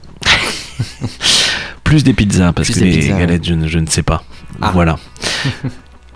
Plus 1.94 2.02
des 2.02 2.12
pizzas, 2.12 2.52
parce 2.52 2.66
Plus 2.72 2.74
que 2.80 2.84
des 2.84 2.90
les 2.90 2.98
pizzas, 2.98 3.18
galettes, 3.20 3.44
je 3.46 3.54
ne, 3.54 3.68
je 3.68 3.78
ne 3.78 3.86
sais 3.86 4.02
pas. 4.02 4.24
Ah. 4.60 4.72
Voilà. 4.74 4.96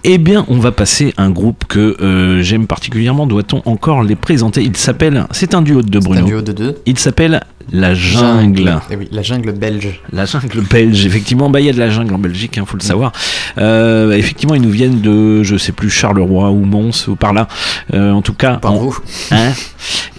Eh 0.05 0.17
bien, 0.17 0.45
on 0.49 0.59
va 0.61 0.71
passer 0.71 1.13
à 1.17 1.25
un 1.25 1.31
groupe 1.31 1.65
que 1.69 1.97
euh, 2.01 2.41
j'aime 2.41 2.69
particulièrement. 2.69 3.27
Doit-on 3.27 3.63
encore 3.65 4.05
les 4.05 4.15
présenter? 4.15 4.63
Il 4.63 4.77
s'appelle. 4.77 5.27
C'est 5.33 5.55
un 5.55 5.61
duo 5.61 5.83
de 5.83 5.89
deux, 5.89 5.99
Bruno. 5.99 6.21
un 6.21 6.25
duo 6.25 6.41
de 6.41 6.53
deux. 6.53 6.79
Il 6.87 6.97
s'appelle 7.01 7.43
La 7.73 7.95
Jungle. 7.95 8.79
Eh 8.93 8.97
oui, 8.97 9.09
la 9.11 9.23
jungle 9.23 9.51
belge. 9.53 10.01
La 10.13 10.25
jungle 10.25 10.61
belge, 10.61 11.05
effectivement, 11.05 11.51
bah 11.51 11.59
il 11.61 11.67
y 11.67 11.69
a 11.69 11.73
de 11.73 11.81
la 11.81 11.91
jungle 11.91 12.15
en 12.15 12.19
Belgique, 12.19 12.55
il 12.57 12.65
faut 12.65 12.77
le 12.77 12.83
savoir. 12.83 13.11
Euh, 13.59 14.13
effectivement, 14.13 14.55
ils 14.55 14.63
nous 14.63 14.71
viennent 14.71 15.01
de, 15.01 15.43
je 15.43 15.57
sais 15.57 15.73
plus, 15.73 15.91
Charleroi 15.91 16.53
ou 16.53 16.65
Mons 16.65 17.09
ou 17.09 17.17
par 17.17 17.33
là. 17.33 17.49
Euh, 17.93 18.13
en 18.13 18.23
tout 18.23 18.35
cas, 18.35 18.55
Par 18.59 18.75
en- 18.75 18.77
vous. 18.79 18.97
Hein? 19.33 19.51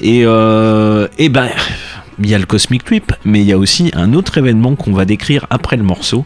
Et 0.02 0.19
et 0.19 1.30
ben. 1.30 1.48
Il 2.22 2.30
y 2.30 2.36
a 2.36 2.38
le 2.38 2.46
Cosmic 2.46 2.84
Trip, 2.84 3.14
mais 3.24 3.41
il 3.41 3.46
y 3.48 3.54
a 3.54 3.58
aussi 3.58 3.91
un 3.94 4.14
autre 4.14 4.38
événement 4.38 4.76
qu'on 4.76 4.91
va 4.91 5.06
décrire 5.06 5.46
après 5.50 5.78
le 5.78 5.84
morceau. 5.84 6.26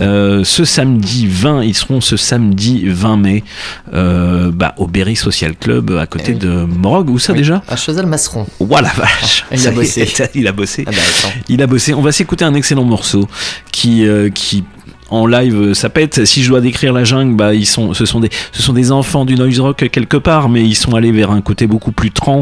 Euh, 0.00 0.42
ce 0.44 0.64
samedi 0.64 1.26
20, 1.26 1.64
ils 1.64 1.74
seront 1.74 2.00
ce 2.00 2.16
samedi 2.16 2.84
20 2.86 3.16
mai 3.16 3.44
euh, 3.92 4.50
bah, 4.52 4.74
au 4.78 4.86
Berry 4.86 5.16
Social 5.16 5.54
Club 5.54 5.90
à 5.92 6.06
côté 6.06 6.32
Eh 6.32 6.34
de 6.34 6.50
Morog. 6.50 7.10
Où 7.10 7.18
ça 7.18 7.32
Oui, 7.32 7.38
déjà? 7.38 7.62
À 7.68 7.76
Chazal-Masseron. 7.76 8.46
Voilà, 8.60 8.90
vache. 8.96 9.44
Il 9.52 9.66
a 9.66 9.70
est, 9.70 9.74
bossé. 9.74 10.12
il 10.34 10.48
a 10.48 10.52
bossé. 10.52 10.84
Ah 10.86 10.90
bah. 10.90 11.28
Il 11.48 11.62
a 11.62 11.66
bossé. 11.66 11.94
On 11.94 12.02
va 12.02 12.12
s'écouter 12.12 12.44
un 12.44 12.54
excellent 12.54 12.84
morceau 12.84 13.28
qui, 13.70 14.06
euh, 14.06 14.30
qui 14.30 14.64
en 15.14 15.26
live, 15.26 15.54
euh, 15.56 15.74
ça 15.74 15.88
pète. 15.88 16.24
Si 16.24 16.42
je 16.42 16.50
dois 16.50 16.60
décrire 16.60 16.92
la 16.92 17.04
jungle, 17.04 17.34
bah, 17.34 17.54
ils 17.54 17.66
sont, 17.66 17.94
ce, 17.94 18.04
sont 18.04 18.20
des, 18.20 18.30
ce 18.52 18.62
sont 18.62 18.72
des 18.72 18.92
enfants 18.92 19.24
du 19.24 19.34
noise 19.34 19.60
rock 19.60 19.88
quelque 19.90 20.16
part, 20.16 20.48
mais 20.48 20.62
ils 20.62 20.74
sont 20.74 20.94
allés 20.94 21.12
vers 21.12 21.30
un 21.30 21.40
côté 21.40 21.66
beaucoup 21.66 21.92
plus 21.92 22.10
trans. 22.10 22.40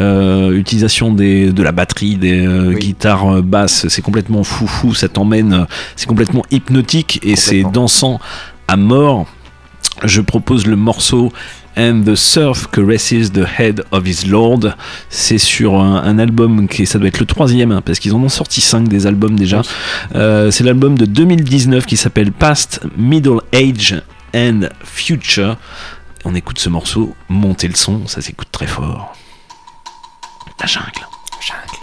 Euh, 0.00 0.52
utilisation 0.52 1.12
des, 1.12 1.52
de 1.52 1.62
la 1.62 1.72
batterie, 1.72 2.16
des 2.16 2.46
euh, 2.46 2.72
guitares 2.72 3.42
basses, 3.42 3.88
c'est 3.88 4.02
complètement 4.02 4.44
foufou. 4.44 4.94
Ça 4.94 5.08
t'emmène, 5.08 5.66
c'est 5.96 6.06
complètement 6.06 6.42
hypnotique 6.50 7.20
et 7.22 7.36
c'est 7.36 7.62
dansant 7.62 8.20
à 8.68 8.76
mort. 8.76 9.26
Je 10.04 10.20
propose 10.20 10.66
le 10.66 10.76
morceau 10.76 11.32
And 11.76 12.02
the 12.04 12.14
Surf 12.14 12.68
Caresses 12.70 13.32
the 13.32 13.46
Head 13.58 13.84
of 13.90 14.06
His 14.06 14.26
Lord. 14.26 14.74
C'est 15.08 15.38
sur 15.38 15.76
un, 15.80 16.02
un 16.02 16.18
album 16.18 16.68
qui 16.68 16.86
ça 16.86 16.98
doit 16.98 17.08
être 17.08 17.20
le 17.20 17.26
troisième 17.26 17.72
hein, 17.72 17.82
parce 17.84 17.98
qu'ils 17.98 18.14
en 18.14 18.22
ont 18.22 18.28
sorti 18.28 18.60
cinq 18.60 18.88
des 18.88 19.06
albums 19.06 19.38
déjà. 19.38 19.62
Euh, 20.14 20.50
c'est 20.50 20.64
l'album 20.64 20.98
de 20.98 21.06
2019 21.06 21.86
qui 21.86 21.96
s'appelle 21.96 22.32
Past, 22.32 22.80
Middle 22.96 23.40
Age 23.54 24.02
and 24.34 24.68
Future. 24.84 25.56
On 26.24 26.34
écoute 26.34 26.58
ce 26.58 26.68
morceau, 26.68 27.14
montez 27.28 27.68
le 27.68 27.74
son, 27.74 28.06
ça 28.06 28.20
s'écoute 28.20 28.48
très 28.52 28.66
fort. 28.66 29.14
La 30.60 30.66
jungle. 30.66 30.86
Jungle. 31.40 31.81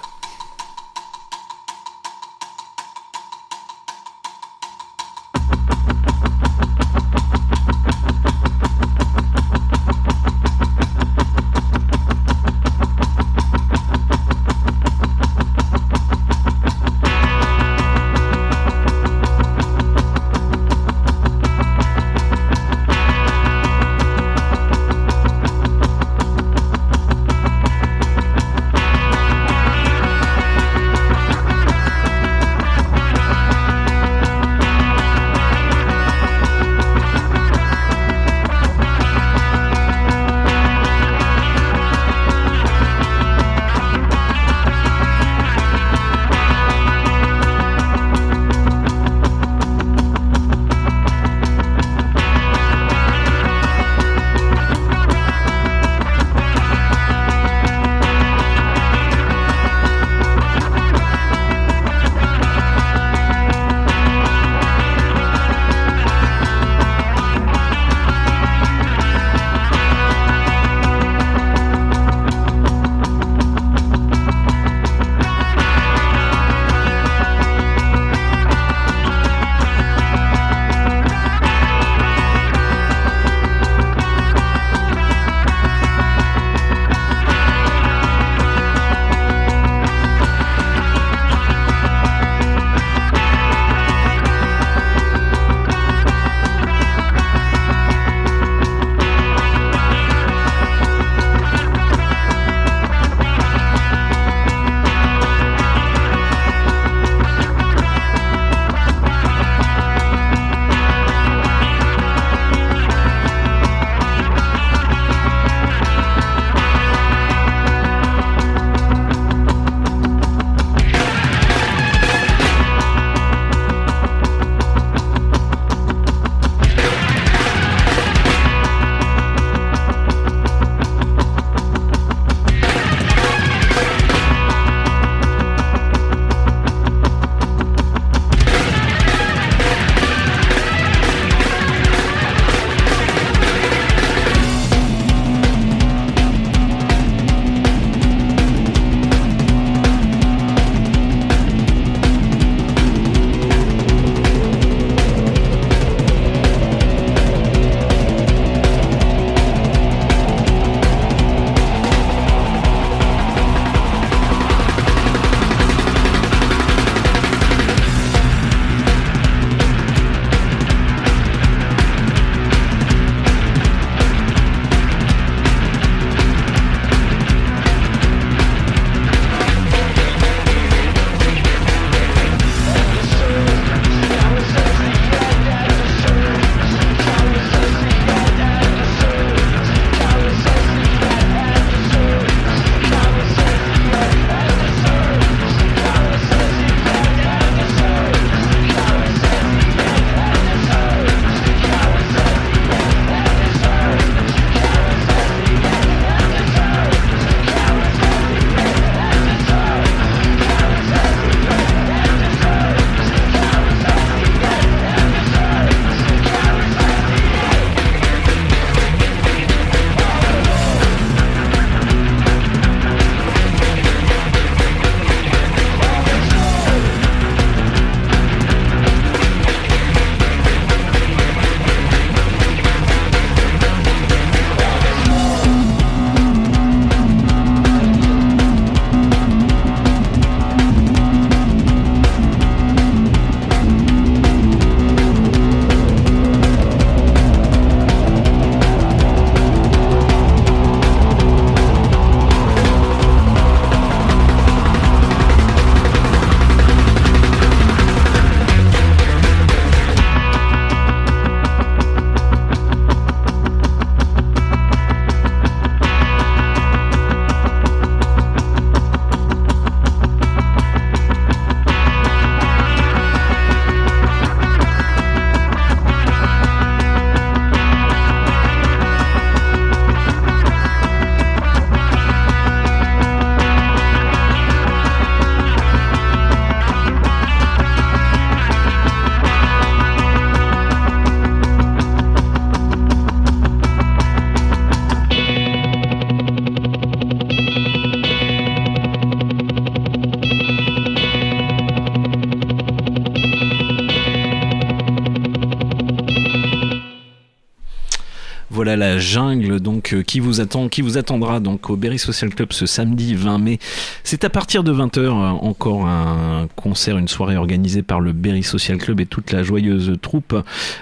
Voilà 308.69 308.91
la 308.91 308.99
jungle 308.99 309.59
donc 309.59 309.95
euh, 309.95 310.03
qui 310.03 310.19
vous 310.19 310.41
attend, 310.41 310.69
qui 310.69 310.83
vous 310.83 310.99
attendra 310.99 311.39
donc 311.39 311.71
au 311.71 311.75
Berry 311.75 311.97
Social 311.97 312.29
Club 312.29 312.53
ce 312.53 312.67
samedi 312.67 313.15
20 313.15 313.39
mai. 313.39 313.59
C'est 314.03 314.25
à 314.25 314.29
partir 314.29 314.63
de 314.63 314.71
20h 314.71 315.09
encore 315.09 315.87
un 315.87 316.47
concert, 316.55 316.99
une 316.99 317.07
soirée 317.07 317.35
organisée 317.35 317.81
par 317.81 317.99
le 317.99 318.11
Berry 318.11 318.43
Social 318.43 318.77
Club 318.77 318.99
et 318.99 319.07
toute 319.07 319.31
la 319.31 319.41
joyeuse 319.41 319.93
troupe 320.03 320.35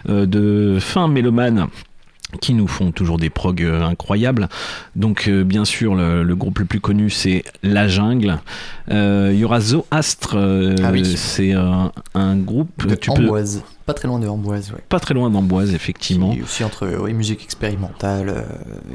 euh, 0.10 0.26
de 0.26 0.80
fin 0.82 1.08
mélomane 1.08 1.68
qui 2.42 2.54
nous 2.54 2.68
font 2.68 2.92
toujours 2.92 3.18
des 3.18 3.30
progs 3.30 3.64
euh, 3.64 3.82
incroyables. 3.84 4.50
Donc 4.96 5.28
euh, 5.28 5.44
bien 5.44 5.64
sûr 5.66 5.96
le, 5.96 6.24
le 6.24 6.36
groupe 6.36 6.60
le 6.60 6.66
plus 6.66 6.80
connu 6.82 7.10
c'est 7.10 7.44
La 7.64 7.88
Jungle. 7.88 8.40
Euh, 8.92 9.32
Il 9.34 9.40
y 9.40 9.46
aura 9.46 9.60
Zoastre, 9.62 10.36
euh, 10.36 10.76
Ah 10.84 10.90
oui. 10.92 11.06
c'est 11.06 11.54
un, 11.54 11.92
groupe 12.38 12.86
De 12.86 12.96
tu 12.96 13.10
peux- 13.12 13.24
Amboise. 13.24 13.64
Pas 13.86 13.94
très 13.94 14.08
loin 14.10 14.20
de 14.20 14.28
Amboise, 14.28 14.72
ouais. 14.74 14.82
pas 14.90 15.00
très 15.00 15.14
loin 15.14 15.30
d'Amboise 15.30 15.74
effectivement. 15.74 16.34
Et 16.34 16.42
aussi 16.42 16.64
entre 16.66 16.88
oui, 17.00 17.14
musique 17.14 17.44
expérimentale, 17.44 18.44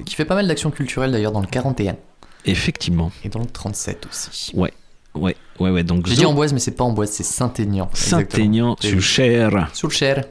qui 0.04 0.14
fait 0.14 0.26
pas 0.26 0.34
mal 0.34 0.46
d'actions 0.46 0.70
culturelles 0.70 1.12
d'ailleurs 1.12 1.32
dans 1.32 1.40
le 1.40 1.46
41 1.46 1.96
Effectivement. 2.44 3.10
et 3.24 3.28
dans 3.30 3.40
le 3.40 3.46
37 3.46 4.06
aussi. 4.10 4.52
Ouais. 4.54 4.72
Ouais, 5.14 5.36
ouais, 5.60 5.70
ouais. 5.70 5.82
Donc 5.84 6.06
J'ai 6.06 6.14
dit 6.16 6.24
Amboise, 6.24 6.52
mais 6.55 6.59
c'est 6.59 6.70
pas 6.70 6.84
Amboise, 6.84 7.10
c'est 7.10 7.22
Saint-Aignan. 7.22 7.90
Saint-Aignan 7.93 8.76
sur 8.80 9.01
Cher. 9.02 9.68
Sur 9.74 9.89
le 9.89 9.93
Cher. 9.93 10.24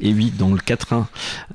Et 0.00 0.12
oui, 0.14 0.32
dans 0.36 0.48
le 0.48 0.56
4-1. 0.58 1.04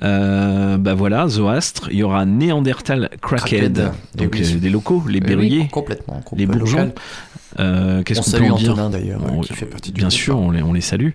Euh, 0.03 0.77
bah 0.77 0.93
voilà, 0.93 1.27
Zoastre. 1.27 1.87
Il 1.91 1.97
y 1.97 2.03
aura 2.03 2.25
Néandertal 2.25 3.09
Crackhead. 3.21 3.73
Crackhead, 3.73 3.91
Donc 4.15 4.29
oui. 4.33 4.53
euh, 4.55 4.59
des 4.59 4.69
locaux, 4.69 5.03
les 5.07 5.17
Eh 5.17 5.21
oui, 5.21 5.27
berruyers. 5.27 5.67
complètement, 5.69 6.21
Les 6.35 6.45
bourgeons. 6.45 6.93
Euh, 7.59 8.03
Qu'est-ce 8.03 8.19
On 8.19 8.23
qu'on 8.23 8.45
peut 8.45 8.51
en 8.51 8.55
dire 8.57 8.71
Antonin, 8.73 8.89
d'ailleurs, 8.89 9.21
On- 9.31 9.41
qui 9.41 9.53
fait 9.53 9.65
partie 9.65 9.91
du 9.91 9.99
Bien 9.99 10.07
groupe. 10.09 10.19
sûr, 10.19 10.37
on 10.39 10.51
les, 10.51 10.61
on 10.61 10.73
les 10.73 10.81
salue. 10.81 11.11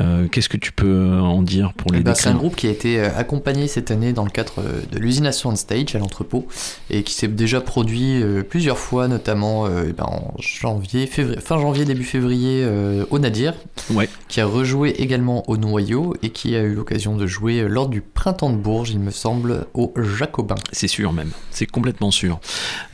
Euh, 0.00 0.28
Qu'est-ce 0.28 0.48
que 0.48 0.56
tu 0.56 0.72
peux 0.72 1.10
en 1.20 1.42
dire 1.42 1.72
pour 1.74 1.92
les 1.92 2.00
ben, 2.00 2.14
c'est 2.14 2.28
un 2.28 2.34
groupe 2.34 2.56
qui 2.56 2.66
a 2.66 2.70
été 2.70 2.98
euh, 3.00 3.08
accompagné 3.16 3.68
cette 3.68 3.90
année 3.90 4.12
dans 4.12 4.24
le 4.24 4.30
cadre 4.30 4.54
euh, 4.58 4.80
de 4.90 4.98
l'usine 4.98 5.26
à 5.26 5.32
Soundstage 5.32 5.94
à 5.94 5.98
l'entrepôt 5.98 6.46
et 6.90 7.02
qui 7.02 7.12
s'est 7.14 7.28
déjà 7.28 7.60
produit 7.60 8.22
euh, 8.22 8.42
plusieurs 8.42 8.78
fois, 8.78 9.08
notamment 9.08 9.66
euh, 9.66 9.84
eh 9.88 9.92
ben, 9.92 10.04
en 10.04 10.34
janvier, 10.40 11.06
février, 11.06 11.40
fin 11.40 11.58
janvier, 11.58 11.84
début 11.84 12.04
février 12.04 12.62
euh, 12.64 13.04
au 13.10 13.18
Nadir, 13.18 13.54
Ouais. 13.92 14.08
qui 14.28 14.40
a 14.40 14.46
rejoué 14.46 14.90
également 14.98 15.48
au 15.50 15.56
Noyau 15.56 16.14
et 16.22 16.30
qui 16.30 16.56
a 16.56 16.62
eu 16.62 16.74
l'occasion 16.74 17.16
de 17.16 17.26
jouer 17.26 17.60
euh, 17.60 17.68
lors 17.68 17.88
du 17.88 18.00
printemps 18.00 18.50
de 18.50 18.56
Bourges, 18.56 18.90
il 18.90 19.00
me 19.00 19.10
semble, 19.10 19.66
au 19.74 19.92
Jacobin. 20.18 20.54
C'est 20.72 20.88
sûr 20.88 21.12
même, 21.12 21.30
c'est 21.50 21.66
complètement 21.66 22.10
sûr. 22.10 22.40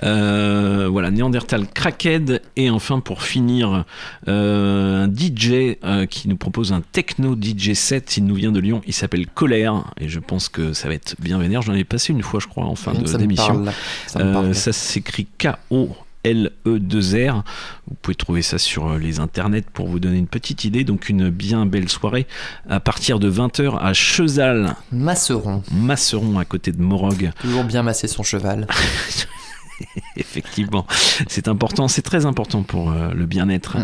Euh, 0.03 0.89
voilà, 0.91 1.11
Néandertal 1.11 1.67
Crackhead 1.73 2.43
et 2.57 2.71
enfin 2.81 3.01
pour 3.01 3.23
finir 3.23 3.85
euh, 4.27 5.05
un 5.05 5.07
DJ 5.07 5.77
euh, 5.85 6.07
qui 6.07 6.29
nous 6.29 6.39
propose 6.39 6.73
un 6.73 6.81
techno 6.81 7.37
DJ 7.39 7.75
set. 7.75 8.17
Il 8.17 8.25
nous 8.25 8.35
vient 8.35 8.53
de 8.53 8.59
Lyon, 8.59 8.81
il 8.87 8.95
s'appelle 8.95 9.27
Colère 9.27 9.85
et 10.01 10.09
je 10.09 10.19
pense 10.19 10.49
que 10.49 10.73
ça 10.73 10.89
va 10.89 10.95
être 10.95 11.15
bien 11.19 11.39
vénère. 11.39 11.61
J'en 11.61 11.75
ai 11.75 11.85
passé 11.85 12.15
une 12.15 12.23
fois, 12.23 12.41
je 12.41 12.47
crois, 12.47 12.65
en 12.65 12.75
fin 12.75 12.95
d'émission. 12.95 13.67
ça 14.07 14.21
Euh, 14.21 14.55
ça 14.55 14.73
s'écrit 14.73 15.27
K-O. 15.39 15.91
L-E-2-R. 16.23 17.45
Vous 17.89 17.97
pouvez 18.03 18.15
trouver 18.15 18.43
ça 18.43 18.59
sur 18.59 18.89
euh, 18.89 18.99
les 18.99 19.21
internets 19.21 19.65
pour 19.73 19.89
vous 19.89 19.99
donner 19.99 20.19
une 20.19 20.27
petite 20.27 20.65
idée. 20.65 20.85
Donc 20.85 21.09
une 21.09 21.31
bien 21.31 21.65
belle 21.67 21.89
soirée 21.89 22.27
à 22.69 22.81
partir 22.81 23.19
de 23.19 23.31
20h 23.31 23.79
à 23.79 23.93
Chezal. 23.95 24.77
Masseron. 24.93 25.63
Masseron 25.73 26.39
à 26.39 26.45
côté 26.45 26.73
de 26.73 26.83
Morog. 26.83 27.33
Toujours 27.41 27.65
bien 27.65 27.83
masser 27.83 28.07
son 28.07 28.23
cheval. 28.23 28.67
Effectivement, 30.17 30.87
c'est 31.29 31.49
important, 31.49 31.89
c'est 31.89 32.03
très 32.03 32.27
important 32.27 32.63
pour 32.63 32.91
euh, 32.91 33.13
le 33.15 33.27
bien-être. 33.27 33.77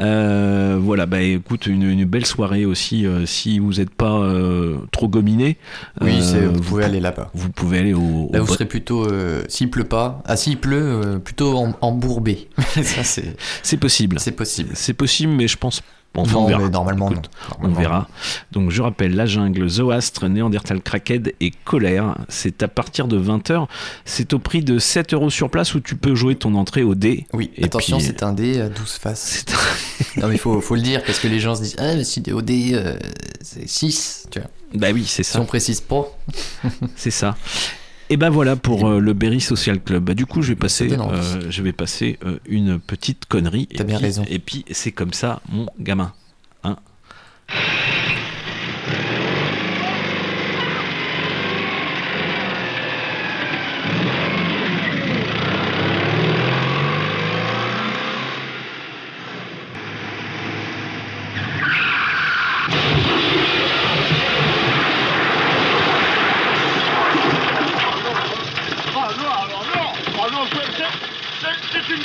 Euh, 0.00 0.78
voilà, 0.80 1.06
bah 1.06 1.22
écoute, 1.22 1.66
une, 1.66 1.82
une 1.82 2.04
belle 2.04 2.26
soirée 2.26 2.64
aussi 2.64 3.06
euh, 3.06 3.26
si 3.26 3.58
vous 3.58 3.74
n'êtes 3.74 3.90
pas 3.90 4.22
trop 4.90 5.08
gominé. 5.08 5.56
Oui, 6.00 6.20
vous 6.20 6.60
pouvez 6.60 6.84
aller 6.84 7.00
là-bas. 7.00 7.30
Vous 7.34 7.50
pouvez 7.50 7.78
aller 7.78 7.94
au. 7.94 8.30
Là, 8.32 8.40
au 8.40 8.44
vous 8.44 8.54
serez 8.54 8.66
plutôt, 8.66 9.06
s'il 9.48 9.70
pleut 9.70 9.84
pas, 9.84 10.22
ah 10.26 10.36
s'il 10.36 10.58
pleut, 10.58 11.20
plutôt 11.24 11.56
en, 11.56 11.74
embourbé. 11.80 12.48
ça 12.82 13.04
c'est. 13.04 13.36
C'est 13.62 13.76
possible. 13.76 14.18
C'est 14.18 14.32
possible. 14.32 14.70
C'est 14.74 14.94
possible, 14.94 15.32
mais 15.32 15.48
je 15.48 15.56
pense. 15.56 15.82
Enfin, 16.14 16.32
Non, 16.32 16.44
on 16.44 16.46
verra. 16.46 16.62
mais 16.62 16.70
normalement, 16.70 17.10
Écoute, 17.10 17.24
non. 17.50 17.56
On 17.58 17.62
Normalement, 17.68 17.80
verra. 17.80 18.08
Donc 18.52 18.70
je 18.70 18.80
rappelle, 18.80 19.14
La 19.14 19.26
Jungle, 19.26 19.68
Zoastre, 19.68 20.28
Néandertal 20.30 20.80
Crackhead 20.80 21.34
et 21.40 21.50
Colère. 21.64 22.16
C'est 22.30 22.62
à 22.62 22.68
partir 22.68 23.06
de 23.06 23.18
20h. 23.18 23.66
C'est 24.06 24.32
au 24.32 24.38
prix 24.38 24.64
de 24.64 24.78
7 24.78 25.12
euros 25.12 25.28
sur 25.28 25.50
place 25.50 25.74
où 25.74 25.80
tu 25.80 25.94
peux 25.94 26.14
jouer 26.14 26.34
ton 26.36 26.54
entrée 26.54 26.82
au 26.82 26.94
dé. 26.94 27.26
Oui, 27.34 27.50
Et 27.56 27.64
attention, 27.64 27.98
puis- 27.98 28.06
c'est 28.06 28.22
un 28.22 28.32
dé 28.32 28.60
à 28.62 28.68
12 28.70 28.92
faces. 28.92 29.44
non, 30.16 30.28
mais 30.28 30.34
il 30.36 30.38
faut, 30.40 30.58
faut 30.62 30.74
le 30.76 30.80
dire 30.82 31.02
parce 31.04 31.18
que 31.18 31.28
les 31.28 31.38
gens 31.40 31.54
se 31.54 31.62
disent 31.62 31.76
Ah, 31.78 31.94
mais 31.94 32.04
si 32.04 32.22
au 32.32 32.40
dé, 32.40 32.70
euh, 32.72 32.96
c'est 33.42 33.68
6. 33.68 34.26
Tu 34.30 34.38
vois. 34.40 34.48
Bah 34.74 34.88
oui, 34.94 35.04
c'est 35.06 35.22
Si 35.22 35.32
ça. 35.32 35.40
on 35.40 35.44
précise 35.44 35.82
pas. 35.82 36.06
C'est 36.96 37.10
ça. 37.10 37.36
Et 38.08 38.16
ben 38.16 38.30
voilà 38.30 38.54
pour 38.54 38.88
euh, 38.88 39.00
le 39.00 39.12
Berry 39.14 39.40
Social 39.40 39.80
Club. 39.80 40.04
Bah, 40.04 40.14
du 40.14 40.26
coup, 40.26 40.40
je 40.42 40.48
vais 40.48 40.54
passer, 40.56 40.92
euh, 40.92 41.40
je 41.50 41.62
vais 41.62 41.72
passer 41.72 42.18
euh, 42.24 42.38
une 42.46 42.78
petite 42.78 43.26
connerie. 43.26 43.66
T'as 43.66 43.82
Et 43.82 43.86
bien 43.86 43.96
puis- 43.96 44.06
raison. 44.06 44.24
Et 44.28 44.38
puis 44.38 44.64
c'est 44.70 44.92
comme 44.92 45.12
ça, 45.12 45.40
mon 45.48 45.66
gamin. 45.80 46.12
Hein 46.62 46.76
Ah 68.98 69.08
non, 69.18 69.30
alors 69.44 69.64
non 69.74 69.92
Ah 70.18 70.28
non, 70.32 70.44
c'est- 70.50 70.72
c'est- 70.76 71.40
c'est- 71.40 71.80
c'est 71.86 71.94
une 71.94 72.02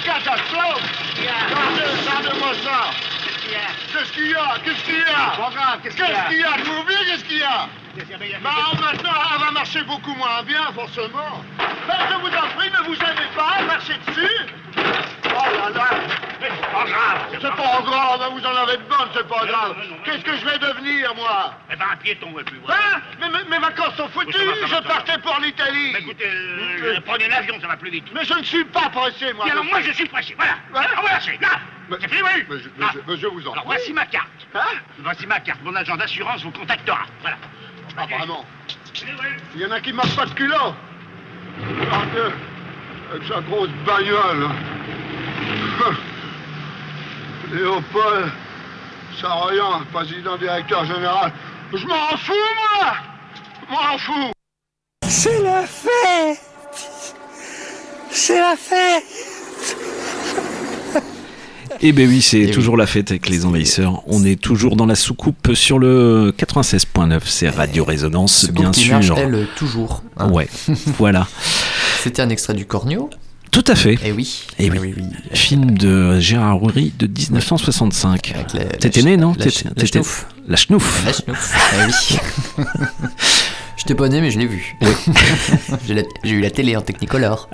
Qu'est-ce 3.92 4.12
qu'il 4.14 4.30
y 4.30 4.36
a 4.36 4.58
Qu'est-ce 4.64 4.84
qu'il 4.84 4.96
y 4.96 5.02
a 5.02 5.78
Qu'est-ce 5.84 5.96
qu'il 5.96 6.06
y 6.06 6.10
a 6.10 6.18
Qu'est-ce 6.24 6.30
qu'il 6.30 6.40
y 6.40 6.44
a 6.44 6.58
Vous 6.58 6.84
qu'est-ce 6.86 7.24
qu'il 7.26 7.38
y 7.38 7.44
a 7.44 8.40
Bah 8.42 8.50
maintenant, 8.80 9.12
elle 9.34 9.40
va 9.46 9.52
marcher 9.52 9.84
beaucoup 9.84 10.14
moins 10.16 10.42
bien, 10.44 10.72
forcément 10.74 11.44
Ben, 11.60 11.98
je 12.10 12.16
vous 12.16 12.36
en 12.36 12.48
prie, 12.58 12.70
ne 12.72 12.86
vous 12.88 12.96
gênez 12.96 13.30
pas, 13.36 13.62
marchez 13.68 13.96
dessus 14.08 14.46
Oh 15.34 15.70
là 15.74 15.90
c'est 16.42 16.50
pas 16.72 16.86
grave 16.86 17.20
C'est 17.34 17.50
pas 17.56 17.82
grave, 17.86 18.32
vous 18.34 18.46
en 18.46 18.56
avez 18.56 18.78
de 18.78 18.84
bonnes, 18.84 19.10
c'est 19.14 19.28
pas 19.28 19.46
grave 19.46 19.76
Qu'est-ce 20.04 20.24
que 20.24 20.36
je 20.38 20.46
vais 20.46 20.58
devenir, 20.58 21.14
moi 21.16 21.54
Eh 21.72 21.76
ben, 21.76 21.86
un 21.94 21.96
piéton, 21.98 22.28
et 22.40 22.44
puis 22.44 22.60
Hein 22.68 23.00
mais, 23.20 23.30
mes- 23.30 23.50
mes 23.50 23.60
vacances 23.60 23.96
sont 23.96 24.08
foutues, 24.10 24.36
Oui, 24.40 24.60
va, 24.62 24.68
je 24.68 24.88
partais 24.88 25.18
pour 25.20 25.38
l'Italie. 25.42 25.92
Mais 25.94 26.00
écoutez, 26.00 26.26
euh, 26.28 27.00
prenez 27.06 27.28
l'avion, 27.28 27.60
ça 27.62 27.68
va 27.68 27.78
plus 27.78 27.92
vite. 27.92 28.06
Mais 28.14 28.26
je 28.26 28.34
ne 28.34 28.44
suis 28.44 28.66
pas 28.66 28.90
pressé, 28.90 29.34
moi. 29.34 29.46
Et 29.48 29.52
alors, 29.52 29.64
moi, 29.66 29.82
je 29.82 29.92
suis 29.92 30.08
pressé, 30.08 30.36
voilà. 30.36 30.54
Alors, 30.74 31.02
voilà, 31.02 31.20
c'est 31.22 31.40
là. 31.42 31.50
C'est 32.00 32.10
fini, 32.10 32.22
oui. 32.24 32.46
Mais 32.50 32.58
je, 32.60 32.70
mais 32.78 32.86
je- 32.94 33.00
mais 33.12 33.18
je 33.18 33.28
vous 33.28 33.48
en 33.48 33.52
Alors, 33.54 33.66
voici 33.66 33.94
ma 33.94 34.06
carte. 34.06 34.28
Voici 35.00 35.28
ma 35.28 35.40
carte. 35.42 35.60
Mon 35.64 35.76
agent 35.76 35.96
d'assurance 35.98 36.42
vous 36.44 36.52
contactera. 36.52 37.04
Voilà. 37.22 37.38
Ah, 37.98 38.06
vraiment 38.08 38.46
Il 39.56 39.62
y 39.62 39.66
en 39.66 39.72
a 39.72 39.80
qui 39.80 39.94
marchent 39.94 40.16
pas 40.16 40.26
de 40.26 40.34
culot. 40.34 40.74
Regardez, 41.80 42.34
avec 43.12 43.28
sa 43.28 43.42
grosse 43.42 43.70
bagnole. 43.86 44.50
Léopold 47.54 48.32
Saroyan, 49.20 49.82
président 49.94 50.38
directeur 50.38 50.86
général. 50.86 51.32
Je 51.74 51.86
m'en 51.86 52.18
fous, 52.18 52.34
moi 52.80 52.94
Je 53.68 53.74
m'en 53.74 53.98
fous 53.98 54.32
C'est 55.08 55.42
la 55.44 55.64
fête 55.64 56.40
C'est 58.10 58.40
la 58.40 58.56
fête 58.58 59.04
Et 61.82 61.94
ben 61.94 62.08
oui, 62.08 62.22
c'est 62.22 62.48
toujours 62.52 62.78
la 62.78 62.86
fête 62.88 63.12
avec 63.12 63.28
les 63.30 63.46
envahisseurs. 63.46 64.04
On 64.08 64.24
est 64.26 64.40
toujours 64.40 64.76
dans 64.76 64.86
la 64.86 64.96
soucoupe 64.96 65.54
sur 65.56 65.80
le 65.80 66.34
96.9, 66.38 67.22
c'est 67.26 67.50
Radio 67.50 67.84
Résonance, 67.86 68.46
Ce 68.48 68.52
bien 68.52 68.74
sûr. 68.74 69.00
elle, 69.18 69.48
toujours. 69.56 70.04
hein. 70.18 70.30
Ouais, 70.30 70.48
voilà. 70.98 71.28
C'était 72.02 72.22
un 72.22 72.30
extrait 72.30 72.54
du 72.54 72.66
Cornio. 72.66 73.10
Tout 73.52 73.64
à 73.68 73.76
fait. 73.76 73.98
Eh 74.06 74.12
oui. 74.14 74.44
Et 74.60 74.70
oui. 74.70 74.96
Film 75.34 75.78
de 75.78 76.20
Gérard 76.20 76.56
Roury 76.58 76.94
de 76.98 77.08
1965. 77.08 78.34
T'étais 78.80 79.02
né, 79.04 79.18
non 79.18 79.34
la 79.38 79.44
ch- 79.50 79.66
la 79.76 79.86
schnouf. 79.86 80.26
La 80.48 80.56
schnouf. 80.58 81.04
La. 81.06 81.12
Eh 81.34 81.86
oui. 81.88 82.18
Pas 83.98 84.08
né, 84.08 84.22
mais 84.22 84.32
je 84.32 84.40
l'ai 84.40 84.46
vu. 84.48 84.78
J'ai 86.24 86.32
eu 86.32 86.40
la 86.40 86.50
télé 86.50 86.78
en 86.78 86.82
Technicolor. 86.82 87.50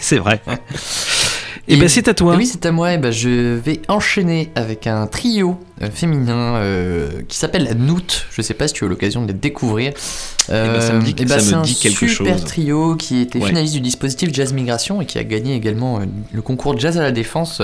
c'est 0.00 0.18
vrai. 0.18 0.40
Et 1.68 1.76
ben 1.76 1.88
c'est 1.88 2.06
à 2.06 2.14
toi. 2.14 2.36
Oui, 2.36 2.46
c'est 2.46 2.64
à 2.64 2.70
moi. 2.72 2.92
Et 2.92 2.98
ben 2.98 3.10
je 3.10 3.54
vais 3.56 3.80
enchaîner 3.88 4.50
avec 4.54 4.86
un 4.86 5.06
trio 5.08 5.58
euh, 5.82 5.90
féminin 5.90 6.56
euh, 6.56 7.08
qui 7.26 7.36
s'appelle 7.36 7.74
Noot. 7.76 8.26
Je 8.30 8.40
sais 8.40 8.54
pas 8.54 8.68
si 8.68 8.74
tu 8.74 8.84
as 8.84 8.86
eu 8.86 8.90
l'occasion 8.90 9.22
de 9.22 9.28
les 9.28 9.34
découvrir. 9.34 9.92
Euh, 10.50 10.74
ben, 10.74 10.80
ça 10.80 10.92
me 10.92 11.02
dit- 11.02 11.14
eh 11.18 11.26
ça 11.26 11.36
me 11.36 11.40
c'est 11.40 11.54
un 11.54 11.64
super 11.64 12.44
trio 12.44 12.94
qui 12.94 13.20
était 13.22 13.40
Ouais. 13.40 13.48
finaliste 13.48 13.74
du 13.74 13.80
dispositif 13.80 14.30
Jazz 14.32 14.52
Migration 14.52 15.02
et 15.02 15.06
qui 15.06 15.18
a 15.18 15.24
gagné 15.24 15.54
également 15.56 15.98
euh, 15.98 16.04
le 16.32 16.40
concours 16.40 16.78
Jazz 16.78 16.98
à 16.98 17.02
la 17.02 17.10
Défense. 17.10 17.60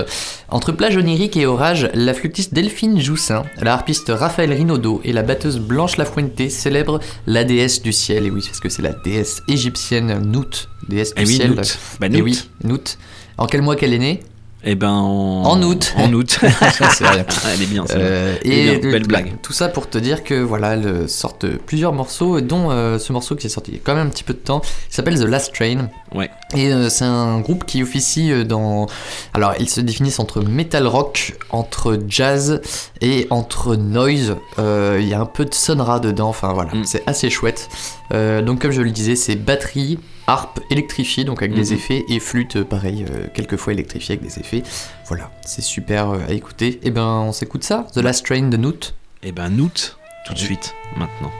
Entre 0.49 0.73
plage 0.73 0.97
onirique 0.97 1.37
et 1.37 1.45
orage, 1.45 1.89
la 1.93 2.13
flûtiste 2.13 2.53
Delphine 2.53 2.99
Joussin, 2.99 3.43
la 3.61 3.73
harpiste 3.73 4.09
Raphaël 4.13 4.51
Rinaudot 4.51 4.99
et 5.05 5.13
la 5.13 5.23
batteuse 5.23 5.59
Blanche 5.59 5.95
Lafuente 5.95 6.49
célèbrent 6.49 6.99
la 7.25 7.45
déesse 7.45 7.81
du 7.81 7.93
ciel. 7.93 8.25
Et 8.25 8.31
oui, 8.31 8.43
parce 8.45 8.59
que 8.59 8.67
c'est 8.67 8.81
la 8.81 8.91
déesse 8.91 9.41
égyptienne 9.47 10.19
Nout, 10.29 10.67
déesse 10.89 11.15
du 11.15 11.23
Eh 11.23 11.25
oui, 11.25 11.35
ciel. 11.37 11.51
Nout. 11.51 11.77
Bah, 12.01 12.07
Et 12.07 12.09
Nout. 12.09 12.23
oui, 12.25 12.43
Nout. 12.65 12.97
En 13.37 13.45
quel 13.47 13.61
mois 13.61 13.75
qu'elle 13.75 13.93
est 13.93 13.99
née? 13.99 14.23
Eh 14.65 14.75
ben 14.75 14.91
en, 14.91 15.43
En 15.43 15.61
août. 15.61 15.93
En 15.97 16.13
août. 16.13 16.39
Elle 16.41 17.61
est 17.61 17.65
bien. 17.65 17.83
Euh, 17.95 18.37
Elle 18.45 18.49
est 18.51 18.55
et 18.55 18.63
bien. 18.63 18.79
le- 18.79 18.91
belle 18.93 19.07
blague. 19.07 19.33
Tout 19.41 19.51
ça 19.51 19.67
pour 19.67 19.89
te 19.89 19.97
dire 19.97 20.23
que 20.23 20.35
voilà, 20.35 20.75
elles 20.75 21.09
sortent 21.09 21.45
plusieurs 21.65 21.91
morceaux, 21.91 22.39
dont 22.39 22.71
euh, 22.71 22.97
ce 22.97 23.11
morceau 23.11 23.35
qui 23.35 23.47
est 23.47 23.49
sorti 23.49 23.71
il 23.71 23.73
y 23.73 23.77
a 23.77 23.81
quand 23.83 23.93
même 23.93 24.07
un 24.07 24.09
petit 24.09 24.23
peu 24.23 24.31
de 24.33 24.37
temps, 24.39 24.61
qui 24.61 24.67
s'appelle 24.95 25.19
The 25.19 25.23
Last 25.25 25.53
Train. 25.53 25.89
Ouais. 26.15 26.29
Et 26.55 26.71
euh, 26.71 26.87
c'est 26.89 27.03
un 27.03 27.41
groupe 27.41 27.65
qui 27.65 27.83
officie 27.83 28.45
dans. 28.45 28.87
Alors, 29.33 29.53
ils 29.59 29.69
se 29.69 29.81
définissent 29.81 30.19
entre 30.19 30.39
metal 30.41 30.87
rock, 30.87 31.35
entre 31.49 31.99
jazz 32.07 32.61
et 33.01 33.27
entre 33.31 33.75
noise. 33.75 34.37
Il 34.59 35.05
y 35.05 35.13
a 35.13 35.19
un 35.19 35.25
peu 35.25 35.43
de 35.43 35.53
sonora 35.53 35.99
dedans, 35.99 36.29
enfin 36.29 36.53
voilà, 36.53 36.73
Mm. 36.73 36.85
c'est 36.85 37.03
assez 37.05 37.29
chouette. 37.29 37.67
Donc, 38.11 38.61
comme 38.61 38.71
je 38.71 38.81
le 38.81 38.91
disais, 38.91 39.17
c'est 39.17 39.35
batterie, 39.35 39.99
harpe 40.27 40.59
électrifiée, 40.69 41.23
donc 41.23 41.41
avec 41.41 41.53
des 41.53 41.71
Mhm. 41.71 41.77
effets, 41.77 42.05
et 42.09 42.19
flûte, 42.19 42.55
euh, 42.57 42.63
pareil, 42.65 43.05
euh, 43.09 43.27
quelquefois 43.33 43.73
électrifiée 43.73 44.15
avec 44.17 44.27
des 44.27 44.39
effets. 44.39 44.63
Voilà, 45.07 45.31
c'est 45.45 45.61
super 45.61 46.09
euh, 46.11 46.19
à 46.27 46.33
écouter. 46.33 46.79
Et 46.83 46.91
ben, 46.91 47.05
on 47.05 47.31
s'écoute 47.31 47.63
ça, 47.63 47.87
The 47.93 47.97
Last 47.97 48.25
Train 48.25 48.49
de 48.49 48.57
Noot. 48.57 48.93
Eh 49.23 49.31
ben 49.31 49.49
Noot, 49.49 49.97
tout 50.25 50.33
de 50.33 50.39
suite, 50.39 50.73
maintenant. 50.97 51.31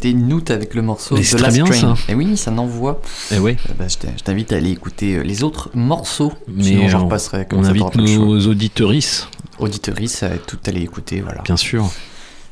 C'était 0.00 0.12
Noot 0.16 0.50
avec 0.50 0.74
le 0.74 0.82
morceau 0.82 1.16
de 1.16 1.22
c'est 1.22 1.38
Last 1.38 1.44
très 1.44 1.52
bien, 1.54 1.64
Train. 1.64 1.96
ça. 1.96 2.12
Et 2.12 2.14
oui, 2.14 2.36
ça 2.36 2.50
n'envoie. 2.50 3.00
Eh 3.34 3.38
ouais. 3.38 3.56
Euh, 3.68 3.72
bah, 3.78 3.86
je 3.88 3.96
t'in- 3.96 4.12
je 4.16 4.22
t'invite 4.22 4.52
à 4.52 4.56
aller 4.56 4.70
écouter 4.70 5.16
euh, 5.16 5.22
les 5.22 5.42
autres 5.42 5.70
morceaux. 5.74 6.32
Mais 6.46 6.62
Sinon, 6.62 6.88
j'en 6.88 7.04
repasserai 7.04 7.46
comme 7.46 7.60
on 7.60 7.64
invite 7.64 7.96
nos 7.96 8.46
auditeuristes. 8.46 9.28
Auditeuristes 9.58 10.22
à 10.22 10.30
tout 10.38 10.58
aller 10.66 10.82
écouter, 10.82 11.20
voilà. 11.20 11.42
Bien 11.42 11.56
sûr. 11.56 11.90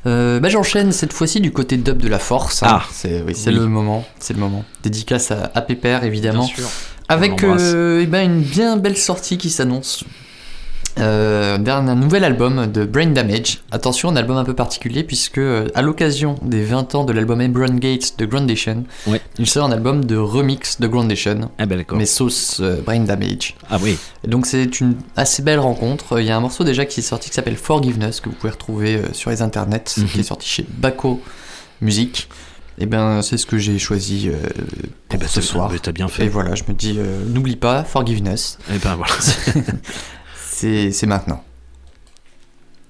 Euh, 0.06 0.40
bah, 0.40 0.48
j'enchaîne 0.48 0.92
cette 0.92 1.12
fois-ci 1.12 1.40
du 1.40 1.52
côté 1.52 1.76
dub 1.76 1.98
de 1.98 2.08
la 2.08 2.18
force. 2.18 2.62
hein. 2.62 2.66
Ah. 2.70 2.82
c'est 2.92 3.22
oui, 3.22 3.32
Oui. 3.46 3.54
le 3.54 3.66
moment, 3.66 4.04
c'est 4.18 4.34
le 4.34 4.40
moment. 4.40 4.64
Dédicace 4.82 5.30
à, 5.30 5.50
à 5.54 5.62
Pépère 5.62 6.02
évidemment. 6.04 6.44
Bien 6.46 6.54
sûr. 6.56 6.68
Avec 7.08 7.40
l'embrasse. 7.42 7.62
euh, 7.64 8.00
eh 8.02 8.06
ben, 8.06 8.24
une 8.28 8.42
bien 8.42 8.76
belle 8.76 8.96
sortie 8.96 9.38
qui 9.38 9.50
s'annonce. 9.50 10.02
Euh, 10.98 11.58
d'un 11.58 11.88
un 11.88 11.94
nouvel 11.94 12.24
album 12.24 12.66
de 12.72 12.86
Brain 12.86 13.08
Damage. 13.08 13.60
Attention, 13.70 14.08
un 14.08 14.16
album 14.16 14.38
un 14.38 14.44
peu 14.44 14.54
particulier 14.54 15.04
puisque 15.04 15.36
euh, 15.36 15.68
à 15.74 15.82
l'occasion 15.82 16.36
des 16.40 16.62
20 16.64 16.94
ans 16.94 17.04
de 17.04 17.12
l'album 17.12 17.38
Ebron 17.42 17.74
Gates 17.74 18.14
de 18.18 18.24
Groundation, 18.24 18.84
Ouais. 19.06 19.20
il 19.38 19.46
sort 19.46 19.66
un 19.66 19.72
album 19.72 20.06
de 20.06 20.16
remix 20.16 20.80
de 20.80 20.86
Groundation, 20.86 21.50
Ah 21.58 21.66
ben 21.66 21.84
mais 21.94 22.06
sauce 22.06 22.60
euh, 22.60 22.80
Brain 22.80 23.00
Damage. 23.00 23.56
Ah 23.68 23.76
oui. 23.82 23.98
Et 24.24 24.28
donc 24.28 24.46
c'est 24.46 24.80
une 24.80 24.94
assez 25.16 25.42
belle 25.42 25.60
rencontre. 25.60 26.18
Il 26.18 26.24
y 26.26 26.30
a 26.30 26.36
un 26.36 26.40
morceau 26.40 26.64
déjà 26.64 26.86
qui 26.86 27.00
est 27.00 27.02
sorti 27.02 27.28
qui 27.28 27.34
s'appelle 27.34 27.56
Forgiveness 27.56 28.20
que 28.20 28.30
vous 28.30 28.34
pouvez 28.34 28.52
retrouver 28.52 28.96
euh, 28.96 29.12
sur 29.12 29.28
les 29.30 29.42
internets, 29.42 29.84
Mhm. 29.98 30.06
qui 30.06 30.20
est 30.20 30.22
sorti 30.22 30.48
chez 30.48 30.64
Baco 30.78 31.20
Music. 31.82 32.28
Et 32.78 32.86
ben 32.86 33.20
c'est 33.22 33.36
ce 33.36 33.44
que 33.46 33.58
j'ai 33.58 33.78
choisi 33.78 34.28
euh, 34.30 34.32
pour 35.08 35.14
Eh 35.14 35.16
ben, 35.18 35.28
ce 35.28 35.40
soir. 35.42 35.70
t'as 35.82 35.92
bien 35.92 36.08
fait. 36.08 36.24
Et 36.24 36.28
voilà, 36.28 36.54
je 36.54 36.62
me 36.68 36.72
dis 36.74 36.94
euh, 36.98 37.22
n'oublie 37.26 37.56
pas 37.56 37.84
Forgiveness. 37.84 38.56
Et 38.74 38.78
ben 38.78 38.96
voilà. 38.96 39.12
c'est 40.58 41.06
maintenant. 41.06 41.44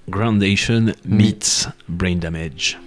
Groundation 0.09 0.93
meets 1.05 1.67
Brain 1.89 2.15
Damage. 2.15 2.79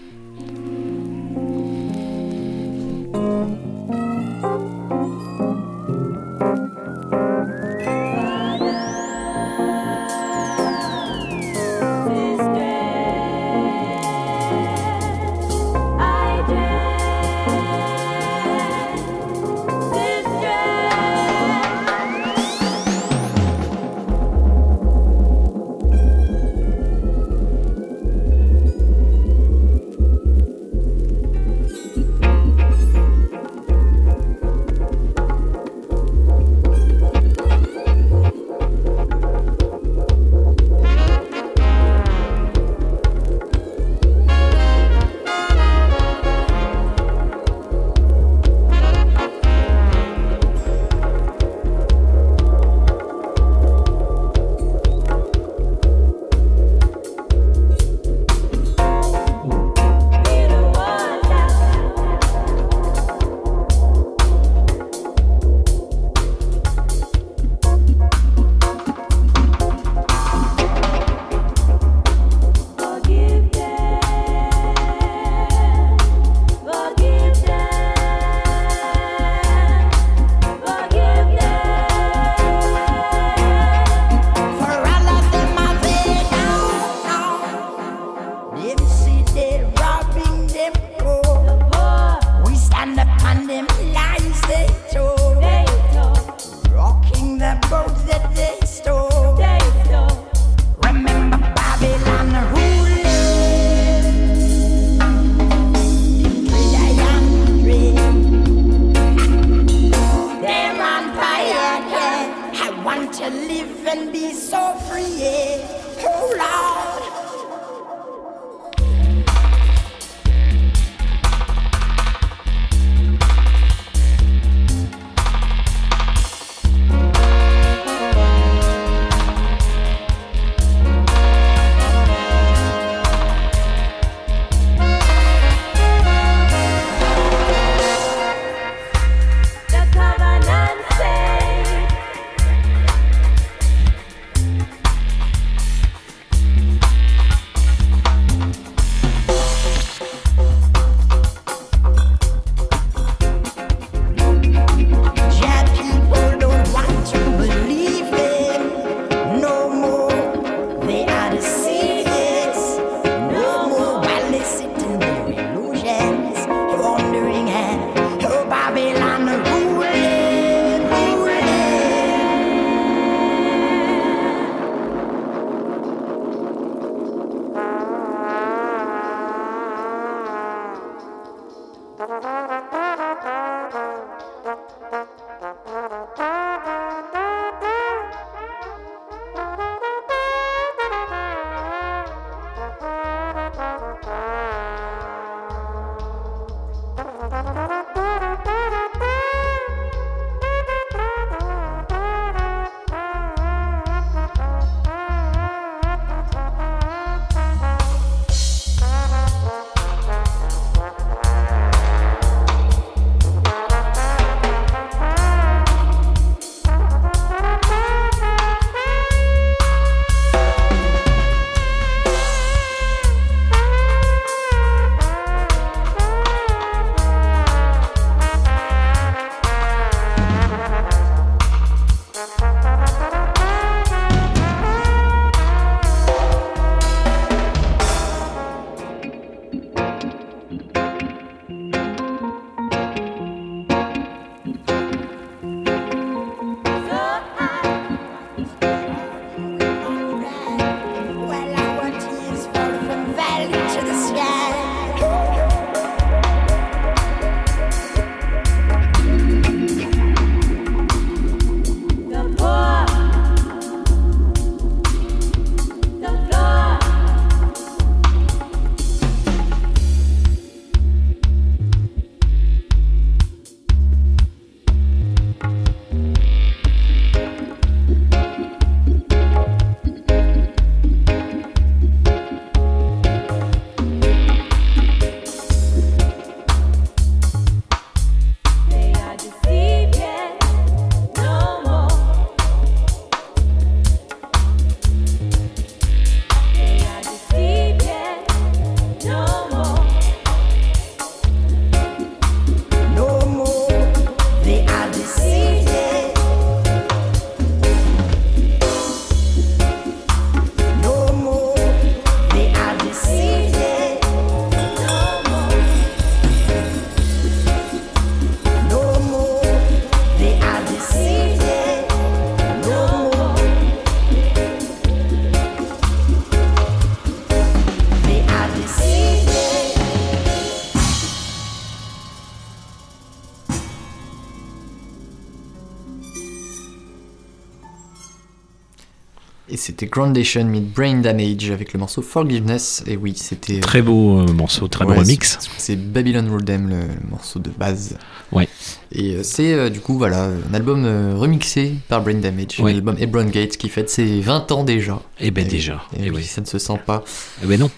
C'était 339.80 339.90
Groundation 339.90 340.44
Meet 340.44 340.74
Brain 340.74 340.96
Damage 341.00 341.50
avec 341.50 341.72
le 341.72 341.78
morceau 341.80 342.02
Forgiveness. 342.02 342.84
Et 342.86 342.98
oui, 342.98 343.14
c'était. 343.16 343.60
Très 343.60 343.80
beau 343.80 344.18
euh, 344.20 344.26
morceau, 344.32 344.68
très 344.68 344.84
beau 344.84 344.92
remix. 344.92 345.38
c'est- 345.56 345.76
Babylon 345.76 346.28
Roldem, 346.30 346.68
le, 346.68 346.76
le 346.80 347.10
morceau 347.10 347.38
de 347.38 347.48
base. 347.50 347.96
Ouais. 348.30 348.46
Et 348.92 349.14
euh, 349.14 349.20
c'est 349.22 349.54
euh, 349.54 349.70
du 349.70 349.80
coup 349.80 349.96
voilà 349.96 350.24
un 350.50 350.52
album 350.54 350.84
euh, 350.84 351.14
remixé 351.16 351.74
par 351.88 352.02
Brain 352.02 352.14
Damage, 352.14 352.60
Ouais. 352.60 352.74
l'album 352.74 352.96
Hebron 352.98 353.24
Gates 353.24 353.56
qui 353.56 353.68
fête 353.70 353.88
ses 353.88 354.20
20 354.20 354.52
ans 354.52 354.64
déjà. 354.64 355.00
Eh 355.18 355.30
ben 355.30 355.46
déjà. 355.48 355.80
Et 355.96 356.00
Eh 356.04 356.10
oui, 356.10 356.16
oui. 356.18 356.24
ça 356.24 356.42
ne 356.42 356.46
se 356.46 356.58
sent 356.58 356.78
pas. 356.84 357.02
Eh 357.42 357.46
ben 357.46 357.58
non. 357.58 357.70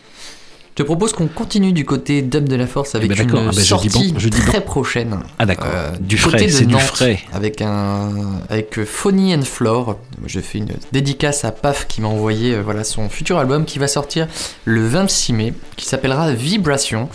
Je 0.74 0.76
te 0.76 0.82
propose 0.84 1.12
qu'on 1.12 1.26
continue 1.28 1.74
du 1.74 1.84
côté 1.84 2.22
dub 2.22 2.48
de 2.48 2.56
la 2.56 2.66
force 2.66 2.94
avec 2.94 3.10
ben 3.10 3.16
d'accord. 3.18 3.42
une 3.42 3.48
Ah 3.48 3.50
ben 3.50 3.56
je 3.56 3.60
dis 3.60 3.66
sortie 3.66 3.88
bon, 3.90 4.18
je 4.18 4.28
dis 4.30 4.40
bon. 4.40 4.46
très 4.46 4.64
prochaine. 4.64 5.18
Ah 5.38 5.44
d'accord. 5.44 5.66
Euh, 5.72 5.92
du 6.00 6.16
frais, 6.16 6.48
c'est 6.48 6.64
du 6.64 6.74
frais. 6.78 7.20
Avec 7.34 7.60
un 7.60 8.10
avec 8.48 8.78
euh, 8.78 8.86
Phony 8.86 9.34
and 9.34 9.42
Floor. 9.42 9.98
Je 10.26 10.40
fais 10.40 10.58
une 10.58 10.68
dédicace 10.92 11.44
à 11.44 11.52
Paf 11.52 11.86
qui 11.88 12.00
m'a 12.00 12.08
envoyé 12.08 12.54
euh, 12.54 12.62
voilà 12.62 12.84
son 12.84 13.08
futur 13.08 13.38
album 13.38 13.64
qui 13.64 13.78
va 13.78 13.88
sortir 13.88 14.28
le 14.64 14.86
26 14.86 15.32
mai, 15.32 15.54
qui 15.76 15.86
s'appellera 15.86 16.32
Vibration 16.32 17.08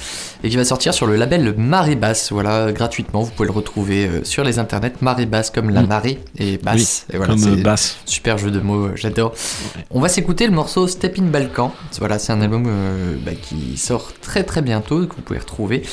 et 0.44 0.50
qui 0.50 0.56
va 0.58 0.66
sortir 0.66 0.94
sur 0.94 1.08
le 1.08 1.16
label 1.16 1.54
Marée 1.58 1.96
Basse. 1.96 2.32
Voilà, 2.32 2.72
gratuitement, 2.72 3.22
vous 3.22 3.32
pouvez 3.32 3.48
le 3.48 3.54
retrouver 3.54 4.08
euh, 4.08 4.24
sur 4.24 4.44
les 4.44 4.60
internets. 4.60 4.94
Marée 5.02 5.26
Basse 5.26 5.50
comme 5.50 5.70
la 5.70 5.82
Mm. 5.84 5.88
marée 5.88 6.20
et 6.38 6.58
basse. 6.58 7.06
Oui, 7.10 7.16
et 7.16 7.18
voilà, 7.18 7.34
comme, 7.36 7.60
euh, 7.60 7.64
basse. 7.64 7.98
Super 8.06 8.38
jeu 8.38 8.52
de 8.52 8.60
mots, 8.60 8.90
j'adore. 8.96 9.34
On 9.92 10.00
va 10.00 10.10
s'écouter 10.10 10.46
le 10.46 10.54
morceau 10.54 10.88
Step 10.88 11.18
in 11.20 11.24
Balkan. 11.24 11.74
Voilà, 12.00 12.20
c'est 12.20 12.34
un 12.34 12.42
album 12.42 12.66
euh, 12.68 13.16
bah, 13.26 13.32
qui 13.42 13.78
sort 13.78 14.12
très 14.22 14.44
très 14.44 14.62
bientôt, 14.62 15.06
que 15.08 15.16
vous 15.16 15.22
pouvez 15.22 15.40
retrouver. 15.40 15.84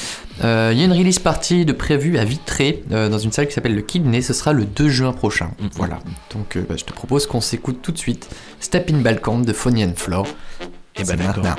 Euh, 0.43 0.71
Il 0.73 0.79
y 0.79 0.83
a 0.83 0.85
une 0.85 0.93
release 0.93 1.19
party 1.19 1.65
de 1.65 1.73
prévue 1.73 2.19
à 2.19 2.25
Vitré, 2.25 2.83
euh, 2.91 3.09
dans 3.09 3.19
une 3.19 3.31
salle 3.31 3.47
qui 3.47 3.55
s'appelle 3.55 3.75
le 3.75 3.83
Kidney. 3.83 4.23
Ce 4.23 4.33
sera 4.33 4.53
le 4.53 4.65
2 4.65 4.89
juin 4.89 5.13
prochain. 5.13 5.51
Voilà. 5.75 6.01
Donc 6.33 6.57
euh, 6.57 6.65
bah, 6.69 6.75
je 6.77 6.85
te 6.85 6.93
propose 6.93 7.27
qu'on 7.27 7.41
s'écoute 7.41 7.81
tout 7.83 7.93
de 7.93 7.99
suite 7.99 8.29
Step 8.61 8.91
in 8.91 8.99
Balkan 8.99 9.39
de 9.39 9.53
Phony 9.53 9.85
and 9.85 9.93
Floor. 9.97 10.27
D'accord. 10.97 11.17
maintenant. 11.45 11.57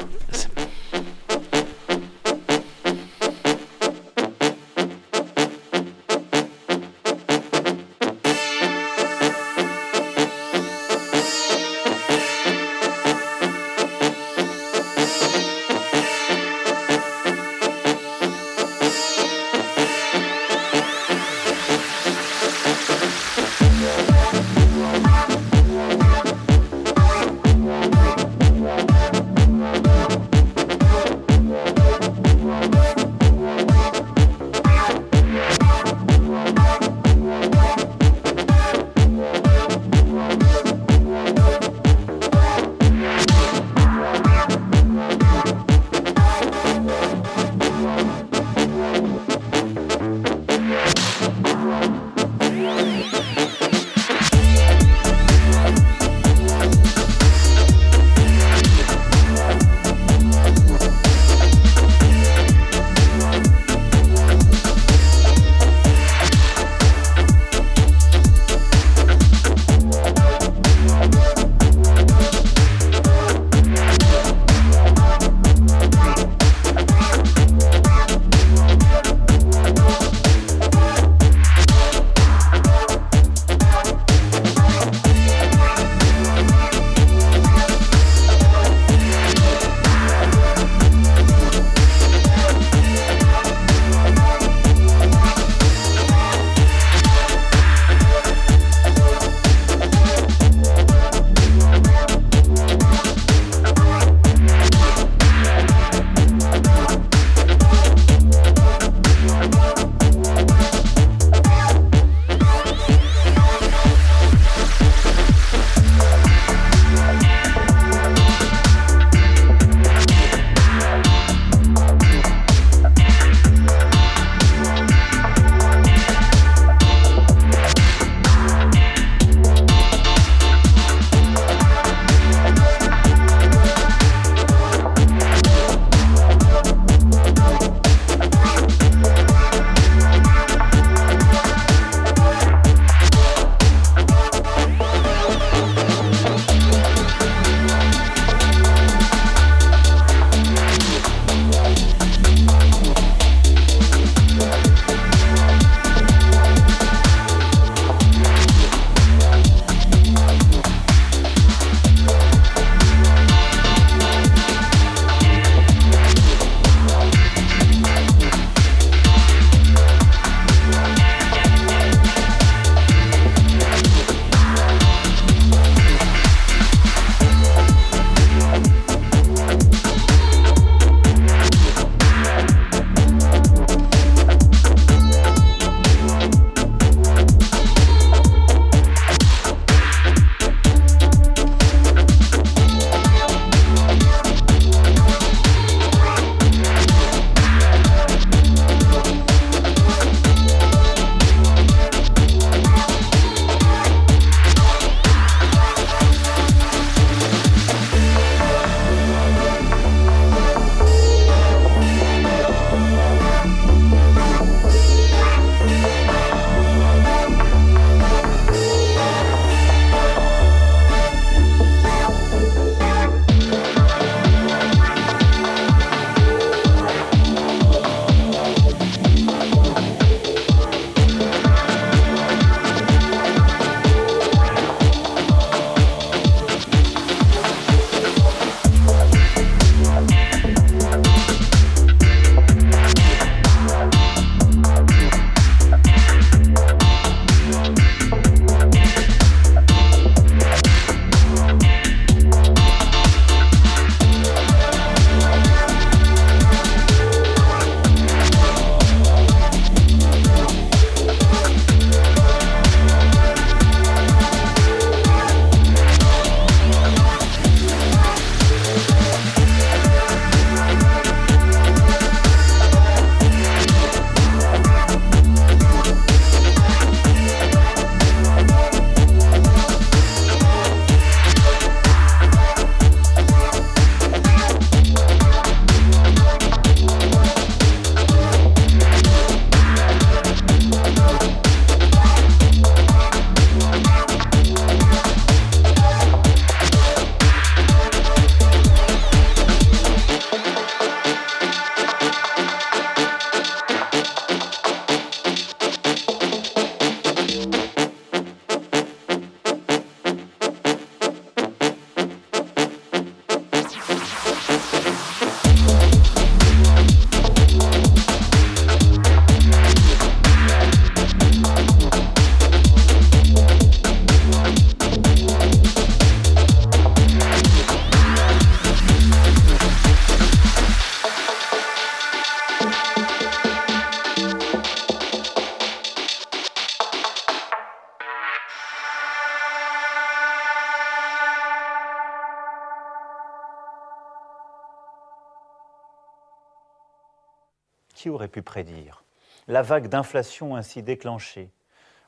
Qui 348.05 348.11
aurait 348.11 348.27
pu 348.27 348.43
prédire 348.43 349.03
la 349.47 349.63
vague 349.63 349.87
d'inflation 349.87 350.55
ainsi 350.55 350.83
déclenchée 350.83 351.49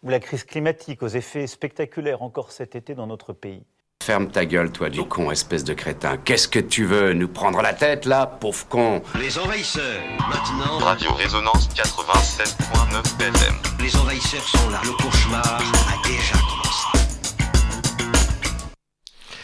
ou 0.03 0.09
la 0.09 0.19
crise 0.19 0.43
climatique 0.43 1.01
aux 1.01 1.07
effets 1.07 1.47
spectaculaires 1.47 2.21
encore 2.21 2.51
cet 2.51 2.75
été 2.75 2.93
dans 2.93 3.07
notre 3.07 3.33
pays? 3.33 3.65
Ferme 4.03 4.29
ta 4.29 4.45
gueule, 4.45 4.71
toi, 4.71 4.91
du 4.91 5.01
con, 5.01 5.31
espèce 5.31 5.63
de 5.63 5.73
crétin. 5.73 6.17
Qu'est-ce 6.17 6.47
que 6.47 6.59
tu 6.59 6.85
veux 6.85 7.13
Nous 7.13 7.27
prendre 7.27 7.63
la 7.63 7.73
tête, 7.73 8.05
là, 8.05 8.27
pauvre 8.27 8.67
con? 8.67 9.01
Les 9.19 9.39
envahisseurs, 9.39 10.03
maintenant. 10.19 10.77
Radio 10.85 11.11
Résonance 11.13 11.67
87.9 11.69 13.23
FM. 13.23 13.55
Les 13.79 13.95
envahisseurs 13.95 14.47
sont 14.47 14.69
là. 14.69 14.79
Le 14.83 14.91
cauchemar 15.01 15.41
a 15.43 16.07
déjà 16.07 16.37
commencé. 16.47 17.07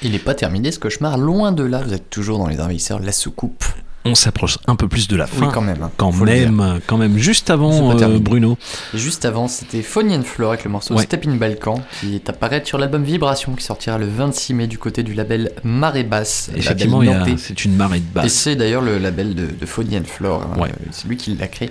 Il 0.04 0.12
n'est 0.12 0.20
pas 0.20 0.36
terminé 0.36 0.72
ce 0.72 0.78
cauchemar, 0.78 1.18
loin 1.18 1.52
de 1.52 1.64
là, 1.64 1.82
vous 1.82 1.94
êtes 1.96 2.12
toujours 2.12 2.38
dans 2.38 2.48
les 2.48 2.62
envahisseurs, 2.62 3.00
la 3.00 3.12
soucoupe. 3.12 3.66
On 4.06 4.16
s'approche 4.16 4.58
un 4.68 4.76
peu 4.76 4.88
plus 4.90 5.08
de 5.08 5.16
la 5.16 5.28
fin. 5.28 5.46
Oui, 5.46 5.52
quand 5.54 5.62
même. 5.62 5.82
hein, 5.82 5.92
Quand 5.96 6.12
même, 6.12 6.80
quand 6.88 6.98
même. 6.98 7.18
Juste 7.18 7.50
avant, 7.50 7.92
euh. 7.98 8.20
Bruno. 8.20 8.58
Et 8.94 8.98
Juste 8.98 9.24
avant, 9.24 9.48
c'était 9.48 9.82
Fonny 9.82 10.16
and 10.16 10.24
Flore 10.24 10.52
avec 10.52 10.66
le 10.66 10.72
morceau 10.72 10.94
Ouais. 10.96 11.04
Step 11.04 11.26
in 11.26 11.36
Balkan 11.36 11.82
qui 12.02 12.16
est 12.16 12.30
apparaître 12.30 12.68
sur 12.68 12.78
l'album 12.78 13.04
Vibration 13.04 13.54
qui 13.54 13.64
sortira 13.64 13.98
le 13.98 14.06
26 14.06 14.54
mai 14.56 14.68
du 14.68 14.78
côté 14.78 15.04
du 15.04 15.14
label 15.14 15.52
Marée 15.64 16.04
Basse. 16.04 16.50
Effectivement, 16.56 17.02
il 17.02 17.10
y 17.10 17.14
a- 17.14 17.20
nantais. 17.20 17.36
c'est 17.38 17.64
une 17.64 17.76
marée 17.76 18.00
de 18.00 18.06
Et 18.06 18.14
basse. 18.24 18.34
c'est 18.34 18.56
d'ailleurs 18.58 18.82
le 18.82 18.98
label 18.98 19.36
de, 19.36 19.46
de 19.48 19.66
Fonny 19.66 19.98
and 19.98 20.04
Flore. 20.06 20.44
hein, 20.54 20.60
Ouais. 20.60 20.70
euh, 20.70 20.86
C'est 20.92 21.08
lui 21.08 21.16
qui 21.16 21.36
l'a 21.36 21.48
créé. 21.48 21.70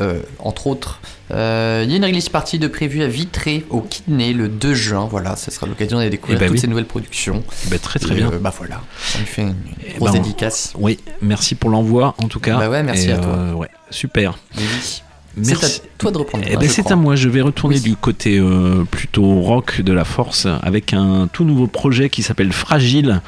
Euh, 0.00 0.20
entre 0.38 0.66
autres, 0.66 1.00
Euh, 1.30 1.80
il 1.84 1.90
y 1.90 1.94
a 1.94 1.96
une 1.96 2.04
release 2.04 2.28
party 2.28 2.58
de 2.58 2.68
prévue 2.68 3.02
à 3.02 3.06
Vitré 3.06 3.64
au 3.70 3.80
Kidney 3.80 4.34
le 4.34 4.48
2 4.48 4.74
juin. 4.74 5.08
Voilà, 5.10 5.34
ça 5.36 5.50
sera 5.50 5.66
l'occasion 5.66 5.96
d'aller 5.96 6.10
découvrir 6.10 6.36
Eh 6.36 6.40
ben 6.40 6.46
toutes 6.48 6.56
oui. 6.56 6.60
ces 6.60 6.66
nouvelles 6.66 6.84
productions. 6.84 7.42
Ben, 7.70 7.78
très, 7.78 7.98
très 7.98 8.12
Et, 8.12 8.16
bien. 8.18 8.30
euh, 8.30 8.38
bah 8.38 8.52
voilà, 8.56 8.82
on 9.14 9.18
lui 9.20 9.26
fait 9.26 9.42
une 9.42 9.54
Eh 9.86 9.94
grosse 9.98 10.12
ben, 10.12 10.18
dédicace. 10.20 10.74
Oui, 10.78 10.98
merci 11.22 11.54
pour 11.54 11.70
l'envoi 11.70 12.14
en 12.22 12.28
tout 12.28 12.38
cas. 12.40 12.58
Bah 12.58 12.68
ouais, 12.68 12.82
merci 12.82 13.08
Et, 13.08 13.12
à 13.12 13.18
toi. 13.18 13.54
ouais, 13.54 13.68
super. 13.88 14.38
Oui. 14.58 15.02
À 15.38 15.66
toi 15.96 16.10
de 16.10 16.18
reprendre. 16.18 16.44
Eh 16.46 16.56
ben, 16.56 16.68
c'est 16.68 16.90
à 16.90 16.96
moi, 16.96 17.16
je 17.16 17.28
vais 17.28 17.40
retourner 17.40 17.80
du 17.80 17.96
côté 17.96 18.38
euh, 18.38 18.84
plutôt 18.84 19.40
rock 19.40 19.80
de 19.80 19.92
la 19.92 20.04
force 20.04 20.46
avec 20.62 20.92
un 20.92 21.26
tout 21.32 21.44
nouveau 21.44 21.66
projet 21.66 22.10
qui 22.10 22.22
s'appelle 22.22 22.52
Fragile. 22.52 23.22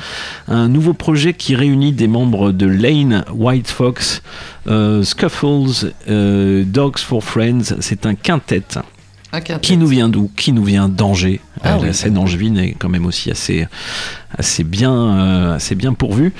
Un 0.46 0.68
nouveau 0.68 0.92
projet 0.92 1.32
qui 1.32 1.54
réunit 1.54 1.92
des 1.92 2.06
membres 2.06 2.52
de 2.52 2.66
Lane, 2.66 3.24
White 3.32 3.68
Fox, 3.68 4.22
euh, 4.66 5.02
Scuffles, 5.02 5.92
euh, 6.08 6.64
Dogs 6.66 6.98
for 6.98 7.24
Friends. 7.24 7.76
C'est 7.80 8.04
un 8.04 8.14
quintet. 8.14 8.62
Qui 9.40 9.76
nous 9.76 9.86
vient 9.86 10.08
d'où 10.08 10.30
Qui 10.36 10.52
nous 10.52 10.64
vient 10.64 10.88
d'Angers. 10.88 11.40
Ah 11.62 11.74
Euh, 11.74 11.78
oui. 11.80 11.86
La 11.86 11.92
scène 11.92 12.18
angevine 12.18 12.58
est 12.58 12.72
quand 12.78 12.88
même 12.88 13.06
aussi 13.06 13.30
assez, 13.30 13.66
assez, 14.36 14.64
bien, 14.64 14.92
euh, 14.94 15.56
assez 15.56 15.74
bien 15.74 15.92
pourvue. 15.94 16.32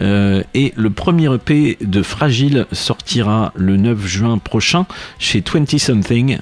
Euh, 0.00 0.42
et 0.54 0.72
le 0.76 0.90
premier 0.90 1.32
EP 1.34 1.78
de 1.80 2.02
Fragile 2.02 2.66
sortira 2.72 3.52
le 3.56 3.76
9 3.76 4.06
juin 4.06 4.38
prochain 4.38 4.86
chez 5.18 5.42
20 5.42 5.78
Something. 5.78 6.38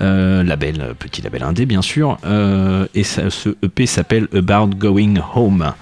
Euh, 0.00 0.42
label, 0.42 0.94
petit 0.98 1.22
label 1.22 1.42
indé 1.42 1.66
bien 1.66 1.82
sûr, 1.82 2.18
euh, 2.24 2.86
et 2.94 3.02
ça- 3.04 3.30
ce 3.30 3.50
EP 3.62 3.86
s'appelle 3.86 4.28
About 4.34 4.68
Going 4.76 5.14
Home. 5.34 5.72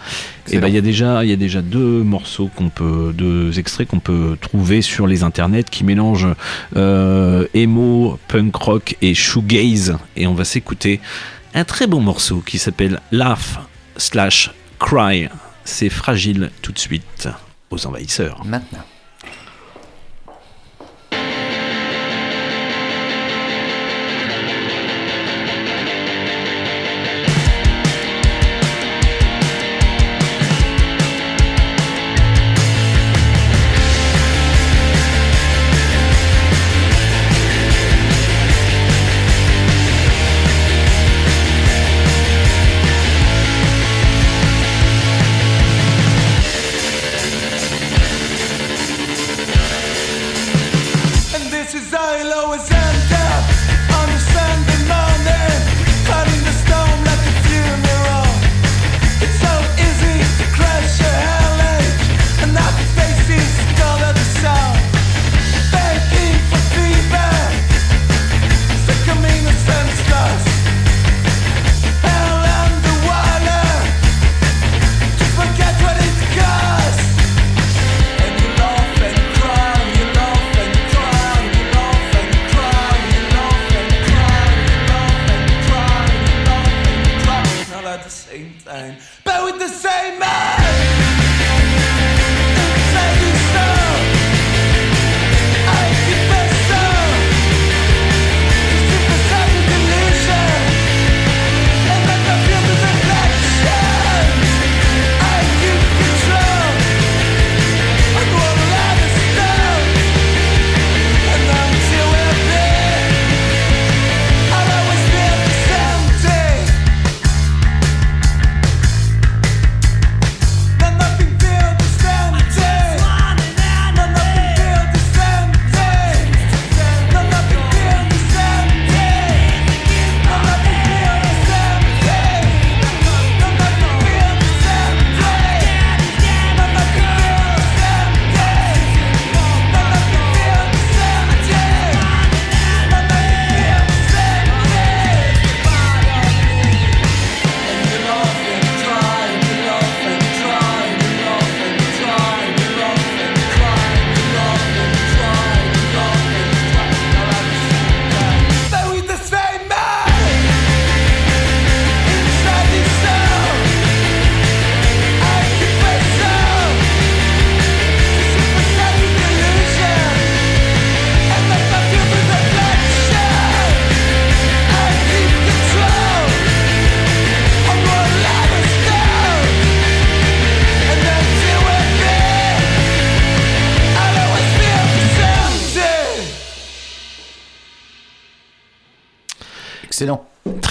Et 0.50 0.58
ben 0.58 0.68
il 0.68 0.74
y 0.74 0.78
a 0.78 0.82
déjà, 0.82 1.24
il 1.24 1.30
y 1.30 1.32
a 1.32 1.36
déjà 1.36 1.62
deux 1.62 2.02
morceaux 2.02 2.50
qu'on 2.54 2.68
peut, 2.68 3.12
deux 3.16 3.58
extraits 3.58 3.88
qu'on 3.88 4.00
peut 4.00 4.36
trouver 4.40 4.82
sur 4.82 5.06
les 5.06 5.22
internets 5.22 5.64
qui 5.70 5.84
mélangent 5.84 6.28
euh, 6.76 7.46
emo, 7.54 8.18
punk 8.28 8.54
rock 8.56 8.96
et 9.00 9.14
shoegaze. 9.14 9.96
Et 10.16 10.26
on 10.26 10.34
va 10.34 10.44
s'écouter 10.44 11.00
un 11.54 11.64
très 11.64 11.86
bon 11.86 12.00
morceau 12.00 12.42
qui 12.44 12.58
s'appelle 12.58 13.00
Laugh 13.10 13.58
slash 13.96 14.50
Cry. 14.78 15.28
C'est 15.64 15.88
fragile 15.88 16.50
tout 16.60 16.72
de 16.72 16.78
suite 16.78 17.28
aux 17.70 17.86
envahisseurs. 17.86 18.42
Maintenant. 18.44 18.84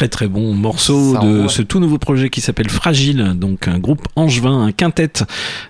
Très 0.04 0.10
très 0.10 0.28
bon 0.28 0.54
morceau 0.54 1.14
Ça 1.14 1.22
de 1.22 1.28
envoie. 1.38 1.48
ce 1.50 1.62
tout 1.62 1.80
nouveau 1.80 1.98
projet 1.98 2.30
qui 2.30 2.42
s'appelle 2.42 2.70
Fragile, 2.70 3.36
donc 3.38 3.70
un 3.70 3.80
groupe 3.80 4.06
angevin, 4.18 4.64
un 4.66 4.74
quintet 4.74 5.24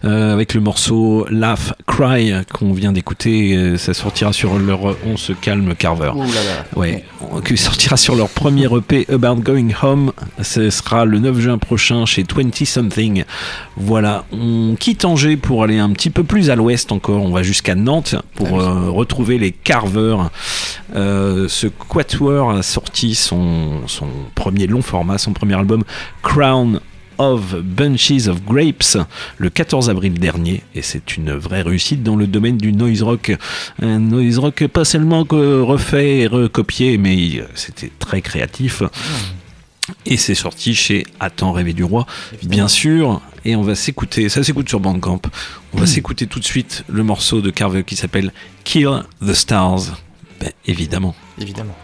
euh, 0.05 0.34
avec 0.34 0.55
le 0.55 0.61
morceau 0.61 1.27
Laugh 1.30 1.73
Cry 1.85 2.34
qu'on 2.51 2.73
vient 2.73 2.91
d'écouter. 2.91 3.55
Euh, 3.55 3.77
Ça 3.77 3.93
sortira 3.93 4.34
sur 4.34 4.57
leur 4.57 4.95
On 5.05 5.18
se 5.18 5.34
calme 5.34 5.76
Carver. 5.76 6.14
Ouh 6.15 6.22
là 6.23 6.26
là. 6.26 6.65
Ouais, 6.76 7.03
qui 7.45 7.57
sortira 7.57 7.95
sur 7.95 8.15
leur 8.15 8.30
premier 8.30 8.65
EP 8.76 9.05
About 9.07 9.35
Going 9.35 9.69
Home. 9.84 10.11
Ce 10.41 10.72
sera 10.72 11.05
le 11.05 11.19
9 11.19 11.39
juin 11.39 11.60
prochain 11.60 12.07
chez 12.07 12.23
20 12.23 12.65
Something. 12.65 13.26
Voilà, 13.77 14.26
on 14.31 14.76
quitte 14.80 15.05
Angers 15.05 15.38
pour 15.38 15.61
aller 15.64 15.77
un 15.77 15.91
petit 15.91 16.10
peu 16.10 16.23
plus 16.23 16.49
à 16.49 16.55
l'ouest 16.55 16.91
encore. 16.91 17.22
On 17.23 17.30
va 17.30 17.43
jusqu'à 17.43 17.76
Nantes 17.76 18.15
pour 18.34 18.60
euh, 18.60 18.89
retrouver 18.89 19.38
les 19.38 19.51
Carvers. 19.51 20.31
Euh, 20.95 21.47
ce 21.47 21.68
quatuor 21.68 22.51
a 22.51 22.64
sorti 22.64 23.15
son, 23.15 23.81
son 23.88 24.07
premier 24.35 24.67
long 24.67 24.81
format, 24.81 25.17
son 25.17 25.33
premier 25.33 25.55
album 25.55 25.83
Crown 26.21 26.79
of 27.17 27.55
Bunches 27.61 28.27
of 28.27 28.43
Grapes 28.43 28.97
le 29.37 29.49
14 29.49 29.89
avril 29.89 30.13
dernier. 30.19 30.63
Et 30.75 30.81
c'est 30.81 31.17
une 31.17 31.33
vraie 31.33 31.61
réussite 31.61 32.03
dans 32.03 32.15
le 32.15 32.27
domaine 32.27 32.57
du 32.57 32.73
noise 32.73 33.03
rock. 33.03 33.35
Un 33.81 33.99
noise 33.99 34.39
rock 34.39 34.67
pas 34.67 34.85
seulement 34.85 35.25
que 35.25 35.61
refait 35.61 36.19
et 36.19 36.27
recopié 36.27 36.97
mais 36.97 37.39
euh, 37.39 37.45
c'était 37.55 37.91
très 37.99 38.21
créatif. 38.21 38.83
Et 40.05 40.15
c'est 40.15 40.35
sorti 40.35 40.75
chez 40.75 41.05
Attends 41.19 41.51
rêver 41.51 41.73
du 41.73 41.83
roi 41.83 42.05
bien 42.43 42.67
sûr. 42.67 43.21
Et 43.45 43.55
on 43.55 43.61
va 43.61 43.75
s'écouter 43.75 44.29
ça 44.29 44.43
s'écoute 44.43 44.69
sur 44.69 44.79
Bandcamp. 44.79 45.21
On 45.73 45.79
va 45.79 45.85
s'écouter 45.85 46.27
tout 46.27 46.39
de 46.39 46.45
suite 46.45 46.83
le 46.87 47.03
morceau 47.03 47.41
de 47.41 47.49
Carver 47.49 47.83
qui 47.83 47.95
s'appelle 47.95 48.31
Kill 48.63 49.03
the 49.25 49.33
Stars. 49.33 50.01
Ben, 50.39 50.51
évidemment. 50.65 51.15
Évidemment. 51.39 51.75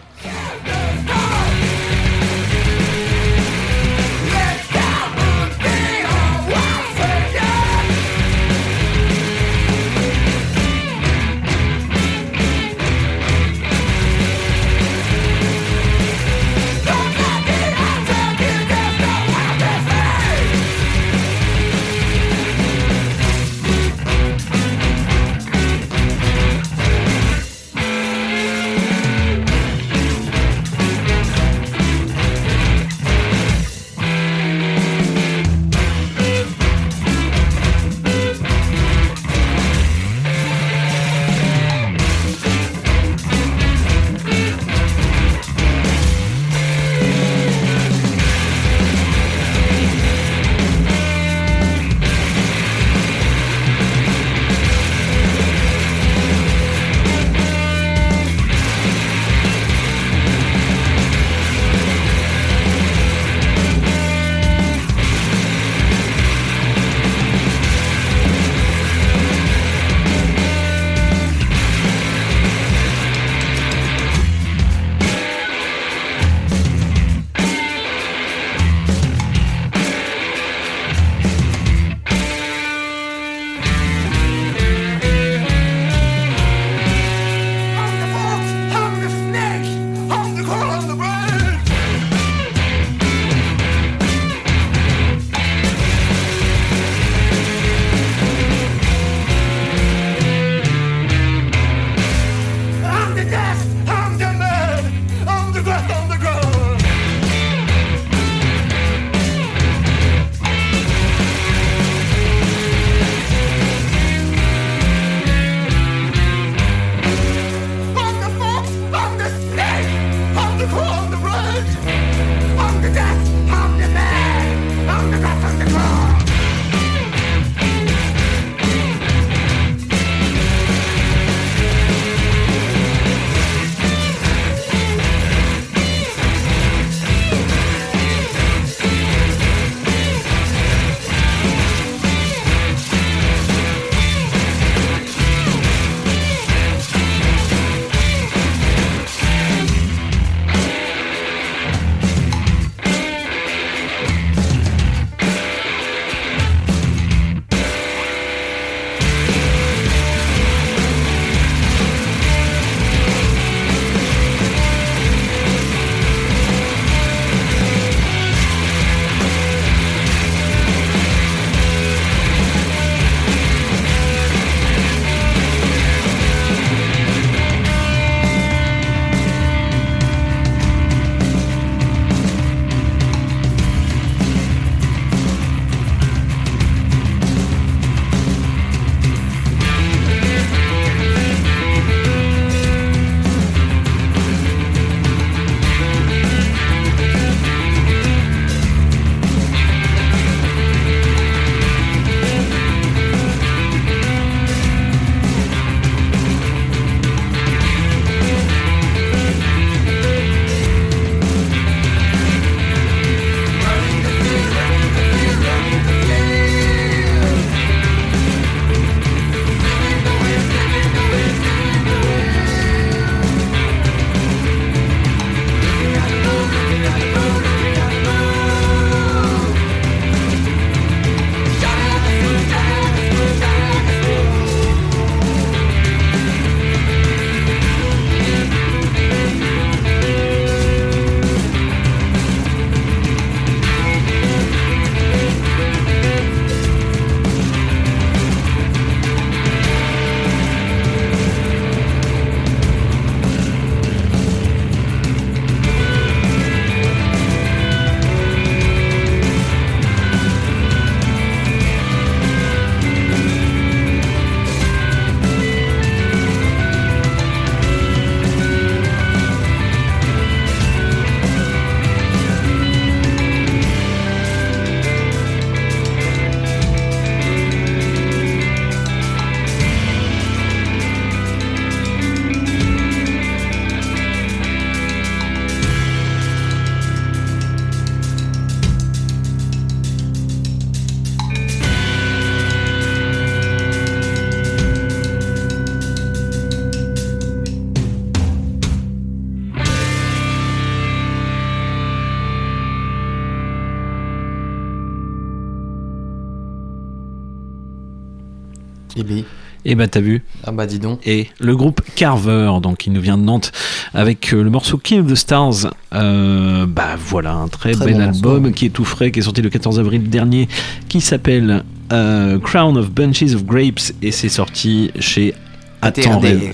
Et 309.69 309.75
bah 309.75 309.87
t'as 309.87 309.99
vu 309.99 310.23
Ah 310.45 310.51
bah 310.51 310.65
dis 310.65 310.79
donc. 310.79 310.99
Et 311.05 311.27
le 311.39 311.55
groupe 311.55 311.81
Carver, 311.95 312.53
donc 312.59 312.77
qui 312.77 312.89
nous 312.89 313.01
vient 313.01 313.19
de 313.19 313.23
Nantes, 313.23 313.51
avec 313.93 314.33
euh, 314.33 314.41
le 314.41 314.49
morceau 314.49 314.79
Kill 314.79 315.05
the 315.05 315.13
Stars. 315.13 315.67
Euh, 315.93 316.65
bah 316.65 316.95
voilà, 316.97 317.33
un 317.33 317.47
très, 317.47 317.73
Très 317.73 317.85
bel 317.85 317.95
bon 317.97 318.01
album 318.01 318.41
morceau. 318.41 318.55
qui 318.55 318.65
est 318.65 318.69
tout 318.69 318.83
frais, 318.83 319.11
qui 319.11 319.19
est 319.19 319.21
sorti 319.21 319.43
le 319.43 319.51
14 319.51 319.79
avril 319.79 320.09
dernier, 320.09 320.47
qui 320.87 321.01
s'appelle 321.01 321.63
euh, 321.93 322.39
Crown 322.39 322.77
of 322.77 322.89
Bunches 322.89 323.35
of 323.35 323.45
Grapes 323.45 323.93
et 324.01 324.11
c'est 324.11 324.29
sorti 324.29 324.89
chez 324.99 325.35
Attends 325.83 326.19
ATRDR. 326.19 326.53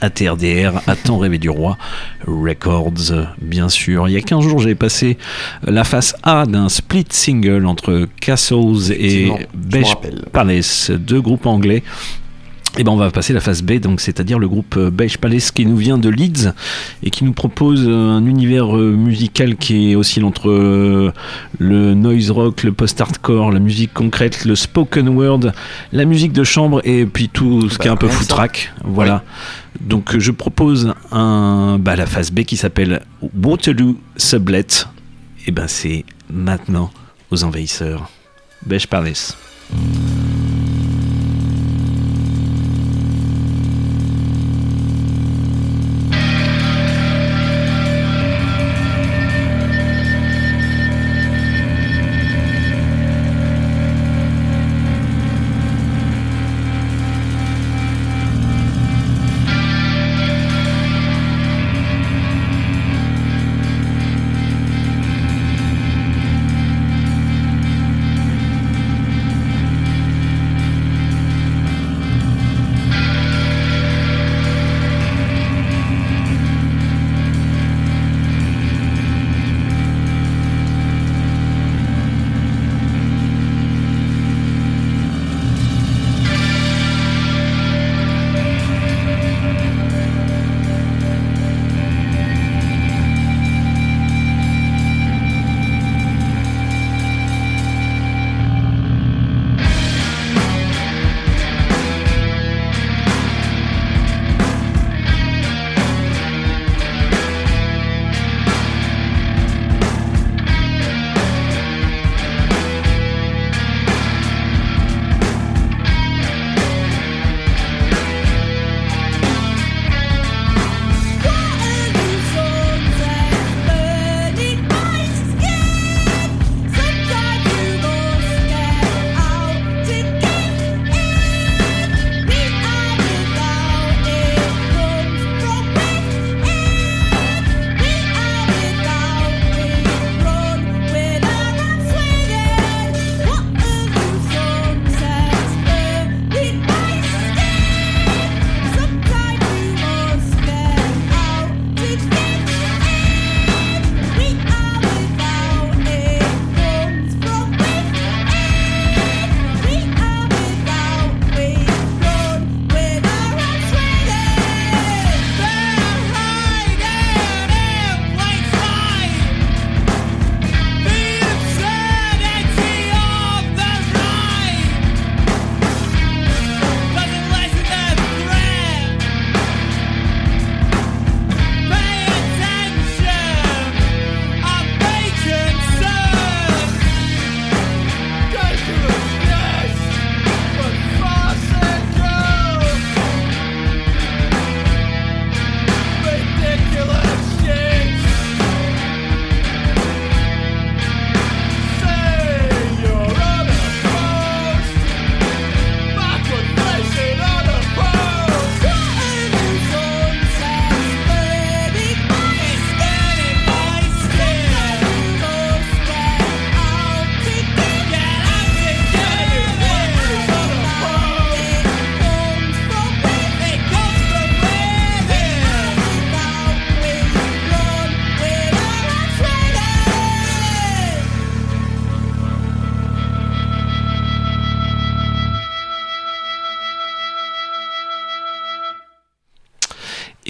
ATRDR, 0.00 0.80
Attends 0.86 1.18
rêver 1.18 1.38
du 1.38 1.50
roi 1.50 1.76
Records, 2.26 3.12
bien 3.40 3.68
sûr. 3.68 4.08
Il 4.08 4.12
y 4.12 4.16
a 4.16 4.22
15 4.22 4.42
jours, 4.42 4.58
j'avais 4.58 4.74
passé 4.74 5.18
la 5.62 5.84
face 5.84 6.16
A 6.22 6.46
d'un 6.46 6.68
split 6.68 7.04
single 7.10 7.66
entre 7.66 8.08
Castles 8.20 8.92
et 8.92 9.30
Beige. 9.54 9.94
Palace, 10.32 10.90
deux 10.90 11.20
groupes 11.20 11.46
anglais. 11.46 11.82
Et 12.80 12.82
ben 12.82 12.92
on 12.92 12.96
va 12.96 13.10
passer 13.10 13.34
la 13.34 13.40
phase 13.40 13.60
B, 13.60 13.72
donc 13.72 14.00
c'est-à-dire 14.00 14.38
le 14.38 14.48
groupe 14.48 14.74
euh, 14.78 14.90
Beige 14.90 15.18
Palace 15.18 15.50
qui 15.50 15.66
nous 15.66 15.76
vient 15.76 15.98
de 15.98 16.08
Leeds 16.08 16.54
et 17.02 17.10
qui 17.10 17.24
nous 17.24 17.34
propose 17.34 17.84
euh, 17.86 18.08
un 18.08 18.24
univers 18.24 18.74
euh, 18.74 18.92
musical 18.96 19.56
qui 19.56 19.94
oscille 19.94 20.24
entre 20.24 21.12
le 21.58 21.94
noise 21.94 22.30
rock, 22.30 22.62
le 22.62 22.72
post-hardcore, 22.72 23.52
la 23.52 23.58
musique 23.58 23.92
concrète, 23.92 24.46
le 24.46 24.54
spoken 24.54 25.10
word, 25.10 25.52
la 25.92 26.06
musique 26.06 26.32
de 26.32 26.42
chambre 26.42 26.80
et 26.84 27.04
puis 27.04 27.28
tout 27.28 27.68
ce 27.68 27.76
qui 27.76 27.86
est 27.86 27.90
un 27.90 27.96
peu 27.96 28.08
ça. 28.08 28.14
foutraque. 28.14 28.72
Voilà. 28.82 29.24
Donc 29.82 30.16
je 30.18 30.30
propose 30.30 30.94
un, 31.12 31.76
bah, 31.78 31.96
la 31.96 32.06
phase 32.06 32.30
B 32.30 32.44
qui 32.44 32.56
s'appelle 32.56 33.02
Waterloo 33.44 33.98
Sublet. 34.16 34.86
Et 35.46 35.50
ben 35.50 35.68
c'est 35.68 36.06
maintenant 36.32 36.90
aux 37.30 37.44
envahisseurs. 37.44 38.08
Beige 38.64 38.86
Palace. 38.86 39.36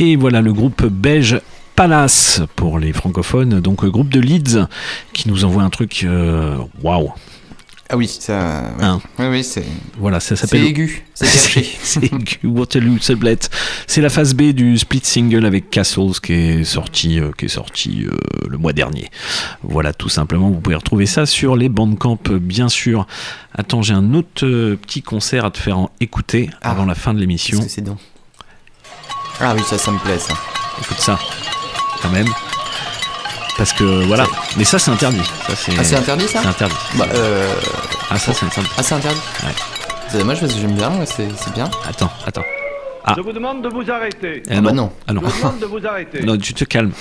Et 0.00 0.16
voilà 0.16 0.40
le 0.40 0.54
groupe 0.54 0.86
belge 0.86 1.42
Palace 1.76 2.40
pour 2.56 2.78
les 2.78 2.94
francophones, 2.94 3.60
donc 3.60 3.82
le 3.82 3.90
groupe 3.90 4.08
de 4.08 4.18
Leeds 4.18 4.66
qui 5.12 5.28
nous 5.28 5.44
envoie 5.44 5.62
un 5.62 5.68
truc 5.68 6.04
euh, 6.04 6.56
waouh. 6.82 7.12
Ah 7.92 7.96
oui, 7.96 8.06
ça. 8.08 8.72
ouais. 8.78 8.84
Hein. 8.84 9.00
Oui, 9.18 9.26
oui, 9.26 9.44
c'est. 9.44 9.64
Voilà, 9.98 10.20
ça 10.20 10.36
s'appelle. 10.36 10.62
C'est 10.62 10.68
aigu, 10.68 11.04
c'est 11.12 11.24
perché. 11.54 11.78
c'est 11.82 12.04
aigu, 12.04 12.38
Waterloo 12.44 12.98
Sublet. 12.98 13.40
C'est 13.86 14.00
la 14.00 14.08
phase 14.08 14.32
B 14.32 14.52
du 14.52 14.78
split 14.78 15.00
single 15.02 15.44
avec 15.44 15.68
Castles 15.68 16.20
qui 16.22 16.32
est 16.32 16.64
sorti, 16.64 17.18
euh, 17.18 17.32
qui 17.36 17.46
est 17.46 17.48
sorti 17.48 18.06
euh, 18.06 18.16
le 18.48 18.56
mois 18.56 18.72
dernier. 18.72 19.10
Voilà, 19.64 19.92
tout 19.92 20.08
simplement. 20.08 20.48
Vous 20.48 20.60
pouvez 20.60 20.76
retrouver 20.76 21.04
ça 21.06 21.26
sur 21.26 21.56
les 21.56 21.68
bandcamp, 21.68 22.18
euh, 22.30 22.38
bien 22.38 22.68
sûr. 22.70 23.06
Attends, 23.54 23.82
j'ai 23.82 23.94
un 23.94 24.14
autre 24.14 24.46
euh, 24.46 24.76
petit 24.76 25.02
concert 25.02 25.44
à 25.44 25.50
te 25.50 25.58
faire 25.58 25.76
en 25.76 25.90
écouter 26.00 26.48
avant 26.62 26.86
la 26.86 26.94
fin 26.94 27.12
de 27.12 27.18
l'émission. 27.18 27.60
C'est 27.66 27.82
donc 27.82 27.98
Ah 29.40 29.54
oui, 29.56 29.62
ça, 29.66 29.78
ça 29.78 29.90
me 29.90 29.98
plaît, 29.98 30.18
ça. 30.18 30.34
Écoute 30.80 30.98
ça, 30.98 31.18
quand 32.02 32.10
même. 32.10 32.28
Parce 33.56 33.72
que 33.72 33.84
voilà, 34.06 34.26
mais 34.56 34.64
ça 34.64 34.78
c'est 34.78 34.90
interdit. 34.90 35.20
Ça, 35.46 35.52
Ah, 35.78 35.84
c'est 35.84 35.96
interdit, 35.96 36.26
ça 36.28 36.40
C'est 36.42 36.48
interdit. 36.48 36.74
Bah, 36.96 37.06
euh... 37.14 37.52
Ah, 38.10 38.18
ça 38.18 38.32
c'est 38.32 38.46
interdit. 38.46 38.70
Ah, 38.78 38.82
c'est 38.82 38.94
interdit 38.94 39.20
Ouais. 39.42 39.52
C'est 40.08 40.18
dommage 40.18 40.40
parce 40.40 40.52
que 40.54 40.58
j'aime 40.60 40.74
bien, 40.74 40.88
moi, 40.90 41.04
c'est 41.06 41.28
c'est 41.36 41.52
bien. 41.54 41.70
Attends, 41.88 42.10
attends. 42.26 42.44
Ah. 43.04 43.14
Je 43.16 43.22
vous 43.22 43.32
demande 43.32 43.62
de 43.62 43.68
vous 43.68 43.90
arrêter. 43.90 44.42
Eh 44.48 44.56
Ah 44.56 44.60
bah 44.60 44.72
non. 44.72 44.92
Ah 45.06 45.12
non. 45.12 45.22
Je 45.24 45.26
vous 45.30 45.38
demande 45.38 45.58
de 45.58 45.66
vous 45.66 45.86
arrêter. 45.86 46.22
Non, 46.22 46.36
tu 46.36 46.52
te 46.54 46.64
calmes. 46.64 46.92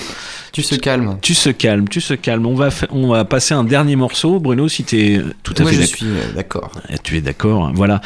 Tu 0.53 0.63
se 0.63 0.75
calmes. 0.75 1.17
Tu 1.21 1.33
se 1.35 1.49
calmes, 1.49 1.87
tu 1.89 1.99
se 2.01 2.13
calmes. 2.13 2.45
On 2.45 2.55
va, 2.55 2.71
fa- 2.71 2.87
on 2.91 3.09
va 3.09 3.25
passer 3.25 3.53
un 3.53 3.63
dernier 3.65 3.95
morceau, 3.97 4.39
Bruno, 4.39 4.67
si 4.69 4.83
tu 4.85 4.97
es 4.97 5.21
tout 5.43 5.53
à 5.57 5.61
Moi, 5.63 5.71
fait 5.71 5.75
je 5.77 5.81
d'accord. 5.81 5.97
suis 5.97 6.05
euh, 6.07 6.31
d'accord. 6.35 6.71
Tu 7.03 7.17
es 7.17 7.21
d'accord, 7.21 7.71
voilà. 7.73 8.01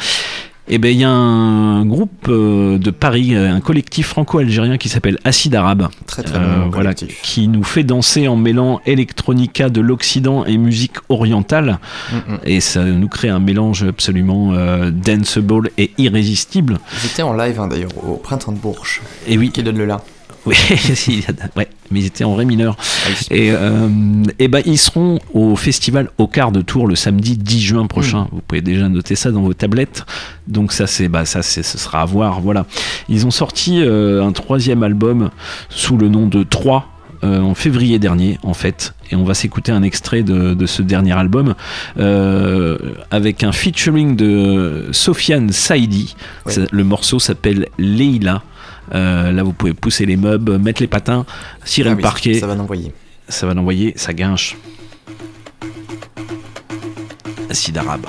Eh 0.66 0.78
ben, 0.78 0.88
il 0.90 0.98
y 1.00 1.04
a 1.04 1.10
un 1.10 1.84
groupe 1.84 2.26
euh, 2.28 2.78
de 2.78 2.90
Paris, 2.90 3.34
euh, 3.34 3.52
un 3.52 3.60
collectif 3.60 4.06
franco-algérien 4.06 4.78
qui 4.78 4.88
s'appelle 4.88 5.18
Acide 5.24 5.54
Arabe. 5.54 5.88
Très, 6.06 6.22
très 6.22 6.38
bon 6.38 6.70
voilà, 6.70 6.94
qui 6.94 7.48
nous 7.48 7.62
fait 7.64 7.84
danser 7.84 8.28
en 8.28 8.36
mêlant 8.36 8.80
electronica 8.86 9.68
de 9.68 9.82
l'Occident 9.82 10.46
et 10.46 10.56
musique 10.56 10.96
orientale. 11.10 11.78
Mm, 12.12 12.34
Et 12.44 12.60
ça 12.60 12.82
nous 12.82 13.08
crée 13.08 13.28
un 13.28 13.40
mélange 13.40 13.84
absolument 13.84 14.54
euh, 14.54 14.90
danceable 14.90 15.70
et 15.76 15.90
irrésistible. 15.98 16.78
J'étais 17.02 17.22
en 17.22 17.34
live 17.34 17.60
hein, 17.60 17.68
d'ailleurs 17.68 17.90
au 18.08 18.16
printemps 18.16 18.52
de 18.52 18.58
Bourges. 18.58 19.02
Et 19.26 19.36
oui. 19.36 19.50
Qui 19.50 19.62
donne 19.62 19.78
le 19.78 19.84
là. 19.84 20.02
Oui, 20.46 20.56
ouais, 21.56 21.68
mais 21.90 22.00
ils 22.00 22.06
étaient 22.06 22.24
en 22.24 22.34
ré 22.34 22.44
mineur. 22.44 22.76
Ah 22.78 23.10
Et, 23.30 23.50
euh, 23.50 23.88
et 24.38 24.48
ben, 24.48 24.62
ils 24.66 24.78
seront 24.78 25.18
au 25.32 25.56
festival 25.56 26.10
au 26.18 26.26
quart 26.26 26.52
de 26.52 26.60
tour 26.60 26.86
le 26.86 26.96
samedi 26.96 27.38
10 27.38 27.60
juin 27.60 27.86
prochain. 27.86 28.28
Vous 28.30 28.42
pouvez 28.46 28.60
déjà 28.60 28.88
noter 28.88 29.14
ça 29.14 29.30
dans 29.30 29.42
vos 29.42 29.54
tablettes. 29.54 30.04
Donc 30.46 30.72
ça, 30.72 30.86
c'est, 30.86 31.08
bah, 31.08 31.24
ça, 31.24 31.42
c'est, 31.42 31.62
ce 31.62 31.78
sera 31.78 32.02
à 32.02 32.04
voir. 32.04 32.40
Voilà. 32.40 32.66
Ils 33.08 33.26
ont 33.26 33.30
sorti 33.30 33.80
euh, 33.80 34.22
un 34.22 34.32
troisième 34.32 34.82
album 34.82 35.30
sous 35.70 35.96
le 35.96 36.08
nom 36.08 36.26
de 36.26 36.42
3 36.42 36.88
euh, 37.22 37.40
en 37.40 37.54
février 37.54 37.98
dernier 37.98 38.38
en 38.42 38.52
fait 38.52 38.92
et 39.10 39.16
on 39.16 39.24
va 39.24 39.32
s'écouter 39.32 39.72
un 39.72 39.82
extrait 39.82 40.22
de, 40.22 40.52
de 40.52 40.66
ce 40.66 40.82
dernier 40.82 41.12
album 41.12 41.54
avec 41.96 43.44
un 43.44 43.52
featuring 43.52 44.16
de 44.16 44.88
Sofiane 44.90 45.50
Saidi 45.52 46.16
le 46.70 46.84
morceau 46.84 47.18
s'appelle 47.18 47.68
Leila 47.78 48.42
Euh, 48.92 49.32
là 49.32 49.42
vous 49.42 49.52
pouvez 49.52 49.72
pousser 49.72 50.04
les 50.04 50.16
meubles 50.16 50.58
mettre 50.58 50.82
les 50.82 50.88
patins 50.88 51.24
cirer 51.64 51.88
Ah 51.88 51.92
le 51.92 51.96
oui, 51.96 52.02
parquet 52.02 52.34
ça 52.34 52.46
va 52.46 52.54
l'envoyer. 52.54 52.92
ça 53.28 53.46
va 53.46 53.54
l'envoyer 53.54 53.92
ça 53.96 54.12
guinche 54.12 54.56
acide 57.48 57.78
arabe 57.78 58.06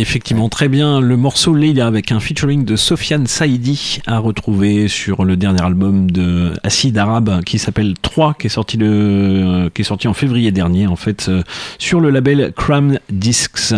Effectivement, 0.00 0.48
très 0.48 0.68
bien. 0.68 0.98
Le 0.98 1.18
morceau 1.18 1.54
Leila 1.54 1.86
avec 1.86 2.10
un 2.10 2.20
featuring 2.20 2.64
de 2.64 2.74
Sofiane 2.74 3.26
Saïdi 3.26 3.98
à 4.06 4.18
retrouver 4.18 4.88
sur 4.88 5.26
le 5.26 5.36
dernier 5.36 5.60
album 5.60 6.10
de 6.10 6.54
Acide 6.62 6.96
Arabe 6.96 7.44
qui 7.44 7.58
s'appelle 7.58 7.92
3, 8.00 8.32
qui 8.32 8.46
est 8.46 8.50
sorti 8.50 8.78
le, 8.78 9.70
qui 9.74 9.82
est 9.82 9.84
sorti 9.84 10.08
en 10.08 10.14
février 10.14 10.52
dernier, 10.52 10.86
en 10.86 10.96
fait, 10.96 11.26
euh, 11.28 11.42
sur 11.76 12.00
le 12.00 12.08
label 12.08 12.54
Cram 12.56 12.98
Discs. 13.10 13.74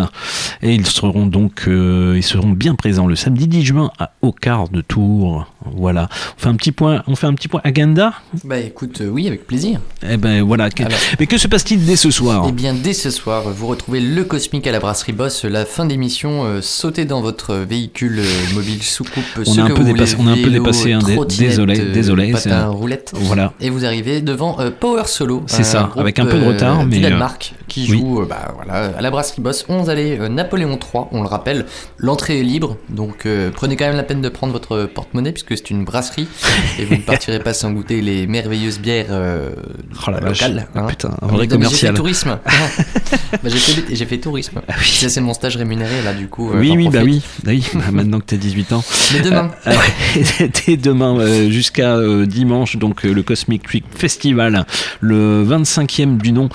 Et 0.62 0.72
ils 0.72 0.86
seront 0.86 1.26
donc, 1.26 1.64
euh, 1.66 2.14
ils 2.16 2.22
seront 2.22 2.50
bien 2.50 2.76
présents 2.76 3.08
le 3.08 3.16
samedi 3.16 3.48
10 3.48 3.64
juin 3.64 3.90
à 3.98 4.12
Aucard 4.22 4.68
de 4.68 4.80
Tours. 4.80 5.52
Voilà. 5.74 6.08
On 6.38 6.40
fait 6.40 6.48
un 6.50 6.54
petit 6.54 6.72
point, 6.72 7.02
on 7.08 7.16
fait 7.16 7.26
un 7.26 7.34
petit 7.34 7.48
point 7.48 7.62
agenda? 7.64 8.12
Bah 8.44 8.60
écoute, 8.60 9.00
euh, 9.00 9.08
oui, 9.08 9.26
avec 9.26 9.44
plaisir. 9.44 9.80
Eh 10.08 10.16
ben 10.16 10.42
voilà. 10.42 10.68
Alors. 10.78 10.98
Mais 11.20 11.26
que 11.26 11.38
se 11.38 11.46
passe-t-il 11.48 11.84
dès 11.84 11.96
ce 11.96 12.10
soir? 12.10 12.46
Eh 12.48 12.52
bien, 12.52 12.74
dès 12.74 12.92
ce 12.92 13.10
soir, 13.10 13.44
vous 13.44 13.66
retrouvez 13.66 14.00
le 14.00 14.24
Cosmique 14.24 14.66
à 14.66 14.72
la 14.72 14.80
brasserie 14.80 15.12
Boss. 15.12 15.44
La 15.44 15.64
fin 15.64 15.84
d'émission, 15.84 16.44
euh, 16.44 16.60
sautez 16.60 17.04
dans 17.04 17.20
votre 17.20 17.54
véhicule 17.54 18.18
euh, 18.20 18.54
mobile 18.54 18.82
soucoupe. 18.82 19.22
On 19.38 19.44
ce 19.44 19.60
a 19.60 19.64
un 19.64 19.70
peu 19.70 19.84
dépassé- 19.84 20.16
on 20.18 20.26
a 20.26 20.32
un 20.32 20.42
peu 20.42 20.50
dépassé, 20.50 20.92
hein, 20.92 20.98
désolé, 21.38 21.80
euh, 21.80 21.92
désolé, 21.92 22.32
c'est 22.36 22.50
Patin 22.50 22.62
un- 22.64 22.68
roulette. 22.68 23.12
Voilà. 23.14 23.52
Et 23.60 23.70
vous 23.70 23.84
arrivez 23.84 24.20
devant 24.20 24.58
euh, 24.60 24.70
Power 24.70 25.04
Solo. 25.06 25.42
C'est 25.46 25.64
ça, 25.64 25.84
groupe, 25.90 25.98
avec 26.00 26.18
un 26.18 26.26
peu 26.26 26.38
de 26.38 26.44
retard, 26.46 26.84
mais, 26.84 26.96
Du 26.96 27.02
Danemark 27.02 27.54
qui 27.68 27.86
joue 27.86 28.24
bah, 28.28 28.52
voilà, 28.56 28.92
à 28.96 29.00
la 29.00 29.10
brasserie 29.10 29.40
Boss 29.40 29.64
11 29.68 29.88
allées 29.88 30.18
euh, 30.20 30.28
Napoléon 30.28 30.76
3, 30.76 31.08
on 31.12 31.22
le 31.22 31.28
rappelle. 31.28 31.66
L'entrée 31.98 32.40
est 32.40 32.44
libre, 32.44 32.76
donc 32.88 33.26
prenez 33.54 33.76
quand 33.76 33.86
même 33.86 33.96
la 33.96 34.02
peine 34.02 34.20
de 34.20 34.28
prendre 34.28 34.52
votre 34.52 34.84
porte-monnaie 34.86 35.32
puisque 35.32 35.56
c'est 35.56 35.70
une 35.70 35.84
brasserie 35.84 36.26
et 36.78 36.84
vous 36.84 36.94
ne 36.96 37.00
partirez 37.06 37.38
pas 37.38 37.54
sans 37.54 37.70
goûter 37.70 38.00
les 38.00 38.26
merveilleuses 38.26 38.80
bières 38.80 39.06
Oh 40.06 40.10
la 40.10 40.20
vache. 40.20 40.40
locales. 40.40 40.66
hein. 40.74 40.86
Putain, 40.88 41.10
un 41.22 41.26
vrai 41.26 41.36
mais 41.36 41.42
J'ai 41.42 41.48
commercial. 41.48 41.92
fait 41.92 41.96
tourisme. 41.96 42.38
bah, 43.32 43.38
j'ai 43.90 44.04
fait, 44.06 44.18
tourisme. 44.18 44.60
Ça, 44.82 45.08
c'est 45.08 45.20
mon 45.20 45.34
stage 45.34 45.56
rémunéré 45.56 46.02
là 46.04 46.12
du 46.14 46.28
coup. 46.28 46.50
euh, 46.52 46.58
Oui, 46.58 46.68
j'en 46.68 46.74
oui, 46.76 46.88
bah 46.88 47.00
oui, 47.04 47.22
bah 47.44 47.50
oui, 47.52 47.64
bah 47.74 47.80
maintenant 47.92 48.18
que 48.20 48.26
tu 48.26 48.34
as 48.34 48.38
18 48.38 48.72
ans. 48.72 48.84
Mais 49.12 49.20
demain. 49.20 49.50
Euh, 49.66 49.72
euh, 50.40 50.48
dès 50.66 50.76
demain 50.76 51.16
euh, 51.18 51.50
jusqu'à 51.50 51.94
euh, 51.96 52.26
dimanche, 52.26 52.76
donc 52.76 53.02
le 53.02 53.22
Cosmic 53.22 53.62
Trip 53.62 53.84
Festival, 53.94 54.66
le 55.00 55.44
25e 55.44 56.18
du 56.18 56.32
nom, 56.32 56.48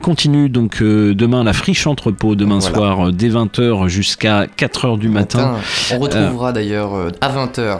continue 0.00 0.48
donc 0.48 0.82
demain 0.82 1.44
la 1.44 1.52
friche 1.52 1.86
entrepôt, 1.86 2.34
demain 2.34 2.58
Voilà. 2.60 2.74
soir 2.76 3.12
dès 3.12 3.28
20h 3.28 3.88
jusqu'à 3.88 4.46
4h 4.46 4.98
du 4.98 5.08
matin. 5.08 5.56
On 5.92 5.98
retrouvera 5.98 6.52
d'ailleurs 6.52 6.92
à 7.20 7.28
20h. 7.28 7.78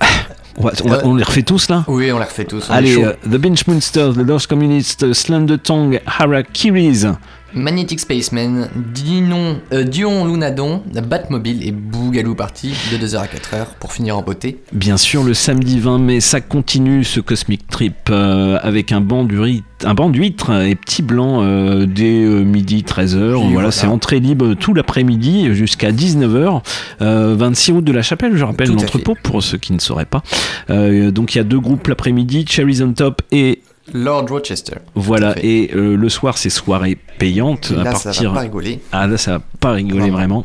On, 0.58 0.62
va- 0.62 0.72
on 0.84 0.88
va- 0.88 1.00
on 1.04 1.14
les 1.16 1.22
refait 1.24 1.42
tous 1.42 1.68
là? 1.68 1.84
Oui, 1.86 2.10
on 2.12 2.18
les 2.18 2.24
refait 2.24 2.44
tous. 2.46 2.70
Allez, 2.70 2.96
euh, 3.02 3.12
The 3.24 3.36
Bench 3.36 3.66
Monsters, 3.66 4.14
The 4.14 4.18
Lost 4.26 4.46
Communists, 4.46 5.12
Slender 5.12 5.58
Tongue, 5.58 6.00
Harakiris. 6.06 7.06
Magnetic 7.54 8.00
Spaceman, 8.00 8.68
Dinon, 8.92 9.60
euh, 9.72 9.84
Dion 9.84 10.26
Lunadon, 10.26 10.82
Batmobile 10.92 11.66
et 11.66 11.72
Bougalou 11.72 12.34
Party 12.34 12.74
de 12.92 12.98
2h 12.98 13.16
à 13.16 13.26
4h 13.26 13.66
pour 13.78 13.92
finir 13.92 14.18
en 14.18 14.22
beauté. 14.22 14.58
Bien 14.72 14.96
sûr, 14.96 15.22
le 15.22 15.32
samedi 15.32 15.78
20 15.80 15.98
mai, 15.98 16.20
ça 16.20 16.40
continue 16.40 17.04
ce 17.04 17.20
Cosmic 17.20 17.66
Trip 17.68 17.94
euh, 18.10 18.58
avec 18.62 18.92
un 18.92 19.00
banc 19.00 19.24
d'huîtres 19.24 19.64
un 19.84 19.92
banc 19.92 20.08
d'huîtres 20.08 20.52
et 20.62 20.74
petits 20.74 21.02
blancs 21.02 21.42
euh, 21.42 21.84
dès 21.84 22.24
midi 22.24 22.82
13h. 22.82 23.18
Voilà, 23.18 23.48
voilà. 23.52 23.70
c'est 23.70 23.86
entrée 23.86 24.20
libre 24.20 24.54
tout 24.54 24.72
l'après-midi 24.72 25.54
jusqu'à 25.54 25.92
19h. 25.92 26.62
Euh, 27.02 27.34
26 27.38 27.72
route 27.72 27.84
de 27.84 27.92
la 27.92 28.00
Chapelle, 28.00 28.36
je 28.36 28.44
rappelle 28.44 28.70
l'entrepôt 28.70 29.16
pour 29.22 29.42
ceux 29.42 29.58
qui 29.58 29.74
ne 29.74 29.78
sauraient 29.78 30.06
pas. 30.06 30.22
Donc 30.68 31.34
il 31.34 31.38
y 31.38 31.40
a 31.40 31.44
deux 31.44 31.60
groupes 31.60 31.88
l'après-midi, 31.88 32.46
Cherries 32.48 32.82
on 32.82 32.92
Top 32.94 33.20
et 33.32 33.60
Lord 33.92 34.26
Rochester. 34.30 34.76
voilà, 34.94 35.34
et 35.42 35.70
euh, 35.74 35.96
le 35.96 36.08
soir 36.08 36.38
c'est 36.38 36.50
soirée 36.50 36.96
payante 37.18 37.70
Et 37.70 37.80
à 37.80 37.84
là, 37.84 37.94
ça 37.94 38.04
partir. 38.10 38.30
va 38.30 38.36
pas 38.36 38.42
rigoler. 38.42 38.80
Ah 38.92 39.06
là 39.06 39.16
ça 39.16 39.32
va 39.38 39.42
pas 39.60 39.72
rigoler 39.72 40.10
vraiment. 40.10 40.44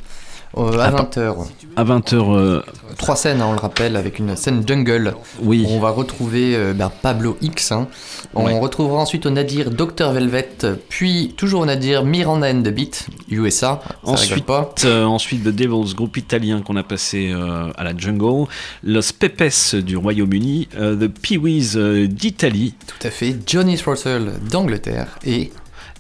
Euh, 0.57 0.77
à 0.79 0.91
20h. 0.91 1.35
À 1.77 1.83
20h. 1.83 2.63
Trois 2.97 3.15
scènes, 3.15 3.41
hein, 3.41 3.45
on 3.49 3.53
le 3.53 3.59
rappelle, 3.59 3.95
avec 3.95 4.19
une 4.19 4.35
scène 4.35 4.63
jungle. 4.67 5.15
Oui. 5.41 5.65
On 5.69 5.79
va 5.79 5.91
retrouver 5.91 6.55
euh, 6.55 6.73
ben, 6.73 6.91
Pablo 7.01 7.37
X. 7.41 7.71
hein. 7.71 7.87
On 8.35 8.45
Ouais. 8.45 8.59
retrouvera 8.59 8.99
ensuite 9.01 9.25
au 9.25 9.29
Nadir 9.29 9.71
Dr 9.71 10.11
Velvet, 10.11 10.49
puis 10.89 11.33
toujours 11.37 11.61
au 11.61 11.65
Nadir 11.65 12.03
Miranda 12.03 12.47
and 12.51 12.61
the 12.63 12.69
Beat, 12.69 13.07
USA. 13.29 13.81
Ça 14.03 14.11
Ensuite, 14.11 14.33
rigole 14.33 14.45
pas. 14.45 14.75
euh, 14.85 15.05
ensuite, 15.05 15.43
The 15.43 15.49
Devils, 15.55 15.95
groupe 15.95 16.17
italien 16.17 16.61
qu'on 16.61 16.75
a 16.75 16.83
passé 16.83 17.31
euh, 17.33 17.71
à 17.77 17.83
la 17.83 17.95
Jungle, 17.97 18.47
Los 18.83 19.13
Pepes 19.17 19.75
du 19.75 19.95
Royaume-Uni, 19.95 20.67
euh, 20.77 20.95
The 20.95 21.07
Peewees 21.07 21.77
euh, 21.77 22.07
d'Italie. 22.07 22.73
Tout 22.87 23.07
à 23.07 23.09
fait. 23.11 23.35
Johnny 23.47 23.77
Throttle 23.77 24.33
d'Angleterre 24.51 25.17
et 25.25 25.51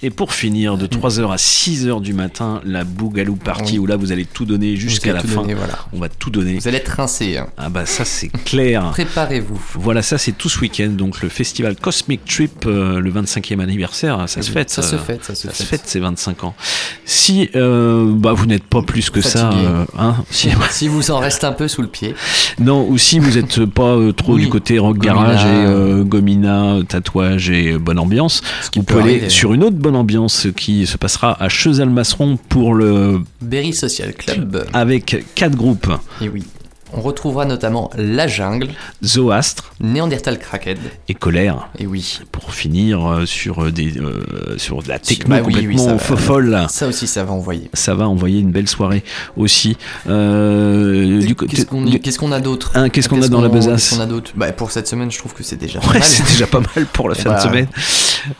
Et 0.03 0.09
pour 0.09 0.33
finir, 0.33 0.77
de 0.77 0.87
3h 0.87 1.31
à 1.31 1.35
6h 1.35 2.01
du 2.01 2.13
matin, 2.13 2.59
la 2.65 2.83
Bougalou 2.83 3.35
Party, 3.35 3.73
Oui. 3.73 3.79
où 3.79 3.85
là 3.85 3.97
vous 3.97 4.11
allez 4.11 4.25
tout 4.25 4.45
donner 4.45 4.75
jusqu'à 4.75 5.13
la 5.13 5.21
fin. 5.21 5.41
donner, 5.41 5.53
voilà. 5.53 5.73
On 5.93 5.99
va 5.99 6.09
tout 6.09 6.31
donner. 6.31 6.55
vous 6.55 6.67
allez 6.67 6.77
être 6.77 6.87
rincés. 6.89 7.37
hein. 7.37 7.47
Ah 7.57 7.69
bah 7.69 7.85
ça 7.85 8.03
c'est 8.03 8.29
clair. 8.29 8.89
Préparez-vous. 8.91 9.61
Voilà, 9.75 10.01
ça 10.01 10.17
c'est 10.17 10.31
tout 10.31 10.49
ce 10.49 10.59
week-end. 10.59 10.89
Donc 10.89 11.21
le 11.21 11.29
festival 11.29 11.75
Cosmic 11.75 12.25
Trip, 12.25 12.65
euh, 12.65 12.99
le 12.99 13.11
25e 13.11 13.59
anniversaire, 13.59 14.27
ça 14.27 14.41
se 14.41 14.49
fête. 14.51 14.71
ça 14.71 14.81
se 14.81 14.95
euh, 14.95 14.97
fête, 14.97 15.23
ça 15.23 15.35
se 15.35 15.47
fête. 15.49 15.67
fête 15.67 15.81
ces 15.85 15.99
25 15.99 16.45
ans. 16.45 16.55
Si 17.05 17.49
euh, 17.55 18.11
bah, 18.11 18.33
vous 18.33 18.47
n'êtes 18.47 18.63
pas 18.63 18.81
plus 18.81 19.11
que 19.11 19.21
ça, 19.21 19.51
Fatigué. 19.51 19.67
hein, 19.99 20.15
si, 20.31 20.49
Si 20.71 20.87
vous 20.87 21.11
en 21.11 21.19
reste 21.19 21.43
un 21.43 21.51
peu 21.51 21.67
sous 21.67 21.83
le 21.83 21.87
pied. 21.87 22.15
Non, 22.59 22.87
ou 22.89 22.97
si 22.97 23.19
vous 23.19 23.31
n'êtes 23.37 23.65
pas 23.65 23.95
trop 24.17 24.33
Oui. 24.33 24.41
du 24.43 24.49
côté 24.49 24.79
rock 24.79 24.97
Gomina. 24.97 25.13
garage 25.35 25.45
et 25.45 26.05
gomina, 26.05 26.77
tatouage 26.87 27.51
et 27.51 27.77
bonne 27.77 27.99
ambiance, 27.99 28.41
vous 28.75 28.81
pouvez 28.83 29.01
aller 29.19 29.29
sur 29.29 29.53
une 29.53 29.63
autre 29.63 29.75
bonne 29.77 29.90
ambiance 29.95 30.47
qui 30.55 30.85
se 30.87 30.97
passera 30.97 31.41
à 31.41 31.49
Cheval-Masseron 31.49 32.37
pour 32.49 32.73
le 32.73 33.21
Berry 33.41 33.73
Social 33.73 34.13
Club. 34.13 34.65
avec 34.73 35.23
quatre 35.35 35.55
groupes 35.55 35.91
Et 36.21 36.29
oui. 36.29 36.43
On 36.93 37.01
retrouvera 37.01 37.45
notamment 37.45 37.89
La 37.97 38.27
Jungle, 38.27 38.69
Zoastre 39.03 39.73
Néandertal 39.79 40.37
Crackhead. 40.39 40.77
et 41.07 41.13
Colère. 41.13 41.69
Et 41.79 41.87
oui. 41.87 42.19
Pour 42.31 42.53
finir 42.53 43.05
euh, 43.09 43.25
sur 43.25 43.63
euh, 43.63 43.71
des 43.71 43.97
euh, 43.97 44.57
sur 44.57 44.83
de 44.83 44.89
la 44.89 44.99
techno 44.99 45.29
Bah 45.35 45.41
oui, 45.45 45.53
oui, 45.55 45.75
complètement 45.75 45.77
ça 45.77 45.93
va. 46.41 46.67
Ça 46.67 46.87
aussi, 46.87 47.07
ça 47.07 47.23
va 47.23 47.31
envoyer. 47.33 47.69
Ça 47.73 47.95
va 47.95 48.07
envoyer 48.07 48.39
une 48.39 48.51
belle 48.51 48.67
soirée 48.67 49.03
aussi. 49.37 49.77
Euh, 50.07 51.21
Qu'est-ce 52.01 52.19
qu'on 52.19 52.31
a 52.31 52.39
d'autre 52.39 52.71
Hein, 52.75 52.89
qu'est-ce 52.89 53.09
qu'on 53.09 53.21
a 53.21 53.27
dans 53.27 53.41
la 53.41 53.49
besace 53.49 53.99
a 53.99 54.07
bah, 54.35 54.51
Pour 54.51 54.71
cette 54.71 54.87
semaine, 54.87 55.11
je 55.11 55.17
trouve 55.17 55.33
que 55.33 55.43
c'est 55.43 55.55
déjà 55.57 55.79
pas 55.79 55.87
Ouais, 55.91 55.99
mal. 55.99 56.03
c'est 56.03 56.23
déjà 56.27 56.47
pas 56.47 56.59
mal 56.75 56.85
pour 56.87 57.09
la 57.09 57.15
Et 57.17 57.21
fin 57.21 57.31
bah, 57.31 57.37
de 57.37 57.41
semaine. 57.41 57.67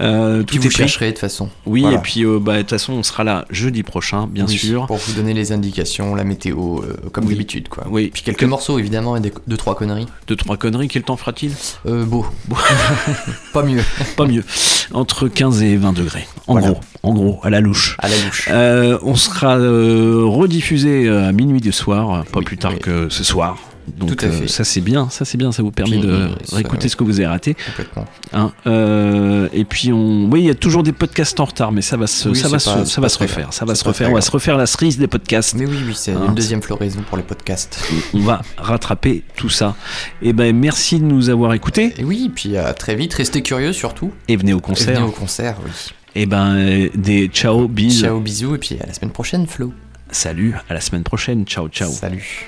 Euh, 0.01 0.43
tout 0.43 0.57
vous 0.61 0.69
chercherez 0.69 1.07
de 1.07 1.11
toute 1.11 1.19
façon. 1.19 1.49
Oui, 1.65 1.81
Voilà. 1.81 1.97
et 1.97 2.01
puis 2.01 2.23
bah, 2.41 2.57
de 2.57 2.61
toute 2.61 2.69
façon, 2.71 2.93
on 2.93 3.03
sera 3.03 3.23
là 3.23 3.45
jeudi 3.49 3.83
prochain, 3.83 4.27
bien 4.27 4.45
Oui, 4.45 4.57
sûr. 4.57 4.85
Pour 4.87 4.97
vous 4.97 5.13
donner 5.13 5.33
les 5.33 5.51
indications, 5.51 6.15
la 6.15 6.23
météo, 6.23 6.81
comme 7.11 7.25
d'habitude. 7.25 7.67
quoi. 7.69 7.85
Oui. 7.89 8.09
Puis 8.13 8.23
quelques 8.23 8.40
morceaux, 8.47 8.79
évidemment, 8.79 9.15
et 9.15 9.19
des, 9.19 9.33
deux, 9.47 9.57
trois 9.57 9.75
conneries. 9.75 10.07
Deux, 10.27 10.35
trois 10.35 10.57
conneries, 10.57 10.87
quel 10.87 11.03
temps 11.03 11.17
fera-t-il? 11.17 11.53
Euh, 11.85 12.03
beau. 12.05 12.25
pas 13.53 13.63
mieux. 13.63 13.81
Pas 14.17 14.25
mieux. 14.25 14.43
Entre 14.93 15.27
15 15.27 15.61
et 15.63 15.77
20 15.77 15.93
degrés. 15.93 16.27
En 16.47 16.53
Voilà. 16.53 16.69
gros, 16.71 16.79
en 17.03 17.13
gros, 17.13 17.39
à 17.43 17.49
la 17.49 17.61
louche. 17.61 17.95
À 17.99 18.07
la 18.07 18.15
louche. 18.25 18.47
Euh, 18.51 18.97
on 19.03 19.15
sera 19.15 19.57
euh, 19.57 20.23
rediffusé 20.25 21.05
euh, 21.07 21.27
à 21.27 21.31
minuit 21.31 21.61
du 21.61 21.71
soir, 21.71 22.25
pas 22.25 22.41
plus 22.41 22.57
tard 22.57 22.77
que 22.79 23.09
ce 23.09 23.23
soir. 23.23 23.57
Donc 23.97 24.15
Tout 24.15 24.25
à 24.25 24.27
euh, 24.29 24.31
fait. 24.31 24.47
ça 24.47 24.63
c'est 24.63 24.81
bien, 24.81 25.09
ça 25.09 25.25
c'est 25.25 25.37
bien, 25.37 25.51
ça 25.51 25.61
vous 25.63 25.71
permet 25.71 25.97
Puis, 25.99 26.07
de 26.07 26.29
réécouter 26.51 26.89
ce 26.89 26.95
que 26.95 27.03
vous 27.03 27.19
avez 27.19 27.27
raté. 27.27 27.55
Complètement. 27.65 28.05
Hein, 28.33 28.51
euh, 28.67 29.47
et 29.53 29.65
puis 29.65 29.91
on, 29.93 30.29
oui, 30.31 30.41
il 30.41 30.45
y 30.47 30.49
a 30.49 30.55
toujours 30.55 30.83
des 30.83 30.91
podcasts 30.93 31.39
en 31.39 31.45
retard, 31.45 31.71
mais 31.71 31.81
ça 31.81 31.97
va 31.97 32.07
se, 32.07 32.29
Oui, 32.29 32.35
ça 32.35 32.47
va 32.47 32.59
se, 32.59 32.85
ça 32.85 33.01
va 33.01 33.09
se 33.09 33.17
refaire, 33.19 33.43
grave. 33.45 33.53
ça 33.53 33.65
va 33.65 33.75
se 33.75 33.83
refaire. 33.83 34.09
On 34.09 34.13
va 34.13 34.21
se 34.21 34.31
refaire 34.31 34.57
la 34.57 34.65
cerise 34.65 34.97
des 34.97 35.07
podcasts. 35.07 35.55
Mais 35.55 35.65
oui, 35.65 35.77
oui, 35.85 35.93
c'est 35.95 36.11
Hein, 36.13 36.25
une 36.27 36.35
deuxième 36.35 36.61
floraison 36.61 37.01
pour 37.07 37.17
les 37.17 37.23
podcasts. 37.23 37.83
on 38.13 38.19
va 38.19 38.41
rattraper 38.57 39.23
tout 39.35 39.49
ça. 39.49 39.75
Et 40.21 40.33
ben 40.33 40.55
merci 40.55 40.99
de 40.99 41.05
nous 41.05 41.29
avoir 41.29 41.53
écoutés. 41.53 41.93
Et 41.97 42.03
oui, 42.03 42.31
puis 42.33 42.57
à 42.57 42.73
très 42.73 42.95
vite. 42.95 43.13
Restez 43.13 43.41
curieux 43.41 43.73
surtout. 43.73 44.11
Et 44.27 44.35
venez 44.37 44.53
au 44.53 44.59
Et 44.59 44.61
concert. 44.61 44.95
venez 44.99 45.07
au 45.07 45.11
concert, 45.11 45.57
oui. 45.65 45.71
Et 46.13 46.25
ben 46.25 46.55
euh, 46.55 46.89
des 46.93 47.27
ciao, 47.27 47.67
bis. 47.67 48.01
Ciao, 48.01 48.19
bisous, 48.19 48.55
et 48.55 48.57
puis 48.57 48.77
à 48.81 48.85
la 48.87 48.93
semaine 48.93 49.11
prochaine, 49.11 49.47
Flo. 49.47 49.73
Salut, 50.11 50.55
à 50.69 50.73
la 50.73 50.81
semaine 50.81 51.03
prochaine. 51.03 51.45
Ciao, 51.45 51.69
ciao. 51.69 51.89
Salut. 51.89 52.47